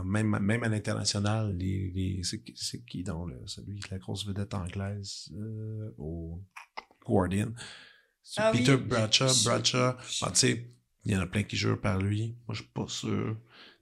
Même, 0.05 0.39
même 0.41 0.63
à 0.65 0.69
l'international, 0.69 1.55
les, 1.57 2.23
c'est, 2.23 2.85
qui 2.85 3.03
dans 3.03 3.27
le, 3.27 3.41
celui, 3.47 3.81
la 3.91 3.99
grosse 3.99 4.27
vedette 4.27 4.55
anglaise, 4.55 5.31
euh, 5.37 5.91
au, 5.99 6.43
Guardian. 7.05 7.53
Ah 8.37 8.51
Peter 8.53 8.75
oui. 8.75 8.83
Bradshaw, 8.83 9.29
Bradshaw, 9.45 9.95
ah, 10.23 10.31
tu 10.31 10.35
sais, 10.35 10.71
il 11.05 11.13
y 11.13 11.17
en 11.17 11.21
a 11.21 11.27
plein 11.27 11.45
qui 11.45 11.57
jurent 11.57 11.81
par 11.81 11.99
lui. 11.99 12.37
Moi, 12.47 12.55
je 12.55 12.63
suis 12.63 12.71
pas 12.73 12.89
sûr. 12.89 13.37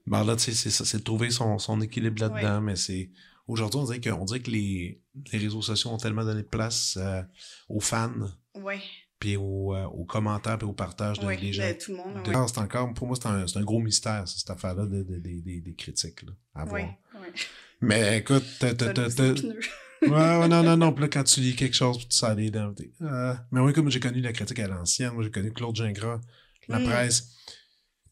Ben 0.06 0.24
là, 0.24 0.36
tu 0.36 0.42
sais, 0.42 0.52
c'est 0.52 0.70
ça, 0.70 0.84
c'est 0.84 0.98
de 0.98 1.02
trouver 1.02 1.30
son, 1.30 1.58
son 1.58 1.80
équilibre 1.80 2.20
là-dedans, 2.20 2.60
mais 2.60 2.76
c'est. 2.76 3.10
Aujourd'hui, 3.46 3.78
on 3.80 3.84
dirait 3.84 4.00
que, 4.00 4.10
on 4.10 4.24
dirait 4.24 4.40
que 4.40 4.50
les, 4.50 5.02
les 5.32 5.38
réseaux 5.38 5.62
sociaux 5.62 5.90
ont 5.90 5.98
tellement 5.98 6.24
donné 6.24 6.42
de 6.42 6.48
place 6.48 6.96
euh, 6.98 7.22
aux 7.68 7.80
fans, 7.80 8.28
Ouais, 8.54 8.80
puis 9.24 9.36
aux, 9.38 9.74
euh, 9.74 9.84
aux 9.86 10.04
commentaires, 10.04 10.58
puis 10.58 10.66
au 10.68 10.72
partage 10.74 11.18
de 11.18 11.24
ouais, 11.26 11.36
les 11.38 11.52
gens. 11.52 11.66
de 11.66 11.72
tout 11.72 11.92
le 11.92 11.96
monde. 11.96 12.22
De- 12.24 12.32
C'est 12.46 12.58
encore, 12.58 12.92
pour 12.92 13.06
moi, 13.06 13.16
c'est 13.20 13.26
un, 13.58 13.62
gros 13.62 13.80
mystère, 13.80 14.28
ça, 14.28 14.34
cette 14.38 14.50
affaire-là 14.50 14.84
de, 14.84 15.02
de- 15.02 15.18
de- 15.18 15.40
des- 15.40 15.60
des 15.62 15.74
critiques 15.74 16.22
là, 16.24 16.32
à 16.54 16.64
voir. 16.66 16.82
Ouais. 16.82 17.32
Mais 17.80 18.18
écoute. 18.18 18.44
Ouais, 18.62 20.10
ouais, 20.10 20.48
non, 20.48 20.62
non, 20.62 20.76
non. 20.76 20.92
Puis 20.94 21.02
là, 21.02 21.08
quand 21.08 21.24
tu 21.24 21.40
lis 21.40 21.56
quelque 21.56 21.74
chose, 21.74 21.98
tu 22.06 22.14
sens 22.14 22.36
les 22.36 22.50
dents. 22.50 22.74
ah. 23.00 23.46
Mais 23.50 23.60
oui, 23.60 23.72
comme 23.72 23.90
j'ai 23.90 24.00
connu 24.00 24.20
la 24.20 24.32
critique 24.34 24.58
à 24.58 24.68
l'ancienne, 24.68 25.12
moi, 25.14 25.22
j'ai 25.24 25.30
connu 25.30 25.52
Claude 25.52 25.74
Gingras, 25.76 26.20
la 26.68 26.78
Mm. 26.78 26.84
presse. 26.84 27.30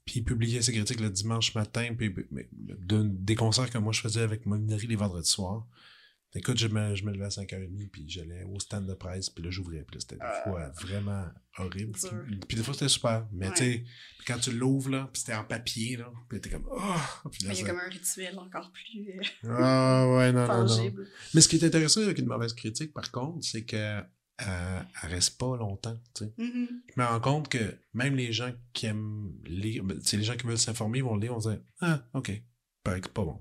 Puis 0.06 0.20
il 0.20 0.24
publiait 0.24 0.62
ses 0.62 0.72
critiques 0.72 1.00
le 1.00 1.10
dimanche 1.10 1.54
matin, 1.54 1.94
puis 1.96 2.14
mais- 2.30 2.48
de- 2.52 3.02
des 3.06 3.34
concerts 3.36 3.70
que 3.70 3.78
moi 3.78 3.92
je 3.92 4.00
faisais 4.00 4.22
avec 4.22 4.46
Molinari 4.46 4.86
les 4.86 4.96
vendredis 4.96 5.28
soirs. 5.28 5.66
Écoute, 6.34 6.56
je 6.58 6.66
me, 6.68 6.94
je 6.94 7.04
me 7.04 7.12
levais 7.12 7.26
à 7.26 7.28
5h30, 7.28 7.90
puis 7.90 8.04
j'allais 8.08 8.44
au 8.44 8.58
stand 8.58 8.86
de 8.86 8.94
presse, 8.94 9.28
puis 9.28 9.44
là, 9.44 9.50
j'ouvrais. 9.50 9.84
Puis 9.84 10.00
c'était 10.00 10.16
des 10.16 10.22
Ah. 10.24 10.40
fois 10.44 10.68
vraiment 10.80 11.26
horrible. 11.58 11.92
Puis, 12.48 12.56
des 12.56 12.62
fois, 12.62 12.72
c'était 12.72 12.88
super. 12.88 13.26
Mais 13.32 13.48
Ouais. 13.48 13.54
tu 13.54 13.64
sais, 13.64 13.84
quand 14.26 14.38
tu 14.38 14.50
l'ouvres, 14.52 14.88
là, 14.90 15.10
puis 15.12 15.20
c'était 15.20 15.34
en 15.34 15.44
papier, 15.44 15.98
là, 15.98 16.10
puis 16.30 16.40
t'es 16.40 16.48
comme, 16.48 16.66
oh! 16.70 16.78
Puis 17.30 17.44
là, 17.44 17.50
Mais 17.50 17.54
il 17.54 17.58
y 17.58 17.62
a 17.62 17.66
ça- 17.66 17.70
comme 17.70 17.80
un 17.80 17.88
rituel 17.90 18.38
encore 18.38 18.72
plus 18.72 19.10
euh, 19.44 19.50
Ah, 19.58 20.06
ouais, 20.16 20.32
non, 20.32 20.46
non, 20.46 20.60
non. 20.62 20.66
tangible. 20.66 21.06
Mais 21.34 21.40
ce 21.42 21.48
qui 21.48 21.56
est 21.56 21.64
intéressant 21.66 22.00
avec 22.00 22.18
une 22.18 22.26
mauvaise 22.26 22.54
critique, 22.54 22.94
par 22.94 23.10
contre, 23.10 23.44
c'est 23.46 23.64
que 23.64 23.76
euh, 23.76 24.80
elle 25.02 25.10
reste 25.10 25.38
pas 25.38 25.56
longtemps. 25.58 26.00
tu 26.14 26.24
sais. 26.24 26.32
Mhm. 26.38 26.66
Je 26.96 27.00
me 27.00 27.06
rends 27.06 27.20
compte 27.20 27.48
que 27.50 27.76
même 27.92 28.16
les 28.16 28.32
gens 28.32 28.50
qui 28.72 28.86
aiment 28.86 29.30
lire, 29.44 29.84
ben, 29.84 30.00
les 30.12 30.22
gens 30.24 30.36
qui 30.36 30.46
veulent 30.46 30.58
s'informer, 30.58 31.02
vont 31.02 31.16
lire, 31.16 31.34
vont 31.34 31.40
se 31.40 31.50
dire 31.50 31.60
Ah, 31.80 32.02
ok, 32.14 32.42
paraît 32.82 33.02
que 33.02 33.08
pas 33.08 33.22
bon. 33.24 33.38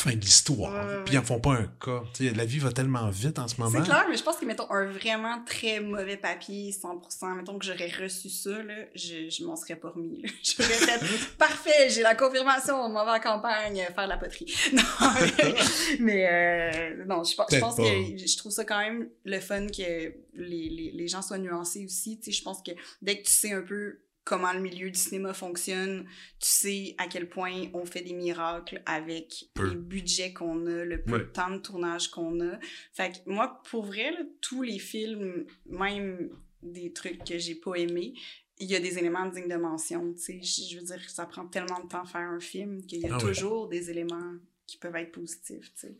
Fin 0.00 0.12
de 0.12 0.20
l'histoire. 0.20 1.04
Puis 1.04 1.14
ils 1.14 1.18
en 1.18 1.22
font 1.22 1.40
pas 1.40 1.52
un 1.52 1.66
cas. 1.84 2.02
Tu 2.14 2.28
sais, 2.28 2.34
la 2.34 2.44
vie 2.46 2.58
va 2.58 2.72
tellement 2.72 3.08
vite 3.10 3.38
en 3.38 3.46
ce 3.48 3.60
moment. 3.60 3.70
C'est 3.78 3.84
clair, 3.84 4.06
mais 4.08 4.16
je 4.16 4.22
pense 4.22 4.36
que, 4.36 4.46
mettons, 4.46 4.70
un 4.70 4.86
vraiment 4.86 5.42
très 5.44 5.80
mauvais 5.80 6.16
papier, 6.16 6.70
100%, 6.72 7.34
mettons 7.36 7.58
que 7.58 7.64
j'aurais 7.66 7.90
reçu 8.00 8.30
ça, 8.30 8.62
là, 8.62 8.74
je, 8.94 9.28
je 9.28 9.44
m'en 9.44 9.56
serais 9.56 9.76
pas 9.76 9.90
remis. 9.90 10.22
J'aurais 10.42 10.70
fait, 10.72 11.00
parfait, 11.38 11.90
j'ai 11.90 12.00
la 12.02 12.14
confirmation, 12.14 12.76
on 12.82 12.88
m'en 12.88 13.04
va 13.04 13.16
en 13.16 13.20
campagne 13.20 13.80
euh, 13.82 13.92
faire 13.94 14.04
de 14.04 14.08
la 14.08 14.16
poterie. 14.16 14.46
Non, 14.72 14.82
mais, 15.20 15.54
mais, 16.00 16.28
euh, 16.30 17.04
non, 17.06 17.22
je, 17.24 17.34
pense- 17.34 17.46
je 17.50 17.56
Peut-être 17.56 17.60
pense 17.60 17.76
pas. 17.76 17.82
que 17.82 18.16
je 18.26 18.36
trouve 18.38 18.52
ça 18.52 18.64
quand 18.64 18.78
même 18.78 19.08
le 19.24 19.40
fun 19.40 19.66
que 19.66 19.82
les, 19.82 20.14
les, 20.34 20.92
les 20.94 21.08
gens 21.08 21.20
soient 21.22 21.38
nuancés 21.38 21.84
aussi. 21.84 22.18
Tu 22.18 22.32
sais, 22.32 22.38
je 22.38 22.42
pense 22.42 22.62
que 22.62 22.70
dès 23.02 23.18
que 23.20 23.26
tu 23.26 23.32
sais 23.32 23.52
un 23.52 23.62
peu 23.62 23.98
comment 24.30 24.52
le 24.52 24.60
milieu 24.60 24.88
du 24.88 24.98
cinéma 24.98 25.34
fonctionne, 25.34 26.04
tu 26.38 26.48
sais 26.48 26.94
à 26.98 27.08
quel 27.08 27.28
point 27.28 27.64
on 27.74 27.84
fait 27.84 28.02
des 28.02 28.12
miracles 28.12 28.80
avec 28.86 29.46
Peu. 29.54 29.70
les 29.70 29.74
budgets 29.74 30.32
qu'on 30.32 30.66
a, 30.68 30.84
le 30.84 31.02
peu 31.02 31.14
Ouais. 31.14 31.18
de 31.18 31.24
temps 31.24 31.50
de 31.50 31.58
tournage 31.58 32.08
qu'on 32.12 32.38
a. 32.40 32.60
Fait 32.92 33.10
que 33.10 33.28
moi, 33.28 33.60
pour 33.68 33.84
vrai, 33.84 34.12
là, 34.12 34.20
tous 34.40 34.62
les 34.62 34.78
films, 34.78 35.46
même 35.66 36.30
des 36.62 36.92
trucs 36.92 37.24
que 37.24 37.38
j'ai 37.38 37.56
pas 37.56 37.74
aimés, 37.74 38.14
il 38.58 38.70
y 38.70 38.76
a 38.76 38.80
des 38.80 38.98
éléments 38.98 39.26
dignes 39.26 39.48
de 39.48 39.56
mention. 39.56 40.14
Je 40.16 40.76
veux 40.78 40.84
dire, 40.84 41.10
ça 41.10 41.26
prend 41.26 41.46
tellement 41.48 41.80
de 41.82 41.88
temps 41.88 42.02
à 42.02 42.06
faire 42.06 42.20
un 42.20 42.38
film 42.40 42.86
qu'il 42.86 43.00
y 43.00 43.06
a 43.06 43.14
Ah 43.14 43.16
ouais. 43.16 43.32
toujours 43.32 43.68
des 43.68 43.90
éléments 43.90 44.34
qui 44.66 44.76
peuvent 44.78 44.94
être 44.94 45.10
positifs. 45.10 45.72
tu 45.74 45.88
sais. 45.88 45.96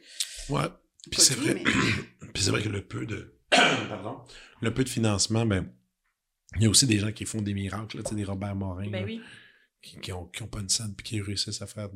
Ouais. 0.48 0.68
Puis 1.10 1.20
c'est 1.20 1.34
vrai. 1.34 1.54
mais- 1.54 1.64
Puis 2.32 2.44
c'est 2.44 2.50
vrai 2.50 2.62
que 2.62 2.68
le 2.68 2.82
peu 2.86 3.06
de. 3.06 3.34
Pardon. 3.50 4.18
Le 4.62 4.72
peu 4.72 4.84
de 4.84 4.88
financement, 4.88 5.44
ben. 5.46 5.72
Il 6.56 6.62
y 6.62 6.66
a 6.66 6.70
aussi 6.70 6.86
des 6.86 6.98
gens 6.98 7.12
qui 7.12 7.24
font 7.26 7.42
des 7.42 7.54
miracles, 7.54 7.98
là, 7.98 8.02
des 8.10 8.24
Robert 8.24 8.56
Morin. 8.56 8.90
Ben 8.90 9.00
là, 9.00 9.04
oui. 9.04 9.20
qui, 9.80 10.00
qui 10.00 10.12
ont, 10.12 10.26
qui 10.26 10.42
ont 10.42 10.48
pas 10.48 10.60
une 10.60 10.68
scène 10.68 10.94
puis 10.96 11.04
qui 11.04 11.20
réussissent 11.20 11.62
à 11.62 11.66
faire 11.66 11.90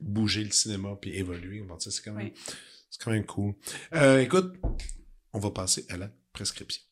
bouger 0.00 0.44
le 0.44 0.50
cinéma 0.50 0.96
puis 1.00 1.14
évoluer. 1.16 1.60
Bon, 1.60 1.78
c'est 1.78 2.02
quand 2.04 2.12
même, 2.12 2.30
quand 3.00 3.10
même 3.10 3.24
cool. 3.24 3.54
Euh, 3.94 4.20
écoute, 4.20 4.54
on 5.32 5.38
va 5.38 5.50
passer 5.50 5.86
à 5.88 5.96
la 5.96 6.10
prescription. 6.32 6.82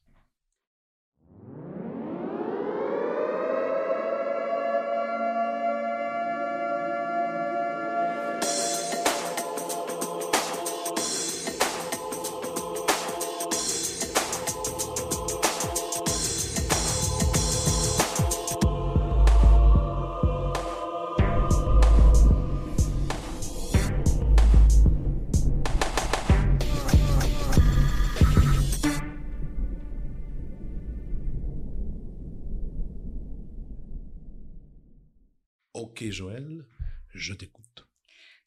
Je 37.22 37.34
t'écoute. 37.34 37.86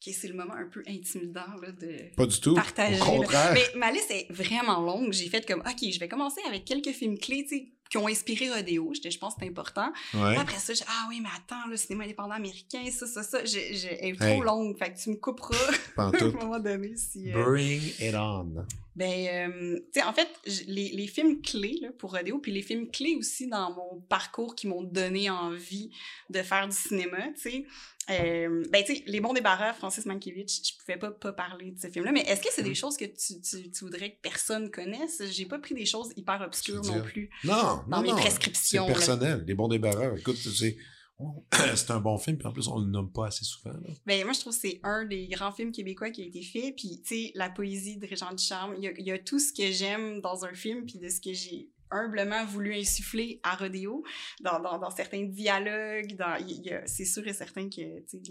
Ok, 0.06 0.14
c'est 0.14 0.28
le 0.28 0.34
moment 0.36 0.54
un 0.54 0.68
peu 0.68 0.84
intimidant 0.88 1.48
là, 1.62 1.72
de 1.72 2.14
Pas 2.16 2.26
du 2.28 2.40
tout. 2.40 2.54
partager. 2.54 3.02
Au 3.02 3.06
là. 3.06 3.18
contraire. 3.18 3.54
Mais 3.54 3.80
ma 3.80 3.92
liste 3.92 4.12
est 4.12 4.28
vraiment 4.32 4.82
longue. 4.82 5.12
J'ai 5.14 5.30
fait 5.30 5.46
comme, 5.48 5.62
OK, 5.62 5.90
je 5.92 6.00
vais 6.00 6.08
commencer 6.08 6.42
avec 6.48 6.66
quelques 6.66 6.92
films 6.92 7.18
clés, 7.18 7.46
tu 7.50 7.58
sais, 7.58 7.68
qui 7.90 7.98
ont 7.98 8.08
inspiré 8.08 8.50
Rodeo. 8.52 8.92
J'étais- 8.94 9.12
Je 9.12 9.20
pense 9.20 9.36
que 9.36 9.42
c'est 9.42 9.48
important. 9.50 9.92
Ouais. 10.14 10.36
Après 10.38 10.58
ça, 10.58 10.74
j'ai 10.74 10.84
ah 10.88 11.06
oui, 11.10 11.20
mais 11.22 11.30
attends, 11.36 11.68
le 11.70 11.78
cinéma 11.78 12.04
indépendant 12.06 12.32
américain, 12.36 12.84
ça, 12.92 13.06
ça, 13.08 13.24
ça. 13.24 13.46
J'ai, 13.46 13.74
j'ai, 13.76 13.98
elle 14.02 14.16
est 14.16 14.34
trop 14.34 14.44
longue. 14.44 14.78
Fait 14.78 14.92
que 14.94 14.98
tu 15.00 15.10
me 15.12 15.16
couperas 15.16 15.56
à 15.98 16.04
un 16.08 16.32
moment 16.32 16.60
donné 16.60 16.96
si. 16.98 17.32
euh, 17.32 17.44
Bring 17.44 17.82
it 18.00 18.16
on. 18.16 18.66
Ben, 18.96 19.28
euh, 19.52 19.76
tu 19.94 20.00
sais, 20.00 20.06
en 20.06 20.14
fait, 20.14 20.30
les, 20.68 20.90
les 20.90 21.08
films 21.08 21.42
clés 21.42 21.80
là, 21.82 21.90
pour 21.98 22.12
Rodeo, 22.16 22.40
puis 22.40 22.54
les 22.54 22.62
films 22.62 22.90
clés 22.90 23.16
aussi 23.18 23.48
dans 23.48 23.72
mon 23.74 24.00
parcours 24.08 24.56
qui 24.56 24.68
m'ont 24.68 24.84
donné 24.84 25.30
envie 25.30 25.92
de 26.30 26.42
faire 26.42 26.68
du 26.70 26.76
cinéma, 26.76 27.18
tu 27.36 27.42
sais. 27.50 27.66
Euh, 28.12 28.64
ben, 28.70 28.84
tu 28.86 28.96
sais, 28.96 29.04
Les 29.08 29.20
Bons 29.20 29.34
Débarras, 29.34 29.74
Francis 29.74 30.06
Mankiewicz, 30.06 30.62
je 30.64 30.78
pouvais 30.80 30.98
pas, 30.98 31.10
pas 31.10 31.34
parler 31.34 31.72
de 31.72 31.80
ce 31.82 31.88
film-là, 31.90 32.12
mais 32.12 32.22
est-ce 32.22 32.40
que 32.42 32.50
c'est 32.52 32.62
Mm. 32.62 32.66
des 32.66 32.76
choses 32.76 32.98
que 32.98 33.06
tu, 33.06 33.42
tu, 33.42 33.70
tu 33.72 33.84
voudrais 33.84 34.12
que 34.12 34.18
personne 34.22 34.70
connaisse? 34.70 35.24
J'ai 35.32 35.46
pas 35.48 35.58
pris 35.58 35.74
des 35.74 35.86
choses 35.88 36.14
hyper 36.16 36.40
obscures 36.46 36.84
non 36.84 37.02
plus 37.02 37.30
Non, 37.44 37.75
dans 37.88 37.98
non, 37.98 38.04
mes 38.04 38.10
non. 38.10 38.18
C'est 38.54 38.78
là. 38.78 38.86
personnel. 38.86 39.44
Les 39.48 39.54
bons 39.54 39.68
débarras. 39.68 40.18
Écoute, 40.18 40.38
c'est, 40.38 40.78
c'est 41.76 41.92
un 41.92 42.00
bon 42.00 42.18
film, 42.18 42.38
puis 42.38 42.48
en 42.48 42.52
plus, 42.52 42.68
on 42.68 42.80
le 42.80 42.88
nomme 42.88 43.12
pas 43.12 43.28
assez 43.28 43.46
souvent. 43.46 43.74
là. 43.74 43.90
Ben, 44.06 44.24
moi, 44.24 44.34
je 44.34 44.40
trouve 44.40 44.54
que 44.54 44.60
c'est 44.60 44.80
un 44.84 45.06
des 45.06 45.28
grands 45.28 45.52
films 45.52 45.72
québécois 45.72 46.10
qui 46.10 46.22
a 46.24 46.26
été 46.26 46.42
fait. 46.42 46.74
Puis, 46.76 47.02
tu 47.06 47.16
sais, 47.16 47.32
la 47.36 47.50
poésie 47.50 47.98
de 47.98 48.08
Régent 48.08 48.34
Ducharme, 48.34 48.76
il 48.78 48.84
y 48.84 48.88
a, 48.88 48.92
il 48.98 49.06
y 49.06 49.12
a 49.12 49.20
tout 49.20 49.40
ce 49.40 49.54
que 49.54 49.72
j'aime 49.72 50.22
dans 50.22 50.46
un 50.46 50.54
film, 50.54 50.86
puis 50.86 51.00
de 51.00 51.10
ce 51.10 51.22
que 51.22 51.34
j'ai 51.34 51.70
humblement 51.92 52.46
voulu 52.46 52.74
insuffler 52.76 53.40
à 53.44 53.56
Rodéo, 53.56 54.04
dans, 54.42 54.60
dans, 54.60 54.78
dans 54.80 54.90
certains 54.90 55.24
dialogues. 55.24 56.16
Dans, 56.16 56.38
c'est 56.86 57.06
sûr 57.06 57.28
et 57.28 57.34
certain 57.34 57.70
que, 57.70 57.82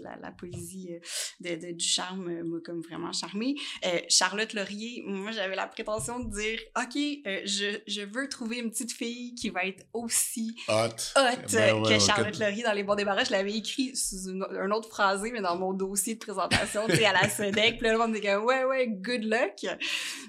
la, 0.03 0.15
la 0.21 0.31
poésie 0.31 0.89
euh, 0.91 0.99
de, 1.39 1.67
de 1.67 1.71
Ducharme 1.73 2.27
euh, 2.29 2.43
m'a 2.43 2.59
comme 2.63 2.81
vraiment 2.81 3.11
charmée. 3.11 3.55
Euh, 3.85 3.99
Charlotte 4.09 4.53
Laurier, 4.53 5.03
moi, 5.05 5.31
j'avais 5.31 5.55
la 5.55 5.67
prétention 5.67 6.19
de 6.19 6.29
dire, 6.31 6.59
OK, 6.77 6.95
euh, 7.27 7.41
je, 7.45 7.79
je 7.87 8.01
veux 8.01 8.27
trouver 8.29 8.57
une 8.59 8.69
petite 8.71 8.91
fille 8.91 9.35
qui 9.35 9.49
va 9.49 9.65
être 9.65 9.85
aussi 9.93 10.55
Hot. 10.67 10.73
hot 11.15 11.21
Ben 11.53 11.75
ouais, 11.81 11.89
que 11.97 11.99
Charlotte 12.03 12.37
Laurier 12.39 12.63
dans 12.63 12.73
Les 12.73 12.83
Bons 12.83 12.95
Débarras. 12.95 13.23
Je 13.25 13.31
l'avais 13.31 13.53
écrit 13.53 13.95
sous 13.95 14.29
une- 14.29 14.43
un 14.49 14.71
autre 14.71 14.89
phrasé, 14.89 15.31
mais 15.31 15.41
dans 15.41 15.57
mon 15.57 15.73
dossier 15.73 16.15
de 16.15 16.19
présentation, 16.19 16.81
à 16.85 17.13
la 17.13 17.29
SEDEC. 17.29 17.77
Puis 17.77 17.87
là, 17.87 17.93
le 17.93 17.97
monde 17.99 18.15
était 18.15 18.33
comme, 18.33 18.45
ouais, 18.45 18.63
ouais, 18.63 18.87
good 18.89 19.23
luck. 19.23 19.65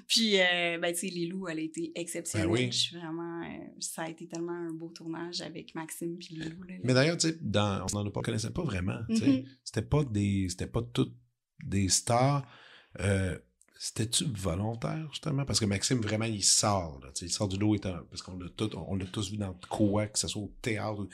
Puis, 0.07 0.39
euh, 0.39 0.77
ben, 0.79 0.93
tu 0.93 0.99
sais, 0.99 1.07
Lilou, 1.07 1.47
elle 1.47 1.59
a 1.59 1.61
été 1.61 1.91
exceptionnelle. 1.95 2.47
Ben 2.47 2.53
oui. 2.53 2.71
Je 2.71 2.77
suis 2.77 2.97
vraiment, 2.97 3.16
euh, 3.23 3.65
ça 3.79 4.03
a 4.03 4.09
été 4.09 4.27
tellement 4.27 4.53
un 4.53 4.71
beau 4.73 4.89
tournage 4.89 5.41
avec 5.41 5.73
Maxime 5.75 6.17
puis 6.17 6.35
Lilou. 6.35 6.63
Là, 6.63 6.75
Mais 6.83 6.93
d'ailleurs, 6.93 7.17
tu 7.17 7.29
sais, 7.29 7.37
dans- 7.41 7.85
on 7.93 8.03
n'en 8.03 8.09
connaissait 8.11 8.51
pas 8.51 8.63
vraiment. 8.63 8.99
Mhm. 9.09 9.43
C'était 9.63 9.81
pas 9.81 10.03
des. 10.03 10.47
C'était 10.49 10.67
pas 10.67 10.81
toutes 10.81 11.15
des 11.63 11.89
stars. 11.89 12.47
Euh, 12.99 13.37
C'était-tu 13.79 14.25
volontaire, 14.25 15.07
justement? 15.11 15.45
Parce 15.45 15.59
que 15.59 15.65
Maxime, 15.65 15.99
vraiment, 15.99 16.25
il 16.25 16.43
sort. 16.43 16.99
Là, 17.03 17.11
il 17.21 17.29
sort 17.29 17.47
du 17.47 17.57
lot 17.57 17.75
étant. 17.75 17.99
Parce 18.09 18.23
qu'on 18.23 18.35
l'a 18.39 18.47
on 18.87 18.95
l'a 18.95 19.05
tous 19.05 19.29
vu 19.29 19.37
dans 19.37 19.53
quoi, 19.69 20.07
que 20.07 20.17
ce 20.17 20.27
soit 20.27 20.41
au 20.41 20.51
théâtre. 20.63 21.07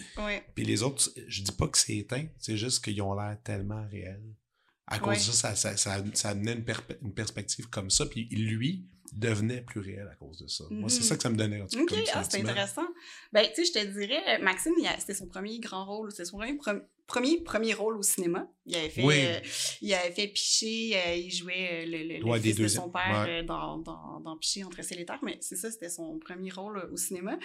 Puis 0.55 0.63
les 0.63 0.81
autres, 0.81 1.09
je 1.27 1.43
dis 1.43 1.51
pas 1.51 1.67
que 1.67 1.77
c'est 1.77 1.97
éteint, 1.97 2.25
c'est 2.39 2.55
juste 2.55 2.81
qu'ils 2.81 3.01
ont 3.01 3.15
l'air 3.15 3.37
tellement 3.43 3.85
réels. 3.91 4.23
À 4.87 4.97
cause 4.99 5.27
de 5.27 5.31
ça, 5.33 5.55
ça, 5.55 5.75
ça, 5.75 5.97
ça, 5.97 6.03
ça 6.13 6.29
amenait 6.29 6.53
une, 6.53 6.65
une 7.01 7.13
perspective 7.13 7.67
comme 7.69 7.89
ça. 7.89 8.05
Puis 8.05 8.29
lui 8.29 8.87
devenait 9.15 9.61
plus 9.61 9.79
réel 9.79 10.07
à 10.11 10.15
cause 10.15 10.39
de 10.39 10.47
ça. 10.47 10.63
Moi, 10.69 10.89
c'est 10.89 10.99
Mhm. 10.99 11.03
ça 11.03 11.15
que 11.17 11.23
ça 11.23 11.29
me 11.29 11.35
donnait. 11.35 11.61
en 11.61 11.67
tout 11.67 11.85
cas, 11.85 11.95
OK, 11.95 12.09
ah, 12.13 12.23
c'est 12.23 12.39
intéressant. 12.41 12.87
Ben, 13.31 13.45
tu 13.53 13.65
sais, 13.65 13.73
je 13.73 13.79
te 13.85 13.99
dirais, 13.99 14.39
Maxime, 14.39 14.73
c'était 14.99 15.13
son 15.13 15.27
premier 15.27 15.59
grand 15.59 15.85
rôle, 15.85 16.11
c'était 16.11 16.25
son 16.25 16.37
premier, 16.37 16.57
premier, 17.07 17.41
premier 17.41 17.73
rôle 17.73 17.97
au 17.97 18.01
cinéma. 18.03 18.47
Il 18.65 18.75
avait 18.77 18.89
fait, 18.89 19.03
Oui. 19.03 19.15
euh, 19.25 19.39
il 19.81 19.93
avait 19.93 20.11
fait 20.11 20.27
Piché, 20.29 20.93
euh, 20.95 21.15
il 21.15 21.31
jouait 21.31 21.83
euh, 21.83 21.85
le, 21.85 21.97
le, 22.19 22.33
le 22.33 22.39
fils 22.39 22.55
de 22.55 22.67
son 22.69 22.89
père 22.89 23.25
Ouais. 23.27 23.43
dans, 23.43 23.77
dans, 23.79 24.21
dans 24.21 24.37
Piché 24.37 24.63
entre 24.63 24.79
et 24.79 25.05
terre, 25.05 25.19
mais 25.21 25.37
c'est 25.41 25.57
ça, 25.57 25.69
c'était 25.69 25.89
son 25.89 26.17
premier 26.17 26.49
rôle 26.49 26.89
au 26.91 26.95
cinéma. 26.95 27.37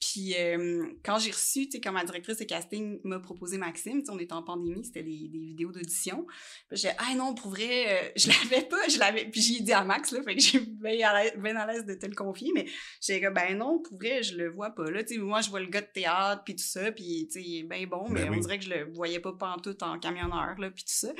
Puis 0.00 0.34
euh, 0.38 0.86
quand 1.04 1.18
j'ai 1.18 1.30
reçu, 1.30 1.66
tu 1.66 1.72
sais, 1.72 1.80
quand 1.80 1.92
ma 1.92 2.04
directrice 2.04 2.38
de 2.38 2.44
casting 2.44 3.00
m'a 3.04 3.20
proposé 3.20 3.58
Maxime, 3.58 4.02
on 4.08 4.18
était 4.18 4.32
en 4.32 4.42
pandémie, 4.42 4.82
c'était 4.84 5.02
des, 5.02 5.28
des 5.28 5.38
vidéos 5.38 5.72
d'audition. 5.72 6.26
J'ai 6.70 6.88
dit, 6.88 6.94
ah 6.98 7.14
non, 7.16 7.34
pour 7.34 7.50
vrai, 7.50 8.12
je 8.16 8.28
l'avais 8.28 8.64
pas, 8.66 8.88
je 8.88 8.98
l'avais. 8.98 9.26
Puis 9.26 9.42
j'ai 9.42 9.60
dit 9.60 9.72
à 9.72 9.84
Max, 9.84 10.10
là, 10.12 10.22
fait 10.22 10.34
que 10.36 10.40
j'ai 10.40 10.60
bien 10.60 11.08
à 11.10 11.22
l'aise- 11.66 11.84
de 11.84 11.94
te 11.94 12.06
le 12.06 12.14
confier, 12.14 12.50
mais 12.54 12.66
j'ai 13.00 13.20
dit, 13.20 13.26
ben 13.34 13.58
non, 13.58 13.80
pour 13.82 13.98
vrai, 13.98 14.22
je 14.22 14.36
le 14.36 14.48
vois 14.50 14.70
pas. 14.70 14.90
Là, 14.90 15.04
tu 15.04 15.14
sais, 15.16 15.20
moi, 15.20 15.42
je 15.42 15.50
vois 15.50 15.60
le 15.60 15.66
gars 15.66 15.82
de 15.82 15.90
théâtre, 15.92 16.42
puis 16.44 16.56
tout 16.56 16.64
ça, 16.64 16.92
puis 16.92 17.26
tu 17.30 17.40
sais, 17.40 17.46
il 17.46 17.58
est 17.58 17.62
bien 17.64 17.86
bon, 17.86 18.08
mais 18.08 18.22
Ben 18.22 18.30
on 18.30 18.32
oui. 18.34 18.40
dirait 18.40 18.58
que 18.58 18.64
je 18.64 18.70
le 18.70 18.84
voyais 19.02 19.20
pas 19.20 19.32
pantoute 19.32 19.82
en 19.82 19.98
camionneur, 19.98 20.54
là, 20.58 20.70
puis 20.70 20.84
tout 20.84 20.92
ça. 20.92 21.12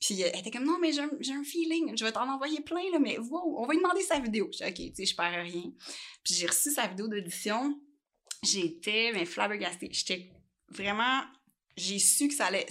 Puis 0.00 0.22
euh, 0.22 0.28
elle 0.32 0.40
était 0.40 0.50
comme, 0.50 0.64
non, 0.64 0.78
mais 0.80 0.92
j'ai 0.92 1.32
un, 1.32 1.44
feeling, 1.44 1.96
je 1.96 2.04
vais 2.04 2.12
t'en 2.12 2.28
envoyer 2.32 2.60
plein, 2.62 2.90
là, 2.92 2.98
mais 2.98 3.18
wow, 3.18 3.58
on 3.58 3.66
va 3.66 3.74
lui 3.74 3.82
demander 3.82 4.02
sa 4.02 4.18
vidéo. 4.18 4.48
J'ai 4.52 4.70
dit, 4.70 4.82
OK, 4.82 4.94
tu 4.94 4.94
sais, 4.96 5.06
je 5.06 5.16
perds 5.16 5.42
rien. 5.42 5.72
Puis 6.24 6.34
j'ai 6.34 6.46
reçu 6.46 6.70
sa 6.70 6.86
vidéo 6.86 7.08
d'audition. 7.08 7.78
J'étais, 8.42 9.10
mais 9.12 9.24
flabbergastée. 9.24 9.88
J'étais 9.92 10.30
vraiment, 10.70 11.22
j'ai 11.76 11.98
su 11.98 12.28
que 12.28 12.34
ça 12.34 12.46
allait 12.46 12.66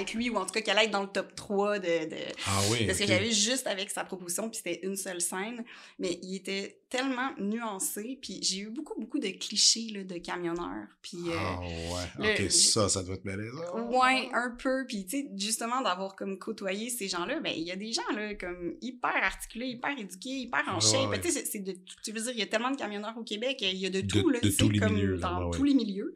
être 0.00 0.14
lui, 0.14 0.30
ou 0.30 0.36
en 0.36 0.46
tout 0.46 0.52
cas 0.52 0.60
qu'elle 0.60 0.76
allait 0.78 0.86
être 0.86 0.92
dans 0.92 1.02
le 1.02 1.08
top 1.08 1.34
3 1.34 1.78
de, 1.78 1.86
de, 2.10 2.16
Ah 2.46 2.60
oui. 2.70 2.86
parce 2.86 2.98
que 2.98 3.06
j'avais 3.06 3.30
juste 3.32 3.66
avec 3.66 3.90
sa 3.90 4.04
proposition, 4.04 4.48
puis 4.48 4.58
c'était 4.64 4.80
une 4.86 4.96
seule 4.96 5.20
scène, 5.20 5.64
mais 5.98 6.18
il 6.22 6.34
était 6.36 6.78
tellement 6.88 7.30
nuancé, 7.38 8.18
puis 8.20 8.38
j'ai 8.42 8.58
eu 8.60 8.68
beaucoup, 8.70 9.00
beaucoup 9.00 9.18
de 9.18 9.28
clichés 9.28 9.88
là, 9.94 10.04
de 10.04 10.18
camionneurs, 10.18 10.88
puis... 11.00 11.18
euh, 11.28 11.32
Ah 11.36 11.60
ouais. 11.60 12.36
le- 12.38 12.44
ok, 12.44 12.50
ça, 12.50 12.88
ça 12.88 13.02
doit 13.02 13.14
être 13.14 13.24
malaisant. 13.24 13.88
Ouais, 13.90 14.28
un 14.34 14.50
peu. 14.58 14.84
Puis, 14.86 15.06
tu 15.06 15.20
sais, 15.22 15.28
justement, 15.36 15.80
d'avoir 15.80 16.14
comme 16.16 16.38
côtoyé 16.38 16.90
ces 16.90 17.08
gens-là, 17.08 17.40
ben, 17.40 17.52
il 17.56 17.62
y 17.62 17.70
a 17.70 17.76
des 17.76 17.92
gens, 17.92 18.02
là, 18.14 18.34
comme 18.34 18.74
hyper 18.82 19.14
articulés, 19.22 19.68
hyper 19.68 19.98
éduqués, 19.98 20.28
hyper 20.40 20.64
en 20.68 20.80
shape. 20.80 21.08
ouais. 21.10 21.20
Tu 21.20 21.30
sais, 21.30 21.58
de 21.60 21.72
veux 22.12 22.20
dire, 22.20 22.32
il 22.32 22.38
y 22.38 22.42
a 22.42 22.46
tellement 22.46 22.70
de 22.70 22.76
camionneurs 22.76 23.16
au 23.16 23.24
Québec, 23.24 23.58
il 23.62 23.76
y 23.78 23.86
a 23.86 23.90
de 23.90 24.00
De- 24.02 24.06
tout, 24.06 24.28
là, 24.28 24.40
de 24.40 24.50
tous 24.50 24.68
les 24.68 24.78
comme 24.78 24.94
milieux, 24.94 25.14
là, 25.14 25.28
dans 25.30 25.50
tous 25.50 25.64
les 25.64 25.74
milieux. 25.74 26.14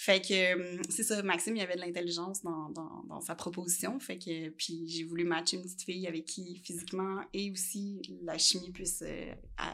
Fait 0.00 0.20
que, 0.20 0.54
hum, 0.76 0.80
c'est 0.88 1.02
ça, 1.02 1.20
Maxime, 1.24 1.56
il 1.56 1.58
y 1.58 1.62
avait 1.62 1.74
de 1.74 1.80
l'intelligence 1.80 2.40
dans, 2.44 2.68
dans, 2.70 3.02
dans 3.08 3.20
sa 3.20 3.34
proposition. 3.34 3.98
Fait 3.98 4.16
que, 4.16 4.50
puis 4.50 4.88
j'ai 4.88 5.02
voulu 5.02 5.24
matcher 5.24 5.56
une 5.56 5.64
petite 5.64 5.82
fille 5.82 6.06
avec 6.06 6.24
qui, 6.24 6.62
physiquement, 6.64 7.20
et 7.34 7.50
aussi 7.50 8.00
la 8.22 8.38
chimie 8.38 8.70
puisse 8.70 9.02
euh, 9.04 9.32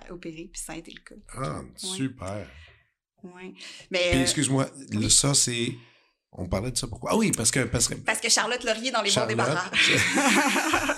opérer, 0.09 0.49
puis 0.51 0.63
ça 0.63 0.73
a 0.73 0.77
été 0.77 0.93
le 0.93 1.01
cas. 1.03 1.15
Ah, 1.37 1.61
Ouais. 1.61 1.67
super. 1.77 2.51
Ouais. 3.23 3.53
Mais, 3.91 4.09
Puis, 4.11 4.19
euh, 4.19 4.23
excuse-moi, 4.23 4.71
le- 4.93 4.99
oui. 4.99 5.11
ça, 5.11 5.35
c'est. 5.35 5.73
On 6.33 6.49
parlait 6.49 6.71
de 6.73 6.77
ça 6.79 6.87
pourquoi? 6.89 7.11
Ah 7.13 7.17
oui, 7.17 7.31
parce 7.37 7.51
que. 7.51 7.61
Parce 7.65 7.87
que... 7.89 7.95
Parce 7.95 8.21
que 8.21 8.31
Charlotte 8.31 8.65
Laurier 8.65 8.91
dans 8.91 9.03
les 9.03 9.11
bons 9.11 9.15
Charlotte. 9.15 9.31
débarras. 9.37 9.71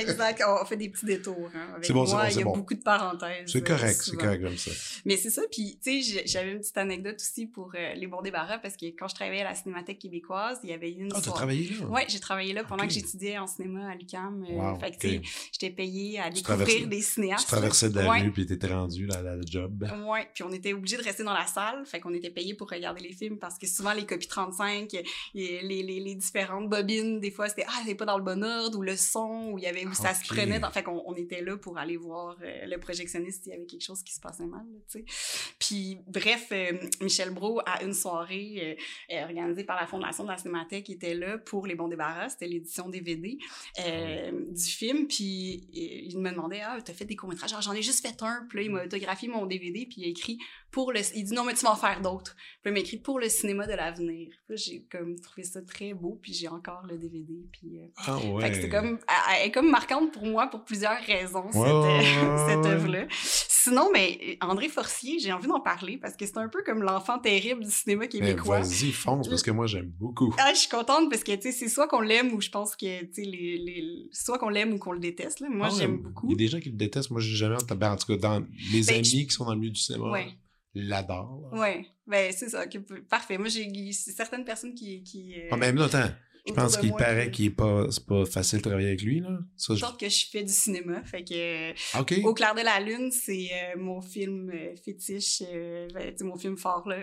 exact. 0.00 0.42
On 0.46 0.64
fait 0.64 0.76
des 0.76 0.88
petits 0.88 1.06
détours. 1.06 1.50
Hein. 1.54 1.68
Avec 1.72 1.84
C'est 1.84 1.92
bon, 1.92 2.06
c'est 2.06 2.12
moi, 2.12 2.22
bon, 2.22 2.28
il 2.28 2.30
y 2.30 2.34
c'est 2.34 2.40
a 2.40 2.44
bon. 2.44 2.56
beaucoup 2.56 2.74
de 2.74 2.82
parenthèses. 2.82 3.50
C'est 3.52 3.58
euh, 3.58 3.60
correct, 3.76 3.96
c'est 4.02 4.10
souvent. 4.10 4.22
correct 4.24 4.42
comme 4.42 4.56
ça. 4.56 4.70
Mais 5.04 5.16
c'est 5.16 5.30
ça. 5.30 5.42
Puis, 5.50 5.78
tu 5.82 6.02
sais, 6.02 6.22
j'avais 6.26 6.52
une 6.52 6.60
petite 6.60 6.76
anecdote 6.78 7.16
aussi 7.20 7.46
pour 7.46 7.72
euh, 7.74 7.94
les 7.94 8.06
bons 8.06 8.22
débarras 8.22 8.58
parce 8.58 8.76
que 8.76 8.86
quand 8.86 9.08
je 9.08 9.14
travaillais 9.14 9.40
à 9.42 9.50
la 9.50 9.54
Cinémathèque 9.54 9.98
québécoise, 9.98 10.58
il 10.64 10.70
y 10.70 10.72
avait 10.72 10.90
une 10.92 11.08
Ah, 11.12 11.16
t'as 11.16 11.22
soirée- 11.22 11.36
travaillé 11.38 11.70
là? 11.80 11.86
Ouais, 11.86 12.04
j'ai 12.08 12.20
travaillé 12.20 12.52
là 12.52 12.64
pendant 12.64 12.86
que 12.86 12.92
j'étudiais 12.92 13.38
en 13.38 13.46
cinéma 13.46 13.90
à 13.90 13.94
l'UQAM. 13.94 14.44
euh, 14.48 14.52
Wow, 14.54 14.78
fait 14.78 14.90
que, 14.90 14.94
ok. 14.96 15.00
tu 15.00 15.08
sais, 15.08 15.20
j'étais 15.52 15.70
payée 15.70 16.20
à 16.20 16.28
Tu 16.30 16.34
découvrir 16.42 16.88
des 16.88 16.96
Tu 16.98 17.02
cinéastes. 17.02 17.48
traversais 17.48 17.90
de 17.90 17.98
la 18.00 18.08
Ouais. 18.10 18.22
rue 18.22 18.32
puis 18.32 18.46
t'étais 18.46 18.68
rendu 18.68 19.06
là, 19.06 19.22
la 19.22 19.36
job. 19.44 19.86
Ouais, 20.06 20.28
puis 20.34 20.42
on 20.44 20.52
était 20.52 20.72
obligé 20.72 20.96
de 20.96 21.02
rester 21.02 21.22
dans 21.24 21.34
la 21.34 21.46
salle, 21.46 21.84
fait 21.86 22.00
qu'on 22.00 22.14
était 22.14 22.30
payé 22.30 22.54
pour 22.54 22.68
regarder 22.70 23.00
les 23.02 23.12
films 23.12 23.38
parce 23.38 23.58
que 23.58 23.66
souvent 23.66 23.92
les 23.92 24.06
copies 24.06 24.28
35, 24.28 24.94
et 24.94 25.04
les, 25.34 25.82
les, 25.82 26.00
les 26.00 26.14
différentes 26.14 26.68
bobines, 26.68 27.20
des 27.20 27.30
fois 27.30 27.48
c'était 27.48 27.64
ah, 27.68 27.82
c'est 27.86 27.94
pas 27.94 28.04
dans 28.04 28.18
le 28.18 28.24
bon 28.24 28.42
ordre 28.44 28.78
ou 28.78 28.82
le 28.82 28.96
son 28.96 29.50
ou 29.52 29.58
il 29.58 29.64
y 29.64 29.66
avait 29.66 29.84
où 29.88 29.94
ça 29.94 30.14
se 30.14 30.26
prenait, 30.28 30.60
dans- 30.60 30.70
fait 30.70 30.82
qu'on 30.82 31.02
on 31.06 31.14
était 31.14 31.42
là 31.42 31.56
pour 31.56 31.78
aller 31.78 31.96
voir 31.96 32.36
euh, 32.42 32.66
le 32.66 32.78
projectionniste 32.78 33.44
s'il 33.44 33.52
y 33.52 33.56
avait 33.56 33.66
quelque 33.66 33.82
chose 33.84 34.02
qui 34.02 34.14
se 34.14 34.20
passait 34.20 34.46
mal, 34.46 34.64
tu 34.90 35.00
sais. 35.00 35.52
Puis 35.58 35.98
bref, 36.06 36.48
euh, 36.52 36.72
Michel 37.00 37.30
Brault 37.30 37.60
à 37.66 37.82
une 37.82 37.94
soirée 37.94 38.78
euh, 39.10 39.22
organisée 39.24 39.64
par 39.64 39.80
la 39.80 39.86
Fondation 39.86 40.24
de 40.24 40.28
la 40.30 40.38
Cinémathèque 40.38 40.90
était 40.90 41.14
là 41.14 41.38
pour 41.38 41.66
les 41.66 41.74
bons 41.74 41.88
débarras, 41.88 42.28
c'était 42.30 42.46
l'édition 42.48 42.88
DVD 42.88 43.38
euh, 43.86 44.30
du 44.50 44.64
film, 44.64 45.06
puis 45.08 45.68
il 45.72 46.18
me 46.18 46.30
demandait 46.30 46.60
ah 46.62 46.78
t'as 46.84 46.92
fait 46.92 47.04
des 47.04 47.16
courts 47.16 47.28
métrages, 47.30 47.54
j'en 47.60 47.72
ai 47.72 47.82
juste 47.82 48.06
fait 48.06 48.22
un, 48.22 48.46
puis 48.48 48.58
là 48.58 48.64
il 48.64 48.70
m'a 48.70 48.84
autographié 48.84 49.28
mon 49.28 49.46
DVD, 49.46 49.86
puis 49.86 50.02
il 50.02 50.04
a 50.04 50.08
écrit 50.08 50.38
pour 50.70 50.92
le, 50.92 51.00
il 51.14 51.24
dit 51.24 51.32
non 51.32 51.44
mais 51.44 51.54
tu 51.54 51.64
vas 51.64 51.72
en 51.72 51.76
faire 51.76 52.00
d'autres, 52.02 52.36
puis 52.62 52.70
il 52.70 52.72
m'a 52.72 52.78
écrit 52.80 52.98
pour 52.98 53.18
le 53.18 53.28
cinéma 53.28 53.66
de 53.66 53.72
l'avenir, 53.72 54.28
puis 54.46 54.56
j'ai 54.56 54.84
comme 54.90 55.18
trouvé 55.18 55.42
ça 55.44 55.62
très 55.62 55.94
beau, 55.94 56.18
puis 56.22 56.32
j'ai 56.34 56.48
encore 56.48 56.82
le 56.86 56.98
DVD, 56.98 57.34
puis 57.52 57.78
euh, 57.80 57.86
Ah 57.96 58.18
ouais. 58.18 58.42
fait 58.42 58.50
que 58.50 58.56
c'était 58.56 58.68
comme, 58.68 58.98
elle- 59.08 59.34
elle 59.40 59.48
est 59.48 59.50
comme 59.52 59.70
marquante 59.70 60.12
pour 60.12 60.26
moi 60.26 60.46
pour 60.48 60.64
plusieurs 60.64 61.00
raisons, 61.02 61.46
cette, 61.50 61.60
Ouais, 61.62 61.72
ouais, 61.72 61.98
ouais, 61.98 62.44
cette 62.46 62.64
ouais. 62.64 62.70
œuvre-là. 62.70 63.06
Sinon, 63.10 63.90
mais 63.92 64.38
André 64.40 64.68
Forcier, 64.68 65.18
j'ai 65.18 65.32
envie 65.32 65.48
d'en 65.48 65.60
parler 65.60 65.98
parce 65.98 66.16
que 66.16 66.24
c'est 66.26 66.38
un 66.38 66.48
peu 66.48 66.62
comme 66.64 66.82
l'enfant 66.82 67.18
terrible 67.18 67.64
du 67.64 67.70
cinéma 67.70 68.02
Mais 68.02 68.08
québécois. 68.08 68.60
vas-y, 68.60 68.92
fonce, 68.92 69.28
parce 69.28 69.42
que 69.42 69.50
moi, 69.50 69.66
j'aime 69.66 69.90
beaucoup. 69.98 70.34
Ah, 70.38 70.52
je 70.54 70.60
suis 70.60 70.68
contente 70.70 71.10
parce 71.10 71.24
que, 71.24 71.32
tu 71.34 71.42
sais, 71.42 71.52
c'est 71.52 71.68
soit 71.68 71.88
qu'on 71.88 72.00
l'aime 72.00 72.32
ou 72.32 72.40
je 72.40 72.48
pense 72.50 72.76
que, 72.76 73.04
tu 73.06 73.14
sais, 73.14 73.22
les, 73.22 73.58
les... 73.58 74.08
soit 74.12 74.38
qu'on 74.38 74.48
l'aime 74.48 74.72
ou 74.74 74.78
qu'on 74.78 74.92
le 74.92 75.00
déteste, 75.00 75.40
là. 75.40 75.48
Moi, 75.50 75.68
Ah 75.70 75.74
j'aime 75.76 75.96
Il 75.96 76.02
beaucoup. 76.02 76.30
y 76.30 76.34
a 76.34 76.36
des 76.36 76.48
gens 76.48 76.60
qui 76.60 76.70
le 76.70 76.76
détestent. 76.76 77.10
Moi, 77.10 77.20
j'ai 77.20 77.36
jamais 77.36 77.56
entendu. 77.56 77.78
ben, 77.78 77.92
en 77.92 77.96
tout 77.96 78.06
cas, 78.06 78.16
dans 78.16 78.40
les 78.72 78.82
Ben, 78.84 78.94
amis 78.96 79.04
je- 79.04 79.26
qui 79.26 79.30
sont 79.30 79.44
dans 79.44 79.52
le 79.54 79.60
milieu 79.60 79.72
du 79.72 79.80
cinéma, 79.80 80.10
Ouais. 80.10 80.28
L'adorent. 80.74 81.40
là. 81.52 81.58
Ouais, 81.58 81.86
ben 82.06 82.32
c'est 82.32 82.48
ça. 82.48 82.66
que- 82.66 82.78
parfait. 83.00 83.38
Moi, 83.38 83.48
j'ai 83.48 83.66
certaines 83.92 84.44
personnes 84.44 84.74
qui... 84.74 85.02
qui 85.02 85.34
euh, 85.40 85.48
Ah, 85.50 85.56
même 85.56 85.76
là, 85.76 85.84
attends. 85.86 86.10
Je 86.48 86.52
pense 86.54 86.76
qu'il 86.76 86.92
paraît 86.92 87.30
qui- 87.30 87.36
qu'il 87.38 87.46
est 87.46 87.50
pas, 87.50 87.86
c'est 87.90 88.04
pas 88.06 88.24
facile 88.24 88.58
de 88.58 88.64
travailler 88.64 88.88
avec 88.88 89.02
lui, 89.02 89.20
là. 89.20 89.38
Ça, 89.56 89.74
je... 89.74 89.80
sorte 89.80 90.00
que 90.00 90.08
je 90.08 90.26
fais 90.30 90.42
du 90.42 90.52
cinéma, 90.52 91.02
fait 91.04 91.24
que... 91.24 91.98
OK. 92.00 92.14
Au 92.24 92.34
clair 92.34 92.54
de 92.54 92.60
la 92.62 92.80
lune, 92.80 93.10
c'est 93.12 93.48
euh, 93.52 93.78
mon 93.78 94.00
film 94.00 94.50
euh, 94.50 94.74
fétiche, 94.84 95.42
euh, 95.52 95.88
ben, 95.94 96.14
mon 96.22 96.36
film 96.36 96.56
fort, 96.56 96.88
là. 96.88 96.96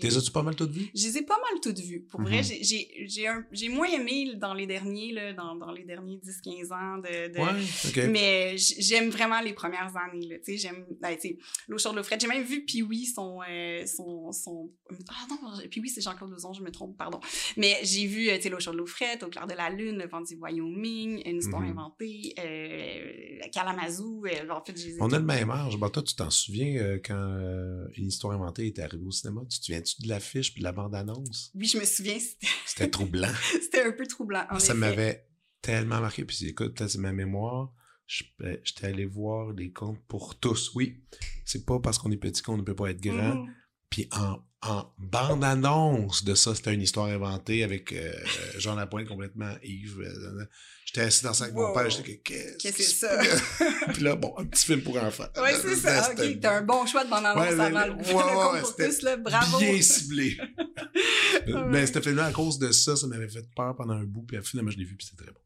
T'es 0.00 0.16
as-tu 0.16 0.30
pas 0.30 0.42
mal 0.42 0.54
tout 0.56 0.68
vu? 0.68 0.90
Je 0.94 1.06
les 1.06 1.18
ai 1.18 1.22
pas 1.22 1.38
mal 1.38 1.60
toutes 1.60 1.80
vues. 1.80 2.02
Pour 2.10 2.20
vrai, 2.22 2.38
Mhm. 2.42 3.08
j'ai- 3.52 3.68
moins 3.68 3.88
aimé 3.90 4.34
dans 4.36 4.54
les 4.54 4.66
derniers, 4.66 5.12
là, 5.12 5.32
dans, 5.32 5.54
dans 5.56 5.72
les 5.72 5.84
derniers 5.84 6.18
10-15 6.18 6.72
ans 6.72 6.98
de... 6.98 7.32
de- 7.32 7.38
Ouais. 7.38 8.06
Mais 8.08 8.56
j'aime 8.56 9.10
vraiment 9.10 9.40
les 9.40 9.52
premières 9.52 9.92
années, 9.96 10.26
là. 10.28 10.36
J'aime... 10.46 10.86
Ben, 11.00 11.16
L'eau 11.68 11.78
chaude, 11.78 11.96
l'eau. 11.96 12.02
J'ai 12.20 12.26
même 12.28 12.44
vu 12.44 12.64
Pee-Wee, 12.64 13.06
son, 13.06 13.40
euh, 13.48 13.84
son, 13.86 14.30
son... 14.32 14.70
Ah 15.08 15.26
non, 15.30 15.36
Pee-Wee, 15.70 15.88
c'est 15.88 16.00
Jean-Claude 16.00 16.30
Lozon, 16.30 16.52
je 16.52 16.62
me 16.62 16.70
trompe, 16.70 16.96
pardon. 16.96 17.20
Mais 17.56 17.76
j'ai 17.82 18.06
vu, 18.06 18.28
euh, 18.30 18.38
L'eau 18.72 18.86
frette, 18.86 19.22
Au 19.22 19.28
clair 19.28 19.46
de 19.46 19.54
la 19.54 19.68
lune, 19.70 19.98
Le 19.98 20.06
vent 20.08 20.20
du 20.22 20.34
Wyoming, 20.36 21.22
Une 21.28 21.36
histoire 21.38 21.62
Mhm. 21.62 21.70
inventée, 21.70 22.34
euh, 22.38 23.48
Kalamazoo. 23.52 24.24
euh, 24.26 24.48
en 24.50 24.64
fait, 24.64 24.74
On 25.00 25.12
a 25.12 25.18
le 25.18 25.24
même 25.24 25.50
âge. 25.50 25.76
Bon, 25.76 25.88
toi, 25.90 26.02
tu 26.02 26.14
t'en 26.14 26.30
souviens 26.30 26.76
euh, 26.76 26.98
quand 27.04 27.14
euh, 27.14 27.86
Une 27.96 28.06
histoire 28.08 28.32
inventée 28.32 28.66
est 28.66 28.78
arrivée 28.78 29.04
au 29.04 29.10
cinéma? 29.10 29.42
Tu 29.50 29.58
te 29.60 29.64
souviens-tu 29.66 30.02
de 30.02 30.08
l'affiche 30.08 30.52
puis 30.52 30.60
de 30.60 30.64
la 30.64 30.72
bande-annonce? 30.72 31.50
Oui, 31.54 31.66
je 31.66 31.78
me 31.78 31.84
souviens, 31.84 32.18
c'était- 32.66 32.88
troublant. 32.90 33.32
c'était 33.60 33.82
un 33.82 33.92
peu 33.92 34.06
troublant. 34.06 34.44
en 34.50 34.58
ça 34.58 34.74
m'avait 34.74 35.26
tellement 35.62 36.00
marqué. 36.00 36.24
Puis 36.24 36.46
écoute, 36.46 36.82
c'est 36.86 36.98
ma 36.98 37.12
mémoire. 37.12 37.72
J'étais 38.06 38.86
allé 38.86 39.06
voir 39.06 39.52
les 39.52 39.72
contes 39.72 39.98
pour 40.08 40.38
tous. 40.38 40.72
Oui, 40.74 41.02
c'est 41.44 41.64
pas 41.64 41.78
parce 41.80 41.96
qu'on 41.98 42.10
est 42.10 42.16
petit 42.18 42.42
qu'on 42.42 42.56
ne 42.58 42.62
peut 42.62 42.74
pas 42.74 42.90
être 42.90 43.00
grand. 43.00 43.34
Mhm. 43.36 43.54
Puis 43.88 44.08
en, 44.12 44.38
en 44.66 44.92
bande-annonce 44.98 46.24
de 46.24 46.34
ça, 46.34 46.54
c'était 46.54 46.72
une 46.74 46.82
histoire 46.82 47.06
inventée 47.06 47.62
avec 47.64 47.92
euh, 47.92 48.12
Jean 48.58 48.74
Lapointe 48.74 49.06
complètement 49.08 49.52
Yves. 49.62 50.00
euh, 50.00 50.44
J'étais 50.86 51.02
assis 51.02 51.24
dans 51.24 51.34
ça 51.34 51.44
avec 51.44 51.56
mon 51.56 51.72
père. 51.72 51.90
J'étais 51.90 52.18
qu'est-ce 52.18 52.56
Qu'est-ce 52.58 52.76
que 52.76 52.82
c'est 52.82 53.06
ça? 53.06 53.18
Puis 53.92 54.02
là, 54.02 54.16
bon, 54.16 54.34
un 54.38 54.44
petit 54.44 54.66
film 54.66 54.82
pour 54.82 54.96
enfants. 55.02 55.26
Ouais, 55.36 55.54
c'est 55.60 55.76
ça. 55.76 56.10
Ok, 56.12 56.40
t'as 56.40 56.58
un 56.58 56.62
bon 56.62 56.86
choix 56.86 57.04
de 57.04 57.10
bande-annonce 57.10 57.42
Ouais, 57.42 57.52
avant 57.52 57.68
le, 57.86 57.92
ouais, 57.94 57.96
le 58.56 58.60
pour 58.60 58.76
tous, 58.76 59.02
là. 59.02 59.16
Bravo. 59.16 59.58
Bien 59.58 59.82
ciblé. 59.82 60.36
Mais 61.68 61.86
ce 61.86 62.00
film-là, 62.00 62.26
à 62.26 62.32
cause 62.32 62.58
de 62.58 62.70
ça, 62.72 62.96
ça 62.96 63.06
m'avait 63.06 63.28
fait 63.28 63.44
peur 63.54 63.74
pendant 63.76 63.94
un 63.94 64.04
bout. 64.04 64.22
Puis 64.22 64.36
finalement, 64.42 64.70
je 64.70 64.78
l'ai 64.78 64.84
vu, 64.84 64.96
puis 64.96 65.06
c'était 65.06 65.24
très 65.24 65.32
bon. 65.32 65.40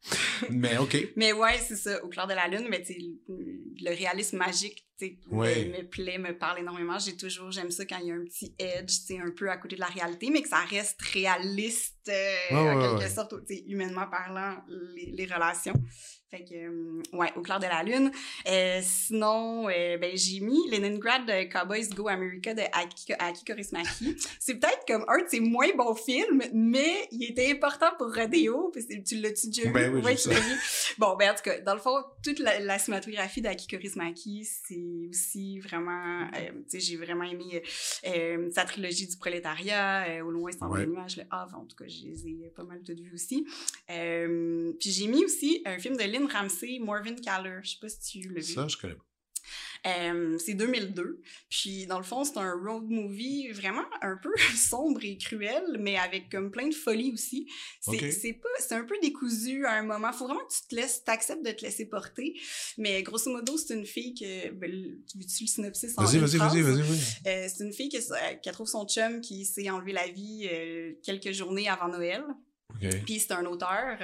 Mais 0.50 0.78
OK. 0.78 0.96
Mais 1.16 1.32
ouais, 1.32 1.58
c'est 1.58 1.76
ça, 1.76 2.02
au 2.04 2.08
clair 2.08 2.26
de 2.26 2.34
la 2.34 2.48
lune, 2.48 2.66
mais 2.70 2.84
le, 3.28 3.90
réalisme 3.90 4.36
magique, 4.38 4.84
Ouais. 5.30 5.66
me, 5.66 5.78
me 5.82 5.88
plaît, 5.88 6.18
me 6.18 6.36
parle 6.36 6.58
énormément. 6.60 6.98
J'ai 6.98 7.16
toujours, 7.16 7.50
j'aime 7.52 7.70
ça 7.70 7.84
quand 7.84 7.98
il 7.98 8.08
y 8.08 8.10
a 8.10 8.14
un 8.14 8.24
petit 8.24 8.52
edge, 8.58 8.92
un 9.20 9.30
peu 9.30 9.48
à 9.50 9.56
côté 9.56 9.76
de 9.76 9.80
la 9.80 9.86
réalité, 9.86 10.28
mais 10.30 10.42
que 10.42 10.48
ça 10.48 10.58
reste 10.64 11.00
réaliste, 11.02 12.08
euh, 12.08 12.34
Ouais, 12.50 12.56
en 12.56 12.76
ouais, 12.76 12.82
quelque 12.88 13.02
ouais. 13.04 13.08
sorte, 13.08 13.34
humainement 13.66 14.06
parlant, 14.08 14.56
les, 14.96 15.12
les 15.12 15.24
relations. 15.26 15.74
Fait 16.30 16.44
que, 16.44 16.54
euh, 16.54 17.02
ouais, 17.14 17.32
au 17.36 17.40
clair 17.40 17.58
de 17.58 17.64
la 17.64 17.82
lune. 17.82 18.12
Euh, 18.46 18.80
sinon, 18.82 19.66
euh, 19.70 19.96
ben, 19.96 20.10
j'ai 20.14 20.40
mis 20.40 20.68
Leningrad 20.70 21.24
de 21.24 21.50
Cowboys 21.50 21.88
Go 21.94 22.06
America 22.08 22.52
de 22.52 22.60
Aki, 22.72 23.14
Aki 23.18 23.44
Kaurismäki. 23.46 24.14
C'est 24.38 24.56
peut-être 24.56 24.84
comme 24.86 25.06
un 25.08 25.22
de 25.24 25.28
ses 25.28 25.40
moins 25.40 25.74
bons 25.74 25.94
films, 25.94 26.42
mais 26.52 27.08
il 27.12 27.24
était 27.30 27.50
important 27.50 27.86
pour 27.96 28.14
Rodeo. 28.14 28.70
Tu 29.06 29.16
l'as-tu 29.16 29.46
déjà 29.48 29.62
vu? 29.68 29.72
Ben 29.72 29.94
oui, 29.94 30.02
Ouais, 30.02 30.16
ça. 30.16 30.30
Bon, 30.98 31.16
ben 31.16 31.30
en 31.30 31.34
tout 31.34 31.44
cas, 31.44 31.60
dans 31.60 31.72
le 31.74 31.80
fond, 31.80 31.96
toute 32.22 32.40
la, 32.40 32.60
la 32.60 32.78
cinématographie 32.78 33.40
d'Aki 33.40 33.66
Kaurismäki, 33.66 34.44
c'est 34.44 34.74
est 34.74 35.08
aussi 35.08 35.60
vraiment. 35.60 36.22
euh, 36.36 36.50
tu 36.70 36.78
sais, 36.78 36.80
j'ai 36.80 36.96
vraiment 36.96 37.24
aimé 37.24 37.62
sa 38.52 38.64
trilogie 38.66 39.06
du 39.06 39.16
prolétariat, 39.16 40.22
Au 40.24 40.30
loin 40.30 40.50
sans 40.52 40.68
Ouais. 40.68 40.80
les 40.80 40.86
nuages, 40.88 41.16
le 41.16 41.22
Havre, 41.30 41.56
en 41.56 41.64
tout 41.64 41.76
cas, 41.76 41.86
je 41.88 42.04
les 42.06 42.28
ai 42.28 42.52
pas 42.54 42.64
mal 42.64 42.82
toutes 42.84 43.00
vues 43.00 43.14
aussi. 43.14 43.46
Puis 43.86 44.90
j'ai 44.90 45.06
mis 45.06 45.24
aussi 45.24 45.62
un 45.64 45.78
film 45.78 45.96
de 45.96 46.02
Ramsey, 46.26 46.78
Morvin 46.80 47.14
Caller. 47.16 47.60
Je 47.62 47.70
sais 47.70 47.78
pas 47.80 47.88
si 47.88 48.00
tu 48.00 48.28
l'as 48.28 48.40
vu. 48.40 48.54
Ça, 48.54 48.68
je 48.68 48.76
connais 48.76 48.94
pas. 48.94 49.04
Euh, 49.86 50.38
c'est 50.38 50.54
2002. 50.54 51.20
Puis, 51.48 51.86
dans 51.86 51.98
le 51.98 52.04
fond, 52.04 52.24
c'est 52.24 52.38
un 52.38 52.52
road 52.52 52.84
movie 52.88 53.50
vraiment 53.52 53.84
un 54.02 54.16
peu 54.16 54.32
sombre 54.56 55.00
et 55.04 55.16
cruel, 55.16 55.78
mais 55.78 55.96
avec 55.96 56.30
comme 56.30 56.50
plein 56.50 56.68
de 56.68 56.74
folie 56.74 57.12
aussi. 57.12 57.48
C'est 57.80 58.40
pas, 58.68 58.76
un 58.76 58.84
peu 58.84 58.96
décousu 59.00 59.64
à 59.66 59.72
un 59.74 59.82
moment. 59.82 60.12
Faut 60.12 60.26
vraiment 60.26 60.44
que 60.44 60.52
tu 60.52 60.68
te 60.68 60.74
laisses, 60.74 61.04
t'acceptes 61.04 61.44
de 61.44 61.52
te 61.52 61.62
laisser 61.62 61.86
porter. 61.86 62.38
Mais 62.76 63.02
grosso 63.02 63.30
modo, 63.30 63.56
c'est 63.56 63.74
une 63.74 63.86
fille 63.86 64.14
que, 64.14 64.50
ben, 64.52 64.70
tu 65.10 65.18
veux-tu 65.18 65.44
le 65.44 65.48
synopsis 65.48 65.94
en 65.96 66.04
Vas-y, 66.04 66.18
vas-y, 66.18 66.36
vas-y, 66.36 66.62
vas-y. 66.62 67.28
Euh, 67.28 67.48
c'est 67.48 67.64
une 67.64 67.72
fille 67.72 67.88
qui, 67.88 67.98
qui 68.42 68.50
trouve 68.50 68.68
son 68.68 68.86
chum 68.86 69.20
qui 69.20 69.44
s'est 69.44 69.70
enlevé 69.70 69.92
la 69.92 70.08
vie 70.08 70.48
euh, 70.50 70.92
quelques 71.02 71.32
journées 71.32 71.68
avant 71.68 71.88
Noël. 71.88 72.24
OK. 72.82 73.04
Puis 73.04 73.18
c'est 73.20 73.32
un 73.32 73.44
auteur. 73.46 73.98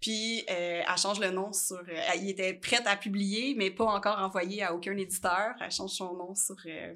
Puis 0.00 0.44
euh, 0.50 0.82
elle 0.88 0.98
change 0.98 1.20
le 1.20 1.30
nom 1.30 1.52
sur. 1.52 1.76
euh, 1.76 2.14
il 2.16 2.30
était 2.30 2.54
prête 2.54 2.82
à 2.86 2.96
publier, 2.96 3.54
mais 3.56 3.70
pas 3.70 3.84
encore 3.84 4.18
envoyé 4.18 4.62
à 4.62 4.74
aucun 4.74 4.96
éditeur. 4.96 5.54
Elle 5.60 5.70
change 5.70 5.92
son 5.92 6.14
nom 6.14 6.34
sur, 6.34 6.56
euh, 6.66 6.94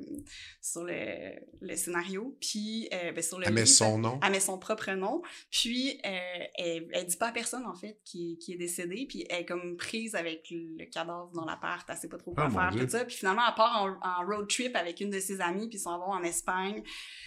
sur 0.60 0.84
le, 0.84 1.34
le 1.60 1.76
scénario. 1.76 2.36
Puis 2.40 2.88
euh, 2.92 3.12
ben, 3.12 3.22
sur 3.22 3.38
le 3.38 3.46
Elle 3.46 3.54
met 3.54 3.66
son 3.66 3.98
nom. 3.98 4.18
Elle 4.22 4.32
met 4.32 4.40
son 4.40 4.58
propre 4.58 4.90
nom. 4.92 5.22
Puis 5.50 6.00
elle, 6.02 6.88
elle 6.92 7.06
dit 7.06 7.16
pas 7.16 7.28
à 7.28 7.32
personne, 7.32 7.66
en 7.66 7.74
fait, 7.74 7.98
qui, 8.04 8.38
qui 8.38 8.54
est 8.54 8.58
décédé. 8.58 9.06
Puis 9.08 9.26
elle 9.28 9.40
est 9.42 9.46
comme 9.46 9.76
prise 9.76 10.14
avec 10.14 10.46
le 10.50 10.84
cadavre 10.86 11.30
dans 11.34 11.44
l'appart. 11.44 11.86
Elle 11.88 11.96
sait 11.96 12.08
pas 12.08 12.18
trop 12.18 12.32
quoi 12.32 12.48
Ah, 12.56 12.70
faire, 12.70 12.80
tout 12.80 12.88
ça. 12.90 13.04
Puis 13.04 13.16
finalement, 13.16 13.42
elle 13.48 13.54
part 13.54 13.82
en, 13.82 13.90
en 14.06 14.26
road 14.26 14.48
trip 14.48 14.74
avec 14.76 15.00
une 15.00 15.10
de 15.10 15.20
ses 15.20 15.40
amies. 15.40 15.68
Puis 15.68 15.78
ils 15.78 15.82
s'en 15.82 15.98
vont 15.98 16.12
en 16.12 16.22
Espagne. 16.22 16.82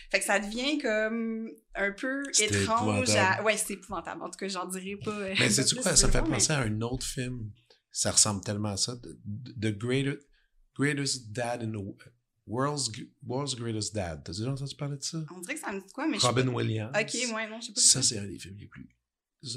Fait 0.10 0.20
que 0.20 0.26
ça 0.26 0.40
devient 0.40 0.78
comme 0.80 1.52
un 1.76 1.92
peu 1.92 2.24
étrange. 2.40 3.10
À... 3.16 3.42
Ouais, 3.44 3.58
c'est 3.58 3.78
épouvantable. 4.00 4.22
En 4.24 4.30
tout 4.30 4.38
cas, 4.38 4.48
j'en 4.48 4.66
dirais 4.68 4.98
pas. 5.04 5.12
euh, 5.12 5.36
Mais 5.40 5.48
plus 5.50 5.74
quoi? 5.76 5.96
Ça 5.96 6.08
me 6.08 6.12
fait 6.12 6.22
mais- 6.24 6.30
penser 6.30 6.54
à 6.54 6.60
un 6.62 6.82
autre 6.82 7.06
film. 7.06 7.52
Ça 7.92 8.12
ressemble 8.12 8.42
tellement 8.44 8.70
à 8.70 8.78
ça. 8.78 8.96
The, 8.98 9.78
greater, 9.78 10.16
Greatest 10.78 11.32
Dad 11.32 11.62
in 11.64 11.72
the 11.72 11.84
World's, 12.48 12.90
World's 13.26 13.56
Greatest 13.56 13.94
Dad. 13.94 14.24
T'as 14.24 14.32
déjà 14.34 14.52
entendu 14.52 14.76
parler 14.76 14.98
de 14.98 15.04
ça? 15.04 15.24
On 15.36 15.40
dirait 15.42 15.56
que 15.56 15.60
ça 15.60 15.72
me 15.74 15.80
dit 15.82 15.92
quoi, 15.94 16.08
mais 16.08 16.18
Robin 16.18 16.44
je 16.46 16.50
Williams. 16.50 16.92
Ok, 16.98 17.14
ouais, 17.36 17.50
non, 17.50 17.60
je 17.60 17.68
sais 17.68 17.74
pas. 17.74 17.82
Ça, 17.82 18.02
c'est 18.02 18.18
un 18.18 18.26
des 18.28 18.40
films 18.40 18.58
les 18.58 18.68
plus 18.68 18.90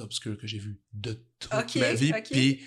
obscurs 0.01 0.37
que 0.39 0.47
j'ai 0.49 0.59
vu 0.59 0.81
de 0.93 1.13
toute 1.39 1.77
ma 1.77 1.95
vie. 1.95 2.13
Puis, 2.31 2.61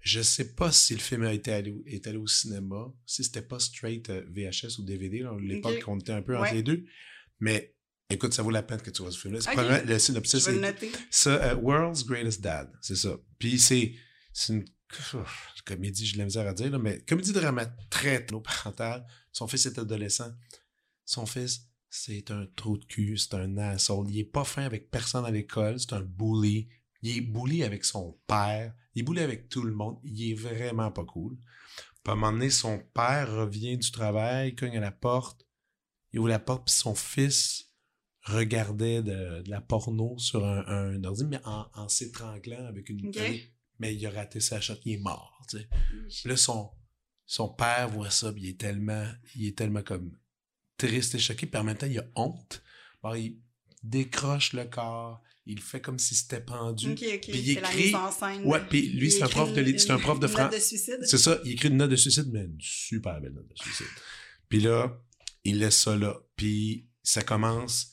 je 0.00 0.20
sais 0.22 0.54
pas 0.54 0.72
si 0.72 0.94
le 0.94 1.00
film 1.00 1.22
a 1.24 1.32
été 1.32 1.52
allé, 1.52 1.74
est 1.86 2.06
allé 2.06 2.16
au 2.16 2.26
cinéma, 2.26 2.92
si 3.06 3.22
c'était 3.22 3.42
pas 3.42 3.58
straight 3.60 4.08
euh, 4.10 4.24
VHS 4.30 4.78
ou 4.78 4.82
DVD, 4.84 5.22
à 5.22 5.36
l'époque 5.40 5.74
Ok. 5.76 5.82
qu'on 5.84 5.98
était 5.98 6.12
un 6.12 6.22
peu 6.22 6.36
entre 6.36 6.48
Ouais. 6.50 6.54
les 6.54 6.62
deux. 6.62 6.84
Mais 7.38 7.74
écoute, 8.12 8.32
ça 8.32 8.42
vaut 8.42 8.50
la 8.50 8.62
peine 8.62 8.80
que 8.80 8.90
tu 8.90 9.02
vois 9.02 9.10
ce 9.10 9.18
film-là. 9.18 9.82
Le 9.84 9.98
synopsis, 9.98 10.48
c'est 11.10 11.28
euh, 11.28 11.54
World's 11.56 12.04
Greatest 12.04 12.40
Dad, 12.40 12.70
c'est 12.80 12.96
ça. 12.96 13.16
Puis 13.38 13.58
c'est 13.58 13.94
une 14.48 14.64
ouf, 15.14 15.48
comédie, 15.64 16.06
j'ai 16.06 16.14
de 16.14 16.18
la 16.18 16.24
misère 16.24 16.46
à 16.46 16.52
dire, 16.52 16.70
là, 16.70 16.78
mais 16.78 17.00
comédie 17.02 17.32
dramatique 17.32 17.74
très 17.90 18.24
parentale. 18.24 19.06
Son 19.32 19.46
fils 19.46 19.66
est 19.66 19.78
adolescent. 19.78 20.32
Son 21.04 21.26
fils, 21.26 21.68
c'est 21.90 22.30
un 22.30 22.46
trou 22.56 22.78
de 22.78 22.84
cul, 22.84 23.18
c'est 23.18 23.34
un 23.34 23.56
asshole. 23.58 24.08
Il 24.10 24.18
est 24.18 24.24
pas 24.24 24.44
fin 24.44 24.64
avec 24.64 24.90
personne 24.90 25.24
à 25.24 25.30
l'école, 25.30 25.78
c'est 25.78 25.92
un 25.92 26.00
bully. 26.00 26.68
Il 27.02 27.16
est 27.16 27.20
bully 27.20 27.64
avec 27.64 27.84
son 27.84 28.18
père. 28.26 28.74
Il 28.94 29.00
est 29.00 29.02
bully 29.02 29.20
avec 29.20 29.48
tout 29.48 29.62
le 29.62 29.72
monde. 29.72 29.98
Il 30.04 30.30
est 30.30 30.34
vraiment 30.34 30.90
pas 30.90 31.04
cool. 31.04 31.36
Puis 31.36 32.10
à 32.10 32.12
un 32.12 32.14
moment 32.14 32.32
donné, 32.32 32.50
son 32.50 32.78
père 32.94 33.30
revient 33.32 33.76
du 33.76 33.90
travail, 33.90 34.54
cogne 34.54 34.76
à 34.76 34.80
la 34.80 34.92
porte. 34.92 35.46
Il 36.12 36.20
ouvre 36.20 36.28
la 36.28 36.38
porte, 36.38 36.66
puis 36.66 36.74
son 36.74 36.94
fils 36.94 37.71
regardait 38.24 39.02
de, 39.02 39.42
de 39.42 39.50
la 39.50 39.60
porno 39.60 40.16
sur 40.18 40.44
un, 40.44 40.64
un 40.66 41.04
ordi, 41.04 41.24
mais 41.24 41.40
en, 41.44 41.66
en 41.74 41.88
s'étranglant 41.88 42.64
avec 42.66 42.88
une... 42.88 43.08
Ok. 43.08 43.16
avec- 43.16 43.52
mais 43.78 43.94
il 43.96 44.06
a 44.06 44.10
raté 44.10 44.38
sa 44.38 44.60
shot, 44.60 44.74
il 44.84 44.92
est 44.92 44.98
mort, 44.98 45.44
tu 45.50 45.58
sais. 45.58 45.68
Puis 46.20 46.28
là, 46.28 46.36
son, 46.36 46.70
son 47.26 47.48
père 47.48 47.88
voit 47.88 48.10
ça, 48.10 48.32
puis 48.32 48.42
il 48.42 48.48
est 48.50 48.60
tellement, 48.60 49.06
il 49.34 49.46
est 49.48 49.58
tellement 49.58 49.82
comme 49.82 50.16
triste 50.76 51.16
et 51.16 51.18
choqué, 51.18 51.46
puis 51.46 51.60
en 51.60 51.64
même 51.64 51.76
temps, 51.76 51.86
il 51.86 51.98
a 51.98 52.04
honte. 52.14 52.62
Alors, 53.02 53.16
il 53.16 53.38
décroche 53.82 54.52
le 54.52 54.66
corps, 54.66 55.20
il 55.46 55.60
fait 55.60 55.80
comme 55.80 55.98
si 55.98 56.14
c'était 56.14 56.40
pendu. 56.40 56.94
Puis 56.94 57.06
il 57.06 57.54
la 57.60 57.70
écrit- 57.72 57.84
mise 57.86 57.94
en 57.96 58.12
scène. 58.12 58.44
Ouais, 58.44 58.60
puis 58.68 58.90
lui, 58.90 59.10
c'est 59.10 59.24
un 59.24 59.28
prof 59.28 59.52
de, 59.52 59.78
c'est 59.78 59.90
un 59.90 59.98
prof 59.98 60.20
de 60.20 60.26
une 60.26 60.32
français. 60.32 60.44
note 60.44 60.54
de 60.54 60.64
suicide. 60.64 60.98
C'est 61.02 61.18
ça, 61.18 61.40
il 61.44 61.52
écrit 61.52 61.68
une 61.68 61.78
note 61.78 61.90
de 61.90 61.96
suicide, 61.96 62.28
mais 62.32 62.44
une 62.44 62.60
super 62.60 63.20
belle 63.20 63.32
note 63.32 63.48
de 63.48 63.56
suicide. 63.56 63.86
Puis 64.48 64.60
là, 64.60 64.96
il 65.42 65.58
laisse 65.58 65.80
ça 65.80 65.96
là. 65.96 66.16
Puis 66.36 66.86
ça 67.02 67.22
commence, 67.22 67.91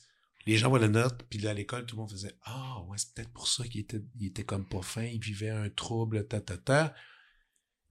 les 0.50 0.56
gens 0.56 0.68
voient 0.68 0.80
la 0.80 0.88
note, 0.88 1.22
puis 1.30 1.46
à 1.46 1.54
l'école, 1.54 1.86
tout 1.86 1.94
le 1.94 2.00
monde 2.00 2.10
faisait 2.10 2.34
Ah, 2.42 2.82
ouais, 2.88 2.98
c'est 2.98 3.14
peut-être 3.14 3.30
pour 3.30 3.46
ça 3.46 3.64
qu'il 3.68 3.82
était, 3.82 4.02
était 4.20 4.42
comme 4.42 4.66
pas 4.66 4.82
fin, 4.82 5.04
il 5.04 5.20
vivait 5.20 5.50
un 5.50 5.70
trouble, 5.70 6.26
ta, 6.26 6.40
ta, 6.40 6.56
ta. 6.56 6.94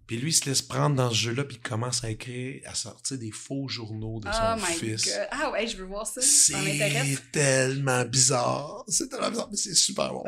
Puis 0.09 0.17
lui, 0.17 0.31
il 0.31 0.33
se 0.33 0.49
laisse 0.49 0.63
prendre 0.63 0.95
dans 0.95 1.11
ce 1.11 1.15
jeu-là, 1.15 1.43
puis 1.43 1.57
il 1.57 1.69
commence 1.69 2.03
à 2.03 2.09
écrire, 2.09 2.63
à 2.65 2.73
sortir 2.73 3.19
des 3.19 3.29
faux 3.29 3.67
journaux 3.67 4.19
de 4.19 4.27
Oh 4.27 4.33
son 4.33 4.55
my 4.55 4.73
fils. 4.73 5.05
god. 5.05 5.27
Ah 5.29 5.51
ouais, 5.51 5.67
je 5.67 5.77
veux 5.77 5.85
voir 5.85 6.07
ça. 6.07 6.19
C'est 6.19 6.55
tellement 7.31 8.03
bizarre. 8.05 8.83
C'est 8.87 9.07
tellement 9.07 9.29
bizarre, 9.29 9.49
mais 9.51 9.57
c'est 9.57 9.75
super 9.75 10.11
bon. 10.11 10.21
Ok. 10.21 10.25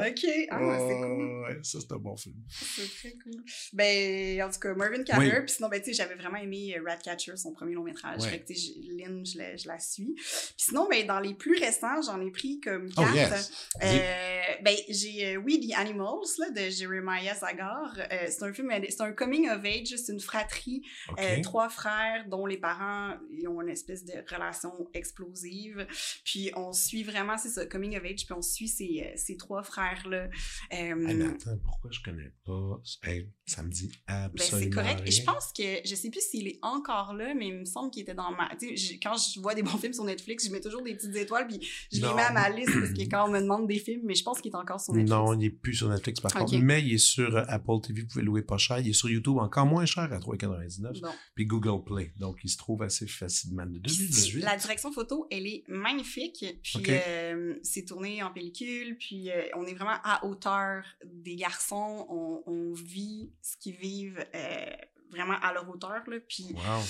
Ah, 0.52 0.60
c'est 0.60 0.96
cool. 1.00 1.42
Ouais, 1.48 1.58
ça, 1.64 1.80
c'est 1.82 1.92
un 1.94 1.98
bon 1.98 2.16
film. 2.16 2.36
C'est 2.48 2.94
très 2.96 3.18
cool. 3.24 3.44
Ben, 3.74 4.44
en 4.44 4.52
tout 4.52 4.60
cas, 4.60 4.74
Marvin 4.76 5.04
Caller. 5.04 5.32
Oui. 5.32 5.46
Puis 5.48 5.56
sinon, 5.56 5.68
ben, 5.70 5.80
tu 5.82 5.86
sais, 5.88 5.94
j'avais 5.94 6.14
vraiment 6.14 6.38
aimé 6.38 6.76
euh, 6.78 6.84
Ratcatcher, 6.88 7.36
son 7.38 7.52
premier 7.52 7.74
long 7.74 7.82
métrage. 7.84 8.22
Ouais. 8.22 8.30
Fait 8.30 8.40
que, 8.42 8.54
tu 8.54 8.60
sais, 8.60 8.74
Lynn, 8.84 9.26
je 9.26 9.40
la, 9.40 9.56
je 9.56 9.68
la 9.68 9.80
suis. 9.80 10.14
Puis 10.14 10.24
sinon, 10.58 10.88
ben, 10.92 11.08
dans 11.08 11.20
les 11.20 11.34
plus 11.34 11.58
récents, 11.58 12.04
j'en 12.06 12.22
ai 12.24 12.30
pris 12.30 12.60
comme 12.60 12.88
Oh, 12.98 13.02
quatre. 13.02 13.16
yes. 13.16 13.52
Euh, 13.82 14.42
ben, 14.64 14.76
j'ai, 14.90 15.26
euh, 15.26 15.36
oui, 15.38 15.60
The 15.68 15.74
Animals, 15.76 16.28
là, 16.38 16.52
de 16.52 16.70
Jeremiah 16.70 17.34
Zagar. 17.34 17.98
Euh, 17.98 18.28
c'est 18.30 18.44
un 18.44 18.54
film, 18.54 18.72
c'est 18.88 19.02
un 19.02 19.12
coming 19.14 19.50
of 19.50 19.66
age, 19.72 19.88
c'est 19.98 20.12
une 20.12 20.20
fratrie, 20.20 20.84
euh, 21.20 21.42
trois 21.42 21.70
frères 21.70 22.28
dont 22.28 22.46
les 22.46 22.58
parents 22.58 23.16
ils 23.32 23.48
ont 23.48 23.62
une 23.62 23.70
espèce 23.70 24.04
de 24.06 24.14
relation 24.32 24.72
explosive. 24.94 25.88
Puis 26.24 26.52
on 26.56 26.74
suit 26.74 27.04
vraiment, 27.04 27.38
c'est 27.38 27.50
ça, 27.50 27.66
coming 27.66 27.98
of 27.98 28.04
age, 28.06 28.26
puis 28.26 28.34
on 28.34 28.42
suit 28.42 28.68
ces, 28.68 29.04
euh, 29.06 29.14
ces 29.16 29.38
trois 29.38 29.64
frères-là. 29.64 30.28
Euh, 30.28 30.30
Hey, 30.72 30.94
mais 31.16 31.26
attends, 31.26 31.58
pourquoi 31.64 31.90
je 31.92 32.02
connais 32.04 32.32
pas? 32.46 32.82
Hey, 33.04 33.30
ça 33.52 33.64
me 33.64 33.70
dit 33.70 33.92
Ben, 34.08 34.24
absolument 34.26 34.64
c'est 34.64 34.70
correct. 34.70 34.98
rien. 35.00 35.06
Et 35.06 35.12
je 35.12 35.24
pense 35.24 35.52
que, 35.56 35.88
je 35.88 35.96
sais 35.96 36.10
plus 36.10 36.22
s'il 36.22 36.48
est 36.48 36.60
encore 36.62 37.14
là, 37.14 37.34
mais 37.34 37.48
il 37.48 37.60
me 37.60 37.66
semble 37.66 37.92
qu'il 37.92 38.02
était 38.04 38.14
dans 38.14 38.32
ma. 38.32 38.50
Tu 38.60 38.70
sais, 38.70 38.76
j'ai- 38.76 39.00
quand 39.00 39.16
je 39.16 39.40
vois 39.40 39.54
des 39.56 39.64
bons 39.64 39.78
films 39.78 39.94
sur 39.94 40.04
Netflix, 40.04 40.46
je 40.48 40.52
mets 40.52 40.62
toujours 40.62 40.82
des 40.84 40.96
petites 40.96 41.16
étoiles, 41.16 41.48
puis 41.48 41.60
je 41.92 41.98
les 42.02 42.14
mets 42.14 42.22
à 42.22 42.32
ma 42.34 42.50
liste 42.50 42.72
parce 42.74 42.92
que 42.94 43.10
quand 43.10 43.28
on 43.28 43.32
me 43.32 43.40
demande 43.40 43.68
des 43.68 43.80
films, 43.80 44.02
mais 44.06 44.16
je 44.16 44.24
pense 44.24 44.42
qu'il 44.42 44.52
est 44.52 44.56
encore 44.56 44.80
sur 44.80 44.94
Netflix. 44.94 45.12
Non, 45.12 45.34
il 45.34 45.40
n'est 45.40 45.50
plus 45.50 45.74
sur 45.76 45.90
Netflix 45.90 46.20
par 46.22 46.34
contre, 46.34 46.58
mais 46.58 46.82
il 46.82 46.94
est 46.94 46.98
sur 46.98 47.36
euh, 47.36 47.44
Apple 47.48 47.82
TV, 47.84 48.02
vous 48.02 48.08
pouvez 48.08 48.24
louer 48.24 48.42
pas 48.42 48.58
cher. 48.58 48.80
Il 48.80 48.90
est 48.90 48.94
sur 48.94 49.10
YouTube 49.10 49.38
encore 49.38 49.66
moins 49.66 49.86
cher 49.86 50.04
à 50.12 50.20
3,99. 50.20 51.02
Bon. 51.02 51.10
Puis 51.36 51.46
Google 51.46 51.84
Play, 51.84 52.14
donc 52.20 52.38
il 52.44 52.50
se 52.50 52.58
trouve 52.58 52.82
assez 52.84 53.08
facilement 53.08 53.66
de 53.66 53.80
Puis 53.80 53.98
2018. 53.98 54.42
La 54.44 54.58
direction 54.58 54.92
photo, 54.92 55.28
elle 55.32 55.48
est 55.48 55.64
magnifique. 55.68 56.46
Puis 56.64 56.84
euh, 56.90 57.56
c'est 57.64 57.86
tourné 57.86 58.24
en 58.24 58.32
pellicule. 58.32 58.98
Puis 58.98 59.30
euh, 59.30 59.42
on 59.56 59.66
est 59.66 59.74
vraiment 59.74 59.98
à 60.04 60.26
hauteur 60.26 60.84
des 61.06 61.36
garçons. 61.36 62.06
On, 62.10 62.44
on 62.46 62.74
vit 62.74 63.32
ce 63.42 63.58
qu'ils 63.58 63.76
vivent 63.76 64.24
euh, 64.36 64.66
vraiment 65.12 65.36
à 65.42 65.54
leur 65.54 65.70
hauteur. 65.70 66.02
Là. 66.08 66.18
Puis 66.28 66.54
Wow. 66.54 66.82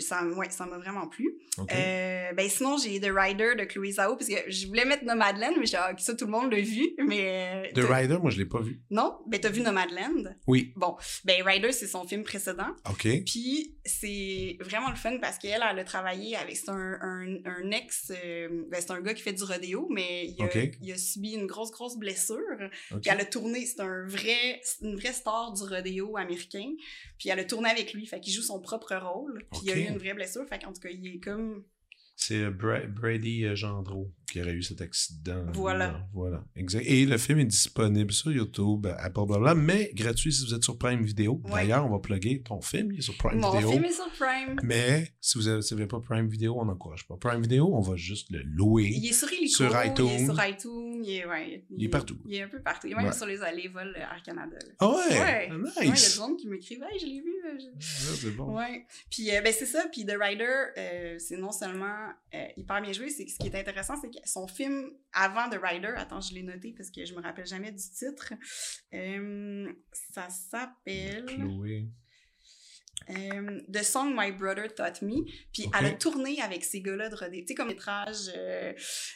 ça, 0.00 0.24
ouais, 0.24 0.48
m'a 0.60 0.78
vraiment 0.78 1.08
plu. 1.08 1.28
Euh, 1.58 2.32
ben 2.32 2.48
sinon, 2.48 2.76
j'ai 2.78 3.00
The 3.00 3.10
Rider 3.12 3.54
de 3.58 3.64
Chloé 3.64 3.92
Zhao, 3.92 4.16
parce 4.16 4.28
que 4.28 4.48
je 4.50 4.66
voulais 4.68 4.84
mettre 4.84 5.04
Nomadland, 5.04 5.54
mais 5.58 5.66
j'ai 5.66 5.76
ah, 5.76 5.92
ça, 5.98 6.14
tout 6.14 6.26
le 6.26 6.30
monde 6.30 6.52
l'a 6.52 6.60
vu, 6.60 6.90
mais... 7.06 7.66
euh, 7.74 7.82
The 7.82 7.84
Rider, 7.84 8.18
moi, 8.18 8.30
je 8.30 8.38
l'ai 8.38 8.46
pas 8.46 8.60
vu. 8.60 8.80
Non? 8.90 9.18
Ben 9.26 9.40
t'as 9.40 9.50
vu 9.50 9.62
Nomadland? 9.62 10.36
Oui. 10.46 10.72
Bon, 10.76 10.96
ben 11.24 11.42
Rider, 11.42 11.72
c'est 11.72 11.86
son 11.88 12.06
film 12.06 12.22
précédent, 12.22 12.70
OK. 12.88 13.08
puis 13.24 13.75
c'est 13.86 14.56
vraiment 14.60 14.90
le 14.90 14.96
fun 14.96 15.18
parce 15.18 15.38
qu'elle, 15.38 15.62
elle 15.70 15.78
a 15.78 15.84
travaillé 15.84 16.36
avec... 16.36 16.56
C'est 16.56 16.70
un, 16.70 16.98
un, 17.00 17.36
un 17.44 17.70
ex... 17.70 18.12
euh, 18.24 18.64
ben 18.70 18.80
c'est 18.80 18.90
un 18.90 19.00
gars 19.00 19.14
qui 19.14 19.22
fait 19.22 19.32
du 19.32 19.42
rodéo, 19.42 19.88
mais 19.90 20.26
il 20.28 20.42
a, 20.42 20.46
Ok. 20.46 20.58
il 20.82 20.92
a 20.92 20.98
subi 20.98 21.32
une 21.32 21.46
grosse, 21.46 21.70
grosse 21.70 21.96
blessure, 21.98 22.36
puis 22.90 23.00
elle 23.10 23.20
a 23.20 23.24
tourné... 23.24 23.64
C'est 23.66 23.80
un 23.80 24.06
vrai... 24.06 24.60
Une 24.82 24.96
vraie 24.96 25.12
star 25.12 25.52
du 25.52 25.62
rodéo 25.62 26.16
américain, 26.16 26.72
puis 27.18 27.28
elle 27.28 27.38
a 27.40 27.44
tourné 27.44 27.68
avec 27.70 27.92
lui, 27.94 28.06
fait 28.06 28.20
qu'il 28.20 28.32
joue 28.32 28.42
son 28.42 28.60
propre 28.60 28.94
rôle, 28.96 29.46
puis 29.52 29.60
il 29.64 29.70
a 29.70 29.76
eu 29.76 29.84
une 29.88 29.98
vraie 29.98 30.14
blessure, 30.14 30.46
fait 30.48 30.58
qu'en 30.62 30.72
tout 30.72 30.80
cas, 30.80 30.90
il 30.90 31.06
est 31.06 31.18
comme... 31.20 31.64
C'est 32.18 32.44
euh, 32.44 32.50
Bra- 32.50 32.86
Brady 32.86 33.44
euh, 33.44 33.54
Gendreau 33.54 34.10
qu'il 34.36 34.44
y 34.44 34.48
aurait 34.48 34.54
eu 34.56 34.62
cet 34.62 34.80
accident. 34.82 35.44
Voilà. 35.54 36.06
Voilà. 36.12 36.44
Exact. 36.56 36.82
Et 36.86 37.06
le 37.06 37.16
film 37.18 37.38
est 37.38 37.44
disponible 37.46 38.12
sur 38.12 38.30
YouTube, 38.32 38.86
Apple, 38.98 39.20
blablabla, 39.26 39.54
mais 39.54 39.90
gratuit 39.94 40.32
si 40.32 40.44
vous 40.44 40.54
êtes 40.54 40.62
sur 40.64 40.76
Prime 40.78 41.02
Video. 41.02 41.40
Ouais. 41.44 41.52
D'ailleurs, 41.62 41.86
on 41.86 41.90
va 41.90 41.98
plugger 41.98 42.42
ton 42.42 42.60
film, 42.60 42.92
il 42.92 42.98
est 42.98 43.02
sur 43.02 43.16
Prime 43.16 43.40
Mon 43.40 43.50
Video. 43.52 43.70
film 43.72 43.84
est 43.84 43.92
sur 43.92 44.10
Prime. 44.10 44.56
Mais 44.62 45.12
si 45.20 45.38
vous 45.38 45.44
n'avez 45.44 45.86
pas 45.86 46.00
Prime 46.00 46.28
Video, 46.28 46.56
on 46.58 46.64
n'encourage 46.66 47.06
pas. 47.06 47.16
Prime 47.16 47.40
Video, 47.42 47.74
on 47.74 47.80
va 47.80 47.96
juste 47.96 48.30
le 48.30 48.42
louer. 48.42 48.90
Il 48.94 49.06
est 49.08 49.12
sur 49.12 49.32
Illico, 49.32 49.56
Sur 49.56 49.70
il 49.70 49.76
est 49.88 49.92
iTunes. 49.92 50.24
sur 50.26 50.44
iTunes, 50.44 51.02
il 51.04 51.10
est, 51.14 51.26
ouais, 51.26 51.64
Il 51.76 51.84
est 51.84 51.88
partout. 51.88 52.18
Il 52.26 52.34
est 52.34 52.42
un 52.42 52.48
peu 52.48 52.60
partout. 52.60 52.86
Il 52.88 52.92
est 52.92 52.96
même 52.96 53.06
Ouais. 53.06 53.12
sur 53.12 53.26
les, 53.26 53.38
les 53.56 53.68
vols 53.68 53.94
Air 53.96 54.22
Canada. 54.24 54.56
là. 54.60 54.74
Ah 54.80 54.88
ouais? 54.88 54.94
Ouais. 54.96 55.16
Ouais, 55.18 55.70
il 55.82 55.88
y 55.88 55.90
a 55.90 55.94
du 55.94 56.18
monde 56.20 56.36
qui 56.36 56.48
m'écrivait, 56.48 56.84
hey, 56.92 56.98
je 57.00 57.06
l'ai 57.06 57.20
vu. 57.20 57.34
euh, 57.46 57.58
je- 57.58 57.66
Ah, 57.78 58.14
c'est 58.20 58.30
bon. 58.36 58.56
Ouais. 58.56 58.84
Puis 59.10 59.30
euh, 59.34 59.40
ben 59.40 59.52
c'est 59.56 59.66
ça. 59.66 59.84
Puis 59.92 60.04
The 60.04 60.14
Rider, 60.20 60.44
euh, 60.76 61.16
c'est 61.18 61.36
non 61.36 61.52
seulement 61.52 61.94
euh, 62.34 62.44
hyper 62.56 62.82
bien 62.82 62.92
joué, 62.92 63.08
c'est 63.08 63.26
ce 63.28 63.38
qui 63.38 63.46
est 63.48 63.54
intéressant, 63.54 63.94
c'est 64.00 64.10
que 64.10 64.18
son 64.26 64.46
film 64.46 64.90
avant 65.12 65.48
The 65.48 65.58
Rider, 65.62 65.94
attends, 65.96 66.20
je 66.20 66.34
l'ai 66.34 66.42
noté 66.42 66.72
parce 66.76 66.90
que 66.90 67.04
je 67.04 67.14
me 67.14 67.20
rappelle 67.20 67.46
jamais 67.46 67.72
du 67.72 67.82
titre. 67.82 68.34
Euh, 68.92 69.72
ça 69.92 70.28
s'appelle 70.28 71.26
Chloé. 71.26 71.88
Euh, 73.10 73.60
The 73.72 73.82
Song 73.82 74.14
My 74.16 74.32
Brother 74.32 74.74
Taught 74.74 75.02
Me. 75.02 75.24
Puis 75.52 75.64
Ok. 75.66 75.74
elle 75.78 75.86
a 75.86 75.90
tourné 75.92 76.40
avec 76.40 76.64
ces 76.64 76.80
gars-là 76.80 77.08
de 77.08 77.14
rodé. 77.14 77.42
Tu 77.42 77.48
sais, 77.48 77.54
comme 77.54 77.68
métrage 77.68 78.30
euh, 78.36 78.72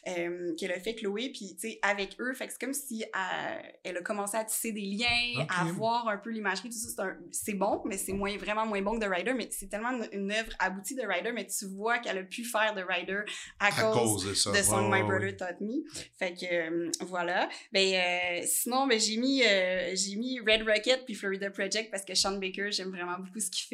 euh, 0.08 0.54
qu'elle 0.56 0.72
a 0.72 0.80
fait 0.80 0.94
Chloé, 0.94 1.30
puis 1.30 1.56
tu 1.60 1.70
sais, 1.70 1.78
avec 1.82 2.16
eux. 2.20 2.32
Fait 2.34 2.46
que 2.46 2.52
c'est 2.52 2.60
comme 2.60 2.74
si 2.74 3.02
elle, 3.02 3.74
elle 3.84 3.96
a 3.96 4.02
commencé 4.02 4.36
à 4.36 4.44
tisser 4.44 4.72
des 4.72 4.82
liens, 4.82 5.46
à 5.48 5.64
voir 5.64 6.08
un 6.08 6.18
peu 6.18 6.30
l'imagerie, 6.30 6.68
tout 6.68 6.76
ça. 6.76 7.14
C'est 7.32 7.54
bon, 7.54 7.82
mais 7.86 7.96
c'est 7.96 8.12
moins, 8.12 8.36
vraiment 8.36 8.66
moins 8.66 8.82
bon 8.82 8.98
que 8.98 9.04
The 9.04 9.08
Rider. 9.08 9.34
Mais 9.34 9.48
c'est 9.50 9.68
tellement 9.68 9.90
une, 9.90 10.08
une 10.12 10.32
œuvre 10.32 10.52
aboutie 10.58 10.94
de 10.94 11.02
Rider, 11.02 11.32
mais 11.32 11.46
tu 11.46 11.66
vois 11.66 11.98
qu'elle 11.98 12.18
a 12.18 12.22
pu 12.22 12.44
faire 12.44 12.74
The 12.74 12.84
Rider 12.88 13.20
à, 13.58 13.66
À 13.66 13.70
cause 13.70 14.22
cause 14.22 14.28
de 14.28 14.34
ça. 14.34 14.52
The 14.52 14.62
Song 14.64 14.90
My 14.92 15.02
Brother. 15.02 15.30
Taught 15.36 15.60
Me. 15.60 15.84
Fait 16.18 16.34
que 16.34 16.46
euh, 16.50 16.90
voilà. 17.00 17.48
Ben 17.72 17.94
euh, 17.94 18.42
sinon 18.46 18.86
ben 18.86 18.98
j'ai 18.98 19.16
mis 19.16 19.42
euh, 19.42 19.92
j'ai 19.94 20.16
mis 20.16 20.40
Red 20.40 20.62
Rocket 20.66 21.04
puis 21.04 21.14
Florida 21.14 21.50
Project 21.50 21.90
parce 21.90 22.04
que 22.04 22.14
Sean 22.14 22.38
Baker, 22.38 22.70
j'aime 22.72 22.90
vraiment 22.90 23.18
beaucoup 23.18 23.40
ce 23.40 23.50
qu'il 23.50 23.66
fait. 23.66 23.69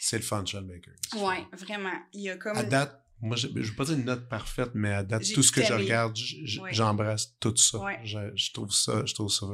C'est 0.00 0.16
le 0.18 0.22
fun, 0.22 0.44
Sean 0.46 0.62
Baker. 0.62 0.92
Ouais, 1.16 1.44
vraiment. 1.52 1.92
Il 2.12 2.22
y 2.22 2.30
a 2.30 2.36
comme 2.36 2.56
À 2.56 2.62
date, 2.62 3.02
moi, 3.20 3.36
je 3.36 3.48
ne 3.48 3.60
veux 3.60 3.74
pas 3.74 3.84
dire 3.84 3.94
une 3.96 4.04
note 4.04 4.28
parfaite, 4.28 4.70
mais 4.74 4.92
à 4.92 5.02
date, 5.02 5.22
tout 5.34 5.42
ce 5.42 5.50
que 5.52 5.62
je 5.62 5.72
regarde, 5.72 6.16
j'embrasse 6.72 7.34
tout 7.40 7.56
ça. 7.56 7.78
Je, 8.04 8.18
je 8.34 8.52
trouve 8.52 8.70
ça, 8.72 9.04
je 9.04 9.14
trouve 9.14 9.30
ça, 9.30 9.46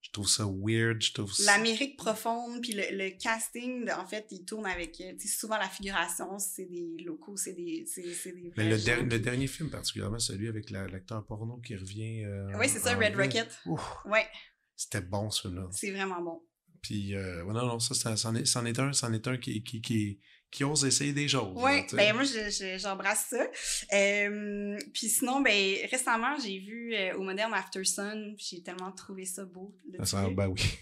je 0.00 0.10
trouve 0.12 0.28
ça 0.28 0.44
weird, 0.46 1.02
je 1.02 1.12
trouve 1.12 1.32
l'Amérique 1.44 1.96
profonde 1.96 2.60
puis 2.62 2.72
le, 2.72 2.84
le 2.92 3.10
casting 3.18 3.90
en 3.90 4.06
fait, 4.06 4.26
il 4.30 4.44
tourne 4.44 4.64
avec 4.66 5.00
euh, 5.00 5.12
souvent 5.18 5.58
la 5.58 5.68
figuration, 5.68 6.38
c'est 6.38 6.66
des 6.66 7.02
locaux, 7.04 7.36
c'est 7.36 7.52
des 7.52 7.84
c'est 7.84 8.14
c'est 8.14 8.32
des 8.32 8.52
Mais 8.56 8.68
le, 8.70 8.78
der- 8.78 9.02
le 9.04 9.18
dernier 9.18 9.48
film, 9.48 9.70
particulièrement 9.70 10.20
celui 10.20 10.46
avec 10.48 10.70
la- 10.70 10.86
l'acteur 10.86 11.26
porno 11.26 11.56
qui 11.58 11.74
revient. 11.74 12.24
euh, 12.24 12.46
Oui, 12.58 12.68
c'est 12.68 12.78
ça, 12.78 12.94
Red. 12.96 13.16
Rocket. 13.16 13.58
Ouais, 14.04 14.26
C'était 14.76 15.00
bon, 15.00 15.30
celui-là. 15.30 15.66
c'est 15.72 15.90
vraiment 15.90 16.22
bon. 16.22 16.42
Puis, 16.82 17.14
euh, 17.14 17.42
ouais, 17.44 17.52
non, 17.52 17.66
non, 17.66 17.78
ça, 17.78 18.16
c'en 18.16 18.34
est, 18.34 18.46
est 18.66 18.78
un, 18.78 18.92
c'en 18.92 19.12
est 19.12 19.26
un 19.28 19.36
qui, 19.38 19.62
qui, 19.62 19.80
qui, 19.80 20.18
qui 20.50 20.64
ose 20.64 20.84
essayer 20.84 21.12
des 21.12 21.28
choses. 21.28 21.56
sais. 21.88 21.96
ben 21.96 22.14
moi 22.14 22.24
je- 22.24 22.50
je- 22.50 22.78
j'embrasse 22.78 23.26
ça. 23.30 23.46
Euh, 23.92 24.78
puis 24.92 25.08
sinon 25.08 25.40
ben 25.40 25.76
récemment 25.90 26.36
j'ai 26.42 26.58
vu 26.58 26.94
euh, 26.94 27.16
au 27.16 27.22
Modern 27.22 27.52
After 27.54 27.84
Sun, 27.84 28.34
j'ai 28.38 28.62
tellement 28.62 28.92
trouvé 28.92 29.24
ça 29.24 29.44
beau. 29.44 29.74
Ça 29.84 29.98
L'as-tu 30.18 30.28
sent- 30.28 30.34
ben 30.34 30.46
oui. 30.48 30.60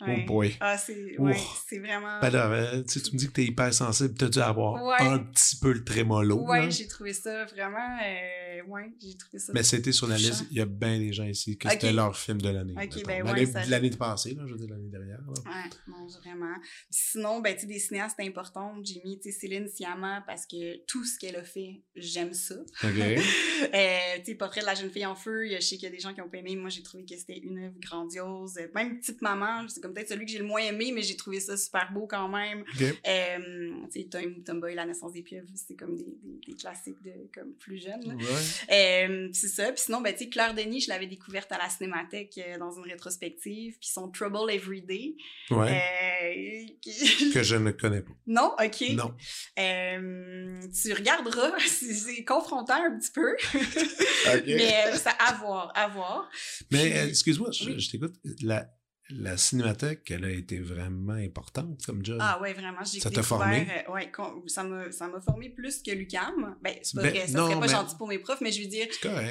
Ouais. 0.00 0.20
Oh 0.22 0.26
boy. 0.26 0.56
Ah 0.60 0.78
c'est 0.78 1.18
ouais, 1.18 1.36
vraiment 1.78 2.20
Ben 2.22 2.30
là, 2.30 2.50
euh, 2.50 2.82
tu 2.84 2.98
me 3.12 3.18
dis 3.18 3.26
que 3.26 3.32
t'es 3.32 3.44
hyper 3.44 3.74
sensible, 3.74 4.14
t'as 4.14 4.30
dû 4.30 4.38
avoir 4.38 4.82
Ouais. 4.82 5.06
un 5.06 5.18
petit 5.18 5.56
peu 5.56 5.72
le 5.74 5.84
trémolo. 5.84 6.38
Là. 6.50 6.70
j'ai 6.70 6.86
trouvé 6.88 7.12
ça 7.12 7.44
vraiment 7.44 7.98
euh, 8.02 8.62
ouais, 8.66 8.90
j'ai 8.98 9.14
trouvé 9.18 9.38
ça 9.38 9.52
Mais 9.52 9.62
c'était 9.62 9.92
sur 9.92 10.06
la 10.06 10.16
liste, 10.16 10.46
il 10.50 10.56
y 10.56 10.60
a 10.62 10.64
bien 10.64 10.98
des 10.98 11.12
gens 11.12 11.26
ici 11.26 11.58
que 11.58 11.68
c'était 11.68 11.92
leur 11.92 12.16
film 12.16 12.40
de 12.40 12.48
l'année. 12.48 12.72
Ben 12.72 12.88
L'année 13.26 13.44
ça- 13.44 13.66
l'année 13.66 13.90
passée, 13.90 14.32
là, 14.34 14.44
je 14.46 14.52
veux 14.54 14.58
dire 14.58 14.70
l'année 14.70 14.88
dernière. 14.88 15.18
Ouais, 15.28 15.70
non, 15.86 16.06
vraiment. 16.24 16.54
Sinon, 16.88 17.40
ben, 17.40 17.54
tu 17.54 17.60
sais, 17.60 17.66
des 17.66 17.78
cinéastes 17.78 18.20
importants, 18.20 18.74
j'ai 18.82 19.02
mis, 19.08 19.18
tu 19.20 19.32
sais, 19.32 19.38
Céline 19.40 19.68
Sciamma 19.68 20.22
parce 20.26 20.46
que 20.46 20.76
tout 20.86 21.04
ce 21.04 21.18
qu'elle 21.18 21.36
a 21.36 21.42
fait, 21.44 21.80
j'aime 21.96 22.34
ça. 22.34 22.56
OK. 22.84 22.94
Euh, 23.74 23.98
tu 24.18 24.24
sais, 24.26 24.34
Portrait 24.36 24.60
de 24.60 24.66
la 24.66 24.74
jeune 24.76 24.88
fille 24.90 25.04
en 25.04 25.16
feu, 25.16 25.48
je 25.50 25.58
sais 25.60 25.74
qu'il 25.76 25.82
y 25.82 25.86
a 25.86 25.90
des 25.90 25.98
gens 25.98 26.14
qui 26.14 26.20
ont 26.20 26.28
pas 26.28 26.38
aimé. 26.38 26.54
Moi, 26.54 26.70
j'ai 26.70 26.82
trouvé 26.84 27.04
que 27.04 27.16
c'était 27.16 27.38
une 27.38 27.58
œuvre 27.58 27.74
grandiose. 27.80 28.54
Même 28.72 29.00
Petite 29.00 29.20
Maman, 29.20 29.66
c'est 29.68 29.80
comme 29.80 29.92
peut-être 29.94 30.10
celui 30.10 30.26
que 30.26 30.30
j'ai 30.30 30.38
le 30.38 30.44
moins 30.44 30.60
aimé, 30.60 30.92
mais 30.94 31.02
j'ai 31.02 31.16
trouvé 31.16 31.40
ça 31.40 31.56
super 31.56 31.90
beau 31.92 32.06
quand 32.06 32.28
même. 32.28 32.60
OK. 32.60 32.82
Euh, 33.06 33.70
tu 33.92 34.00
sais, 34.02 34.08
Tom- 34.08 34.44
Tomboy, 34.44 34.74
La 34.76 34.86
naissance 34.86 35.12
des 35.12 35.22
pieuvres, 35.22 35.48
c'est 35.56 35.74
comme 35.74 35.96
des, 35.96 36.04
des, 36.22 36.40
des 36.46 36.54
classiques 36.54 37.02
de 37.02 37.12
comme 37.34 37.52
plus 37.54 37.78
jeunes. 37.82 38.16
Ouais. 38.16 39.04
Euh, 39.06 39.28
c'est 39.32 39.48
ça. 39.48 39.72
Puis 39.72 39.82
sinon, 39.86 40.00
ben, 40.02 40.12
tu 40.12 40.20
sais, 40.24 40.28
Claire 40.28 40.54
Denis, 40.54 40.82
je 40.82 40.88
l'avais 40.90 41.06
découverte 41.08 41.50
à 41.50 41.58
la 41.58 41.68
Cinémathèque 41.68 42.38
euh, 42.38 42.58
dans 42.58 42.70
une 42.70 42.84
rétrospective. 42.84 43.76
Puis 43.80 43.88
son 43.90 44.08
Trouble 44.10 44.50
Every 44.50 44.82
Day. 44.82 45.16
Ouais. 45.50 45.82
euh, 46.22 46.72
qui- 46.80 47.32
Que 47.34 47.42
je 47.42 47.56
ne 47.56 47.72
connais 47.72 48.02
pas. 48.02 48.12
non, 48.26 48.52
ok. 48.64 48.92
Non. 48.98 49.14
Euh, 49.58 50.60
tu 50.82 50.92
regarderas, 50.92 51.52
c'est 51.66 51.94
c'est 51.94 52.24
confrontant 52.24 52.74
un 52.84 52.98
petit 52.98 53.10
peu. 53.12 53.36
Mais, 53.54 54.42
Mais 54.46 54.74
euh, 54.88 54.96
ça 54.96 55.10
à 55.10 55.34
voir, 55.34 55.72
à 55.74 55.88
voir. 55.88 56.28
Puis- 56.70 56.92
euh, 56.92 57.08
excuse-moi, 57.08 57.50
je, 57.52 57.64
Oui. 57.70 57.80
je 57.80 57.90
t'écoute. 57.90 58.14
La, 58.42 58.68
la 59.10 59.36
cinémathèque, 59.36 60.10
elle 60.10 60.24
a 60.24 60.30
été 60.30 60.58
vraiment 60.60 61.12
importante 61.14 61.84
comme 61.86 62.04
job. 62.04 62.18
Ah 62.20 62.40
ouais, 62.40 62.52
vraiment, 62.52 62.84
j'ai 62.84 63.00
Ça 63.00 63.10
t'a 63.10 63.22
formé? 63.22 63.66
euh, 63.88 63.92
ouais, 63.92 64.10
ça 64.46 64.64
m'a 64.64 64.90
ça 64.92 65.08
m'a 65.08 65.20
formé 65.20 65.48
plus 65.50 65.82
que 65.82 65.90
l'UCAM. 65.90 66.56
Ben, 66.62 66.74
c'est 66.82 66.94
pas 66.96 67.02
Ben, 67.02 67.10
vrai, 67.10 67.26
ça 67.26 67.38
non, 67.38 67.46
serait 67.46 67.54
pas 67.60 67.66
mais- 67.66 67.68
gentil 67.72 67.96
pour 67.96 68.08
mes 68.08 68.18
profs, 68.18 68.40
mais 68.40 68.52
je 68.52 68.60
veux 68.62 68.68
dire, 68.68 68.86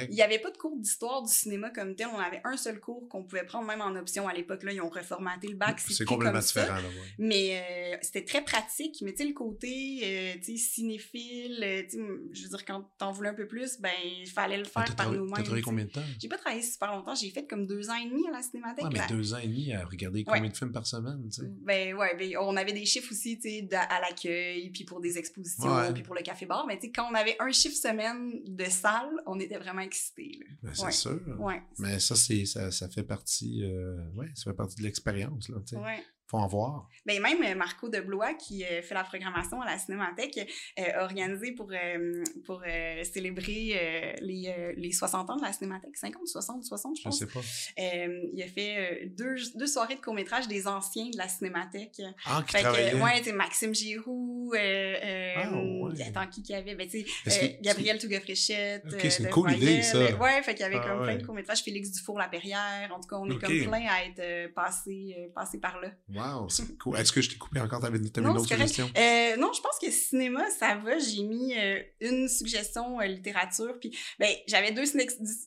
il 0.08 0.14
n'y 0.14 0.22
avait 0.22 0.38
pas 0.38 0.50
de 0.50 0.56
cours 0.56 0.76
d'histoire 0.76 1.22
du 1.22 1.32
cinéma 1.32 1.70
comme 1.70 1.94
tel. 1.94 2.08
On 2.14 2.18
avait 2.18 2.40
un 2.44 2.56
seul 2.56 2.80
cours 2.80 3.08
qu'on 3.08 3.22
pouvait 3.24 3.44
prendre 3.44 3.66
même 3.66 3.80
en 3.80 3.94
option 3.96 4.26
à 4.28 4.34
l'époque. 4.34 4.62
Là, 4.64 4.72
ils 4.72 4.80
ont 4.80 4.88
reformaté 4.88 5.48
le 5.48 5.56
bac. 5.56 5.80
C'est 5.80 6.04
complètement 6.04 6.38
comme 6.40 6.42
ça. 6.42 6.60
différent. 6.62 6.78
Là, 6.80 6.88
ouais. 6.88 7.12
Mais 7.18 7.94
euh, 7.94 7.98
c'était 8.02 8.24
très 8.24 8.42
pratique. 8.44 8.96
Mais 9.02 9.12
tu 9.12 9.18
sais, 9.18 9.28
le 9.28 9.34
côté 9.34 10.00
euh, 10.02 10.34
tu 10.44 10.56
sais, 10.56 10.56
cinéphile, 10.56 11.56
tu 11.88 11.96
sais, 11.98 12.02
je 12.32 12.42
veux 12.42 12.48
dire, 12.48 12.64
quand 12.64 12.84
t'en 12.98 13.12
voulais 13.12 13.28
un 13.30 13.34
peu 13.34 13.46
plus, 13.46 13.78
ben, 13.80 13.90
il 14.04 14.26
fallait 14.28 14.58
le 14.58 14.64
Ah, 14.74 14.80
faire 14.84 14.94
T'as 14.96 15.04
par 15.04 15.12
nous-mêmes. 15.12 15.34
t'as 15.36 15.42
travaillé 15.42 15.62
combien 15.62 15.84
de 15.84 15.90
temps? 15.90 16.02
J'ai 16.20 16.28
pas 16.28 16.38
travaillé 16.38 16.62
super 16.62 16.92
longtemps. 16.92 17.14
J'ai 17.14 17.30
fait 17.30 17.46
comme 17.46 17.66
deux 17.66 17.90
ans 17.90 17.94
et 17.96 18.08
demi 18.08 18.26
à 18.28 18.32
la 18.32 18.42
cinémathèque. 18.42 18.84
Ouais, 18.84 18.90
mais 18.92 19.06
deux 19.08 19.34
ans 19.34 19.38
et 19.38 19.46
demi 19.46 19.67
à 19.74 19.84
regarder 19.84 20.20
Ouais. 20.20 20.24
combien 20.26 20.50
de 20.50 20.56
films 20.56 20.72
par 20.72 20.86
semaine, 20.86 21.22
tu 21.30 21.42
sais. 21.42 21.48
Ben 21.62 21.94
ouais, 21.94 22.16
ben, 22.16 22.36
on 22.40 22.56
avait 22.56 22.72
des 22.72 22.84
chiffres 22.84 23.12
aussi, 23.12 23.38
tu 23.38 23.48
sais, 23.48 23.62
d'a- 23.62 23.82
à 23.82 24.00
l'accueil, 24.00 24.70
puis 24.70 24.84
pour 24.84 25.00
des 25.00 25.18
expositions, 25.18 25.74
Ouais. 25.74 25.92
puis 25.92 26.02
pour 26.02 26.14
le 26.14 26.22
café-bar. 26.22 26.66
Mais 26.66 26.76
tu 26.78 26.86
sais, 26.86 26.92
quand 26.92 27.08
on 27.10 27.14
avait 27.14 27.36
un 27.40 27.50
chiffre 27.52 27.76
semaine 27.76 28.40
de 28.46 28.64
salle, 28.64 29.10
on 29.26 29.38
était 29.40 29.58
vraiment 29.58 29.82
excités. 29.82 30.38
Ben, 30.62 30.72
c'est 30.74 30.84
Ouais. 30.84 30.92
sûr. 30.92 31.20
Ouais. 31.38 31.62
Mais 31.78 31.98
ça, 32.00 32.16
c'est, 32.16 32.44
ça, 32.44 32.70
ça 32.70 32.88
fait 32.88 33.02
partie, 33.04 33.62
euh, 33.64 33.96
ouais, 34.14 34.28
ça 34.34 34.50
fait 34.50 34.56
partie 34.56 34.76
de 34.76 34.82
l'expérience, 34.82 35.48
là, 35.48 35.56
tu 35.66 35.76
sais. 35.76 35.82
Faut 36.30 36.36
en 36.36 36.46
voir. 36.46 36.86
Ben 37.06 37.22
même 37.22 37.42
euh, 37.42 37.54
Marco 37.54 37.88
de 37.88 38.00
Blois, 38.00 38.34
qui 38.34 38.62
euh, 38.62 38.82
fait 38.82 38.92
la 38.94 39.02
programmation 39.02 39.62
à 39.62 39.64
la 39.64 39.78
Cinémathèque, 39.78 40.38
euh, 40.78 40.82
a 41.00 41.04
organisé 41.04 41.52
pour, 41.52 41.70
euh, 41.72 42.22
pour 42.44 42.62
célébrer 43.02 44.16
les, 44.20 44.74
les 44.76 44.92
60 44.92 45.30
ans 45.30 45.36
de 45.36 45.42
la 45.42 45.52
Cinémathèque. 45.54 45.96
50, 45.96 46.26
60, 46.26 46.64
60, 46.64 46.96
je 46.96 47.00
Je 47.00 47.04
pense. 47.04 47.18
sais 47.18 47.26
pas. 47.26 47.40
Il 47.78 48.42
a 48.42 48.46
fait 48.48 49.06
deux, 49.16 49.36
deux 49.54 49.66
soirées 49.66 49.94
de 49.96 50.00
court-métrage 50.00 50.48
des 50.48 50.66
anciens 50.68 51.08
de 51.08 51.16
la 51.16 51.28
Cinémathèque. 51.28 52.02
Ah, 52.26 52.42
qui 52.46 52.56
Fait 52.56 52.62
que, 52.62 53.02
ouais, 53.02 53.22
sais, 53.22 53.32
Maxime 53.32 53.74
Giroux, 53.74 54.52
Ah, 54.54 55.50
ouais. 55.50 56.02
attends, 56.02 56.26
qui 56.28 56.42
qu'il 56.42 56.54
y 56.54 56.58
avait? 56.58 56.74
Ben, 56.74 56.86
tu 56.88 57.06
sais, 57.26 57.58
Gabriel 57.62 57.98
Touga-Fréchette. 57.98 58.84
Ok, 58.92 59.00
c'est 59.08 59.22
une 59.22 59.30
cool 59.30 59.52
idée, 59.52 59.80
ça. 59.82 59.98
Ouais, 60.16 60.42
fait 60.42 60.54
qu'il 60.54 60.60
y 60.62 60.64
avait 60.64 60.76
Ah, 60.82 60.88
comme 60.88 61.02
plein 61.04 61.16
de 61.16 61.24
courts-métrages. 61.24 61.62
Félix 61.62 61.90
Dufour-Laperrière. 61.92 62.92
En 62.94 63.00
tout 63.00 63.08
cas, 63.08 63.16
on 63.16 63.30
est 63.30 63.38
comme 63.38 63.58
plein 63.66 63.86
à 63.88 64.04
être 64.04 64.52
passé, 64.54 65.16
passé 65.34 65.58
par 65.58 65.80
là. 65.80 65.88
Wow, 66.18 66.46
c'est 66.48 66.78
cool. 66.78 66.96
Est-ce 66.96 67.12
que 67.12 67.20
je 67.20 67.30
t'ai 67.30 67.36
coupé 67.36 67.60
encore? 67.60 67.80
T'avais, 67.80 67.98
une 67.98 68.26
autre 68.26 68.46
suggestion? 68.46 68.90
Euh, 68.96 69.36
non, 69.36 69.50
je 69.54 69.60
pense 69.60 69.78
que 69.80 69.90
cinéma, 69.90 70.42
ça 70.58 70.76
va. 70.76 70.98
J'ai 70.98 71.22
mis 71.22 71.54
euh, 71.56 71.80
une 72.00 72.28
suggestion 72.28 73.00
euh, 73.00 73.04
littérature. 73.06 73.78
Puis, 73.80 73.96
ben, 74.18 74.28
j'avais 74.46 74.72
deux, 74.72 74.84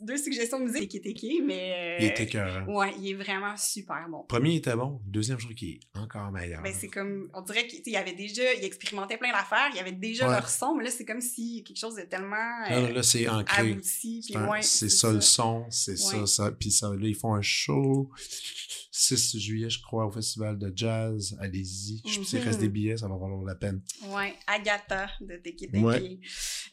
deux 0.02 0.18
suggestions 0.18 0.60
de 0.60 0.66
musique 0.66 0.90
qui 0.90 0.98
étaient 0.98 1.14
qui, 1.14 1.42
mais. 1.42 1.98
euh, 2.00 2.04
Il 2.04 2.06
était 2.08 2.24
écœurant. 2.24 2.66
Ouais, 2.74 2.94
il 3.00 3.10
est 3.12 3.14
vraiment 3.16 3.56
super 3.58 4.08
bon. 4.10 4.24
Premier 4.24 4.56
était 4.56 4.76
bon. 4.76 5.00
Le 5.06 5.12
deuxième, 5.12 5.40
je 5.40 5.46
trouve 5.46 5.56
qu'il 5.56 5.76
est 5.76 5.98
encore 6.00 6.32
meilleur. 6.32 6.62
Ben, 6.62 6.74
c'est 6.78 6.88
comme, 6.90 7.30
on 7.34 7.42
dirait 7.42 7.68
qu'il 7.68 7.96
avait 7.96 8.14
déjà, 8.14 8.54
il 8.54 8.64
expérimentait 8.64 9.18
plein 9.18 9.32
d'affaires, 9.32 9.70
il 9.72 9.78
y 9.78 9.80
avait 9.80 9.92
déjà 9.92 10.26
Ouais. 10.28 10.34
leur 10.36 10.50
son, 10.50 10.76
mais 10.76 10.84
là, 10.84 10.92
c'est 10.92 11.06
comme 11.06 11.22
si 11.22 11.64
quelque 11.64 11.78
chose 11.78 11.96
de 11.96 12.04
tellement 12.04 12.32
Là, 12.36 12.72
euh, 12.78 12.82
là, 12.88 12.92
là, 12.92 13.04
c'est 13.04 13.28
ancré. 13.28 13.72
abouti. 13.72 14.24
C'est 14.24 14.38
ouais, 14.38 14.62
ça, 14.62 15.12
le 15.12 15.22
son, 15.22 15.66
c'est 15.70 15.98
ça, 15.98 16.26
ça. 16.28 16.52
Puis 16.52 16.72
ça, 16.72 16.90
là, 16.90 17.08
ils 17.08 17.16
font 17.16 17.34
un 17.34 17.42
show 17.42 18.10
6 18.94 19.40
juillet, 19.40 19.70
je 19.70 19.82
crois, 19.82 20.06
au 20.06 20.12
festival 20.12 20.58
de 20.60 20.72
jazz. 20.76 21.38
Allez-y. 21.40 22.02
Je 22.06 22.22
s'il 22.24 22.40
Mhm. 22.40 22.46
reste 22.46 22.60
des 22.60 22.68
billets, 22.70 22.98
ça 22.98 23.08
va 23.08 23.16
valoir 23.16 23.42
la 23.44 23.56
peine. 23.56 23.82
Ouais, 24.08 24.34
Agatha 24.48 25.10
de 25.22 25.38
Teki 25.38 25.68
Teki. 25.70 25.80
Ouais. 25.84 26.20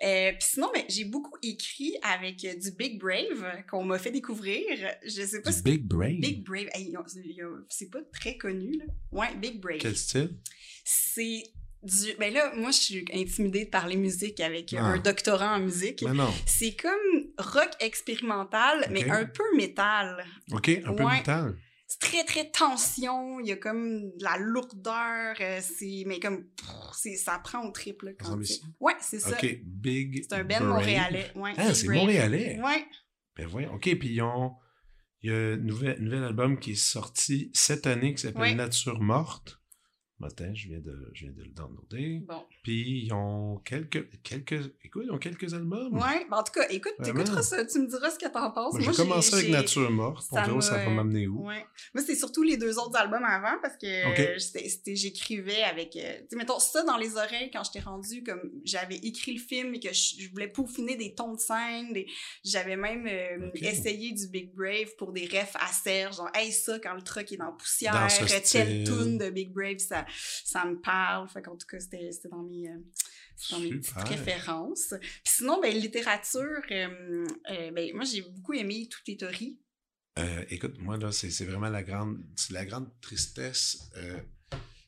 Euh, 0.05 0.33
puis 0.33 0.49
sinon, 0.53 0.69
ben, 0.75 0.83
j'ai 0.89 1.05
beaucoup 1.05 1.37
écrit 1.43 1.95
avec 2.03 2.45
euh, 2.45 2.55
du 2.57 2.73
Big 2.73 2.99
Brave 3.01 3.63
qu'on 3.71 3.85
m'a 3.85 3.99
fait 4.01 4.11
découvrir. 4.11 4.63
Je 5.07 5.23
sais 5.23 5.41
pas 5.43 5.51
Du 5.51 5.57
si. 5.59 5.63
Big 5.63 5.85
Brave? 5.85 6.19
Big 6.19 6.45
Brave. 6.45 6.67
Hey, 6.75 6.93
c'est 7.69 7.91
pas 7.91 8.01
très 8.13 8.37
connu, 8.37 8.79
là. 8.79 8.85
Ouais, 9.13 9.35
Big 9.37 9.61
Brave. 9.61 9.79
Quel 9.79 9.97
style? 9.97 10.37
C'est 10.85 11.45
du. 11.85 12.15
Ben 12.19 12.33
là, 12.35 12.53
moi, 12.57 12.73
je 12.73 12.79
suis 12.79 13.05
intimidée 13.15 13.65
de 13.67 13.71
parler 13.71 13.95
musique 13.97 14.41
avec 14.41 14.73
Ah. 14.77 14.85
un 14.87 14.99
doctorat 14.99 15.55
en 15.57 15.61
musique. 15.61 16.05
C'est 16.47 16.75
comme 16.75 17.29
rock 17.39 17.71
expérimental, 17.81 18.89
mais 18.91 19.09
un 19.09 19.25
peu 19.25 19.45
métal. 19.57 20.25
OK, 20.53 20.69
un 20.85 20.93
peu 20.95 21.05
Ouais. 21.05 21.19
métal. 21.19 21.57
C'est 21.91 22.01
très, 22.01 22.25
très 22.25 22.51
tension. 22.51 23.41
Il 23.41 23.47
y 23.49 23.53
a 23.53 23.57
comme 23.57 24.11
de 24.17 24.23
la 24.23 24.37
lourdeur. 24.37 25.35
euh, 25.41 25.59
c'est, 25.63 26.05
mais 26.07 26.21
comme, 26.21 26.45
pff, 26.45 27.17
ça 27.17 27.39
prend 27.43 27.65
au 27.67 27.71
triple. 27.73 28.15
Ici? 28.43 28.63
Ouais, 28.79 28.93
c'est 29.01 29.19
ça. 29.21 29.31
OK, 29.31 29.61
Big 29.65 30.23
C'est 30.29 30.37
un 30.37 30.45
band 30.45 30.65
montréalais. 30.65 31.33
Ouais, 31.35 31.53
Ah, 31.57 31.73
c'est 31.75 31.89
montréalais. 31.89 32.61
Ouais. 32.63 32.85
Ben 33.37 33.47
voyons. 33.47 33.73
OK, 33.75 33.85
puis 33.99 34.11
ils 34.13 34.23
ont... 34.23 34.53
Il 35.23 35.31
y 35.31 35.35
a 35.35 35.37
un 35.37 35.57
nouvel, 35.57 36.01
nouvel 36.01 36.23
album 36.25 36.61
qui 36.61 36.73
est 36.73 36.75
sorti 36.81 37.51
cette 37.53 37.87
année 37.89 38.15
qui 38.15 38.23
s'appelle 38.23 38.41
Ouais. 38.43 38.55
Nature 38.55 39.01
morte. 39.01 39.58
Matin, 40.21 40.51
je 40.53 40.67
viens 40.69 40.81
de, 40.81 41.11
je 41.15 41.27
viens 41.27 41.33
de 41.33 41.43
le 41.45 41.51
downloader. 41.51 42.23
Bon. 42.27 42.43
Puis 42.65 43.05
ils 43.05 43.13
ont 43.13 43.59
quelques, 43.65 44.09
quelques, 44.25 44.73
écoute, 44.83 45.05
ils 45.07 45.13
ont 45.13 45.19
quelques 45.19 45.55
albums. 45.55 45.95
Ouais. 45.95 46.27
Ben, 46.29 46.39
en 46.39 46.43
tout 46.43 46.53
cas, 46.53 46.67
écoute, 46.71 46.95
Vraiment? 46.99 47.19
t'écouteras 47.21 47.43
ça. 47.43 47.65
Tu 47.65 47.79
me 47.79 47.87
diras 47.87 48.11
ce 48.11 48.19
que 48.19 48.27
t'en 48.29 48.51
penses. 48.51 48.75
Moi, 48.75 48.83
j'ai 48.83 48.93
commencé 48.97 49.35
avec 49.35 49.49
Nature 49.51 49.91
morte. 49.93 50.27
Ça 50.29 50.43
verra 50.43 50.55
où 50.57 50.61
ça 50.61 50.77
va 50.85 50.91
m'amener 50.91 51.29
où? 51.29 51.47
Ouais. 51.47 51.65
Moi, 51.95 52.03
c'est 52.05 52.17
surtout 52.17 52.43
les 52.43 52.57
deux 52.57 52.79
autres 52.81 52.97
albums 52.99 53.23
avant 53.25 53.59
parce 53.63 53.77
que 53.77 53.87
euh, 53.87 54.39
j'écrivais 54.87 55.63
avec. 55.63 55.95
euh, 55.97 56.19
tu 56.23 56.27
sais, 56.31 56.37
mettons, 56.37 56.59
ça 56.59 56.83
dans 56.83 56.97
les 56.97 57.17
oreilles 57.17 57.51
quand 57.53 57.63
j'étais 57.65 57.85
rendue, 57.85 58.23
comme 58.25 58.41
j'avais 58.65 58.97
écrit 58.97 59.35
le 59.35 59.41
film 59.41 59.75
et 59.75 59.81
que 59.81 59.93
je, 59.93 60.17
je 60.21 60.29
voulais 60.31 60.49
peaufiner 60.49 60.97
des 60.97 61.15
tons 61.15 61.35
de 61.35 61.39
scène. 61.41 61.93
des- 61.93 62.07
J'avais 62.45 62.77
même 62.77 63.07
euh, 63.07 63.51
essayé 63.55 64.13
du 64.13 64.27
Big 64.29 64.53
Brave 64.53 64.89
pour 64.99 65.13
des 65.13 65.27
refs 65.27 65.55
à 65.61 65.69
serre, 65.73 66.13
genre, 66.13 66.31
hey, 66.35 66.51
ça, 66.53 66.79
quand 66.81 66.95
le 66.95 67.03
truck 67.03 67.31
est 67.31 67.37
dans 67.37 67.47
la 67.47 67.53
poussière, 67.53 67.93
Dans 67.93 68.27
telle 68.27 68.85
tune 68.85 69.19
de 69.19 69.31
Big 69.31 69.53
Brave, 69.53 69.79
ça, 69.79 70.05
ça 70.45 70.65
me 70.65 70.81
parle. 70.81 71.29
Fait 71.29 71.43
qu'en 71.43 71.57
tout 71.57 71.67
cas, 71.67 71.79
c'était 71.81 72.11
dans 72.31 72.43
mes. 72.43 72.69
euh, 72.69 72.79
dans 73.53 73.61
mes 73.61 73.71
petites 73.71 73.87
Super. 73.87 74.09
références. 74.09 74.95
Puis 75.01 75.11
sinon, 75.37 75.61
ben, 75.61 75.73
littérature, 75.75 76.43
euh, 76.73 77.27
euh, 77.51 77.71
ben, 77.71 77.95
moi, 77.95 78.05
j'ai 78.05 78.23
beaucoup 78.23 78.53
aimé 78.55 78.89
Toutes 78.91 79.07
les 79.07 79.17
théories. 79.17 79.61
Euh, 80.19 80.45
écoute, 80.51 80.77
moi, 80.81 80.97
là, 80.97 81.13
c'est 81.13 81.45
vraiment 81.45 81.69
la 81.71 81.83
grande, 81.85 82.19
la 82.51 82.65
grande 82.65 82.91
tristesse, 83.01 83.79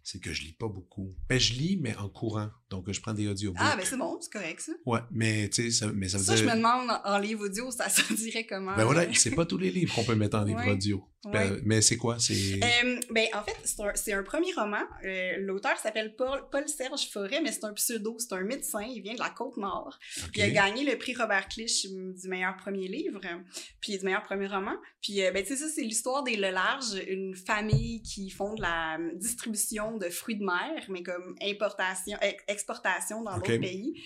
c'est 0.02 0.18
que 0.18 0.32
je 0.32 0.42
lis 0.42 0.52
pas 0.54 0.66
beaucoup. 0.66 1.14
Ben, 1.28 1.38
je 1.38 1.52
lis, 1.52 1.78
mais 1.80 1.94
en 1.96 2.08
courant. 2.08 2.50
Donc, 2.70 2.90
je 2.90 3.00
prends 3.00 3.14
des 3.14 3.28
audiobooks. 3.28 3.60
Ah, 3.62 3.76
ben 3.76 3.84
c'est 3.84 3.96
bon, 3.96 4.18
c'est 4.20 4.32
correct, 4.32 4.60
ça. 4.60 4.72
Ouais, 4.84 4.98
mais 5.12 5.48
tu 5.48 5.62
sais, 5.62 5.70
ça, 5.70 5.92
mais 5.92 6.08
ça 6.08 6.18
veut 6.18 6.24
Ça, 6.24 6.34
je 6.34 6.44
me 6.44 6.56
demande 6.56 6.90
en, 7.04 7.18
livre 7.18 7.44
audio, 7.44 7.70
ça 7.70 7.88
se 7.88 8.12
dirait 8.14 8.44
comment. 8.46 8.74
Ben 8.74 8.84
voilà, 8.84 9.06
c'est 9.14 9.30
pas 9.30 9.46
tous 9.46 9.58
les 9.58 9.70
livres 9.70 9.94
qu'on 9.94 10.04
peut 10.04 10.16
mettre 10.16 10.36
en 10.38 10.42
livre 10.42 10.58
Ouais. 10.58 10.72
audio. 10.72 11.04
Ouais. 11.26 11.32
Ben, 11.32 11.60
mais 11.66 11.82
c'est 11.82 11.98
quoi? 11.98 12.18
C'est... 12.18 12.54
Euh, 12.62 13.00
ben, 13.10 13.26
en 13.34 13.42
fait, 13.42 13.56
c'est 13.94 14.12
un, 14.14 14.22
premier 14.22 14.54
roman. 14.54 14.80
Euh, 15.04 15.36
L'auteur 15.40 15.76
s'appelle 15.76 16.16
Paul, 16.16 16.44
Paul-Serge 16.50 17.10
Forêt, 17.10 17.42
mais 17.42 17.52
c'est 17.52 17.64
un 17.64 17.74
pseudo. 17.74 18.16
C'est 18.18 18.32
un 18.34 18.40
médecin. 18.42 18.80
Il 18.82 19.02
vient 19.02 19.12
de 19.12 19.18
la 19.18 19.28
Côte-Nord. 19.28 19.98
OK. 20.24 20.30
Il 20.36 20.42
a 20.42 20.50
gagné 20.50 20.82
le 20.90 20.96
prix 20.96 21.14
Robert 21.14 21.46
Clich 21.48 21.86
hum, 21.90 22.14
du 22.14 22.26
meilleur 22.28 22.56
premier 22.56 22.88
livre, 22.88 23.20
euh, 23.24 23.36
puis 23.82 23.98
du 23.98 24.04
meilleur 24.04 24.22
premier 24.22 24.46
roman. 24.46 24.74
Puis, 25.02 25.22
euh, 25.22 25.30
ben, 25.30 25.42
tu 25.42 25.50
sais, 25.50 25.56
ça, 25.56 25.68
c'est 25.68 25.82
l'histoire 25.82 26.22
des 26.22 26.36
Le 26.36 26.50
Large, 26.50 26.94
une 27.06 27.34
famille 27.36 28.00
qui 28.02 28.30
font 28.30 28.54
de 28.54 28.62
la 28.62 28.96
hum, 28.98 29.10
distribution 29.18 29.98
de 29.98 30.08
fruits 30.08 30.36
de 30.38 30.44
mer, 30.44 30.84
mais 30.88 31.02
comme 31.02 31.36
importation, 31.42 32.16
ex- 32.22 32.42
exportation 32.48 33.22
dans 33.22 33.36
Ok. 33.36 33.46
d'autres 33.46 33.60
pays. 33.60 34.02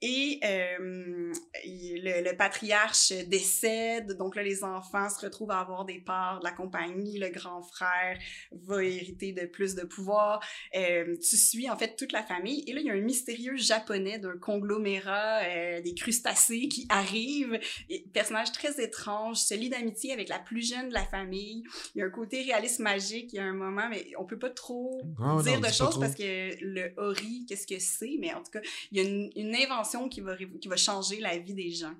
Et 0.00 0.38
euh, 0.44 1.32
le, 1.64 2.22
le 2.30 2.36
patriarche 2.36 3.12
décède, 3.26 4.16
donc 4.16 4.36
là, 4.36 4.44
les 4.44 4.62
enfants 4.62 5.10
se 5.10 5.24
retrouvent 5.24 5.50
à 5.50 5.58
avoir 5.58 5.84
des 5.84 5.98
parts 5.98 6.38
de 6.38 6.44
la 6.44 6.52
compagnie. 6.52 7.18
Le 7.18 7.30
grand 7.30 7.62
frère 7.62 8.16
va 8.52 8.84
hériter 8.84 9.32
de 9.32 9.46
plus 9.46 9.74
de 9.74 9.82
pouvoir. 9.82 10.40
Euh, 10.76 11.16
tu 11.16 11.36
suis 11.36 11.68
en 11.68 11.76
fait 11.76 11.96
toute 11.96 12.12
la 12.12 12.22
famille. 12.22 12.62
Et 12.68 12.72
là, 12.72 12.80
il 12.80 12.86
y 12.86 12.90
a 12.90 12.92
un 12.92 13.00
mystérieux 13.00 13.56
japonais 13.56 14.20
d'un 14.20 14.38
conglomérat 14.38 15.40
euh, 15.42 15.80
des 15.80 15.94
crustacés 15.94 16.68
qui 16.68 16.86
arrive. 16.90 17.58
Et, 17.88 18.04
personnage 18.12 18.52
très 18.52 18.80
étrange, 18.80 19.38
se 19.38 19.54
lie 19.54 19.68
d'amitié 19.68 20.12
avec 20.12 20.28
la 20.28 20.38
plus 20.38 20.68
jeune 20.68 20.90
de 20.90 20.94
la 20.94 21.04
famille. 21.06 21.64
Il 21.96 21.98
y 21.98 22.02
a 22.02 22.06
un 22.06 22.10
côté 22.10 22.42
réaliste 22.42 22.78
magique. 22.78 23.32
Il 23.32 23.36
y 23.36 23.40
a 23.40 23.44
un 23.44 23.52
moment, 23.52 23.88
mais 23.90 24.12
on 24.16 24.24
peut 24.24 24.38
pas 24.38 24.50
trop 24.50 25.00
Ah, 25.20 25.38
dire 25.42 25.60
de 25.60 25.66
choses 25.66 25.98
parce 25.98 26.14
que 26.14 26.56
le 26.60 26.92
ori, 26.98 27.46
qu'est-ce 27.48 27.66
que 27.66 27.80
c'est? 27.80 28.16
Mais 28.20 28.32
en 28.32 28.44
tout 28.44 28.52
cas, 28.52 28.60
il 28.92 28.98
y 28.98 29.04
a 29.04 29.08
une, 29.08 29.30
une 29.34 29.56
invention 29.56 29.87
qui 30.10 30.20
va, 30.20 30.36
qui 30.36 30.68
va 30.68 30.76
changer 30.76 31.20
la 31.20 31.38
vie 31.38 31.54
des 31.54 31.70
gens. 31.70 31.94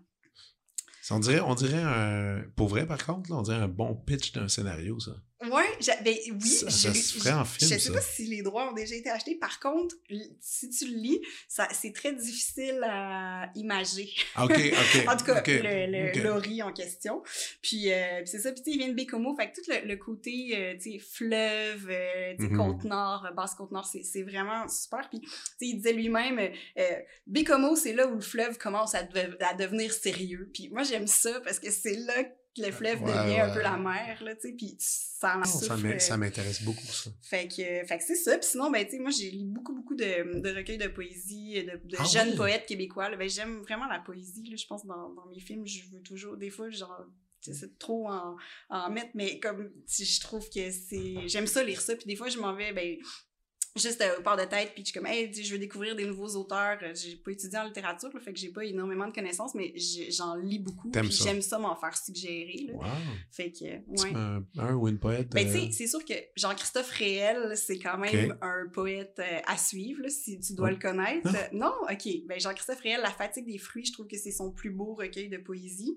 On 1.11 1.21
dirait, 1.21 1.41
on 1.41 1.55
dirait 1.55 1.83
un... 1.83 2.43
Pour 2.55 2.69
vrai, 2.69 2.87
par 2.87 3.05
contre, 3.05 3.31
on 3.33 3.43
dirait 3.43 3.57
un 3.57 3.69
bon 3.69 3.95
pitch 3.95 4.33
d'un 4.33 4.49
scénario, 4.49 5.01
ça. 5.01 5.13
Ouais, 5.41 5.69
ben 6.03 6.17
oui. 6.33 6.49
Ça- 6.49 6.69
je- 6.69 6.99
se 6.99 7.19
ferait 7.19 7.33
en 7.33 7.45
film, 7.45 7.71
Je 7.71 7.75
sais 7.77 7.79
ça. 7.79 7.93
pas 7.93 8.01
si 8.01 8.27
les 8.27 8.43
droits 8.43 8.71
ont 8.71 8.73
déjà 8.73 8.97
été 8.97 9.09
achetés. 9.09 9.37
Par 9.37 9.61
contre, 9.61 9.95
si 10.41 10.69
tu 10.71 10.89
le 10.89 10.97
lis, 10.97 11.21
c'est 11.49 11.93
très 11.95 12.13
difficile 12.13 12.83
à 12.85 13.49
imager. 13.55 14.13
Ah, 14.35 14.47
OK, 14.47 14.51
OK. 14.53 14.59
En 15.09 15.17
tout 15.17 15.25
cas, 15.25 15.41
le, 15.47 15.87
le 15.93 16.09
OK. 16.09 16.17
lorry 16.25 16.63
en 16.63 16.73
question. 16.73 17.23
Puis, 17.63 17.93
euh, 17.93 18.23
c'est 18.25 18.41
ça. 18.41 18.51
Puis, 18.51 18.63
tu 18.63 18.71
sais, 18.73 18.77
il 18.77 18.79
vient 18.79 18.89
de 18.89 18.95
Bécomo. 18.95 19.37
Fait 19.37 19.51
que 19.53 19.61
tout 19.61 19.71
le, 19.71 19.87
le 19.87 19.97
côté, 19.97 20.51
euh, 20.57 20.75
tu 20.75 20.93
sais, 20.93 20.99
fleuve, 20.99 21.89
euh, 21.89 22.35
tu 22.37 22.45
sais, 22.45 22.51
Mhm. 22.51 22.57
Côte-Nord, 22.57 23.27
c'est, 23.85 24.03
c'est 24.03 24.23
vraiment 24.23 24.67
super. 24.69 25.09
Puis, 25.09 25.21
tu 25.21 25.29
sais, 25.29 25.67
il 25.67 25.77
disait 25.77 25.93
lui-même, 25.93 26.39
euh, 26.41 26.83
Bécomo, 27.29 27.77
c'est 27.77 27.93
là 27.93 28.09
où 28.09 28.17
le 28.17 28.21
fleuve 28.21 28.59
commence 28.59 28.97
à, 28.97 29.07
à 29.41 29.55
devenir 29.55 29.93
sérieux. 29.93 30.51
Puis 30.53 30.69
moi, 30.71 30.83
j'aime 30.83 31.07
ça 31.07 31.41
parce 31.43 31.61
que 31.61 31.71
c'est 31.71 31.95
là 31.95 32.25
le 32.59 32.73
fleuve 32.73 33.03
Ouais, 33.03 33.13
devient 33.13 33.41
un 33.41 33.51
peu 33.55 33.61
la 33.63 33.77
mer, 33.77 34.23
là, 34.23 34.35
tu 34.35 34.49
sais. 34.49 34.55
Puis, 34.57 34.77
ça 34.79 35.37
en 35.37 35.41
Non, 35.41 35.45
ça 35.45 35.75
euh, 36.15 36.17
m'intéresse 36.17 36.63
beaucoup, 36.63 36.87
ça. 36.87 37.11
fait 37.23 37.49
que, 37.49 37.87
fait 37.87 37.99
que 37.99 38.05
c'est 38.05 38.15
ça. 38.15 38.39
Puis 38.39 38.49
sinon, 38.51 38.71
ben, 38.71 38.85
tu 38.85 38.93
sais, 38.93 38.99
moi, 38.99 39.11
j'ai 39.11 39.31
lu 39.31 39.45
beaucoup, 39.45 39.75
beaucoup 39.75 39.95
de, 39.95 40.41
de 40.41 40.55
recueils 40.57 40.79
de 40.79 40.89
poésie, 40.89 41.65
de, 41.65 41.81
de 41.89 41.97
Ah 41.99 42.05
jeunes 42.05 42.37
poètes 42.37 42.67
québécois. 42.67 43.09
là. 43.09 43.17
Ben, 43.17 43.29
j'aime 43.29 43.61
vraiment 43.63 43.87
la 43.87 43.99
poésie. 43.99 44.49
Là. 44.49 44.57
Je 44.57 44.67
pense 44.67 44.87
dans, 44.87 45.11
dans 45.11 45.27
mes 45.27 45.41
films, 45.41 45.67
je 45.67 45.83
veux 45.93 46.03
toujours, 46.03 46.37
des 46.37 46.51
fois, 46.51 46.71
genre, 46.71 47.05
j'essaie 47.41 47.71
trop 47.79 48.09
en, 48.09 48.37
en 48.69 48.91
mettre, 48.91 49.11
mais 49.15 49.39
comme, 49.41 49.71
je 49.89 50.21
trouve 50.21 50.49
que 50.51 50.71
c'est. 50.71 51.29
J'aime 51.29 51.47
ça 51.47 51.63
lire 51.65 51.81
ça. 51.81 51.97
Puis 51.97 52.07
des 52.07 52.17
fois, 52.17 52.29
je 52.29 52.39
m'en 52.39 52.55
vais, 52.55 52.73
ben, 52.73 52.97
juste 53.77 54.01
euh, 54.01 54.19
au 54.19 54.23
port 54.23 54.37
de 54.37 54.45
tête, 54.45 54.73
puis 54.75 54.83
je 54.85 54.91
suis 54.91 54.93
comme, 54.99 55.07
hey, 55.07 55.33
je 55.33 55.53
veux 55.53 55.59
découvrir 55.59 55.95
des 55.97 56.05
nouveaux 56.07 56.37
auteurs. 56.37 56.79
Euh, 56.83 56.93
J'ai 56.95 57.17
pas 57.17 57.31
étudié 57.33 57.59
en 57.59 57.65
littérature, 57.65 58.11
là, 58.13 58.21
fait 58.21 58.33
que 58.33 58.39
j'ai 58.39 58.51
pas 58.51 58.65
énormément 58.65 59.07
de 59.09 59.13
connaissances, 59.13 59.55
mais 59.55 59.73
j'en 60.11 60.37
lis 60.37 60.59
beaucoup. 60.59 60.91
Puis 60.91 61.11
j'aime 61.11 61.43
ça 61.43 61.59
m'en 61.59 61.75
faire 61.77 61.97
suggérer. 61.97 62.67
Là. 62.69 62.75
Wow. 62.75 62.85
Fait 63.31 63.51
que, 63.51 63.65
ouais. 63.65 64.15
Un, 64.15 64.45
un 64.59 64.75
ou 64.75 64.89
une 64.89 64.99
poète. 64.99 65.29
Ben, 65.31 65.45
tu 65.45 65.57
euh, 65.57 65.61
sais, 65.67 65.71
c'est 65.73 65.87
sûr 65.87 66.05
que 66.05 66.15
Jean-Christophe 66.37 66.91
Réel, 66.91 67.57
c'est 67.57 67.79
quand 67.79 67.99
même 67.99 68.37
un 68.43 68.67
poète 68.73 69.17
euh, 69.19 69.39
à 69.47 69.57
suivre, 69.57 70.03
là, 70.03 70.09
si 70.09 70.39
tu 70.41 70.55
dois 70.55 70.69
Oh. 70.69 70.73
le 70.73 70.77
connaître. 70.79 71.31
Ah. 71.35 71.49
Non? 71.53 71.73
OK. 71.91 72.09
Ben, 72.27 72.39
Jean-Christophe 72.39 72.81
Réel, 72.81 73.01
La 73.01 73.11
fatigue 73.11 73.47
des 73.47 73.59
fruits, 73.59 73.85
je 73.87 73.93
trouve 73.93 74.07
que 74.07 74.17
c'est 74.19 74.33
son 74.33 74.51
plus 74.51 74.71
beau 74.71 74.95
recueil 74.95 75.29
de 75.29 75.39
poésie. 75.39 75.97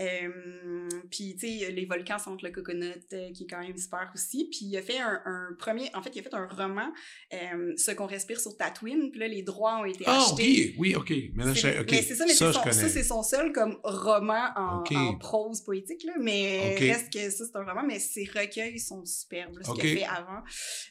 Euh, 0.00 0.88
puis, 1.10 1.34
tu 1.36 1.58
sais, 1.58 1.70
Les 1.72 1.86
volcans 1.86 2.18
sentent 2.18 2.42
le 2.42 2.50
coconut, 2.50 2.92
qui 3.34 3.42
est 3.44 3.46
quand 3.50 3.60
même 3.60 3.76
super 3.76 4.10
aussi. 4.14 4.48
Puis, 4.50 4.66
il 4.66 4.76
a 4.76 4.82
fait 4.82 4.98
un, 4.98 5.20
un 5.24 5.54
premier... 5.58 5.90
En 5.94 6.02
fait, 6.02 6.10
il 6.14 6.20
a 6.20 6.22
fait 6.22 6.34
un 6.34 6.46
roman, 6.46 6.92
euh, 7.32 7.72
Ce 7.76 7.90
qu'on 7.92 8.06
respire 8.06 8.40
sur 8.40 8.56
Tatooine. 8.56 9.10
Puis 9.10 9.20
là, 9.20 9.28
les 9.28 9.42
droits 9.42 9.78
ont 9.80 9.84
été 9.84 10.04
Ah, 10.06 10.18
achetés. 10.18 10.70
OK, 10.70 10.74
oui, 10.78 10.94
OK. 10.94 11.12
Mais 11.34 11.44
c'est 11.54 12.14
ça, 12.14 12.24
mais 12.26 12.34
ça, 12.34 12.52
c'est 12.52 12.58
son, 12.58 12.72
ça, 12.72 12.88
c'est 12.88 13.02
son 13.02 13.22
seul 13.22 13.52
comme 13.52 13.78
roman 13.84 14.48
en, 14.56 14.82
prose 15.18 15.60
poétique, 15.62 16.04
là. 16.04 16.14
Mais 16.20 16.76
reste 16.78 17.12
que 17.12 17.30
ça, 17.30 17.44
c'est 17.46 17.56
un 17.56 17.64
roman, 17.64 17.82
mais 17.86 17.98
ses 17.98 18.24
recueils 18.24 18.78
sont 18.78 19.04
superbes, 19.04 19.56
là, 19.58 19.64
ce 19.64 19.72
qu'il 19.80 19.90
a 19.90 20.00
fait 20.00 20.04
avant. 20.04 20.42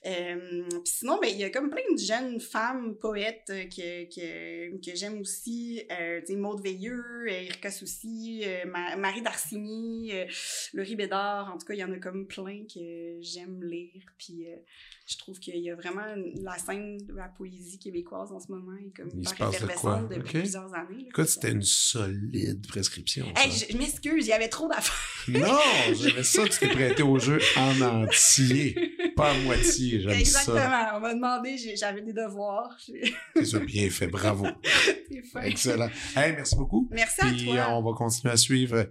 Euh, 0.06 0.64
puis 0.70 0.94
sinon, 0.94 1.20
ben, 1.22 1.28
il 1.28 1.38
y 1.38 1.44
a 1.44 1.50
comme 1.50 1.70
plein 1.70 1.82
de 1.94 2.00
jeunes 2.00 2.40
femmes 2.40 2.96
poètes 3.00 3.50
euh, 3.50 3.64
que, 3.66 4.06
que, 4.14 4.78
que 4.78 4.96
j'aime 4.96 5.20
aussi. 5.20 5.84
Euh, 5.92 6.22
tu 6.22 6.34
sais, 6.34 6.36
Maude 6.36 6.62
Veilleux, 6.64 7.28
Erika 7.28 7.72
Soucy, 7.72 8.44
Ma- 8.68 8.96
Marie 8.96 9.22
Darcigny, 9.22 10.12
Laurie 10.74 10.96
Bédard. 10.96 11.52
En 11.54 11.58
tout 11.58 11.66
cas, 11.66 11.74
il 11.74 11.80
y 11.80 11.84
en 11.84 11.92
a 11.92 11.98
comme 11.98 12.28
plein 12.28 12.64
que 12.74 13.18
j'aime 13.22 13.64
lire. 13.64 14.04
Puis 14.18 14.46
je 15.12 15.18
trouve 15.18 15.40
qu'il 15.40 15.58
y 15.58 15.70
a 15.70 15.76
vraiment 15.76 16.06
la 16.42 16.58
scène 16.58 16.98
de 16.98 17.14
la 17.14 17.28
poésie 17.28 17.78
québécoise 17.80 18.32
en 18.32 18.40
ce 18.40 18.52
moment 18.52 18.72
est 18.78 18.96
comme 18.96 19.10
Il 19.14 19.28
se 19.28 19.36
passe 19.36 19.62
de 19.62 19.68
quoi? 19.68 20.08
depuis 20.10 20.40
plusieurs 20.42 20.74
années. 20.74 21.06
Écoute, 21.10 21.28
c'était 21.28 21.52
une 21.52 21.62
solide 21.64 22.66
prescription. 22.68 23.26
Hey, 23.36 23.52
je, 23.52 23.66
je 23.74 23.78
m'excuse, 23.78 24.26
il 24.26 24.30
y 24.30 24.34
avait 24.34 24.48
trop 24.48 24.68
d'affaires. 24.70 25.26
Non, 25.28 25.58
j'avais 25.94 26.24
ça, 26.24 26.48
tu 26.48 26.60
t'es 26.60 26.70
prêté 26.70 27.04
au 27.04 27.20
jeu 27.20 27.40
en 27.58 27.82
entier. 27.82 28.76
Pas 29.16 29.32
à 29.32 29.38
moitié, 29.40 30.02
j'aime 30.02 30.12
Exactement. 30.12 30.56
ça. 30.58 30.94
On 30.96 31.00
m'a 31.02 31.14
demandé, 31.14 31.58
j'avais 31.76 32.02
des 32.02 32.14
devoirs. 32.14 32.76
C'est 32.80 33.46
ça, 33.46 33.60
bien 33.60 33.90
fait, 33.90 34.08
bravo. 34.08 34.48
Excellent. 35.44 35.90
Hey, 36.16 36.34
merci 36.34 36.56
beaucoup. 36.56 36.88
Merci 36.92 37.22
à 37.22 37.26
Puis 37.26 37.46
toi. 37.46 37.68
on 37.72 37.82
va 37.84 37.98
continuer 37.98 38.34
à 38.34 38.38
suivre 38.38 38.88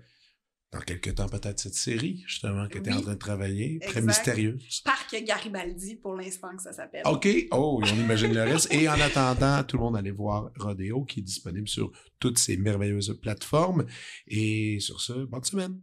dans 0.73 0.81
quelques 0.81 1.17
temps 1.17 1.29
peut-être 1.29 1.59
cette 1.59 1.75
série, 1.75 2.23
justement, 2.27 2.69
que 2.69 2.79
tu 2.79 2.89
es 2.91 2.93
Oui. 2.93 2.99
en 2.99 3.03
train 3.03 3.15
de 3.15 3.19
travailler. 3.19 3.81
Très 3.81 4.01
mystérieuse. 4.01 4.83
Parc 4.85 5.17
Garibaldi, 5.25 5.97
pour 5.97 6.15
l'instant 6.15 6.55
que 6.57 6.63
ça 6.63 6.73
s'appelle. 6.73 7.03
OK. 7.07 7.29
Oh, 7.51 7.81
on 7.83 7.87
imagine 7.87 8.33
le 8.33 8.43
reste. 8.43 8.73
Et 8.73 8.89
en 8.89 9.01
attendant, 9.01 9.65
tout 9.65 9.77
le 9.79 9.83
monde 9.83 9.97
allez 9.97 10.13
voir 10.13 10.51
Rodeo, 10.57 11.05
qui 11.05 11.21
est 11.21 11.25
disponible 11.25 11.67
sur 11.67 11.91
toutes 12.21 12.39
ces 12.39 12.57
merveilleuses 12.57 13.19
plateformes. 13.21 13.85
Et 14.29 14.79
sur 14.79 15.01
ce, 15.01 15.25
bonne 15.25 15.43
semaine. 15.43 15.81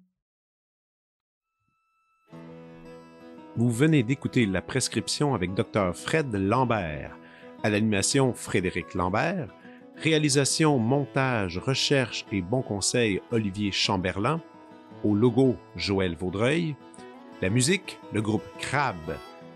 Vous 3.57 3.71
venez 3.71 4.03
d'écouter 4.03 4.45
La 4.45 4.61
prescription 4.61 5.33
avec 5.33 5.53
Dr. 5.53 5.93
Fred 5.95 6.33
Lambert. 6.33 7.17
À 7.63 7.69
l'animation, 7.69 8.33
Frédéric 8.33 8.93
Lambert. 8.93 9.53
Réalisation, 9.97 10.77
montage, 10.77 11.57
recherche 11.57 12.25
et 12.31 12.41
bon 12.41 12.61
conseil 12.61 13.19
Olivier 13.31 13.71
Chamberlain. 13.73 14.41
Logo 15.15 15.55
Joël 15.75 16.15
Vaudreuil. 16.15 16.75
La 17.41 17.49
musique, 17.49 17.99
le 18.13 18.21
groupe 18.21 18.43
Crab. 18.59 18.95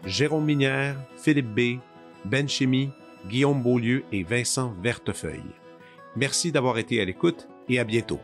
Jérôme 0.06 0.45
Minière, 0.45 0.95
Philippe 1.18 1.53
B, 1.53 1.80
Ben 2.26 2.48
Guillaume 3.28 3.61
Beaulieu 3.61 4.03
et 4.11 4.23
Vincent 4.23 4.73
Vertefeuille. 4.82 5.41
Merci 6.15 6.52
d'avoir 6.52 6.78
été 6.78 7.02
à 7.02 7.06
l'écoute 7.06 7.48
et 7.69 7.80
à 7.80 7.84
bientôt. 7.84 8.19